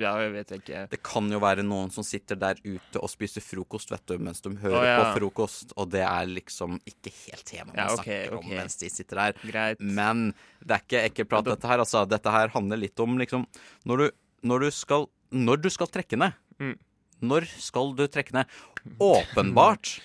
Ja, 0.00 0.16
jeg 0.24 0.32
vet 0.32 0.54
ikke. 0.56 0.88
Det 0.88 1.02
kan 1.02 1.28
jo 1.30 1.38
være 1.38 1.62
noen 1.66 1.92
som 1.92 2.02
sitter 2.02 2.34
der 2.36 2.56
ute 2.64 2.96
og 3.02 3.10
spiser 3.12 3.44
frokost 3.44 3.90
vet 3.92 4.06
du, 4.06 4.16
mens 4.18 4.40
de 4.40 4.54
hører 4.56 4.80
oh, 4.80 4.88
ja. 4.88 4.98
på 5.04 5.20
frokost, 5.20 5.74
og 5.76 5.90
det 5.90 6.00
er 6.06 6.26
liksom 6.32 6.80
ikke 6.88 7.12
helt 7.28 7.44
temaet 7.44 7.76
man 7.76 7.76
Ja, 7.76 7.92
okay, 7.92 8.24
snakker 8.26 8.38
om 8.40 8.48
mens 8.48 8.76
de 8.80 8.88
sitter 8.88 9.16
der. 9.16 9.32
Greit. 9.44 9.80
Men 9.80 10.32
det 10.64 10.78
er 10.78 10.80
ikke 10.86 11.04
ekkelprat, 11.10 11.44
dette 11.44 11.68
her. 11.68 11.78
Altså, 11.84 12.08
dette 12.08 12.30
her 12.32 12.48
handler 12.48 12.80
litt 12.80 12.98
om 13.00 13.18
liksom 13.20 13.44
Når 13.84 13.96
du, 13.98 14.10
når 14.48 14.60
du 14.64 14.70
skal 14.70 15.06
Når 15.32 15.60
du 15.62 15.68
skal 15.70 15.86
trekke 15.86 16.18
ned. 16.18 16.32
Mm. 16.60 16.76
Når 17.22 17.46
skal 17.60 17.92
du 17.94 18.06
trekke 18.08 18.32
ned? 18.32 18.46
Åpenbart. 18.98 20.00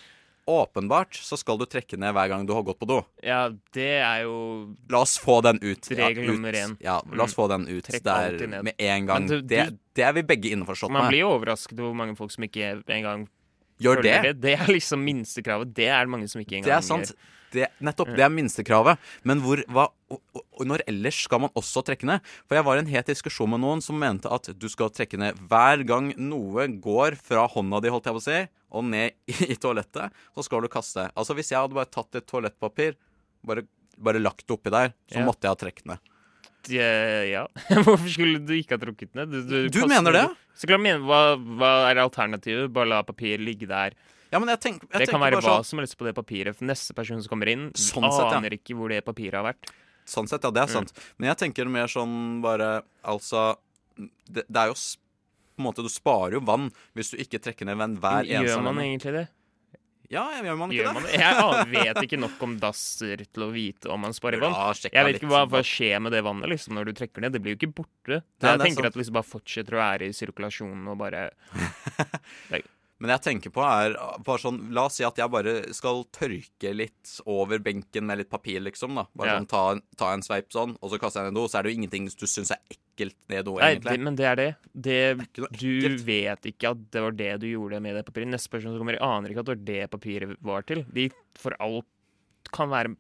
Åpenbart 0.46 1.16
så 1.26 1.38
skal 1.42 1.58
du 1.58 1.66
trekke 1.66 1.98
ned 1.98 2.14
hver 2.14 2.28
gang 2.30 2.44
du 2.46 2.52
har 2.54 2.62
gått 2.68 2.78
på 2.78 2.86
do. 2.86 3.00
Ja, 3.26 3.48
det 3.74 3.88
er 3.98 4.26
jo 4.28 4.76
La 4.94 5.00
oss 5.02 5.16
få 5.18 5.40
den 5.42 5.58
ut. 5.64 5.88
Regel 5.90 6.28
nummer 6.30 6.54
én. 6.54 6.76
Ja, 6.86 7.00
la 7.12 7.24
oss 7.26 7.34
Mm. 7.34 7.40
få 7.40 7.48
den 7.50 7.66
ut 7.68 7.84
Trekk 7.88 8.04
der 8.04 8.62
med 8.64 8.74
en 8.78 9.06
gang. 9.08 9.26
Du- 9.28 9.42
det, 9.42 9.80
det 9.96 10.04
er 10.06 10.14
vi 10.14 10.22
begge 10.22 10.52
innforstått 10.54 10.92
Man 10.92 11.10
blir 11.10 11.22
jo 11.26 11.32
overrasket 11.40 11.80
over 11.80 11.90
hvor 11.90 11.96
mange 11.96 12.16
folk 12.16 12.32
som 12.32 12.44
ikke 12.44 12.84
engang 12.88 13.28
Gjør 13.82 14.02
det? 14.06 14.36
Det 14.42 14.54
er 14.56 14.68
liksom 14.72 15.02
minstekravet. 15.04 15.74
Det 15.76 15.88
er 15.92 16.06
det 16.06 16.14
mange 16.14 16.30
som 16.32 16.42
ikke 16.42 16.60
engang 16.60 16.70
Det 16.72 16.78
er 16.78 16.86
sant. 16.86 17.12
Det, 17.56 17.68
nettopp. 17.80 18.10
Det 18.18 18.24
er 18.26 18.32
minstekravet. 18.34 18.98
Men 19.24 19.40
hvor, 19.44 19.62
hva, 19.72 19.86
og, 20.12 20.20
og 20.60 20.64
når 20.68 20.82
ellers 20.92 21.22
skal 21.24 21.40
man 21.46 21.54
også 21.56 21.84
trekke 21.88 22.08
ned? 22.10 22.24
For 22.50 22.58
jeg 22.58 22.66
var 22.68 22.80
i 22.80 22.84
en 22.84 22.90
het 22.92 23.12
diskusjon 23.12 23.52
med 23.54 23.62
noen 23.64 23.84
som 23.84 23.96
mente 24.00 24.32
at 24.32 24.50
du 24.60 24.68
skal 24.72 24.92
trekke 24.92 25.20
ned 25.22 25.40
hver 25.48 25.84
gang 25.88 26.10
noe 26.20 26.68
går 26.84 27.16
fra 27.22 27.46
hånda 27.52 27.80
di, 27.86 27.92
holdt 27.94 28.10
jeg 28.10 28.18
på 28.18 28.24
å 28.24 28.26
si, 28.26 28.40
og 28.76 28.84
ned 28.90 29.16
i, 29.32 29.38
i 29.54 29.56
toalettet, 29.62 30.12
så 30.36 30.44
skal 30.44 30.66
du 30.66 30.72
kaste. 30.74 31.08
Altså 31.16 31.36
hvis 31.38 31.54
jeg 31.54 31.62
hadde 31.62 31.78
bare 31.78 31.92
tatt 31.92 32.20
et 32.20 32.28
toalettpapir, 32.28 32.98
bare, 33.46 33.64
bare 34.04 34.20
lagt 34.24 34.44
det 34.48 34.58
oppi 34.58 34.74
der, 34.74 34.92
så 35.12 35.22
Ja. 35.22 35.26
måtte 35.30 35.48
jeg 35.48 35.56
ha 35.56 35.62
trukket 35.64 35.88
ned. 35.94 36.12
Ja, 36.72 36.90
ja. 37.28 37.44
Hvorfor 37.86 38.08
skulle 38.10 38.40
du 38.46 38.54
ikke 38.58 38.76
ha 38.78 38.82
trukket 38.82 39.14
ned? 39.18 39.32
Du 39.48 39.70
kaster 39.70 39.88
mener 39.92 40.16
det? 40.16 40.26
Så 40.56 40.68
klart, 40.70 40.82
mener, 40.84 41.04
hva, 41.06 41.22
hva 41.60 41.72
er 41.92 42.00
alternativet? 42.04 42.72
Bare 42.74 42.88
la 42.94 43.02
papir 43.04 43.42
ligge 43.44 43.68
der? 43.70 43.96
Ja, 44.32 44.40
men 44.42 44.50
jeg 44.52 44.60
tenk, 44.64 44.82
jeg 44.92 45.06
det 45.06 45.10
kan 45.12 45.22
være 45.22 45.38
hva 45.40 45.60
sånn- 45.62 45.66
som 45.70 45.80
helst 45.80 45.98
på 46.00 46.08
det 46.08 46.16
papiret. 46.18 46.56
For 46.58 46.66
neste 46.68 46.96
person 46.98 47.22
som 47.22 47.30
kommer 47.32 47.52
inn, 47.52 47.70
Sånn 47.78 48.04
sett, 48.12 48.32
ja. 48.32 48.38
aner 48.40 48.56
ikke 48.58 48.76
hvor 48.76 48.90
det 48.92 49.04
papiret 49.06 49.38
har 49.40 49.46
vært. 49.54 49.70
Sånn 50.06 50.28
sett, 50.30 50.44
ja, 50.44 50.52
det 50.52 50.64
er 50.66 50.74
Mm. 50.76 50.92
Men 51.18 51.28
jeg 51.34 51.38
tenker 51.44 51.70
mer 51.70 51.88
sånn 51.88 52.42
bare 52.42 52.84
Altså, 53.04 53.56
det, 53.98 54.44
det 54.50 54.58
er 54.58 54.68
jo 54.68 54.76
På 54.76 55.62
en 55.64 55.66
måte, 55.70 55.82
du 55.82 55.90
sparer 55.90 56.34
jo 56.34 56.42
vann 56.42 56.70
hvis 56.96 57.12
du 57.12 57.18
ikke 57.18 57.40
trekker 57.40 57.66
ned 57.66 57.78
vann 57.80 57.96
hver 57.98 58.26
eneste 58.28 58.52
Gjør 58.58 58.64
man 58.66 58.78
egentlig 58.84 59.14
det? 59.16 59.28
Ja, 60.14 60.24
gjør 60.44 60.58
man 60.60 60.72
ikke 60.74 60.84
Gjør 60.84 60.96
man 60.98 61.06
det? 61.08 61.16
Jeg 61.18 61.72
vet 61.74 62.02
ikke 62.06 62.20
nok 62.22 62.44
om 62.46 62.56
dasser 62.62 63.24
til 63.26 63.46
å 63.46 63.50
vite 63.54 63.90
om 63.94 64.04
man 64.06 64.14
sparer 64.16 64.44
vann. 64.44 64.56
Jeg 64.86 65.08
vet 65.08 65.20
ikke 65.20 65.32
hva, 65.32 65.44
hva 65.50 65.62
skjer 65.66 66.02
med 66.04 66.14
det 66.16 66.22
vannet 66.26 66.52
liksom, 66.52 66.76
når 66.78 66.92
du 66.92 66.94
trekker 67.00 67.26
ned. 67.26 67.36
Det 67.36 67.42
blir 67.44 67.56
jo 67.56 67.62
ikke 67.62 67.74
borte. 67.82 68.22
Nei, 68.22 68.22
jeg 68.46 68.52
er 68.54 68.64
tenker 68.64 68.82
sånn. 68.84 68.90
at 68.92 68.98
det 68.98 69.02
liksom 69.04 69.18
bare 69.18 69.30
fortsetter 69.32 69.78
å 69.78 69.82
være 69.82 70.10
i 70.10 70.16
sirkulasjonen 70.16 70.92
og 70.94 71.00
bare 71.02 71.28
Men 73.04 73.12
jeg 73.12 73.22
tenker 73.26 73.52
på 73.52 73.60
er 73.66 73.94
bare 74.24 74.40
sånn 74.40 74.70
La 74.72 74.86
oss 74.88 74.96
si 74.96 75.04
at 75.04 75.18
jeg 75.20 75.28
bare 75.30 75.74
skal 75.76 76.06
tørke 76.16 76.72
litt 76.74 77.18
over 77.28 77.60
benken 77.60 78.06
med 78.08 78.22
litt 78.22 78.30
papir, 78.32 78.62
liksom. 78.64 78.96
da 78.96 79.04
Bare 79.16 79.28
Ja. 79.34 79.40
sånn 79.42 79.48
ta, 79.52 79.64
ta 80.00 80.14
en 80.14 80.22
sveip 80.24 80.48
sånn, 80.56 80.78
og 80.82 80.92
så 80.94 81.00
kaster 81.02 81.24
jeg 81.26 81.34
ned 81.34 81.36
do. 81.42 81.48
Så 81.52 81.60
er 81.60 81.64
det 81.64 81.74
jo 81.74 81.80
ingenting 81.82 82.06
du 82.08 82.26
syns 82.26 82.52
er 82.56 82.62
ekkelt 82.72 83.18
ned 83.28 83.44
do, 83.44 83.52
do, 83.56 83.60
Nei, 83.60 83.74
egentlig. 83.76 83.98
det, 83.98 84.00
men 84.08 84.16
det 84.16 84.26
er 84.30 84.36
det. 84.40 84.48
det 84.74 85.18
noe 85.42 85.50
du 85.60 85.98
vet 86.08 86.48
ikke 86.54 86.72
at 86.72 86.86
det 86.96 87.02
var 87.04 87.12
det 87.12 87.34
du 87.44 87.48
gjorde 87.52 87.82
med 87.84 87.96
det 88.00 88.06
papiret. 88.08 88.28
Neste 88.32 88.50
person 88.50 88.72
som 88.72 88.80
kommer, 88.80 88.96
aner 89.04 89.30
ikke 89.36 89.44
at 89.44 89.52
det 89.52 89.58
var 89.58 89.66
det 89.66 89.92
papiret 89.92 90.38
var 90.42 90.62
til. 90.64 90.86
De 90.96 91.10
for 91.36 91.52
alt 91.60 91.86
kan 92.56 92.70
være 92.70 92.96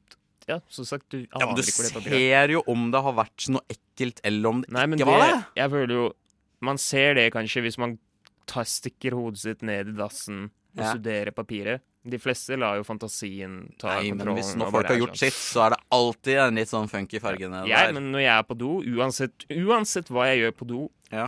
Ja, 0.47 0.59
som 0.69 0.83
sagt, 0.85 1.07
du 1.09 1.23
aner 1.23 1.39
Ja, 1.39 1.45
men 1.47 1.55
du 1.55 1.61
ikke 1.63 1.79
hvor 1.79 1.87
det 1.87 1.93
papiret 1.95 2.19
er. 2.19 2.47
ser 2.47 2.51
jo 2.53 2.63
om 2.67 2.91
det 2.91 3.01
har 3.01 3.13
vært 3.13 3.47
noe 3.49 3.61
ekkelt, 3.71 4.19
eller 4.27 4.49
om 4.49 4.59
det 4.61 4.69
Nei, 4.75 4.85
men 4.85 4.99
ikke 4.99 5.07
var 5.07 5.23
det. 5.23 5.31
det, 5.39 5.45
jeg 5.63 5.71
føler 5.71 5.95
jo 5.95 6.13
Man 6.61 6.77
ser 6.77 7.13
det 7.15 7.31
kanskje 7.33 7.63
hvis 7.63 7.77
man 7.79 7.97
tar, 8.45 8.63
stikker 8.69 9.11
hodet 9.17 9.39
sitt 9.41 9.61
ned 9.65 9.89
i 9.89 9.97
dassen 9.97 10.45
og 10.75 10.83
Ja. 10.83 10.93
studerer 10.93 11.31
papiret. 11.31 11.81
De 12.07 12.17
fleste 12.21 12.53
lar 12.59 12.75
jo 12.77 12.83
fantasien 12.83 13.73
ta 13.79 13.95
Nei, 13.99 14.11
men 14.11 14.27
hvis 14.35 14.51
når 14.55 14.69
folk 14.71 14.87
har 14.91 14.97
gjort 14.99 15.17
sitt, 15.17 15.33
så 15.33 15.65
er 15.65 15.69
det 15.73 15.79
alltid 15.91 16.37
en 16.37 16.55
litt 16.55 16.69
sånn 16.69 16.87
funky 16.91 17.17
fargene 17.19 17.63
ja, 17.67 17.87
der. 17.87 17.93
men 17.93 18.11
når 18.11 18.21
jeg 18.21 18.35
er 18.37 18.43
på 18.43 18.57
do, 18.57 18.71
uansett, 18.83 19.45
uansett 19.49 20.11
hva 20.13 20.27
jeg 20.29 20.43
gjør 20.43 20.51
på 20.59 20.67
do, 20.67 20.81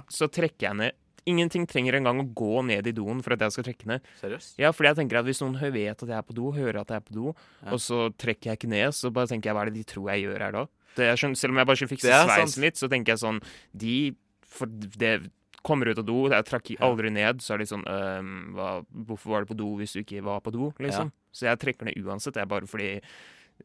så 0.10 0.28
trekker 0.30 0.68
jeg 0.70 0.76
ned. 0.76 0.92
Ingenting 1.28 1.66
trenger 1.68 1.96
engang 1.98 2.22
å 2.22 2.34
gå 2.34 2.64
ned 2.64 2.88
i 2.88 2.92
doen 2.96 3.22
for 3.22 3.34
at 3.34 3.40
jeg 3.40 3.52
skal 3.52 3.64
trekke 3.68 3.86
ned. 3.90 4.02
Seriøst? 4.22 4.54
Ja, 4.62 4.70
fordi 4.72 4.88
jeg 4.94 4.96
tenker 5.02 5.18
at 5.20 5.26
Hvis 5.26 5.42
noen 5.42 5.58
vet 5.74 6.04
at 6.04 6.08
jeg 6.08 6.16
er 6.18 6.22
på 6.24 6.34
do, 6.38 6.52
hører 6.52 6.80
at 6.82 6.88
jeg 6.88 6.96
er 7.02 7.06
på 7.10 7.14
do, 7.14 7.36
Ja. 7.66 7.72
og 7.74 7.80
så 7.80 8.14
trekker 8.16 8.52
jeg 8.52 8.60
ikke 8.60 8.70
ned, 8.70 8.94
så 8.94 9.12
bare 9.12 9.28
tenker 9.28 9.50
jeg 9.50 9.56
hva 9.56 9.62
er 9.66 9.72
det 9.72 9.74
de 9.74 9.84
tror 9.84 10.08
jeg 10.14 10.24
gjør 10.24 10.40
her 10.40 10.52
da? 10.52 10.66
Det 10.96 11.06
er 11.06 11.16
sånn, 11.16 11.36
selv 11.36 11.52
om 11.52 11.58
jeg 11.58 11.66
bare 11.68 11.76
skal 11.76 11.88
fikse 11.88 12.08
sveisen 12.10 12.62
litt, 12.62 12.76
så 12.76 12.88
tenker 12.90 13.08
jeg 13.14 13.20
sånn 13.20 13.42
De 13.76 14.16
for 14.46 14.68
det 14.68 15.30
kommer 15.68 15.92
ut 15.92 16.00
av 16.02 16.06
do, 16.08 16.18
jeg 16.32 16.46
trakk 16.48 16.72
aldri 16.88 17.12
ned, 17.14 17.42
så 17.44 17.54
er 17.56 17.62
det 17.62 17.68
sånn 17.70 17.84
um, 17.86 18.30
hva, 18.56 18.70
Hvorfor 19.08 19.34
var 19.34 19.44
du 19.46 19.52
på 19.52 19.58
do 19.60 19.68
hvis 19.82 19.94
du 19.98 20.00
ikke 20.02 20.24
var 20.26 20.40
på 20.46 20.54
do? 20.56 20.72
liksom. 20.80 21.12
Så 21.36 21.46
jeg 21.50 21.60
trekker 21.62 21.86
ned 21.90 22.00
uansett, 22.02 22.34
det 22.38 22.42
er 22.46 22.50
bare 22.50 22.66
fordi 22.70 22.90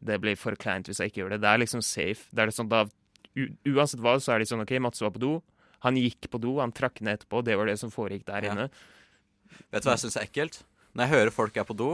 det 0.03 0.18
blir 0.20 0.36
for 0.40 0.57
kleint 0.61 0.88
hvis 0.90 1.00
jeg 1.00 1.12
ikke 1.12 1.22
gjør 1.22 1.34
det. 1.36 1.40
Det 1.44 1.50
er 1.53 1.62
liksom 1.62 1.82
safe. 1.84 2.26
Det 2.32 2.42
er 2.44 2.50
det 2.53 2.57
sånn 2.59 2.68
da 2.72 2.82
Uansett 3.64 4.00
hva, 4.05 4.18
så 4.20 4.34
er 4.34 4.42
det 4.42 4.48
sånn 4.50 4.61
OK, 4.61 4.74
Mats 4.84 5.00
var 5.00 5.12
på 5.14 5.20
do. 5.22 5.30
Han 5.86 5.96
gikk 5.96 6.28
på 6.28 6.38
do, 6.42 6.59
han 6.61 6.72
trakk 6.76 7.00
ned 7.00 7.16
etterpå, 7.22 7.40
det 7.46 7.55
var 7.57 7.70
det 7.70 7.78
som 7.80 7.90
foregikk 7.90 8.26
der 8.28 8.44
Ja. 8.44 8.53
inne. 8.53 8.66
Vet 9.72 9.82
du 9.82 9.88
hva 9.88 9.94
jeg 9.96 10.03
syns 10.05 10.16
er 10.20 10.26
ekkelt? 10.28 10.59
Når 10.92 11.07
jeg 11.07 11.12
hører 11.14 11.30
folk 11.32 11.57
er 11.57 11.64
på 11.64 11.76
do, 11.76 11.88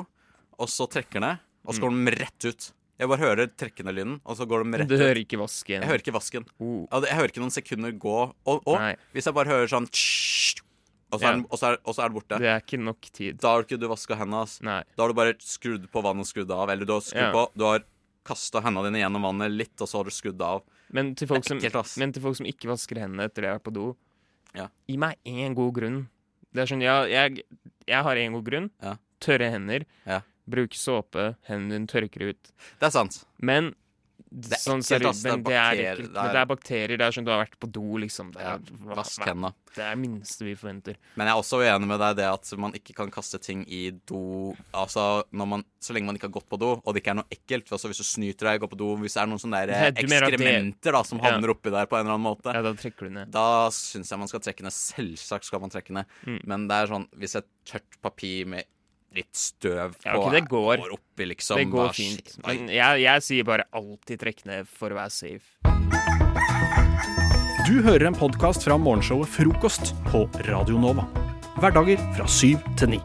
og 0.59 0.69
så 0.69 0.89
trekker 0.91 1.23
ned, 1.23 1.39
og 1.65 1.75
så 1.75 1.81
går 1.85 1.95
de 1.95 2.17
rett 2.19 2.45
ut. 2.51 2.73
Jeg 2.99 3.09
bare 3.13 3.23
hører 3.23 3.47
trekkende 3.55 3.93
lyden, 3.95 4.17
og 4.27 4.37
så 4.37 4.47
går 4.49 4.65
de 4.65 4.79
rett 4.81 4.89
ut. 4.89 4.91
Du 4.91 4.97
hører 4.99 5.21
ikke 5.23 5.39
vasken? 5.39 5.83
Jeg 5.85 5.87
hører 5.87 6.03
ikke 6.03 6.15
vasken. 6.17 6.47
Uh. 6.59 6.87
Jeg 7.07 7.15
hører 7.15 7.31
ikke 7.31 7.43
noen 7.45 7.55
sekunder 7.55 7.93
gå. 7.95 8.17
Og, 8.51 8.63
og 8.67 8.81
hvis 9.15 9.29
jeg 9.31 9.37
bare 9.37 9.53
hører 9.53 9.71
sånn 9.71 9.87
og, 11.09 11.21
så 11.21 11.25
er 11.25 11.31
Ja. 11.31 11.37
den, 11.39 11.45
og, 11.49 11.57
så 11.57 11.69
er, 11.71 11.79
og 11.89 11.95
så 11.95 12.03
er 12.05 12.09
det 12.11 12.17
borte. 12.19 12.39
Det 12.43 12.49
er 12.53 12.61
ikke 12.61 12.81
nok 12.85 13.01
tid. 13.17 13.39
Da 13.41 13.53
har 13.55 13.63
du 13.63 13.69
ikke 13.69 13.79
du 13.81 13.87
vaska 13.89 14.17
hendene. 14.19 14.45
Nei. 14.67 14.83
Da 14.97 15.03
har 15.07 15.09
du 15.09 15.17
bare 15.17 15.37
skrudd 15.41 15.87
på 15.95 16.03
vannet 16.05 16.27
og 16.27 16.29
skrudd 16.29 16.51
av. 16.53 16.69
Eller 16.75 16.85
du 16.85 16.93
har 16.93 17.01
skrudd 17.07 17.23
Ja. 17.23 17.33
på 17.33 17.47
Du 17.57 17.65
har 17.65 17.85
kasta 18.29 18.61
hendene 18.61 18.91
dine 18.91 19.01
gjennom 19.01 19.23
vannet 19.25 19.51
litt, 19.55 19.81
og 19.81 19.89
så 19.89 20.03
har 20.03 20.05
du 20.05 20.11
skrudd 20.13 20.43
av. 20.43 20.63
Men 20.93 21.15
til, 21.15 21.29
folk 21.31 21.45
som, 21.49 21.59
ekkelt, 21.63 21.97
men 21.97 22.13
til 22.13 22.21
folk 22.23 22.37
som 22.37 22.47
ikke 22.51 22.69
vasker 22.69 23.01
hendene 23.01 23.25
etter 23.25 23.41
de 23.43 23.49
har 23.49 23.59
vært 23.59 23.65
på 23.71 23.73
do, 23.73 23.97
Ja. 24.55 24.69
gi 24.89 24.97
meg 24.99 25.17
én 25.25 25.55
god 25.55 25.73
grunn. 25.75 26.09
Det 26.53 26.61
er 26.63 26.67
sånn, 26.67 26.83
ja, 26.83 27.05
jeg, 27.07 27.43
jeg 27.87 28.03
har 28.03 28.17
én 28.17 28.33
god 28.33 28.45
grunn. 28.45 28.71
Ja. 28.83 28.97
Tørre 29.21 29.51
hender. 29.51 29.85
Ja. 30.07 30.21
Bruke 30.49 30.75
såpe. 30.79 31.37
Hendene 31.49 31.79
dine 31.79 31.87
tørker 31.87 32.31
ut. 32.33 32.53
Det 32.81 32.89
er 32.89 32.91
sant. 32.91 33.25
Men 33.41 33.75
Det 34.31 34.53
er 34.53 34.61
sånn 34.61 34.83
ekkelt, 34.85 35.07
ass. 35.09 35.23
Det 35.23 35.31
men 35.33 35.43
det 35.43 35.55
er 35.55 35.63
bakterier. 35.73 35.97
Det 35.97 36.17
er- 36.21 36.33
det 36.35 36.37
er 36.43 36.47
bakterier. 36.51 36.99
Det 36.99 37.01
er 37.07 37.13
sånn 37.17 37.25
du 37.25 37.31
har 37.31 37.47
vært 37.47 37.55
på 37.59 37.69
do, 37.73 37.81
liksom. 37.97 38.33
Det 38.35 38.43
er, 38.43 38.59
Vask 38.95 39.23
hendene. 39.25 39.55
Det 39.75 39.79
er 39.85 39.95
det 39.95 40.01
minste 40.03 40.45
vi 40.45 40.55
forventer. 40.55 40.97
Men 41.17 41.29
jeg 41.29 41.33
er 41.33 41.41
også 41.41 41.61
uenig 41.63 41.87
med 41.89 41.99
deg 42.03 42.17
det 42.17 42.27
at 42.29 42.59
man 42.59 42.73
ikke 42.77 42.95
kan 42.95 43.11
kaste 43.11 43.41
ting 43.41 43.65
i 43.69 43.91
do 44.05 44.55
Altså, 44.75 45.23
man, 45.33 45.65
Så 45.81 45.95
lenge 45.95 46.07
man 46.07 46.17
ikke 46.19 46.29
har 46.29 46.35
gått 46.43 46.49
på 46.51 46.59
do, 46.59 46.75
og 46.85 46.93
det 46.93 47.03
ikke 47.03 47.13
er 47.13 47.15
noe 47.23 47.31
ekkelt. 47.33 47.71
Altså, 47.73 47.89
hvis 47.89 47.97
du 47.97 48.05
snyter 48.05 48.51
deg, 48.51 48.61
går 48.61 48.69
på 48.69 48.77
do 48.77 48.97
Hvis 48.99 49.15
det 49.15 49.23
er 49.23 49.27
noen 49.29 49.41
sånne 49.41 49.67
der 49.67 49.93
ekskrementer 49.93 50.93
da 50.93 51.03
som 51.05 51.19
Ja. 51.25 51.39
oppi 51.39 51.71
der 51.71 51.87
på 51.87 51.97
en 51.97 52.05
eller 52.07 52.19
annen 52.19 52.29
måte, 52.37 52.53
Ja, 52.53 52.61
da 52.61 52.73
trekker 52.75 53.09
du 53.09 53.11
ned. 53.11 53.31
da 53.31 53.69
syns 53.71 54.11
jeg 54.11 54.19
man 54.19 54.29
skal 54.29 54.41
trekke 54.41 54.61
ned. 54.63 54.73
Selvsagt 54.73 55.45
skal 55.45 55.61
man 55.61 55.71
trekke 55.71 55.91
ned. 55.91 56.05
Mm. 56.27 56.41
Men 56.47 56.69
det 56.69 56.75
er 56.75 56.87
sånn 56.93 57.09
hvis 57.17 57.37
et 57.37 57.47
tørt 57.65 57.97
papir 58.03 58.45
med 58.47 58.65
litt 59.17 59.35
støv 59.37 59.95
Ja, 60.05 60.13
på 60.15 60.27
ok, 60.27 60.33
det 60.35 60.43
går. 60.51 60.83
oppi, 60.95 61.27
liksom 61.33 61.57
det 61.61 61.65
går 61.73 61.87
bare 61.87 61.97
fint. 61.97 62.35
Men 62.47 62.69
jeg, 62.69 63.01
jeg 63.07 63.23
sier 63.25 63.45
bare 63.49 63.65
alltid 63.73 64.21
trekk 64.21 64.45
ned 64.51 64.69
for 64.69 64.93
å 64.93 64.99
være 65.01 65.11
safe. 65.11 65.47
Du 67.69 67.83
hører 67.85 68.07
en 68.09 68.17
podkast 68.17 68.65
fra 68.65 68.79
morgenshowet 68.81 69.29
Frokost 69.29 69.91
på 70.09 70.23
Radio 70.49 70.79
Nova. 70.81 71.05
Hverdager 71.61 72.01
fra 72.17 72.25
syv 72.31 72.63
til 72.81 72.95
ni. 72.97 73.01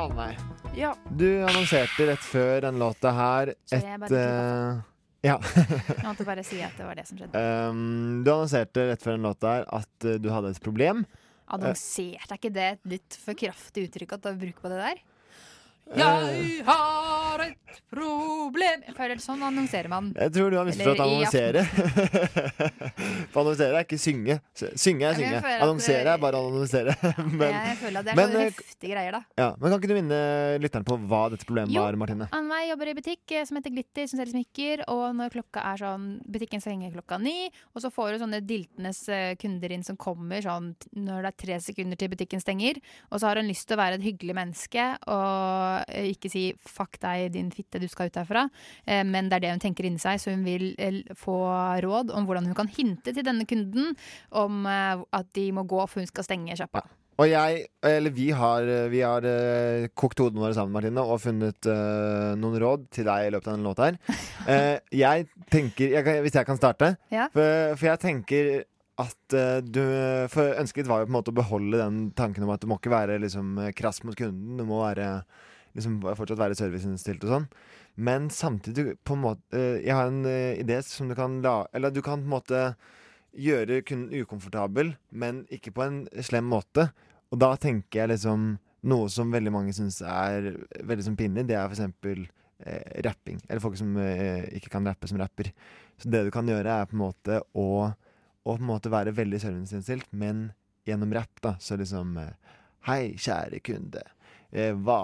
Anne, 0.00 0.30
Ja. 0.78 0.94
du 1.16 1.26
annonserte 1.44 2.06
rett 2.08 2.22
før 2.24 2.60
den 2.64 2.78
låta 2.80 3.10
her 3.12 3.50
et 3.72 4.12
eh, 4.12 4.78
Ja. 5.26 5.34
Jeg 5.98 6.04
måtte 6.06 6.24
bare 6.24 6.44
si 6.46 6.62
at 6.64 6.72
det 6.78 6.86
var 6.86 6.94
det 6.96 7.04
som 7.08 7.18
skjedde. 7.18 7.42
um, 7.68 8.22
du 8.24 8.30
annonserte 8.32 8.86
rett 8.88 9.02
før 9.04 9.18
den 9.18 9.26
låta 9.28 9.56
her 9.58 9.66
at 9.76 10.06
eh, 10.08 10.16
du 10.22 10.30
hadde 10.32 10.54
et 10.54 10.62
problem. 10.64 11.04
Annonsert, 11.50 12.26
er 12.30 12.38
ikke 12.38 12.52
det 12.54 12.66
et 12.76 12.90
litt 12.94 13.16
for 13.18 13.38
kraftig 13.38 13.88
uttrykk 13.88 14.16
at 14.16 14.28
du 14.28 14.42
bruker 14.44 14.64
på 14.64 14.72
det 14.72 14.82
der? 14.82 15.00
Jeg 15.90 16.62
har 16.68 17.42
et 17.42 17.80
problem 17.90 18.84
Jeg 18.86 18.94
føler 18.94 19.20
sånn 19.22 19.40
annonserer 19.42 19.90
man. 19.90 20.10
Jeg 20.14 20.32
tror 20.34 20.52
du 20.52 20.56
har 20.60 20.68
misforstått 20.68 21.00
annonsere. 21.02 21.64
For 23.32 23.42
annonsere 23.42 23.80
er 23.80 23.86
ikke 23.86 23.98
synge. 24.00 24.36
Synge 24.54 25.08
er 25.08 25.18
synge. 25.18 25.40
Annonsere 25.56 26.14
er 26.14 26.22
bare 26.22 26.38
annonsere. 26.38 26.94
Men, 27.40 27.50
jeg 27.50 27.78
føler 27.80 28.00
at 28.00 28.06
det 28.06 28.14
er 28.14 28.18
men, 28.20 28.34
så 28.34 28.44
eh, 28.44 28.86
greier, 28.90 29.14
da. 29.14 29.20
ja, 29.38 29.48
men 29.58 29.72
kan 29.72 29.80
ikke 29.80 29.90
du 29.90 29.94
minne 29.96 30.20
lytteren 30.62 30.86
på 30.86 30.96
hva 31.10 31.20
dette 31.32 31.46
problemet 31.48 31.72
Jo. 31.74 31.82
var, 31.84 31.96
Martine? 32.00 32.28
Annveig 32.36 32.70
jobber 32.70 32.90
i 32.90 32.94
butikk 32.98 33.34
eh, 33.36 33.44
som 33.48 33.58
heter 33.58 33.74
Glitter, 33.74 34.08
som 34.10 34.20
selger 34.20 34.34
smykker. 34.34 34.84
Og 34.92 35.04
når 35.18 35.34
klokka 35.34 35.64
er 35.72 35.82
sånn 35.82 36.08
Butikken 36.30 36.62
stenger 36.62 36.92
klokka 36.94 37.18
ni, 37.22 37.48
og 37.74 37.84
så 37.84 37.90
får 37.94 38.14
du 38.14 38.22
sånne 38.24 38.42
diltende 38.46 38.92
eh, 39.14 39.34
kunder 39.40 39.74
inn 39.74 39.86
som 39.86 39.98
kommer 40.00 40.42
sånn 40.44 40.72
når 40.96 41.26
det 41.26 41.32
er 41.32 41.38
tre 41.44 41.60
sekunder 41.64 42.00
til 42.00 42.12
butikken 42.12 42.42
stenger. 42.42 42.80
Og 43.10 43.20
så 43.20 43.30
har 43.30 43.40
hun 43.40 43.50
lyst 43.50 43.68
til 43.68 43.78
å 43.78 43.82
være 43.82 44.00
et 44.00 44.06
hyggelig 44.06 44.36
menneske 44.38 44.86
og 45.10 45.79
ikke 45.88 46.30
si 46.32 46.44
'fuck 46.58 46.98
deg, 47.00 47.32
din 47.32 47.50
fitte, 47.50 47.80
du 47.80 47.88
skal 47.88 48.10
ut 48.10 48.18
herfra'. 48.20 48.48
Eh, 48.86 49.04
Men 49.04 49.28
det 49.28 49.36
er 49.36 49.40
det 49.40 49.50
hun 49.50 49.60
tenker 49.60 49.84
inni 49.84 49.98
seg, 49.98 50.20
så 50.20 50.30
hun 50.30 50.44
vil 50.44 50.74
eh, 50.78 51.02
få 51.14 51.36
råd 51.82 52.10
om 52.10 52.26
hvordan 52.26 52.46
hun 52.46 52.54
kan 52.54 52.68
hinte 52.68 53.12
til 53.12 53.24
denne 53.24 53.46
kunden 53.46 53.96
om 54.30 54.66
eh, 54.66 55.02
at 55.12 55.32
de 55.34 55.52
må 55.52 55.64
gå, 55.64 55.86
for 55.88 56.00
hun 56.00 56.06
skal 56.06 56.24
stenge 56.24 56.56
sjappa. 56.56 56.82
Og 57.20 57.28
jeg, 57.28 57.66
eller 57.84 58.10
vi 58.10 58.30
har, 58.32 58.64
vi 58.88 59.02
har 59.04 59.20
uh, 59.20 59.84
kokt 59.92 60.22
hodene 60.22 60.40
våre 60.40 60.54
sammen, 60.56 60.72
Martine, 60.72 61.02
og 61.04 61.20
funnet 61.20 61.68
uh, 61.68 62.32
noen 62.32 62.56
råd 62.62 62.86
til 62.96 63.04
deg 63.04 63.26
i 63.26 63.32
løpet 63.34 63.50
av 63.50 63.58
denne 63.58 63.68
låta 63.68 63.90
her. 63.90 63.98
Uh, 64.48 64.78
jeg 65.04 65.26
tenker, 65.52 65.92
jeg 65.98 66.06
kan, 66.06 66.22
Hvis 66.24 66.38
jeg 66.38 66.48
kan 66.48 66.56
starte? 66.56 66.94
Ja. 67.12 67.28
For, 67.34 67.76
for 67.76 67.90
jeg 67.90 68.00
tenker 68.06 68.62
at 69.00 69.36
eh, 69.36 69.60
du 69.64 69.82
For 70.32 70.56
ønsket 70.60 70.88
var 70.88 71.02
jo 71.02 71.08
på 71.08 71.12
en 71.14 71.18
måte 71.18 71.32
å 71.32 71.38
beholde 71.40 71.80
den 71.80 72.00
tanken 72.16 72.44
om 72.44 72.52
at 72.54 72.62
du 72.62 72.68
må 72.70 72.80
ikke 72.80 72.92
være 72.92 73.20
liksom 73.22 73.56
krass 73.76 74.02
mot 74.04 74.16
kunden. 74.18 74.58
Du 74.58 74.66
må 74.68 74.82
være 74.82 75.22
liksom 75.76 76.00
fortsatt 76.04 76.40
være 76.40 76.58
serviceinnstilt 76.58 77.26
og 77.26 77.34
sånn. 77.34 77.46
Men 78.00 78.30
samtidig 78.32 78.96
på 79.04 79.16
en 79.16 79.22
måte 79.24 79.58
eh, 79.58 79.82
Jeg 79.82 79.96
har 79.96 80.08
en 80.08 80.24
eh, 80.28 80.60
idé 80.62 80.78
som 80.86 81.10
du 81.10 81.16
kan 81.18 81.40
la 81.42 81.66
Eller 81.74 81.90
du 81.90 81.98
kan 82.00 82.22
på 82.22 82.28
en 82.28 82.36
måte 82.36 82.60
gjøre 83.36 83.82
kunden 83.86 84.24
ukomfortabel, 84.24 84.94
men 85.10 85.44
ikke 85.54 85.70
på 85.74 85.84
en 85.84 85.98
slem 86.26 86.48
måte. 86.50 86.88
Og 87.30 87.38
da 87.38 87.52
tenker 87.60 88.02
jeg 88.02 88.12
liksom 88.14 88.56
Noe 88.90 89.10
som 89.12 89.30
veldig 89.30 89.52
mange 89.52 89.74
syns 89.76 89.98
er 90.00 90.54
veldig 90.88 91.04
som 91.04 91.16
pinlig, 91.18 91.44
det 91.50 91.54
er 91.58 91.68
eksempel 91.68 92.22
eh, 92.64 93.02
rapping. 93.04 93.36
Eller 93.46 93.60
folk 93.60 93.76
som 93.76 93.92
eh, 94.00 94.46
ikke 94.56 94.72
kan 94.72 94.88
rappe, 94.88 95.08
som 95.10 95.20
rapper. 95.20 95.50
Så 96.00 96.08
det 96.08 96.22
du 96.24 96.30
kan 96.32 96.48
gjøre, 96.48 96.78
er 96.80 96.88
på 96.88 96.96
en 96.96 97.02
måte 97.02 97.42
å, 97.52 97.66
å 97.92 98.54
på 98.54 98.56
en 98.56 98.70
måte 98.70 98.92
være 98.92 99.12
veldig 99.18 99.42
serviceinnstilt, 99.42 100.08
men 100.16 100.46
gjennom 100.88 101.12
rapp, 101.12 101.42
da, 101.44 101.58
så 101.60 101.76
liksom 101.80 102.16
eh, 102.22 102.56
Hei, 102.88 103.12
kjære 103.20 103.58
kunde. 103.60 104.00
Eh, 104.50 104.74
hva 104.74 105.00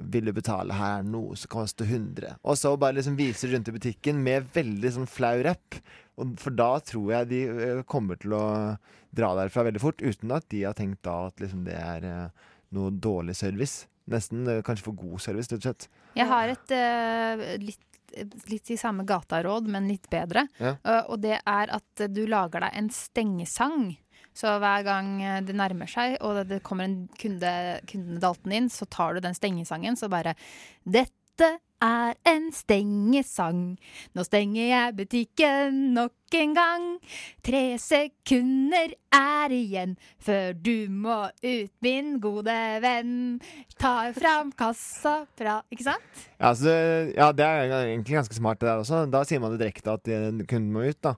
vil 0.00 0.30
du 0.30 0.32
betale 0.32 0.76
her 0.76 1.04
nå 1.04 1.22
som 1.36 1.50
koster 1.52 1.88
100? 1.88 2.38
Og 2.40 2.56
så 2.56 2.72
bare 2.80 2.96
liksom 2.96 3.18
viser 3.18 3.52
rundt 3.52 3.68
i 3.68 3.74
butikken 3.74 4.22
med 4.24 4.48
veldig 4.54 4.92
sånn 4.94 5.10
flau 5.10 5.36
rapp. 5.44 5.80
For 6.40 6.54
da 6.54 6.70
tror 6.82 7.12
jeg 7.12 7.30
de 7.30 7.42
eh, 7.48 7.82
kommer 7.88 8.20
til 8.20 8.34
å 8.38 8.44
dra 9.14 9.34
derfra 9.38 9.66
veldig 9.68 9.82
fort, 9.82 10.02
uten 10.02 10.32
at 10.34 10.48
de 10.52 10.64
har 10.64 10.76
tenkt 10.78 11.02
da 11.06 11.20
at 11.28 11.42
liksom 11.42 11.66
det 11.68 11.76
er 11.76 12.08
eh, 12.08 12.48
noe 12.76 12.94
dårlig 12.94 13.36
service. 13.38 13.86
Nesten 14.08 14.48
kanskje 14.64 14.88
for 14.88 14.96
god 14.96 15.20
service, 15.20 15.52
rett 15.52 15.60
og 15.60 15.68
slett. 15.68 15.90
Jeg 16.16 16.24
har 16.30 16.48
et 16.48 16.72
uh, 16.72 17.42
litt, 17.60 17.82
litt 18.48 18.70
i 18.72 18.78
samme 18.80 19.04
gata-råd, 19.04 19.68
men 19.68 19.84
litt 19.90 20.08
bedre. 20.08 20.46
Ja. 20.56 20.78
Uh, 20.80 21.02
og 21.12 21.20
det 21.26 21.36
er 21.36 21.74
at 21.76 22.04
du 22.08 22.22
lager 22.24 22.64
deg 22.64 22.78
en 22.80 22.88
stengesang. 22.94 23.90
Så 24.38 24.54
hver 24.62 24.84
gang 24.86 25.14
eh, 25.24 25.40
det 25.42 25.56
nærmer 25.58 25.90
seg, 25.90 26.18
og 26.22 26.44
det- 26.48 26.62
kommer 26.62 26.86
en 26.86 27.08
kunde, 27.18 27.80
kunden 27.90 28.20
dalten 28.22 28.52
inn, 28.54 28.68
så 28.70 28.86
tar 28.86 29.14
du 29.14 29.20
den 29.24 29.34
stengesangen, 29.34 29.96
så 29.98 30.08
bare 30.08 30.34
Dette 30.86 31.58
er 31.80 32.14
en 32.26 32.48
stengesang. 32.50 33.78
Nå 34.14 34.24
stenger 34.26 34.64
jeg 34.66 34.96
butikken 34.98 35.76
nok 35.94 36.34
en 36.34 36.54
gang. 36.56 36.86
Tre 37.46 37.78
sekunder 37.78 38.94
er 39.14 39.54
igjen 39.54 39.94
før 40.18 40.52
du 40.58 40.88
må 40.90 41.20
ut, 41.30 41.70
min 41.86 42.18
gode 42.20 42.56
venn. 42.82 43.38
Ta 43.78 44.12
fram 44.12 44.50
kassa 44.58 45.20
fra 45.38 45.60
Ikke 45.70 45.86
sant? 45.86 46.26
Ja, 46.40 46.52
så, 46.58 46.74
ja, 47.14 47.30
det 47.32 47.46
er 47.46 47.70
egentlig 47.86 48.18
ganske 48.18 48.34
smart, 48.34 48.58
det 48.58 48.68
der 48.68 48.82
også. 48.82 49.04
Da 49.10 49.22
sier 49.24 49.40
man 49.40 49.54
det 49.54 49.62
direkte 49.62 49.94
at 49.94 50.10
kunden 50.50 50.72
må 50.74 50.88
ut, 50.90 51.00
da. 51.02 51.14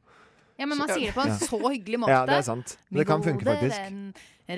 Ja, 0.61 0.67
men 0.69 0.77
man 0.77 0.91
sier 0.93 1.09
det 1.09 1.17
på 1.17 1.25
en 1.25 1.39
så 1.41 1.59
hyggelig 1.65 2.03
måte. 2.03 2.13
Ja, 2.13 2.25
det 2.29 2.37
er 2.37 2.45
sant. 2.45 2.77
Det 2.93 3.07
kan 3.09 3.23
funke, 3.25 3.47
faktisk. 3.49 3.77
venn, 3.77 4.01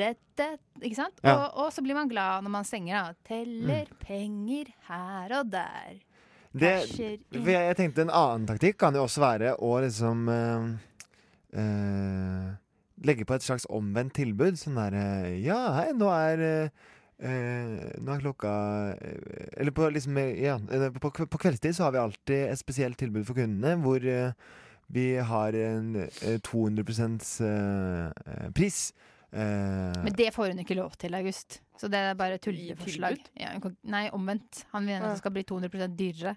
rette, 0.02 0.48
ikke 0.80 0.98
sant? 0.98 1.20
Ja. 1.22 1.36
Og, 1.36 1.60
og 1.62 1.74
så 1.74 1.84
blir 1.84 1.94
man 1.94 2.10
glad 2.10 2.42
når 2.42 2.54
man 2.56 2.66
stenger. 2.66 2.96
av. 2.98 3.20
Teller 3.28 3.90
penger 4.02 4.72
her 4.88 5.36
og 5.38 5.52
der. 5.52 6.00
Det, 6.52 6.72
jeg, 7.32 7.76
tenkte 7.78 8.04
En 8.04 8.10
annen 8.12 8.42
taktikk 8.50 8.76
kan 8.82 8.92
jo 8.92 9.06
også 9.06 9.22
være 9.22 9.54
å 9.64 9.70
liksom 9.80 10.26
eh, 10.28 10.66
eh, 11.62 12.50
Legge 13.08 13.24
på 13.24 13.38
et 13.38 13.46
slags 13.46 13.64
omvendt 13.72 14.18
tilbud. 14.18 14.58
Sånn 14.60 14.76
derre 14.76 15.06
Ja, 15.40 15.62
hei, 15.78 15.92
nå 15.96 16.10
er 16.12 16.42
Uh, 17.22 17.28
eh, 17.30 17.98
Nå 18.02 18.16
er 18.16 18.22
klokka 18.24 18.52
eh, 18.96 19.58
Eller 19.62 19.70
på 19.70 19.86
liksom 19.94 20.16
eh, 20.18 20.40
Ja, 20.42 20.56
eh, 20.74 20.88
på, 20.90 21.12
på, 21.12 21.38
kveldstid 21.38 21.76
så 21.76 21.84
har 21.84 21.92
vi 21.94 22.00
alltid 22.02 22.48
et 22.48 22.58
spesielt 22.58 22.98
tilbud 22.98 23.22
for 23.28 23.38
kundene 23.38 23.76
hvor 23.78 24.02
eh, 24.02 24.32
vi 24.92 25.16
har 25.16 25.56
en 25.56 25.94
eh, 25.96 26.38
200 26.44 26.84
eh, 27.40 28.50
pris. 28.52 28.92
Eh, 29.32 30.02
Men 30.04 30.12
det 30.16 30.34
får 30.34 30.52
hun 30.52 30.58
ikke 30.60 30.76
lov 30.76 30.96
til, 31.00 31.14
August. 31.14 31.62
Så 31.80 31.88
det 31.88 31.98
er 31.98 32.14
bare 32.14 32.38
tulleforslag. 32.38 33.16
Ja, 33.40 33.54
nei, 33.88 34.08
omvendt. 34.12 34.66
Han 34.74 34.84
mener 34.84 35.06
at 35.06 35.14
det 35.14 35.22
skal 35.22 35.32
bli 35.32 35.44
200% 35.48 35.96
dyrere. 35.96 36.36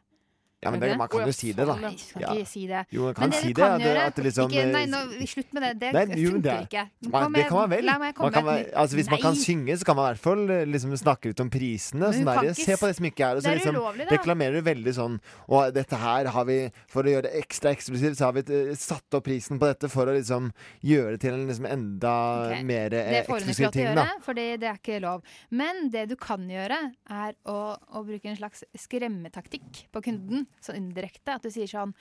Ja, 0.66 0.72
men 0.74 0.82
det, 0.82 0.92
man 0.98 1.12
kan 1.12 1.28
jo 1.30 1.36
si 1.36 1.52
det, 1.54 1.68
da. 1.70 1.76
Jeg 1.86 2.00
skal 2.02 2.26
ikke 2.26 2.50
si 2.50 2.66
det. 2.68 2.84
Jo, 2.92 3.06
man 3.06 3.14
kan 3.16 3.22
Men 3.30 3.36
det 3.36 3.42
si 3.42 3.48
det. 3.48 3.56
kan 3.56 3.80
det- 3.80 3.86
gjøre- 3.88 4.06
at 4.06 4.16
det 4.16 4.26
liksom, 4.26 4.52
ikke, 4.52 4.66
Nei, 4.72 4.84
eh, 4.84 4.90
nå, 4.90 5.28
slutt 5.30 5.54
med 5.54 5.62
det. 5.66 5.74
Det 5.80 5.94
Nei, 5.94 6.06
jo, 6.20 6.32
funker 6.32 6.42
det- 6.42 6.68
ikke. 6.70 7.12
Man, 7.12 7.34
det 7.34 7.48
kan 7.48 7.58
man 7.58 7.70
vel. 7.70 7.86
Man 7.86 8.32
kan, 8.32 8.48
altså, 8.74 8.96
hvis 8.96 9.10
man 9.10 9.20
kan 9.20 9.36
synge, 9.36 9.78
så 9.78 9.86
kan 9.86 9.96
man 9.96 10.06
i 10.06 10.14
hvert 10.14 10.24
fall 10.26 10.50
eh, 10.50 10.66
liksom, 10.66 10.98
snakke 10.98 11.32
litt 11.32 11.40
om 11.40 11.50
prisene. 11.50 12.12
Sånn 12.12 12.26
der, 12.26 12.42
ikke 12.50 12.66
se 12.66 12.78
på 12.82 12.88
det 12.90 12.96
smykket 12.98 13.26
her. 13.26 13.36
Og 13.36 13.42
så 13.42 13.46
Det 13.46 13.52
er 13.52 13.60
liksom, 13.62 13.76
ulovlig, 13.76 14.10
da. 14.10 14.18
reklamerer 14.18 14.54
du 14.54 14.62
veldig 14.66 14.94
sånn 14.96 15.20
Og 15.48 15.74
dette 15.74 15.96
her 15.96 16.26
har 16.26 16.46
vi 16.46 16.72
For 16.88 17.04
å 17.04 17.10
gjøre 17.14 17.24
det 17.30 17.34
ekstra 17.44 17.72
eksklusivt, 17.76 18.18
så 18.18 18.26
har 18.26 18.34
vi 18.34 18.42
uh, 18.42 18.74
satt 18.76 19.14
opp 19.14 19.24
prisen 19.26 19.60
på 19.60 19.66
dette 19.70 19.90
for 19.90 20.06
å 20.08 20.16
liksom 20.16 20.52
gjøre 20.84 21.16
det 21.16 21.22
til 21.22 21.34
en 21.34 21.48
liksom 21.48 21.66
enda 21.66 22.14
okay. 22.52 22.64
mer 22.64 22.90
ting 22.90 23.16
ikke 23.16 23.38
eksklusiv 23.38 23.72
da. 23.72 24.06
gjøre, 24.06 24.22
for 24.26 24.38
det 24.38 24.64
er 24.64 24.78
ikke 24.78 25.00
lov. 25.04 25.24
Men 25.50 25.90
det 25.94 26.08
du 26.12 26.16
kan 26.20 26.46
gjøre, 26.50 26.78
er 27.10 27.36
å, 27.46 27.58
å 27.78 28.04
bruke 28.06 28.30
en 28.30 28.38
slags 28.40 28.64
skremmetaktikk 28.78 29.86
på 29.94 30.02
kunden. 30.06 30.46
Sånn 30.64 30.78
indirekte. 30.80 31.36
At 31.36 31.44
du 31.44 31.50
sier 31.54 31.68
sånn 31.68 31.94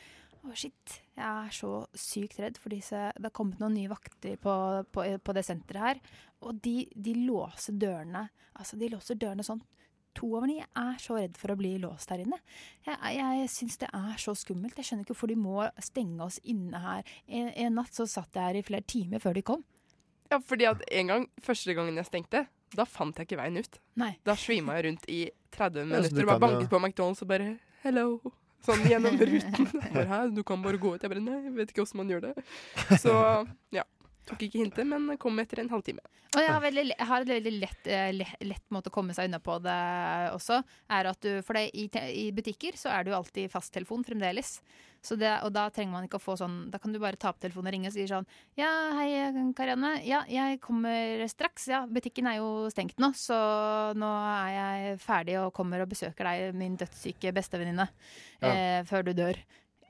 Å, 0.45 0.53
shit, 0.55 0.99
jeg 1.17 1.25
er 1.25 1.53
så 1.57 1.87
sykt 1.97 2.39
redd 2.43 2.59
for 2.61 2.69
disse 2.75 2.99
Det 3.17 3.25
har 3.25 3.33
kommet 3.33 3.59
noen 3.63 3.73
nye 3.79 3.89
vakter 3.89 4.37
på, 4.37 4.55
på, 4.93 5.05
på 5.25 5.33
det 5.37 5.45
senteret 5.47 5.87
her. 5.87 6.01
Og 6.45 6.59
de, 6.61 6.83
de 6.95 7.15
låser 7.25 7.73
dørene. 7.81 8.27
Altså, 8.61 8.77
de 8.77 8.91
låser 8.93 9.17
dørene 9.17 9.43
sånn 9.47 9.63
to 10.15 10.29
over 10.37 10.47
ni. 10.47 10.61
Jeg 10.61 10.69
er 10.79 10.99
så 11.03 11.17
redd 11.19 11.39
for 11.41 11.51
å 11.51 11.57
bli 11.59 11.73
låst 11.83 12.13
her 12.13 12.21
inne. 12.23 12.37
Jeg, 12.87 12.99
jeg 13.17 13.49
syns 13.51 13.81
det 13.81 13.89
er 13.97 14.21
så 14.23 14.35
skummelt. 14.39 14.77
Jeg 14.79 14.87
skjønner 14.87 15.03
ikke 15.07 15.15
hvorfor 15.17 15.33
de 15.33 15.39
må 15.41 15.65
stenge 15.83 16.23
oss 16.29 16.37
inne 16.45 16.79
her. 16.85 17.09
En, 17.27 17.49
en 17.65 17.75
natt 17.81 17.97
så 17.97 18.07
satt 18.07 18.37
jeg 18.37 18.45
her 18.47 18.61
i 18.61 18.63
flere 18.69 18.87
timer 18.87 19.19
før 19.25 19.35
de 19.41 19.43
kom. 19.49 19.65
Ja, 20.31 20.39
fordi 20.45 20.69
at 20.71 20.85
en 21.01 21.11
gang, 21.11 21.27
første 21.43 21.75
gangen 21.75 21.99
jeg 21.99 22.07
stengte, 22.13 22.45
da 22.79 22.87
fant 22.87 23.17
jeg 23.19 23.27
ikke 23.27 23.41
veien 23.43 23.59
ut. 23.59 23.81
Nei. 24.05 24.13
Da 24.29 24.37
svima 24.39 24.77
jeg 24.79 24.87
rundt 24.91 25.09
i 25.11 25.19
30 25.57 25.83
Ja, 25.83 25.89
minutter 25.97 26.23
og 26.23 26.29
bare 26.29 26.37
jo- 26.37 26.45
banket 26.47 26.71
på 26.77 26.81
McDonald's 26.85 27.25
og 27.27 27.33
bare 27.35 27.51
Hello. 27.83 28.07
Sånn 28.65 28.85
gjennom 28.89 29.19
ruten. 29.21 29.69
Bare, 29.93 30.21
du 30.33 30.41
kan 30.47 30.63
bare 30.65 30.81
gå 30.81 30.95
ut. 30.95 31.03
Jeg 31.05 31.13
bare 31.13 31.25
Nei, 31.25 31.41
jeg 31.49 31.55
vet 31.59 31.73
ikke 31.73 31.85
hvordan 31.85 32.01
man 32.01 32.13
gjør 32.15 32.23
det. 32.29 32.35
Så 33.03 33.15
ja. 33.77 33.85
Tok 34.25 34.41
ikke 34.47 34.63
hintet, 34.63 34.87
men 34.89 35.19
kom 35.21 35.39
etter 35.43 35.61
en 35.61 35.69
halvtime. 35.69 36.01
Og 36.35 36.41
jeg 36.43 36.51
har, 36.51 36.63
veldig, 36.65 36.85
jeg 36.97 37.07
har 37.07 37.21
en 37.23 37.29
veldig 37.29 37.51
lett, 37.61 37.87
eh, 37.87 38.09
lett, 38.17 38.41
lett 38.43 38.65
måte 38.75 38.91
å 38.91 38.95
komme 38.95 39.15
seg 39.15 39.29
unna 39.29 39.39
på 39.45 39.59
det 39.63 39.75
også. 40.35 40.57
Er 40.91 41.07
at 41.11 41.21
du, 41.23 41.43
for 41.47 41.55
det, 41.55 41.69
i, 41.77 41.85
I 42.25 42.25
butikker 42.35 42.75
så 42.81 42.89
er 42.91 43.05
det 43.05 43.13
jo 43.13 43.19
alltid 43.21 43.53
fasttelefon 43.53 44.03
fremdeles. 44.07 44.57
Så 45.05 45.19
det, 45.21 45.29
og 45.45 45.53
da 45.53 45.67
trenger 45.69 45.93
man 45.93 46.07
ikke 46.09 46.17
å 46.17 46.23
få 46.25 46.33
sånn 46.41 46.71
Da 46.73 46.79
kan 46.81 46.95
du 46.95 46.97
bare 46.99 47.19
ta 47.21 47.29
opp 47.29 47.37
telefonen 47.43 47.69
og 47.69 47.75
ringe 47.75 47.91
og 47.91 47.93
si 47.93 48.07
sånn 48.09 48.25
Ja, 48.57 48.71
hei, 48.97 49.11
Karianne. 49.53 49.99
Ja, 50.09 50.23
jeg 50.33 50.63
kommer 50.65 51.21
straks. 51.29 51.67
Ja, 51.69 51.83
butikken 51.85 52.27
er 52.31 52.39
jo 52.39 52.71
stengt 52.73 52.97
nå, 53.05 53.11
så 53.13 53.37
nå 54.01 54.09
er 54.25 54.55
jeg 54.57 54.97
ferdig 55.05 55.37
og 55.43 55.53
kommer 55.53 55.85
og 55.85 55.93
besøker 55.93 56.25
deg, 56.31 56.57
min 56.57 56.79
dødssyke 56.81 57.35
bestevenninne, 57.37 57.91
Ja. 58.41 58.49
eh, 58.49 58.81
før 58.89 59.05
du 59.05 59.13
dør. 59.13 59.37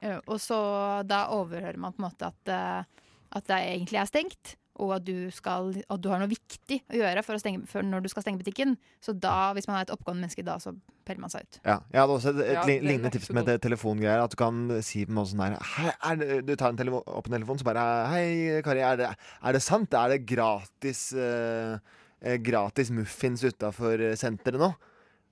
Eh, 0.02 0.18
og 0.26 0.42
så 0.42 0.58
da 1.06 1.28
overhører 1.30 1.78
man 1.78 1.94
på 1.94 2.02
en 2.02 2.10
måte 2.10 2.26
at, 2.34 2.50
eh, 2.50 3.03
at 3.34 3.48
det 3.50 3.58
egentlig 3.62 4.00
er 4.00 4.10
stengt, 4.10 4.54
og 4.82 4.90
at 4.96 5.04
du, 5.06 5.28
skal, 5.30 5.68
at 5.86 6.00
du 6.02 6.08
har 6.10 6.18
noe 6.18 6.30
viktig 6.30 6.80
å 6.90 6.96
gjøre 6.98 7.22
for 7.22 7.36
å 7.36 7.40
stenge, 7.40 7.60
for 7.70 7.86
når 7.86 8.02
du 8.02 8.08
skal 8.10 8.24
stenge 8.24 8.40
butikken. 8.40 8.72
Så 9.02 9.14
da, 9.14 9.52
hvis 9.54 9.68
man 9.70 9.78
er 9.78 9.86
et 9.86 9.92
oppgående 9.94 10.24
menneske, 10.24 10.42
da 10.46 10.56
så 10.62 10.72
peller 11.06 11.22
man 11.22 11.30
seg 11.30 11.46
ut. 11.46 11.58
Ja, 11.62 11.76
jeg 11.92 12.00
hadde 12.00 12.16
også 12.16 12.32
et, 12.32 12.40
et 12.42 12.56
Ja, 12.56 12.64
lignende 12.66 13.12
tips 13.14 13.30
med 13.36 13.46
det 13.46 13.60
telefongreier. 13.62 14.24
At 14.24 14.34
du 14.34 14.38
kan 14.40 14.64
si 14.82 15.04
på 15.06 15.14
noe 15.14 15.30
sånn 15.30 15.44
der 15.44 15.54
Hei, 15.76 15.92
er 15.94 16.18
det, 16.18 16.40
Du 16.48 16.54
tar 16.58 16.74
en 16.74 16.80
telefon, 16.80 17.06
opp 17.06 17.30
en 17.30 17.36
telefon, 17.38 17.60
så 17.60 17.68
bare 17.68 17.84
Hei, 18.10 18.26
Kari, 18.66 18.82
er 18.82 18.98
det, 18.98 19.12
er 19.14 19.56
det 19.58 19.62
sant? 19.62 19.94
Er 19.94 20.10
det 20.16 20.24
gratis 20.26 21.06
eh, 21.14 21.78
eh, 22.24 22.40
Gratis 22.42 22.90
muffins 22.94 23.46
utafor 23.46 24.02
senteret 24.18 24.58
nå? 24.58 24.72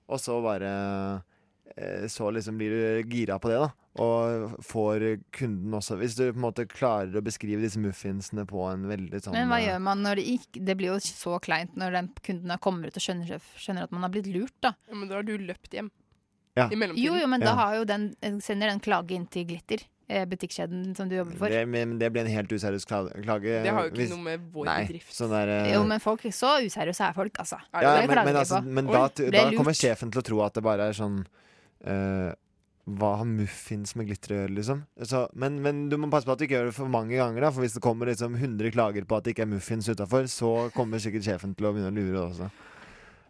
Og 0.07 0.23
så 0.23 0.39
bare 0.43 0.71
Så 2.07 2.27
liksom 2.31 2.57
blir 2.59 2.69
du 2.69 3.09
gira 3.09 3.39
på 3.41 3.49
det, 3.49 3.57
da. 3.57 3.71
Og 4.03 4.55
får 4.65 5.03
kunden 5.33 5.73
også 5.77 5.95
Hvis 5.99 6.15
du 6.17 6.23
på 6.31 6.37
en 6.37 6.45
måte 6.47 6.65
klarer 6.69 7.13
å 7.13 7.21
beskrive 7.21 7.61
disse 7.61 7.77
muffinsene 7.81 8.45
på 8.49 8.63
en 8.71 8.87
veldig 8.89 9.19
sånn 9.21 9.35
Men 9.37 9.51
hva 9.51 9.59
eh, 9.61 9.67
gjør 9.67 9.83
man 9.85 10.01
når 10.01 10.17
det 10.17 10.23
ikke 10.33 10.63
Det 10.65 10.75
blir 10.79 10.89
jo 10.95 10.95
så 11.05 11.37
kleint 11.43 11.75
når 11.77 11.97
den 11.99 12.07
kunden 12.25 12.55
kommer 12.63 12.89
ut 12.89 12.97
og 12.97 13.05
skjønner, 13.05 13.37
skjønner 13.57 13.85
at 13.85 13.93
man 13.93 14.01
har 14.05 14.13
blitt 14.13 14.29
lurt, 14.33 14.55
da. 14.65 14.73
Ja, 14.89 14.97
men 14.97 15.09
da 15.11 15.19
har 15.19 15.27
du 15.27 15.35
løpt 15.37 15.73
hjem. 15.77 15.91
Ja. 16.57 16.67
I 16.69 16.77
mellomtiden. 16.77 17.05
Jo, 17.05 17.15
jo, 17.21 17.27
men 17.27 17.41
Ja. 17.41 17.51
da 17.51 17.53
har 17.57 17.75
jo 17.79 17.85
den, 17.89 18.07
sender 18.41 18.69
den 18.69 18.79
klage 18.79 19.11
inn 19.17 19.25
til 19.25 19.45
Glitter, 19.49 19.81
eh, 20.09 20.25
butikkjeden 20.29 20.95
som 20.97 21.09
du 21.09 21.15
jobber 21.15 21.37
for. 21.37 21.49
det, 21.49 21.63
men 21.67 21.97
det 21.97 22.11
blir 22.13 22.21
en 22.25 22.33
helt 22.33 22.49
useriøs 22.49 22.85
klage. 22.85 23.63
Det 23.63 23.73
har 23.73 23.87
jo 23.87 23.89
ikke 23.89 23.97
hvis- 24.03 24.09
noe 24.09 24.21
med 24.21 24.51
vår 24.53 24.65
Nei, 24.65 24.85
bedrift. 24.85 25.09
Sånn 25.13 25.29
der, 25.33 25.49
eh, 25.49 25.73
Jo, 25.73 25.83
men 25.83 25.99
folk, 25.99 26.21
så 26.29 26.61
useriøse 26.65 27.09
er 27.09 27.13
folk, 27.13 27.33
altså. 27.33 27.57
Ja, 27.73 28.05
men, 28.05 28.25
men, 28.25 28.35
altså, 28.35 28.61
men 28.63 28.85
da, 28.85 29.07
da 29.07 29.49
kommer 29.51 29.73
sjefen 29.73 30.11
til 30.11 30.21
å 30.21 30.25
tro 30.25 30.41
at 30.41 30.53
det 30.53 30.63
bare 30.63 30.89
er 30.89 30.93
sånn 30.93 31.25
eh, 31.87 32.31
Hva 32.99 33.09
har 33.21 33.27
muffins 33.29 33.93
med 33.95 34.09
glitter 34.09 34.33
å 34.33 34.37
gjøre, 34.41 34.55
liksom? 34.57 34.81
Så, 35.07 35.21
men, 35.39 35.61
men 35.63 35.85
du 35.87 35.95
må 35.95 36.09
passe 36.11 36.27
på 36.27 36.33
at 36.35 36.41
du 36.41 36.43
ikke 36.47 36.57
gjør 36.57 36.71
det 36.71 36.75
for 36.75 36.91
mange 36.91 37.15
ganger, 37.15 37.45
da. 37.45 37.51
For 37.55 37.63
hvis 37.63 37.77
det 37.77 37.83
kommer 37.85 38.09
liksom 38.11 38.35
100 38.35 38.73
klager 38.75 39.05
på 39.07 39.15
at 39.15 39.23
det 39.23 39.35
ikke 39.35 39.45
er 39.45 39.53
muffins 39.53 39.87
utafor, 39.87 40.27
så 40.27 40.49
kommer 40.75 40.99
sikkert 40.99 41.23
sjefen 41.29 41.53
til 41.55 41.69
å 41.69 41.71
begynne 41.75 41.93
å 41.93 41.95
lure 41.95 42.25
også. 42.25 42.49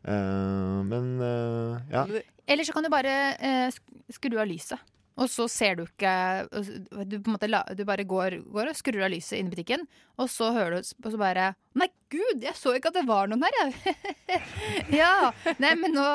Uh, 0.04 0.82
men 0.90 1.14
uh, 1.22 1.78
ja. 1.94 2.02
Eller 2.50 2.66
så 2.68 2.74
kan 2.76 2.84
du 2.84 2.90
bare 2.92 3.14
uh, 3.38 3.70
sk- 3.72 4.18
skru 4.18 4.34
av 4.42 4.50
lyset. 4.50 4.82
Og 5.20 5.30
så 5.30 5.46
ser 5.52 5.76
du 5.78 5.84
ikke 5.86 6.14
Du, 7.06 7.20
på 7.22 7.30
en 7.30 7.36
måte 7.36 7.48
du 7.78 7.84
bare 7.86 8.06
går, 8.08 8.38
går 8.54 8.72
og 8.72 8.78
skrur 8.78 9.04
av 9.06 9.12
lyset 9.14 9.38
inne 9.40 9.52
i 9.52 9.54
butikken, 9.54 9.86
og 10.18 10.30
så 10.32 10.52
hører 10.56 10.72
du 10.74 10.78
og 10.82 11.12
så 11.14 11.20
bare 11.22 11.52
Nei, 11.78 11.88
gud, 12.14 12.44
jeg 12.44 12.56
så 12.58 12.74
ikke 12.78 12.90
at 12.92 12.98
det 13.00 13.08
var 13.10 13.30
noen 13.30 13.44
her, 13.46 13.54
jeg. 13.60 13.74
ja. 15.02 15.32
Nei, 15.62 15.74
men 15.80 15.94
nå 15.98 16.06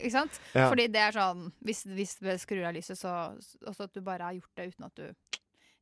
Ikke 0.00 0.16
sant? 0.18 0.40
Ja. 0.52 0.68
Fordi 0.68 0.88
det 0.92 1.02
er 1.08 1.12
sånn 1.16 1.40
Hvis, 1.64 1.84
hvis 1.88 2.16
du 2.20 2.28
skrur 2.40 2.68
av 2.68 2.76
lyset, 2.76 2.98
så 3.00 3.10
også 3.68 3.88
at 3.88 3.94
du 3.96 4.00
bare 4.04 4.24
har 4.28 4.34
gjort 4.36 4.54
det 4.58 4.68
uten 4.72 4.88
at 4.88 4.96
du 5.00 5.06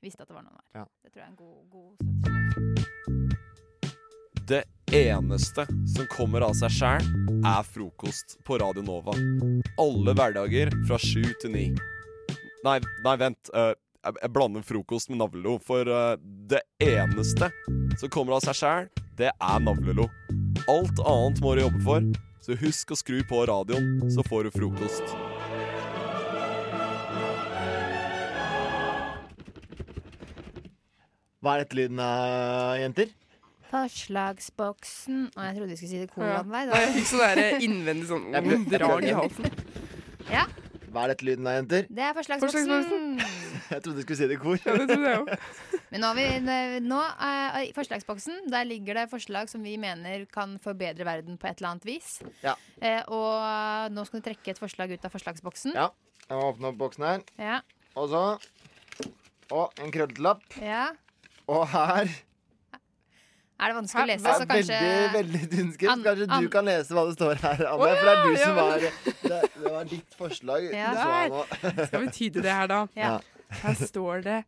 visste 0.00 0.22
at 0.24 0.28
det 0.30 0.36
var 0.36 0.44
noen 0.46 0.56
her. 0.56 0.64
Ja. 0.80 0.84
Det 1.04 1.10
tror 1.12 1.20
jeg 1.20 1.26
er 1.26 1.32
en 1.32 1.42
god, 1.42 1.60
god 1.74 1.92
Det 4.50 4.64
eneste 4.96 5.62
som 5.94 6.04
kommer 6.10 6.40
av 6.46 6.54
seg 6.58 6.70
sjæl, 6.74 7.04
er 7.46 7.62
frokost 7.68 8.38
på 8.46 8.58
Radio 8.62 8.82
Nova. 8.82 9.14
Alle 9.78 10.12
hverdager 10.16 10.72
fra 10.88 10.98
sju 10.98 11.22
til 11.42 11.50
ni. 11.54 11.66
Nei, 12.64 12.76
nei, 13.04 13.14
vent. 13.20 13.50
Uh, 13.54 13.72
jeg, 14.04 14.16
jeg 14.22 14.32
blander 14.32 14.64
frokost 14.64 15.10
med 15.12 15.20
navlelo, 15.20 15.56
for 15.64 15.88
uh, 15.88 16.16
det 16.20 16.60
eneste 16.84 17.48
som 18.00 18.12
kommer 18.12 18.36
av 18.36 18.44
seg 18.44 18.58
sjæl, 18.60 18.90
det 19.20 19.30
er 19.32 19.62
navlelo. 19.64 20.08
Alt 20.68 21.00
annet 21.00 21.40
må 21.44 21.54
du 21.56 21.64
jobbe 21.64 21.80
for, 21.86 22.10
så 22.44 22.56
husk 22.60 22.92
å 22.92 22.98
skru 23.00 23.20
på 23.28 23.44
radioen, 23.48 23.96
så 24.12 24.24
får 24.28 24.48
du 24.48 24.54
frokost. 24.58 25.16
Hva 31.40 31.54
er 31.56 31.62
dette 31.64 31.76
lyden 31.78 32.00
av, 32.04 32.76
jenter? 32.76 33.12
Forslagsboksen 33.70 35.28
Å, 35.30 35.44
jeg 35.46 35.54
trodde 35.56 35.70
vi 35.70 35.76
skulle 35.78 35.92
si 35.92 36.00
det 36.02 36.08
Ja. 36.08 36.12
kolanvei. 36.12 36.64
Nei, 36.68 36.80
jeg 36.84 36.94
fikk 36.98 37.08
sånn 37.14 37.22
der 37.22 37.64
innvendig 37.64 38.08
sånn 38.10 38.26
Jeg 38.34 38.58
drag 38.74 39.06
i 39.06 39.14
halsen. 39.16 39.60
Ja, 40.28 40.44
Hva 40.90 41.04
er 41.04 41.12
dette 41.12 41.26
lyden 41.26 41.46
da, 41.46 41.52
jenter? 41.54 41.86
det 41.86 42.02
er 42.02 42.14
forslagsboksen. 42.16 43.20
Jeg 43.70 43.82
trodde 43.84 44.00
du 44.00 44.02
skulle 44.02 44.18
si 44.18 44.26
det 44.26 44.34
i 44.34 44.40
kor. 44.42 44.56
Ja, 44.66 44.74
det 44.74 44.88
trodde 44.90 45.10
jeg 45.12 45.20
òg. 45.20 45.28
Men 45.92 46.02
nå, 46.02 46.08
er 46.10 46.16
vi, 46.18 46.80
nå 46.82 46.98
eh, 47.26 47.58
i 47.68 47.74
forslagsboksen 47.76 48.48
der 48.50 48.66
ligger 48.66 48.98
det 48.98 49.04
forslag 49.12 49.50
som 49.52 49.62
vi 49.62 49.76
mener 49.78 50.24
kan 50.34 50.56
forbedre 50.62 51.06
verden 51.06 51.38
på 51.38 51.46
et 51.50 51.60
eller 51.60 51.76
annet 51.76 51.86
vis. 51.86 52.16
Ja. 52.42 52.56
Eh, 52.82 53.02
og 53.06 53.94
nå 53.94 54.02
skal 54.08 54.22
du 54.22 54.26
trekke 54.26 54.54
et 54.54 54.62
forslag 54.62 54.90
ut 54.96 55.06
av 55.06 55.14
forslagsboksen. 55.14 55.76
Ja. 55.78 55.90
Jeg 56.26 56.38
må 56.38 56.48
åpne 56.50 56.72
opp 56.72 56.80
boksen 56.82 57.06
her. 57.06 57.22
Ja. 57.38 57.60
Og 57.98 58.10
så 58.10 58.24
Og 59.54 59.80
en 59.82 59.94
krøllelapp. 59.94 60.42
Ja. 60.62 60.88
Og 61.50 61.64
her 61.72 62.10
Er 63.60 63.72
det 63.72 63.76
vanskelig 63.76 64.02
å 64.02 64.08
lese, 64.08 64.24
er 64.30 64.38
så 64.40 64.46
kanskje 64.48 64.78
Veldig, 64.80 65.10
veldig 65.16 65.40
tynnskrift. 65.52 65.90
An- 65.92 66.02
Kanskje 66.06 66.26
an- 66.32 66.42
du 66.42 66.48
kan 66.54 66.64
lese 66.70 66.94
hva 66.96 67.02
det 67.10 67.16
står 67.18 67.42
her, 67.44 67.64
Anne. 67.68 67.76
Å, 67.76 67.90
for 67.90 68.08
det 68.08 68.14
er 68.14 68.22
du 68.24 68.32
ja, 68.32 68.44
som 68.46 68.56
var 68.56 68.78
det, 68.80 69.40
det 69.60 69.72
var 69.74 69.84
ditt 69.90 70.16
forslag. 70.16 70.68
Ja. 70.72 71.84
Skal 71.90 72.06
vi 72.06 72.10
tyde 72.16 72.42
det 72.46 72.54
her, 72.56 72.66
da? 72.72 72.80
Ja. 72.96 73.12
Her 73.60 73.74
står 73.84 74.22
det 74.24 74.38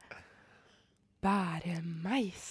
bæremeis. 1.23 2.49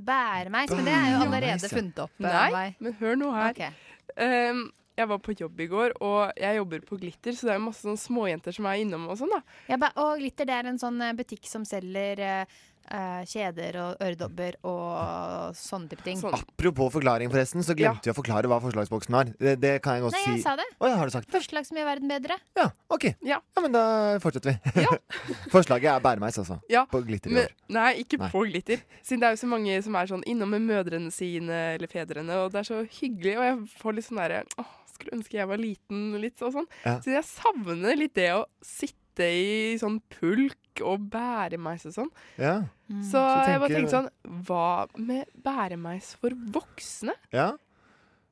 Bæremeis, 0.00 0.70
men 0.72 0.84
det 0.88 0.92
er 0.96 1.08
jo 1.12 1.22
allerede 1.24 1.54
Bæremeis, 1.56 1.62
ja. 1.64 1.76
funnet 1.76 1.98
opp. 2.04 2.12
eh, 2.20 2.50
Nei, 2.54 2.66
men 2.80 2.94
hør 3.00 3.16
nå 3.20 3.30
her. 3.34 3.72
Um, 4.16 4.62
jeg 5.00 5.08
var 5.08 5.18
på 5.24 5.32
jobb 5.38 5.60
i 5.60 5.66
går, 5.70 5.94
og 6.04 6.32
jeg 6.36 6.56
jobber 6.58 6.80
på 6.84 6.98
Glitter, 7.00 7.32
så 7.32 7.46
det 7.48 7.54
er 7.54 7.62
masse 7.64 7.94
småjenter 8.02 8.52
som 8.52 8.66
er 8.68 8.82
innom 8.82 9.06
og 9.08 9.16
sånn, 9.20 9.30
da. 9.32 9.40
Ja, 9.70 9.78
og 10.02 10.18
Glitter 10.20 10.48
det 10.48 10.56
er 10.58 10.68
en 10.68 10.80
sånn 10.82 11.00
eh, 11.04 11.14
butikk 11.16 11.46
som 11.48 11.64
selger 11.64 12.20
eh, 12.20 12.58
eh, 12.94 13.22
kjeder 13.30 13.78
og 13.82 14.02
øredobber 14.04 14.58
og 14.66 15.56
sånne 15.58 15.90
type 15.92 16.04
ting. 16.06 16.20
Apropos 16.30 16.92
forklaring, 16.94 17.30
forresten, 17.32 17.64
så 17.66 17.76
glemte 17.78 18.08
vi 18.08 18.14
å 18.14 18.16
forklare 18.16 18.50
hva 18.50 18.60
forslagsboksen 18.62 19.16
var. 19.16 19.32
Det, 19.40 19.56
det 19.62 19.74
kan 19.84 19.98
jeg 19.98 20.06
godt 20.06 20.16
Nei, 20.18 20.22
si. 20.24 20.34
jeg 20.38 20.44
sa 20.44 20.56
det. 20.60 20.66
Å 20.80 20.90
ja, 20.90 20.98
har 21.00 21.10
du 21.10 21.14
sagt 21.14 21.28
det? 21.28 21.34
Forslag 21.36 21.68
som 21.68 21.80
gjør 21.80 21.88
verden 21.90 22.12
bedre. 22.12 22.38
Ja, 22.58 22.68
OK. 22.92 23.08
Ja. 23.26 23.40
men 23.60 23.76
da 23.76 23.84
fortsetter 24.22 24.54
vi. 24.54 24.86
Forslaget 25.54 25.92
er 25.94 26.04
bæremeis, 26.04 26.40
altså. 26.40 26.60
Ja, 26.72 26.86
På 26.90 27.02
glitter 27.06 27.32
i 27.32 27.38
men, 27.38 27.48
år. 27.48 27.56
Nei, 27.76 27.90
ikke 28.04 28.20
Nei. 28.20 28.30
på 28.32 28.44
glitter. 28.48 28.84
Siden 29.02 29.22
det 29.22 29.30
er 29.30 29.36
jo 29.36 29.42
så 29.44 29.50
mange 29.50 29.80
som 29.86 29.98
er 30.00 30.10
sånn 30.10 30.26
innom 30.30 30.54
med 30.56 30.66
mødrene 30.66 31.14
sine 31.14 31.62
eller 31.76 31.90
fedrene, 31.90 32.42
og 32.44 32.52
det 32.54 32.62
er 32.64 32.70
så 32.70 32.82
hyggelig, 33.00 33.36
og 33.38 33.46
jeg 33.48 33.80
får 33.80 33.98
litt 33.98 34.08
sånn 34.08 34.22
derre 34.22 34.44
Åh, 34.60 34.76
skulle 35.00 35.16
ønske 35.16 35.38
jeg 35.38 35.48
var 35.48 35.60
liten, 35.60 36.00
litt 36.20 36.42
og 36.44 36.54
sånn. 36.58 36.66
Ja. 36.84 36.98
Så 37.04 37.14
jeg 37.14 37.26
savner 37.28 37.96
litt 37.98 38.16
det 38.18 38.30
å 38.36 38.44
sitte 38.64 38.99
i 39.28 39.78
sånn 39.80 40.00
pulk 40.12 40.82
og 40.86 41.08
bæremeis 41.12 41.84
og 41.90 41.94
sånn. 41.96 42.10
Ja. 42.40 42.56
Så, 42.88 43.20
Så 43.20 43.48
jeg 43.50 43.60
bare 43.62 43.74
tenkte 43.74 43.92
sånn 43.92 44.08
Hva 44.46 44.86
med 44.98 45.28
bæremeis 45.44 46.14
for 46.18 46.34
voksne? 46.54 47.14
Ja. 47.34 47.52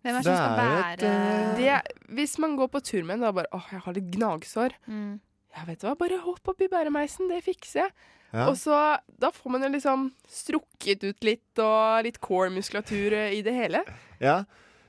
Hvem 0.03 0.17
er 0.17 0.23
det 0.23 0.27
som 0.27 0.39
skal 0.39 0.59
bære 0.59 0.93
et, 0.93 1.57
Det, 1.59 2.05
hvis 2.17 2.37
man 2.43 2.57
går 2.59 2.71
på 2.73 2.83
tur 2.87 3.03
med 3.05 3.19
en, 3.19 3.27
da 3.27 3.33
bare 3.35 3.51
Åh, 3.55 3.67
jeg 3.75 3.83
har 3.85 3.97
litt 3.99 4.13
gnagsår. 4.15 4.77
Mm. 4.87 5.19
Ja, 5.57 5.65
vet 5.67 5.83
du 5.83 5.89
hva, 5.89 5.97
bare 5.99 6.21
hopp 6.23 6.53
oppi 6.53 6.69
bæremeisen, 6.71 7.29
det 7.31 7.43
fikser 7.47 7.85
jeg. 7.85 7.93
Ja. 8.33 8.45
Og 8.51 8.59
så, 8.61 8.77
da 9.19 9.31
får 9.33 9.55
man 9.55 9.65
jo 9.65 9.71
liksom 9.73 10.09
strukket 10.29 11.05
ut 11.07 11.25
litt, 11.25 11.61
og 11.65 12.05
litt 12.05 12.21
core-muskulatur 12.23 13.17
i 13.33 13.41
det 13.45 13.55
hele. 13.57 13.81
Ja. 14.21 14.43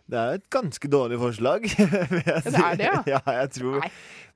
Det 0.09 0.17
er 0.17 0.39
et 0.39 0.47
ganske 0.49 0.89
dårlig 0.89 1.19
forslag. 1.21 1.65
det 1.69 2.55
er 2.57 2.79
det, 2.79 2.87
ja? 2.87 3.01
ja, 3.17 3.19
jeg 3.43 3.51
tror 3.59 3.83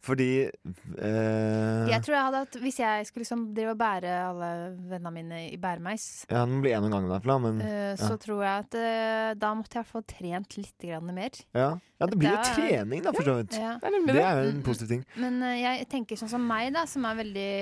Fordi 0.03 0.27
eh, 0.43 1.87
Jeg 1.89 2.03
tror 2.03 2.13
jeg 2.13 2.25
hadde 2.27 2.41
hatt 2.43 2.57
Hvis 2.59 2.79
jeg 2.81 3.07
skulle 3.07 3.23
liksom 3.23 3.45
drive 3.55 3.71
og 3.73 3.79
bære 3.79 4.11
alle 4.27 4.49
vennene 4.91 5.13
mine 5.15 5.39
i 5.47 5.57
bæremeis, 5.61 6.25
Ja, 6.27 6.43
den 6.43 6.59
blir 6.61 6.75
en 6.77 6.89
om 6.89 6.93
gangen, 6.93 7.07
i 7.07 7.13
hvert 7.13 7.27
fall. 7.29 7.41
Men 7.45 7.61
eh, 7.63 7.93
ja. 7.93 7.95
så 8.01 8.17
tror 8.21 8.43
jeg 8.43 8.65
at 8.65 8.77
eh, 8.79 9.29
da 9.39 9.53
måtte 9.57 9.79
jeg 9.79 9.89
få 9.89 10.03
trent 10.13 10.57
litt 10.59 10.87
grann 10.89 11.13
mer. 11.15 11.39
ja. 11.55 11.69
ja, 11.79 12.09
det 12.11 12.19
blir 12.19 12.33
jo 12.33 12.41
er- 12.41 12.57
trening, 12.57 13.03
da, 13.05 13.13
for 13.15 13.29
så 13.29 13.37
vidt. 13.39 13.55
Ja. 13.57 13.77
Det 13.79 14.17
er 14.19 14.41
jo 14.43 14.49
en 14.51 14.65
positiv 14.65 14.91
ting. 14.91 15.05
Men 15.23 15.39
eh, 15.47 15.61
jeg 15.63 15.87
tenker 15.93 16.19
sånn 16.19 16.31
som 16.35 16.43
meg, 16.47 16.73
da, 16.75 16.83
som 16.89 17.07
er 17.07 17.21
veldig 17.23 17.53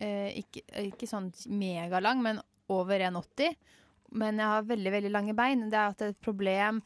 eh, 0.00 0.40
ikke, 0.40 0.64
ikke 0.88 1.10
sånn 1.10 1.28
megalang, 1.60 2.24
men 2.24 2.40
over 2.72 3.04
1,80. 3.10 3.54
Men 4.18 4.40
jeg 4.40 4.50
har 4.50 4.66
veldig, 4.66 4.92
veldig 4.96 5.12
lange 5.12 5.36
bein. 5.38 5.68
Det 5.70 5.78
er 5.78 5.92
at 5.92 6.00
det 6.00 6.08
er 6.08 6.16
et 6.16 6.24
problem 6.24 6.80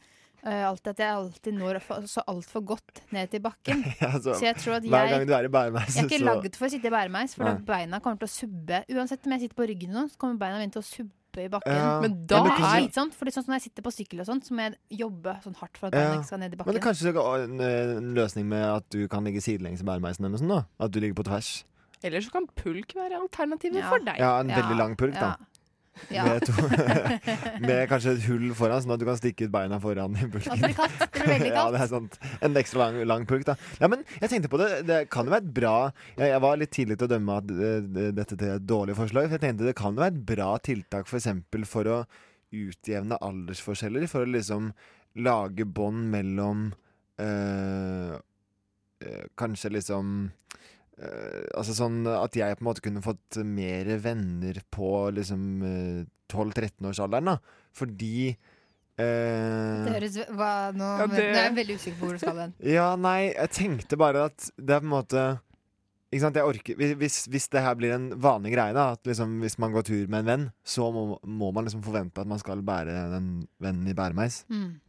eh, 0.45 0.63
alltid 0.69 0.87
at 0.93 0.97
jeg 1.03 1.09
alltid 1.15 1.53
når 1.57 1.79
fa- 1.81 2.01
så 2.07 2.21
altfor 2.27 2.63
godt 2.65 3.01
ned 3.11 3.29
til 3.31 3.41
bakken. 3.41 3.83
Ja, 4.01 4.11
så 4.19 4.35
så 4.37 4.45
jeg 4.45 4.55
tror 4.61 4.77
at 4.79 4.83
hver 4.85 5.07
jeg 5.09 5.13
gang 5.17 5.27
du 5.27 5.33
er 5.33 5.45
i 5.49 5.51
bæremeis, 5.57 5.95
Jeg 5.95 6.03
er 6.05 6.09
ikke 6.09 6.19
så- 6.21 6.29
lagd 6.29 6.55
for 6.55 6.65
å 6.67 6.71
sitte 6.71 6.87
i 6.87 6.95
bæremeis, 6.95 7.35
for 7.35 7.43
da 7.45 7.55
beina 7.57 7.99
kommer 7.99 8.19
til 8.21 8.27
å 8.29 8.33
subbe. 8.35 8.83
Uansett 8.93 9.25
om 9.25 9.31
jeg 9.35 9.41
sitter 9.47 9.55
på 9.61 9.67
ryggen 9.73 9.91
nå, 9.95 10.05
så 10.11 10.17
kommer 10.17 10.37
beina 10.37 10.59
mine 10.61 10.71
til 10.71 10.81
å 10.81 10.87
subbe 10.87 11.11
i 11.43 11.49
bakken. 11.51 11.75
Ja. 11.75 11.99
Men 11.99 12.11
Ja, 12.15 12.25
da 12.31 12.43
men 12.43 12.51
er 12.53 12.55
det 12.55 12.67
slitsomt. 12.93 13.13
For 13.13 13.25
sånn 13.27 13.43
som 13.43 13.51
når 13.51 13.57
jeg 13.59 13.65
sitter 13.69 13.83
på 13.83 13.91
sykkel 13.91 14.21
og 14.23 14.27
sånt, 14.29 14.45
så 14.47 14.53
må 14.55 14.61
jeg 14.69 14.99
jobbe 15.01 15.33
sånn 15.43 15.55
hardt 15.59 15.77
for 15.77 15.87
at 15.87 15.93
Ja. 15.93 15.99
beina 16.07 16.21
ikke 16.21 16.25
skal 16.29 16.39
ned 16.39 16.53
i 16.53 16.55
bakken. 16.55 16.71
Men 16.71 16.75
det 16.79 16.83
er 16.85 16.87
kanskje 16.87 17.99
en 17.99 18.13
løsning 18.15 18.45
med 18.45 18.63
at 18.63 18.89
du 18.89 19.07
kan 19.11 19.23
ligge 19.25 19.41
sidelengs 19.43 19.81
i 19.81 19.83
bæremeisen 19.83 20.23
eller 20.23 20.37
noe 20.37 20.39
sånt? 20.39 20.49
da? 20.79 20.85
At 20.85 20.91
du 20.91 20.99
ligger 21.01 21.15
på 21.19 21.25
tvers? 21.27 21.63
Eller 22.03 22.19
så 22.21 22.31
kan 22.31 22.45
pulk 22.55 22.93
være 22.95 23.17
alternativet 23.19 23.81
Ja. 23.81 23.89
for 23.89 23.99
deg. 23.99 24.17
Ja, 24.19 24.39
en 24.39 24.47
veldig 24.47 24.77
lang 24.77 24.95
pulk, 24.95 25.13
da. 25.15 25.35
Ja. 26.11 26.25
Med, 26.27 26.45
to, 26.45 26.53
med 27.67 27.85
kanskje 27.89 28.15
et 28.15 28.25
hull 28.27 28.49
foran, 28.57 28.83
sånn 28.83 28.95
at 28.95 29.01
du 29.01 29.05
kan 29.07 29.19
stikke 29.19 29.47
ut 29.47 29.53
beina 29.53 29.79
foran 29.83 30.17
i 30.17 30.27
pulken. 30.27 30.59
Det 30.59 30.67
blir 30.67 30.75
kaldt. 30.77 30.99
Det 31.01 31.09
blir 31.15 31.31
veldig 31.31 31.53
kaldt. 31.57 31.79
er 31.79 31.91
sant. 31.91 32.19
En 32.45 32.59
ekstra 32.61 32.81
lang, 32.83 32.99
lang 33.07 33.27
pulk, 33.29 33.45
da. 33.47 33.55
Ja, 33.81 33.89
men 33.91 34.03
jeg 34.19 34.31
tenkte 34.31 34.51
på 34.51 34.59
det. 34.61 34.69
Det 34.89 34.99
kan 35.13 35.27
jo 35.27 35.35
være 35.35 35.45
et 35.45 35.55
bra 35.55 35.75
Jeg, 36.17 36.29
jeg 36.29 36.43
var 36.43 36.61
litt 36.61 36.73
tidlig 36.75 36.99
til 36.99 37.07
å 37.07 37.13
dømme 37.15 37.39
at, 37.41 37.55
uh, 37.55 38.05
dette 38.19 38.35
til 38.35 38.53
et 38.57 38.67
dårlig 38.67 38.97
forslag. 38.99 39.29
For 39.29 39.37
jeg 39.37 39.45
tenkte 39.47 39.69
det 39.69 39.77
kan 39.79 39.95
jo 39.95 40.03
være 40.03 40.15
et 40.15 40.23
bra 40.33 40.51
tiltak 40.63 41.09
for 41.09 41.19
eksempel 41.21 41.67
for 41.69 41.91
å 41.91 42.01
utjevne 42.55 43.19
aldersforskjeller. 43.25 44.07
For 44.11 44.25
å 44.25 44.33
liksom 44.35 44.71
lage 45.25 45.65
bånd 45.65 46.09
mellom 46.11 46.67
eh, 47.21 48.15
eh, 48.99 49.27
Kanskje 49.39 49.71
liksom 49.77 50.31
Altså 50.97 51.75
sånn 51.75 52.03
at 52.07 52.35
jeg 52.39 52.55
på 52.57 52.63
en 52.63 52.69
måte 52.69 52.83
kunne 52.85 53.03
fått 53.03 53.39
mer 53.43 53.89
venner 53.99 54.61
på 54.71 54.91
liksom 55.15 55.41
eh, 55.67 56.03
12-13-årsalderen, 56.31 57.33
da. 57.35 57.39
Fordi 57.75 58.35
Uh, 58.95 59.83
Det 59.83 59.91
høres 59.97 60.13
hva, 60.31 60.71
nå, 60.71 60.85
Ja, 61.01 61.05
det- 61.11 61.17
nå 61.19 61.35
er 61.35 61.49
jeg 61.49 61.55
veldig 61.57 61.75
usikker 61.75 61.97
på 61.99 62.05
hvor 62.07 62.13
du 62.15 62.21
skal 62.21 62.37
hen. 62.39 62.53
ja, 62.77 62.85
nei, 62.95 63.33
jeg 63.33 63.49
tenkte 63.51 63.97
bare 63.99 64.21
at 64.29 64.45
det 64.55 64.71
er 64.71 64.79
på 64.79 64.87
en 64.87 64.93
måte 64.93 65.23
ikke 66.13 66.21
sant, 66.23 66.37
jeg 66.39 66.47
orker 66.47 66.77
Hvis, 66.95 67.17
hvis 67.27 67.49
det 67.51 67.59
her 67.65 67.75
blir 67.75 67.91
en 67.91 68.05
vanlig 68.23 68.53
greie, 68.53 68.71
da 68.71 68.93
at 68.93 69.03
liksom, 69.03 69.33
hvis 69.43 69.57
man 69.59 69.73
går 69.75 69.83
tur 69.89 70.07
med 70.07 70.21
en 70.23 70.29
venn, 70.29 70.45
så 70.63 70.87
må, 70.95 71.19
må 71.27 71.51
man 71.51 71.67
liksom 71.67 71.83
forvente 71.83 72.23
at 72.23 72.29
man 72.31 72.39
skal 72.39 72.63
bære 72.63 72.95
den 73.11 73.27
vennen 73.59 73.91
i 73.91 73.97
bæremeis. 73.97 74.45
Mm. 74.47 74.79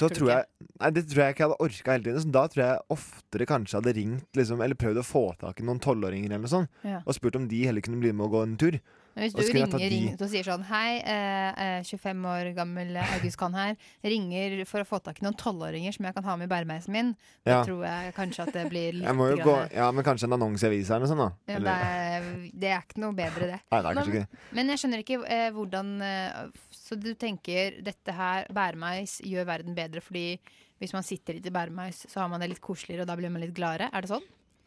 Så 0.00 0.08
tror 0.12 0.28
jeg 0.32 0.44
Nei, 0.80 0.90
det 0.92 1.06
tror 1.08 1.22
jeg 1.22 1.32
ikke 1.34 1.40
jeg 1.42 1.48
hadde 1.48 1.64
orka 1.64 1.92
hele 1.94 2.04
tiden. 2.04 2.20
Så 2.20 2.32
da 2.34 2.42
tror 2.52 2.62
jeg 2.64 2.80
oftere 2.92 3.46
kanskje 3.48 3.78
hadde 3.80 3.94
ringt 3.96 4.36
liksom, 4.36 4.60
eller 4.60 4.76
prøvd 4.76 5.00
å 5.00 5.04
få 5.06 5.22
tak 5.40 5.60
i 5.60 5.64
noen 5.64 5.80
tolvåringer 5.80 6.28
eller 6.28 6.44
noe 6.44 6.52
sånt, 6.52 6.68
Ja. 6.84 7.00
og 7.06 7.14
spurt 7.16 7.36
om 7.36 7.46
de 7.48 7.62
heller 7.64 7.80
kunne 7.80 8.00
bli 8.02 8.12
med 8.12 8.26
og 8.26 8.32
gå 8.36 8.42
en 8.44 8.56
tur. 8.60 8.76
Men 9.16 9.24
hvis 9.24 9.32
du 9.32 9.48
ringer, 9.48 9.80
ringer 9.80 10.20
og 10.20 10.28
sier 10.28 10.44
sånn 10.44 10.64
Hei, 10.68 10.98
eh, 11.00 11.60
eh, 11.80 11.86
25 11.88 12.26
år 12.28 12.50
gammel 12.56 12.98
August 13.00 13.38
Kahn 13.40 13.54
her. 13.56 13.78
Ringer 14.04 14.58
for 14.68 14.84
å 14.84 14.88
få 14.88 15.00
tak 15.00 15.22
i 15.22 15.24
noen 15.24 15.38
tolvåringer 15.40 15.94
som 15.96 16.04
jeg 16.04 16.16
kan 16.18 16.26
ha 16.28 16.34
med 16.36 16.50
i 16.50 16.52
bæremeisen 16.52 16.92
min. 16.92 17.14
Ja. 17.48 17.62
Tror 17.64 17.86
jeg 17.86 18.12
kanskje 18.18 18.44
at 18.44 18.52
det 18.52 18.66
blir 18.68 18.98
litt 18.98 19.06
Jeg 19.08 19.16
må 19.16 19.30
jo 19.32 19.38
gå, 19.40 19.56
ja, 19.72 19.88
men 19.96 20.04
kanskje 20.04 20.28
en 20.28 20.36
annonse 20.36 20.68
i 20.68 20.68
avisa 20.68 20.98
eller 20.98 21.08
noe 21.08 21.14
sånt, 21.14 21.24
da. 21.48 21.54
ja, 21.54 21.62
det, 21.64 21.78
er, 21.96 22.28
det 22.52 22.70
er 22.74 22.84
ikke 22.84 23.02
noe 23.06 23.16
bedre, 23.16 23.50
det. 23.54 23.58
Nei, 23.72 23.80
det 23.80 23.88
er 23.88 23.98
kanskje 24.02 24.12
men, 24.12 24.28
ikke 24.28 24.54
men 24.60 24.74
jeg 24.74 24.82
skjønner 24.82 25.04
ikke 25.06 25.18
eh, 25.38 25.48
hvordan 25.56 25.96
eh, 26.10 26.70
Så 26.76 27.00
du 27.00 27.10
tenker 27.16 27.80
dette 27.88 28.20
her, 28.20 28.52
bæremeis, 28.52 29.18
gjør 29.24 29.48
verden 29.48 29.78
bedre 29.78 30.04
fordi 30.04 30.28
hvis 30.76 30.92
man 30.92 31.06
sitter 31.06 31.38
litt 31.38 31.48
i 31.48 31.54
bæremeis, 31.56 32.04
så 32.04 32.20
har 32.20 32.28
man 32.28 32.42
det 32.42 32.50
litt 32.52 32.60
koseligere, 32.60 33.06
og 33.06 33.08
da 33.08 33.16
blir 33.16 33.32
man 33.32 33.40
litt 33.40 33.56
gladere? 33.56 33.88
Er 33.96 34.04
det 34.04 34.12
sånn? 34.12 34.24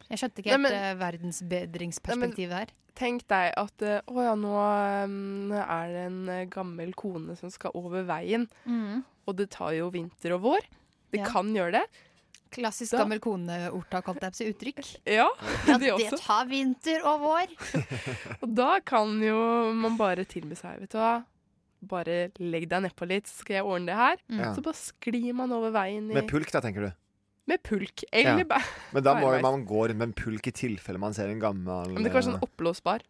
Jeg 0.09 0.17
skjønte 0.23 0.41
ikke 0.41 0.49
Nei, 0.49 0.57
helt 0.57 0.63
men- 0.65 0.77
eh, 0.83 0.95
verdensbedringsperspektivet 1.03 2.55
her. 2.55 2.71
Tenk 2.99 3.23
deg 3.31 3.53
at 3.55 3.81
eh, 3.85 4.01
å 4.11 4.23
ja, 4.25 4.33
nå 4.35 4.51
um, 5.05 5.51
er 5.55 5.87
det 5.93 6.03
en 6.09 6.19
eh, 6.33 6.45
gammel 6.51 6.91
kone 6.97 7.35
som 7.39 7.51
skal 7.53 7.71
over 7.77 8.03
veien. 8.07 8.47
Mm. 8.67 9.03
Og 9.29 9.37
det 9.39 9.49
tar 9.53 9.71
jo 9.77 9.89
vinter 9.93 10.33
og 10.35 10.41
vår. 10.47 10.65
Det 11.13 11.21
Ja. 11.21 11.25
kan 11.29 11.53
gjøre 11.53 11.71
det. 11.79 11.83
Klassisk 12.51 12.91
Da- 12.95 13.03
gammel 13.03 13.19
kone-ordtak, 13.21 14.05
holdt 14.09 14.21
jeg 14.25 14.31
på 14.31 14.35
å 14.35 14.39
si. 14.41 14.49
Uttrykk. 14.53 14.81
Ja, 15.19 15.29
Ja, 15.67 15.77
de 15.77 15.91
det 16.01 16.19
tar 16.19 16.45
vinter 16.49 17.05
og 17.05 17.21
vår. 17.21 17.53
Og 18.43 18.55
da 18.57 18.79
kan 18.81 19.19
jo 19.21 19.71
man 19.73 19.95
bare 19.97 20.25
tilby 20.25 20.57
seg, 20.57 20.79
vet 20.81 20.89
du 20.91 20.97
hva. 20.97 21.23
Bare 21.81 22.31
legg 22.41 22.65
deg 22.67 22.81
nedpå 22.83 23.07
litt, 23.07 23.29
så 23.29 23.45
skal 23.45 23.61
jeg 23.61 23.63
ordne 23.69 23.85
det 23.93 23.95
her. 23.95 24.17
Mm. 24.27 24.55
Så 24.57 24.61
bare 24.65 24.75
sklir 24.75 25.33
man 25.37 25.53
over 25.55 25.71
veien 25.71 26.09
i 26.11 26.17
Med 26.17 26.27
pulk, 26.27 26.51
da, 26.51 26.59
tenker 26.59 26.89
du? 26.89 26.91
Med 27.49 27.63
pulk. 27.65 28.03
Eller 28.11 28.43
Ja. 28.45 28.61
Men 28.93 29.05
da 29.05 29.15
må 29.17 29.31
jo 29.33 29.41
man 29.45 29.65
gå 29.67 29.87
rundt 29.89 29.99
med 29.99 30.11
en 30.11 30.17
pulk 30.17 30.51
i 30.51 30.53
tilfelle 30.55 31.01
man 31.01 31.17
ser 31.17 31.31
en 31.31 31.41
gammel 31.41 31.95
Men 31.95 32.05
det 32.05 32.11
er 32.11 32.19
kanskje 32.19 32.35
sånn 32.35 32.45
oppblåsbar. 32.45 33.05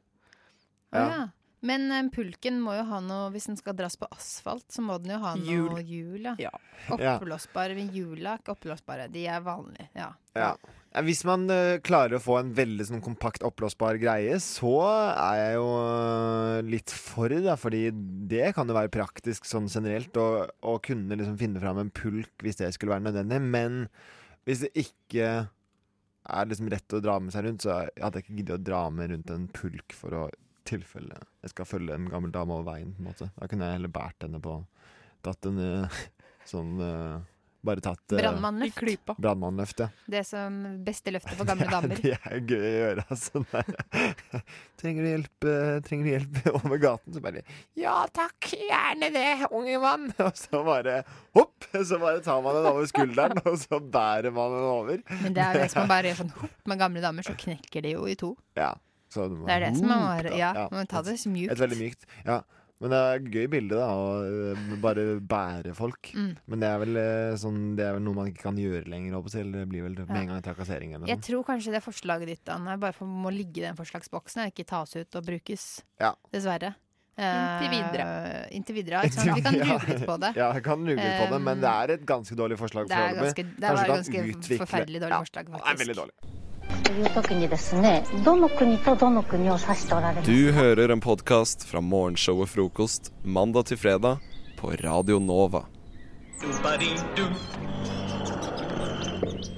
Ja. 0.95 1.03
ja. 1.03 1.27
Men 1.59 1.89
um, 1.91 2.07
pulken 2.13 2.59
må 2.63 2.71
jo 2.77 2.85
ha 2.87 3.01
noe 3.03 3.27
Hvis 3.33 3.49
den 3.49 3.57
skal 3.59 3.75
dras 3.77 3.97
på 3.99 4.07
asfalt, 4.15 4.63
så 4.71 4.83
må 4.85 4.95
den 5.03 5.11
jo 5.17 5.21
ha 5.25 5.35
Hjul. 5.35 5.65
noe 5.67 5.83
hjul. 5.83 6.29
Ja. 6.39 6.53
Oppblåsbare 6.95 7.75
hjula 7.91 8.37
ikke 8.39 8.55
oppblåsbare. 8.55 9.09
De 9.11 9.25
er 9.27 9.43
vanlige. 9.43 9.89
Ja. 9.97 10.13
Ja. 10.37 10.53
Ja, 10.89 11.03
Hvis 11.05 11.21
man 11.27 11.43
uh, 11.51 11.77
klarer 11.85 12.17
å 12.17 12.23
få 12.23 12.39
en 12.39 12.53
veldig 12.57 12.87
sånn 12.87 13.03
kompakt 13.05 13.43
oppblåsbar 13.45 13.99
greie, 14.01 14.39
så 14.41 14.71
er 15.11 15.35
jeg 15.37 15.57
jo 15.59 15.67
uh, 15.75 16.61
litt 16.65 16.93
for, 16.95 17.29
det. 17.29 17.57
fordi 17.61 17.83
det 18.31 18.53
kan 18.57 18.69
jo 18.69 18.77
være 18.77 18.93
praktisk 18.93 19.45
sånn 19.45 19.67
generelt 19.69 20.15
å, 20.17 20.47
å 20.65 20.79
kunne 20.81 21.19
liksom 21.19 21.37
finne 21.37 21.61
fram 21.61 21.83
en 21.83 21.91
pulk 21.93 22.31
hvis 22.41 22.57
det 22.63 22.71
skulle 22.73 22.95
være 22.95 23.05
nødvendig. 23.11 23.41
Men 23.43 23.83
hvis 24.49 24.65
det 24.65 24.71
ikke 24.81 25.25
er 26.29 26.47
liksom 26.49 26.69
rett 26.73 26.93
å 26.97 27.01
dra 27.03 27.15
med 27.21 27.33
seg 27.33 27.45
rundt, 27.45 27.65
så 27.65 27.75
hadde 27.85 28.19
jeg 28.19 28.25
ikke 28.25 28.37
giddet 28.39 28.55
å 28.57 28.63
dra 28.69 28.83
med 28.93 29.13
rundt 29.13 29.33
en 29.33 29.49
pulk 29.53 29.95
for 29.97 30.15
å 30.17 30.23
tilfelle 30.69 31.17
jeg 31.43 31.53
skal 31.53 31.67
følge 31.69 31.95
en 31.95 32.09
gammel 32.11 32.33
dame 32.33 32.53
over 32.53 32.67
veien. 32.67 32.91
på 32.93 33.01
en 33.01 33.09
måte 33.09 33.29
Da 33.37 33.47
kunne 33.49 33.69
jeg 33.69 33.79
heller 33.79 33.93
båret 33.93 34.25
henne 34.25 34.41
på 34.43 34.59
Tatt 35.25 35.47
en 35.49 35.61
sånn 36.47 36.81
eh, 36.83 37.15
Bare 37.61 37.81
tatt 37.83 38.13
eh, 38.15 38.21
Brannmannløft. 38.21 39.09
Brannmannløft, 39.19 39.81
ja. 39.83 39.89
Det 40.07 40.21
som 40.25 40.53
beste 40.85 41.11
løftet 41.11 41.35
for 41.35 41.43
gamle 41.49 41.65
damer. 41.67 41.97
Det 41.99 42.13
er 42.15 42.39
gøy 42.47 42.61
å 42.63 42.73
gjøre. 42.77 43.03
Altså. 43.11 43.41
Nei. 43.51 43.63
Trenger 44.79 45.03
du 45.03 45.09
hjelp, 45.09 45.47
eh, 45.51 45.79
trenger 45.83 46.05
du 46.07 46.11
hjelp 46.13 46.37
over 46.61 46.79
gaten? 46.79 47.15
Så 47.17 47.23
bare 47.25 47.41
Ja 47.79 47.97
takk, 48.15 48.47
gjerne 48.55 49.09
det, 49.11 49.25
unge 49.51 49.79
mann. 49.83 50.05
Og 50.23 50.39
så 50.39 50.61
bare 50.63 51.01
hopp! 51.35 51.67
Så 51.75 51.99
bare 51.99 52.21
tar 52.23 52.39
man 52.45 52.55
den 52.61 52.69
over 52.71 52.87
skulderen, 52.89 53.41
og 53.43 53.57
så 53.59 53.81
bærer 53.83 54.31
man 54.33 54.55
den 54.55 54.67
over. 54.69 55.01
Men 55.25 55.35
det 55.35 55.43
er 55.43 55.57
jo 55.59 55.65
hvis 55.67 55.75
man 55.81 55.91
bare 55.91 56.13
gjør 56.13 56.21
sånn 56.23 56.31
hopp 56.39 56.71
med 56.71 56.79
gamle 56.79 57.03
damer, 57.03 57.27
så 57.27 57.35
knekker 57.43 57.83
de 57.85 57.91
jo 57.97 58.07
i 58.07 58.15
to. 58.19 58.31
Ja. 58.57 58.71
Så 59.11 59.25
må- 59.27 59.47
Det 59.49 59.55
er 59.57 59.63
det 59.67 59.73
som 59.75 59.87
man 59.89 59.99
må 60.05 60.09
Hopp. 60.15 60.37
Ja, 60.39 60.53
man 60.71 60.79
må 60.83 60.87
ta 60.87 61.01
det 61.03 61.17
mjukt. 61.27 61.51
Et 61.51 61.59
veldig 61.59 61.77
mykt. 61.81 62.07
Ja. 62.23 62.39
Men 62.79 62.93
det 62.93 62.97
er 63.03 63.17
et 63.19 63.25
gøy 63.33 63.47
bilde, 63.51 63.75
da. 63.75 63.87
Å 63.91 64.03
øh, 64.23 64.59
bare 64.79 65.03
bære 65.19 65.73
folk. 65.75 66.11
Mm. 66.15 66.29
Men 66.47 66.61
det 66.63 66.67
er, 66.69 66.77
vel, 66.79 66.99
øh, 67.01 67.33
sånn, 67.41 67.57
det 67.75 67.83
er 67.83 67.97
vel 67.97 68.03
noe 68.05 68.15
man 68.15 68.29
ikke 68.31 68.45
kan 68.45 68.55
gjøre 68.61 68.87
lenger. 68.87 69.17
håper 69.17 69.35
jeg, 69.35 69.45
Eller 69.45 69.65
det 69.65 69.69
blir 69.73 69.83
vel 69.83 69.97
med 69.99 70.07
Ja. 70.15 70.21
en 70.21 70.27
gang 70.31 70.41
trakassering 70.45 70.93
eller 70.95 71.07
Jeg 71.11 71.19
tror 71.27 71.43
kanskje 71.43 71.73
det 71.75 71.83
forslaget 71.83 72.25
ditt 72.31 72.49
Anne, 72.55 72.77
bare 72.79 72.93
for, 72.95 73.05
må 73.05 73.33
ligge 73.35 73.59
i 73.59 73.67
den 73.67 73.75
forslagsboksen 73.75 74.45
og 74.45 74.53
ikke 74.53 74.65
tas 74.65 74.95
ut 74.95 75.15
og 75.19 75.25
brukes. 75.27 75.81
Ja. 75.99 76.13
Dessverre. 76.31 76.75
Inntil 77.19 77.73
videre. 77.73 78.03
Uh, 78.07 78.55
inntil 78.55 78.75
videre. 78.79 79.01
Ikke 79.03 79.19
sant? 79.19 79.35
Vi 79.35 79.41
kan 79.43 79.57
ruge 79.59 79.87
litt 79.91 80.05
på 80.07 80.15
det. 80.23 80.29
Ja, 80.39 80.53
jeg 80.55 80.63
kan 80.63 80.79
ruge 80.87 80.95
litt 81.03 81.19
på 81.19 81.27
det, 81.33 81.41
men 81.43 81.59
det 81.59 81.67
er 81.73 81.91
et 81.97 82.05
ganske 82.07 82.37
dårlig 82.39 82.55
forslag. 82.61 82.87
det 82.87 82.95
er 82.95 83.17
ganske- 83.19 83.43
det 83.59 83.67
er 83.73 83.89
ganske 83.91 84.21
utvikle- 84.23 84.61
forferdelig 84.63 85.01
dårlig 85.03 85.17
ja, 85.17 85.19
forslag, 85.27 85.51
Det 85.51 85.65
er 85.67 85.81
veldig 85.83 85.97
dårlig. 85.99 86.15
Du 90.25 90.51
hører 90.51 90.91
en 90.91 91.01
podkast 91.01 91.63
fra 91.69 91.81
morgenshow 91.81 92.41
og 92.43 92.49
Frokost 92.49 93.11
mandag 93.23 93.69
til 93.69 93.79
fredag 93.79 94.19
på 94.59 94.71
Radio 94.83 95.19
Nova. 95.23 95.63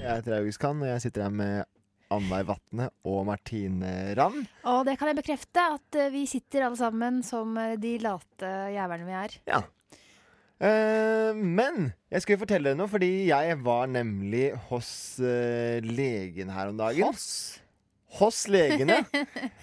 Jeg 0.02 0.16
heter 0.16 0.38
August 0.38 0.62
Kann, 0.62 0.82
og 0.82 0.88
jeg 0.90 1.02
sitter 1.06 1.28
her 1.28 1.34
med 1.34 1.64
Anna 2.12 2.42
i 2.42 2.48
Vatnet 2.48 2.92
og 3.08 3.26
Martine 3.30 3.92
Ramm. 4.18 4.42
Og 4.68 4.82
det 4.88 4.98
kan 5.00 5.12
jeg 5.12 5.20
bekrefte, 5.22 5.68
at 5.78 6.00
eh, 6.00 6.12
vi 6.14 6.26
sitter 6.30 6.66
alle 6.68 6.80
sammen 6.80 7.22
som 7.24 7.54
eh, 7.58 7.78
de 7.80 7.96
late 8.04 8.50
jævlene 8.76 9.08
vi 9.08 9.16
er. 9.22 9.38
Ja, 9.48 9.62
Eh, 10.62 11.32
men 11.34 11.88
jeg 12.12 12.22
skulle 12.24 12.42
fortelle 12.44 12.70
dere 12.70 12.78
noe, 12.78 12.90
fordi 12.92 13.10
jeg 13.32 13.58
var 13.66 13.90
nemlig 13.90 14.52
hos 14.70 14.92
uh, 15.24 15.80
legen 15.82 16.52
her 16.54 16.70
om 16.70 16.78
dagen. 16.78 17.08
Hos? 17.10 17.58
Hos 18.20 18.44
legen, 18.52 18.92
ja. 18.92 19.02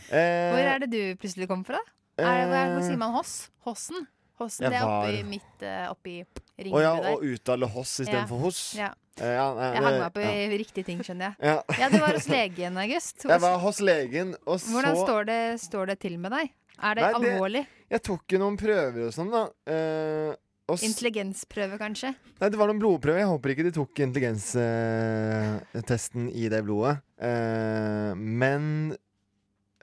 Eh, 0.08 0.48
Hvor 0.54 0.64
er 0.64 0.78
det 0.82 0.88
du 0.88 1.00
plutselig 1.20 1.46
kom 1.50 1.62
fra? 1.68 1.78
Er 2.18 2.46
det, 2.48 2.62
hvor 2.72 2.80
sier 2.86 2.98
man 2.98 3.12
hoss? 3.14 3.34
Hossen? 3.66 4.06
Hossen, 4.40 4.70
det 4.70 4.78
er 4.78 4.86
oppi 4.86 5.18
midt 5.26 5.64
oppi 5.90 6.14
Å 6.22 6.70
oh, 6.70 6.78
ja, 6.80 6.92
der. 6.94 7.08
og 7.12 7.24
uttale 7.26 7.68
hoss 7.70 7.92
istedenfor 8.04 8.40
hos. 8.46 8.60
Ja. 8.78 8.88
Ja, 9.18 9.48
nei, 9.54 9.68
Jeg 9.74 9.82
hang 9.82 9.96
meg 9.98 10.12
på 10.14 10.22
ja. 10.22 10.32
riktige 10.54 10.86
ting, 10.86 11.00
skjønner 11.02 11.32
jeg. 11.32 11.50
Ja. 11.50 11.78
Ja, 11.82 11.88
du 11.90 11.98
var 11.98 12.14
hos 12.14 12.28
legen, 12.30 12.78
August. 12.78 13.24
Jeg 13.26 13.42
var 13.42 13.56
hos 13.62 13.80
legen, 13.82 14.34
og 14.46 14.60
så 14.62 14.74
Hvordan 14.76 14.98
står 15.02 15.28
det, 15.28 15.40
står 15.64 15.90
det 15.92 15.96
til 16.06 16.18
med 16.22 16.34
deg? 16.36 16.52
Er 16.78 16.94
det 16.94 17.02
Nei, 17.02 17.12
det- 17.12 17.32
alvorlig? 17.34 17.64
Jeg 17.90 18.04
tok 18.06 18.34
jo 18.34 18.38
noen 18.44 18.58
prøver 18.60 19.08
og 19.08 19.14
sånn, 19.16 19.32
da. 19.34 19.42
Eh, 19.66 20.36
og 20.68 20.76
s- 20.78 20.84
Intelligensprøve, 20.88 21.76
kanskje? 21.80 22.10
Nei, 22.40 22.48
det 22.52 22.58
var 22.60 22.66
noen 22.68 22.80
blodprøver. 22.82 23.18
Jeg 23.22 23.30
håper 23.32 23.48
ikke 23.54 23.66
de 23.68 23.72
tok 23.78 23.92
intelligenstesten 24.04 26.22
i 26.34 26.48
det 26.52 26.60
blodet. 26.66 26.94
Eh, 27.20 28.12
men 28.14 28.62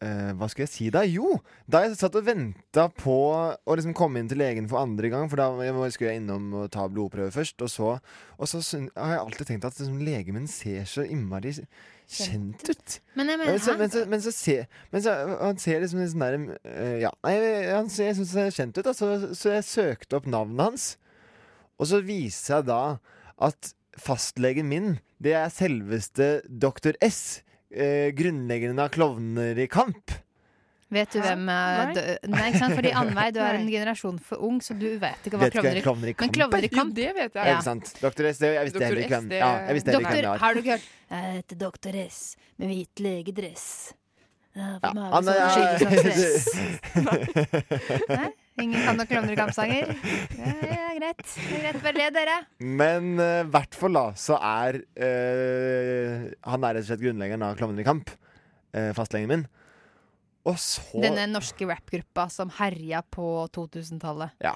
eh, 0.01 0.31
hva 0.37 0.47
skulle 0.51 0.67
jeg 0.67 0.73
si 0.75 0.89
da? 0.93 1.01
Jo, 1.07 1.39
da 1.67 1.81
jeg 1.85 1.97
satt 1.99 2.15
og 2.19 2.27
venta 2.27 2.83
på 2.93 3.15
å 3.57 3.77
liksom 3.79 3.95
komme 3.97 4.19
inn 4.21 4.29
til 4.31 4.39
legen 4.41 4.69
for 4.71 4.77
andre 4.83 5.07
gang, 5.13 5.25
for 5.31 5.37
da 5.41 5.47
skulle 5.93 6.11
jeg 6.13 6.21
innom 6.23 6.43
og 6.61 6.65
ta 6.75 6.83
blodprøve 6.91 7.31
først, 7.33 7.57
og 7.65 7.69
så, 7.71 7.89
og 8.37 8.45
så 8.51 8.57
har 8.95 9.11
jeg 9.17 9.23
alltid 9.25 9.45
tenkt 9.51 9.67
at 9.71 9.79
liksom, 9.81 9.99
legen 10.05 10.33
min 10.37 10.49
ser 10.51 10.83
så 10.89 11.01
innmari 11.07 11.51
kjent 12.11 12.67
ut. 12.69 12.97
Men 13.17 13.31
jeg 13.31 13.39
mener, 13.41 13.51
Men 13.51 13.63
så, 13.63 13.75
men 13.79 13.91
så, 13.93 14.03
men 14.11 14.21
så 14.23 14.33
ser 14.35 14.67
men 14.91 15.03
så, 15.05 15.13
Han 15.41 15.57
ser 15.61 15.81
liksom 15.83 16.03
sånn 16.11 16.23
der 16.25 16.37
eh, 16.69 16.97
Ja, 17.03 17.11
nei, 17.25 17.35
han 17.71 17.89
ser, 17.91 18.11
jeg 18.11 18.19
syns 18.19 18.35
han 18.35 18.51
ser 18.51 18.57
kjent 18.59 18.79
ut, 18.79 18.85
da, 18.87 18.93
så, 18.97 19.09
så 19.33 19.55
jeg 19.57 19.67
søkte 19.67 20.19
opp 20.19 20.29
navnet 20.29 20.65
hans. 20.67 20.87
Og 21.79 21.89
så 21.91 22.01
viser 22.05 22.59
jeg 22.59 22.69
da 22.69 22.81
at 23.49 23.73
fastlegen 23.99 24.69
min, 24.69 24.93
det 25.23 25.35
er 25.39 25.51
selveste 25.53 26.29
Dr. 26.47 26.95
S. 27.03 27.41
Eh, 27.71 28.11
grunnleggeren 28.15 28.79
av 28.79 28.91
Klovner 28.95 29.57
i 29.59 29.67
kamp. 29.71 30.13
Vet 30.93 31.15
du 31.15 31.17
hvem 31.17 31.47
eh, 31.49 31.79
Nei. 31.81 32.03
Nei, 32.29 32.43
ikke 32.51 32.59
sant? 32.61 32.75
Fordi 32.77 32.91
Annveig, 33.01 33.33
du 33.33 33.41
er 33.41 33.57
en 33.57 33.69
generasjon 33.71 34.19
for 34.21 34.43
ung, 34.45 34.59
så 34.61 34.75
du 34.77 34.85
vet 35.01 35.25
ikke 35.25 35.39
hva 35.41 35.49
klovner 35.49 35.79
i 35.81 35.83
kamp 35.85 36.05
Men 36.05 36.35
klovner 36.37 36.67
i 36.67 36.69
kamp 36.69 36.93
Jo, 36.93 36.97
det 36.99 37.11
vet 37.17 37.39
jeg. 37.39 37.49
Ja. 37.49 37.57
Sant? 37.65 37.89
Dr. 38.03 38.29
S, 38.29 38.41
det, 38.43 38.53
jeg 38.53 38.69
visste 38.69 38.85
heller 38.85 39.01
ikke 39.01 39.17
hvem 39.17 39.29
det- 39.33 39.41
ja, 39.41 39.51
Doktor, 39.95 40.29
var. 40.29 40.43
har 40.43 40.53
du 40.53 40.61
ikke 40.61 40.75
hørt? 40.77 40.89
Jeg 41.09 41.37
heter 41.39 41.61
Doktor 41.65 41.97
S 42.05 42.19
med 42.61 42.69
hvit 42.69 43.01
legedress. 43.01 43.67
Ja, 44.55 44.77
Ja, 44.79 45.21
som 45.81 45.91
stress. 45.99 46.45
Nei? 48.21 48.29
Ingen 48.63 48.85
kan 48.85 48.95
noen 48.95 49.09
klovner 49.09 49.33
i 49.33 49.35
kampsanger? 49.35 49.89
Ja, 50.39 50.53
ja, 50.63 50.91
greit. 50.95 51.25
Det 51.25 51.57
greit. 51.59 51.81
Bare 51.83 51.97
le, 51.97 52.05
dere. 52.15 52.37
Men 52.63 53.09
i 53.19 53.31
hvert 53.51 53.75
fall 53.75 53.97
da, 53.97 54.05
så 54.15 54.37
er 54.39 54.79
uh, 54.79 56.29
Han 56.53 56.63
er 56.63 56.77
rett 56.77 56.85
og 56.85 56.87
slett 56.87 57.03
grunnleggeren 57.03 57.43
av 57.49 57.57
Klovner 57.59 57.83
i 57.83 57.87
kamp. 57.89 58.13
uh, 58.77 58.93
fastlegen 58.95 59.27
min. 59.33 59.43
Og 60.45 60.57
så 60.61 61.01
Denne 61.01 61.25
norske 61.31 61.65
rappgruppa 61.67 62.27
som 62.29 62.51
herja 62.59 63.01
på 63.01 63.25
2000-tallet. 63.55 64.35
Ja. 64.45 64.53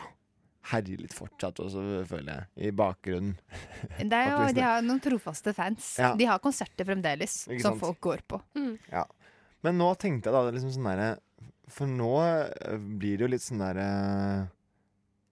Herjer 0.70 1.02
litt 1.02 1.16
fortsatt 1.18 1.58
også, 1.64 1.82
føler 2.06 2.30
jeg. 2.36 2.70
I 2.70 2.74
bakgrunnen. 2.78 3.38
Det 3.98 4.14
er 4.14 4.28
jo, 4.36 4.42
de 4.54 4.62
har 4.66 4.84
noen 4.86 5.02
trofaste 5.02 5.54
fans. 5.58 5.96
Ja. 5.98 6.12
De 6.20 6.28
har 6.30 6.42
konserter 6.44 6.86
fremdeles, 6.86 7.42
Ikke 7.48 7.64
som 7.64 7.74
sant? 7.74 7.82
folk 7.88 8.00
går 8.06 8.22
på. 8.30 8.42
Ja. 8.92 9.08
Men 9.66 9.80
nå 9.82 9.90
tenkte 10.00 10.30
jeg 10.30 10.36
da 10.38 10.54
liksom 10.56 10.72
sånn 10.72 10.86
derre 10.88 11.10
For 11.74 11.90
nå 11.90 12.14
eh, 12.24 12.78
blir 12.80 13.18
det 13.20 13.26
jo 13.26 13.32
litt 13.34 13.44
sånn 13.44 13.60
derre 13.60 13.88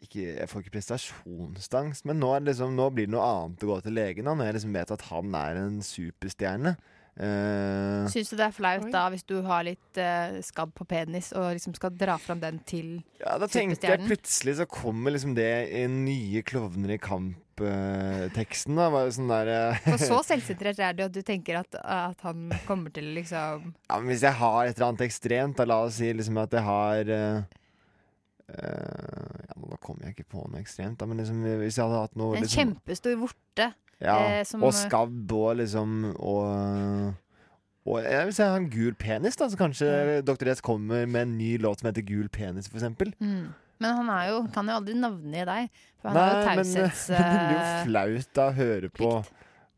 ikke, 0.03 0.19
Jeg 0.25 0.49
får 0.51 0.65
ikke 0.65 0.73
prestasjonsangst, 0.75 2.03
men 2.05 2.19
nå, 2.21 2.33
er 2.35 2.43
det 2.43 2.51
liksom, 2.51 2.75
nå 2.77 2.89
blir 2.93 3.07
det 3.07 3.13
noe 3.15 3.29
annet 3.29 3.63
å 3.65 3.69
gå 3.71 3.77
til 3.85 3.95
legen 3.97 4.27
da, 4.27 4.35
når 4.37 4.49
jeg 4.49 4.57
liksom 4.59 4.75
vet 4.77 4.93
at 4.93 5.05
han 5.09 5.37
er 5.39 5.61
en 5.63 5.79
superstjerne. 5.85 6.75
Eh, 7.17 8.05
Syns 8.13 8.29
du 8.29 8.35
det 8.37 8.45
er 8.45 8.53
flaut 8.53 8.83
da 8.93 9.07
hvis 9.09 9.23
du 9.25 9.39
har 9.47 9.63
litt 9.65 9.97
uh, 9.97 10.37
skabb 10.45 10.69
på 10.77 10.85
penis 10.85 11.31
og 11.33 11.55
liksom 11.55 11.73
skal 11.73 11.95
dra 11.97 12.13
fram 12.21 12.43
den 12.43 12.59
til 12.61 12.91
ja, 13.17 13.39
da 13.41 13.47
tenkte 13.49 13.89
jeg 13.89 14.03
plutselig 14.03 14.59
så 14.59 14.67
kommer 14.69 15.15
liksom 15.15 15.33
det 15.37 15.49
i 15.73 15.87
nye 15.89 16.43
Klovner 16.45 16.93
i 16.93 16.99
kamp-teksten. 17.01 18.77
da 18.77 19.01
sånn 19.15 19.33
der 19.33 19.49
uh, 19.49 19.79
For 19.87 20.03
så 20.03 20.19
selvsentrert 20.29 20.77
er 20.77 20.93
det 20.99 21.07
at 21.07 21.15
du 21.15 21.23
tenker 21.25 21.57
at, 21.63 21.79
at 21.81 22.21
han 22.27 22.51
kommer 22.69 22.93
til 22.93 23.09
liksom 23.17 23.71
Ja, 23.73 23.97
men 23.97 24.11
Hvis 24.11 24.27
jeg 24.27 24.37
har 24.37 24.59
et 24.67 24.77
eller 24.77 24.91
annet 24.91 25.07
ekstremt, 25.07 25.57
da 25.57 25.65
la 25.65 25.79
oss 25.87 25.97
si 25.97 26.13
liksom 26.13 26.37
at 26.43 26.53
jeg 26.53 26.65
har 26.69 27.13
eh, 27.17 27.41
eh, 28.53 29.41
ja, 29.41 29.57
Da 29.73 29.81
kommer 29.81 30.05
jeg 30.05 30.19
ikke 30.19 30.29
på 30.37 30.45
noe 30.45 30.61
ekstremt, 30.61 31.01
da, 31.01 31.09
men 31.09 31.17
liksom, 31.23 31.41
hvis 31.63 31.81
jeg 31.81 31.89
hadde 31.89 32.05
hatt 32.05 32.21
noe 32.21 32.37
En 32.37 32.45
liksom, 32.45 32.61
kjempestor 32.61 33.17
vorte. 33.25 33.71
Ja, 34.01 34.17
eh, 34.39 34.43
som, 34.45 34.63
Og 34.63 34.73
skabb 34.77 35.31
og 35.33 35.55
liksom 35.57 36.13
Og, 36.15 37.13
og 37.87 38.03
jeg 38.03 38.25
vil 38.27 38.35
si 38.35 38.43
har 38.43 38.57
en 38.59 38.69
gul 38.69 38.97
penis, 38.99 39.37
da, 39.39 39.47
så 39.49 39.57
kanskje 39.57 40.21
Dr. 40.27 40.51
S 40.53 40.61
kommer 40.61 41.05
med 41.05 41.21
en 41.21 41.37
ny 41.37 41.55
låt 41.57 41.79
som 41.79 41.87
heter 41.87 42.03
Gul 42.03 42.27
penis, 42.29 42.67
for 42.67 42.77
eksempel. 42.81 43.13
Mm. 43.19 43.47
Men 43.79 43.99
han 43.99 44.09
er 44.09 44.29
jo, 44.31 44.41
kan 44.53 44.67
jo 44.67 44.75
aldri 44.79 44.95
navngi 44.97 45.45
deg. 45.47 45.69
For 46.01 46.11
han 46.11 46.17
har 46.19 46.33
jo 46.33 46.45
men 46.49 46.71
men 46.73 46.91
det 47.07 47.21
blir 47.21 47.53
jo 47.53 47.61
eh, 47.61 47.77
flaut 47.85 48.41
å 48.43 48.47
høre 48.57 48.89
på 48.93 49.11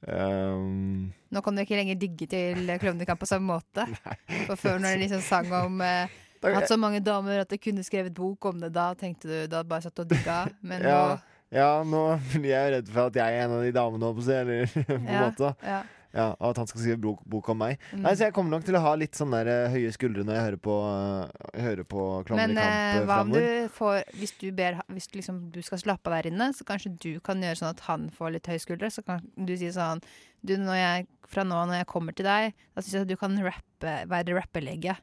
um, 0.07 1.11
Nå 1.29 1.43
kan 1.45 1.55
du 1.55 1.61
ikke 1.61 1.77
lenger 1.77 1.99
digge 2.01 2.27
til 2.31 2.73
Klovnekamp 2.81 3.21
på 3.21 3.29
samme 3.29 3.59
måte. 3.59 3.85
For 4.47 4.55
før 4.57 4.81
når 4.81 4.95
de 4.95 5.03
liksom 5.05 5.23
sang 5.25 5.51
om 5.53 5.83
eh, 5.85 6.17
Hatt 6.39 6.69
så 6.71 6.79
mange 6.79 7.01
damer 7.03 7.41
at 7.43 7.51
jeg 7.51 7.59
kunne 7.65 7.83
skrevet 7.83 8.15
bok 8.15 8.45
om 8.47 8.61
det, 8.63 8.71
da 8.71 8.93
tenkte 8.97 9.27
du 9.27 9.51
da 9.51 9.59
bare 9.67 9.83
satt 9.85 9.99
og 9.99 10.07
digga. 10.07 10.45
Men 10.63 10.85
ja, 10.87 11.01
nå 11.11 11.38
ja, 11.53 11.69
nå 11.87 12.03
blir 12.33 12.51
jeg 12.51 12.75
redd 12.75 12.91
for 12.93 13.09
at 13.09 13.21
jeg 13.21 13.37
er 13.37 13.47
en 13.47 13.55
av 13.59 13.63
de 13.65 13.71
damene, 13.75 14.09
holdt 14.09 14.19
på 14.19 14.25
å 14.25 14.27
si, 14.27 14.35
eller 14.37 14.75
på 14.89 14.99
en 14.99 15.15
måte. 15.27 15.55
ja. 15.65 15.85
Ja, 16.09 16.31
og 16.39 16.47
at 16.51 16.57
han 16.57 16.69
skal 16.69 16.81
skrive 16.81 16.97
bok, 17.03 17.19
bok 17.29 17.51
om 17.53 17.59
meg. 17.61 17.77
Mm. 17.93 18.01
Nei, 18.01 18.13
Så 18.17 18.25
jeg 18.25 18.33
kommer 18.33 18.55
nok 18.55 18.63
til 18.65 18.77
å 18.79 18.81
ha 18.81 18.93
litt 18.97 19.17
sånne 19.17 19.43
der 19.45 19.67
uh, 19.67 19.73
høye 19.75 19.91
skuldre 19.93 20.23
når 20.25 20.37
jeg 20.37 20.45
hører 20.47 20.61
på, 20.65 20.77
uh, 20.89 21.51
hører 21.53 21.85
på 21.85 22.05
Men 22.33 22.55
eh, 22.57 23.01
hva 23.05 23.19
om 23.25 23.33
du 23.33 23.43
får 23.75 24.01
Hvis 24.17 24.33
du 24.41 24.47
ber 24.55 24.79
Hvis 24.89 25.09
du 25.11 25.19
liksom, 25.19 25.43
du 25.53 25.61
skal 25.65 25.83
slappe 25.83 26.09
av 26.09 26.17
der 26.17 26.31
inne, 26.31 26.49
så 26.57 26.65
kanskje 26.65 26.95
du 26.97 27.11
kan 27.21 27.43
gjøre 27.43 27.61
sånn 27.61 27.75
at 27.75 27.85
han 27.85 28.09
får 28.15 28.33
litt 28.35 28.49
høye 28.49 28.63
skuldre. 28.63 28.89
Så 28.93 29.05
kan 29.05 29.21
du 29.37 29.53
si 29.53 29.69
sånn 29.75 30.01
Du, 30.41 30.55
når 30.57 30.81
jeg, 30.81 31.07
fra 31.29 31.45
nå 31.45 31.61
av 31.61 31.69
når 31.69 31.83
jeg 31.83 31.91
kommer 31.93 32.17
til 32.17 32.25
deg, 32.25 32.57
da 32.73 32.81
syns 32.81 32.95
jeg 32.95 33.05
at 33.05 33.13
du 33.13 33.17
kan 33.19 33.37
rappe, 33.45 33.95
være 34.09 34.37
rappelege. 34.39 34.97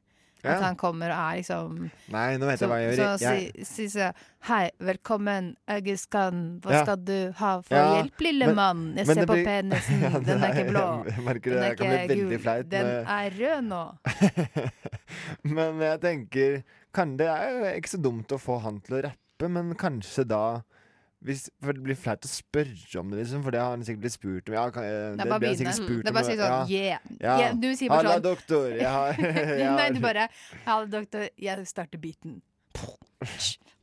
At 0.55 0.63
han 0.63 0.77
kommer 0.79 1.11
og 1.13 1.19
er 1.19 1.41
liksom 1.41 1.91
Nei, 2.15 2.37
nå 2.41 2.47
vet 2.49 2.61
jeg 2.63 2.71
hva 2.71 2.79
jeg 2.81 2.93
gjør. 2.93 3.03
Så 3.19 3.25
Jeg- 3.27 3.67
si, 3.67 3.87
Hei, 4.47 4.71
velkommen, 4.79 5.57
jeg 5.67 5.89
er 5.89 5.97
Skan. 5.99 6.61
Hva 6.63 6.83
skal 6.83 6.97
du 7.03 7.33
ha 7.41 7.53
for 7.67 7.75
hjelp, 7.97 8.21
lille 8.21 8.55
mann? 8.55 8.95
Jeg 8.97 9.07
ser 9.07 9.27
på 9.27 9.39
penisen, 9.45 10.01
den 10.29 10.43
er 10.43 10.55
ikke 10.55 10.71
blå. 10.71 10.87
Den 11.05 11.29
er 11.29 11.35
ikke 11.35 12.17
gul. 12.17 12.65
Den 12.71 12.93
er 13.07 13.31
rød 13.41 13.63
nå. 13.67 13.83
Men 15.57 15.81
jeg 15.83 16.01
tenker 16.01 16.63
kan, 16.95 17.17
Det 17.17 17.27
er 17.29 17.51
jo 17.53 17.65
ikke 17.77 17.93
så 17.97 18.01
dumt 18.03 18.33
å 18.33 18.39
få 18.41 18.61
han 18.65 18.81
til 18.81 18.99
å 18.99 19.03
rappe, 19.11 19.49
men 19.53 19.75
kanskje 19.77 20.25
da 20.25 20.63
hvis, 21.27 21.47
For 21.63 21.75
det 21.77 21.83
blir 21.83 21.97
flaut 21.99 22.25
å 22.27 22.31
spørre 22.31 23.01
om 23.01 23.11
det, 23.13 23.19
liksom, 23.25 23.43
for 23.45 23.55
det 23.55 23.61
har 23.63 23.73
han 23.75 23.83
sikkert 23.87 24.05
blitt 24.05 24.15
spurt 24.15 24.51
om. 24.51 24.55
Ja, 24.57 24.65
kan, 24.75 24.87
Det 25.19 25.27
bare 25.27 25.41
blir 25.43 25.53
han 25.53 25.59
sikkert 25.61 25.79
spurt 25.81 26.05
Det 26.07 26.13
er 26.13 26.17
bare 26.17 26.27
å 26.27 26.31
si 26.31 26.37
sånn, 26.41 26.71
yeah. 26.71 27.09
Ja. 27.19 27.37
Yeah, 27.43 27.57
du 27.63 27.69
sier 27.75 27.91
bare 27.91 28.03
Halla, 28.05 28.13
sånn. 28.19 28.27
doktor. 28.29 28.69
Jeg 28.77 28.93
har, 28.97 29.19
jeg 29.21 29.67
har 29.67 29.81
Nei, 29.81 29.89
du 29.97 30.01
bare 30.05 30.29
Halla, 30.69 30.87
doktor, 30.93 31.27
jeg 31.49 31.67
starter 31.73 32.03
beaten. 32.03 32.39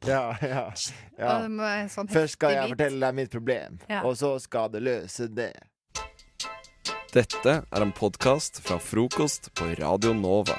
Ja, 0.06 0.36
ja. 0.44 0.64
ja. 1.18 1.36
Sånn 1.91 2.10
Først 2.11 2.36
skal 2.38 2.56
jeg 2.57 2.74
fortelle 2.76 2.99
deg 3.07 3.15
mitt 3.22 3.32
problem, 3.34 3.80
Ja. 3.90 4.02
og 4.03 4.18
så 4.20 4.36
skal 4.44 4.70
det 4.74 4.84
løse 4.84 5.30
det. 5.32 5.53
Dette 7.14 7.60
er 7.61 7.84
en 7.86 7.91
podkast 7.94 8.57
fra 8.65 8.80
frokost 8.82 9.52
på 9.57 9.70
Radio 9.80 10.14
Nova. 10.18 10.57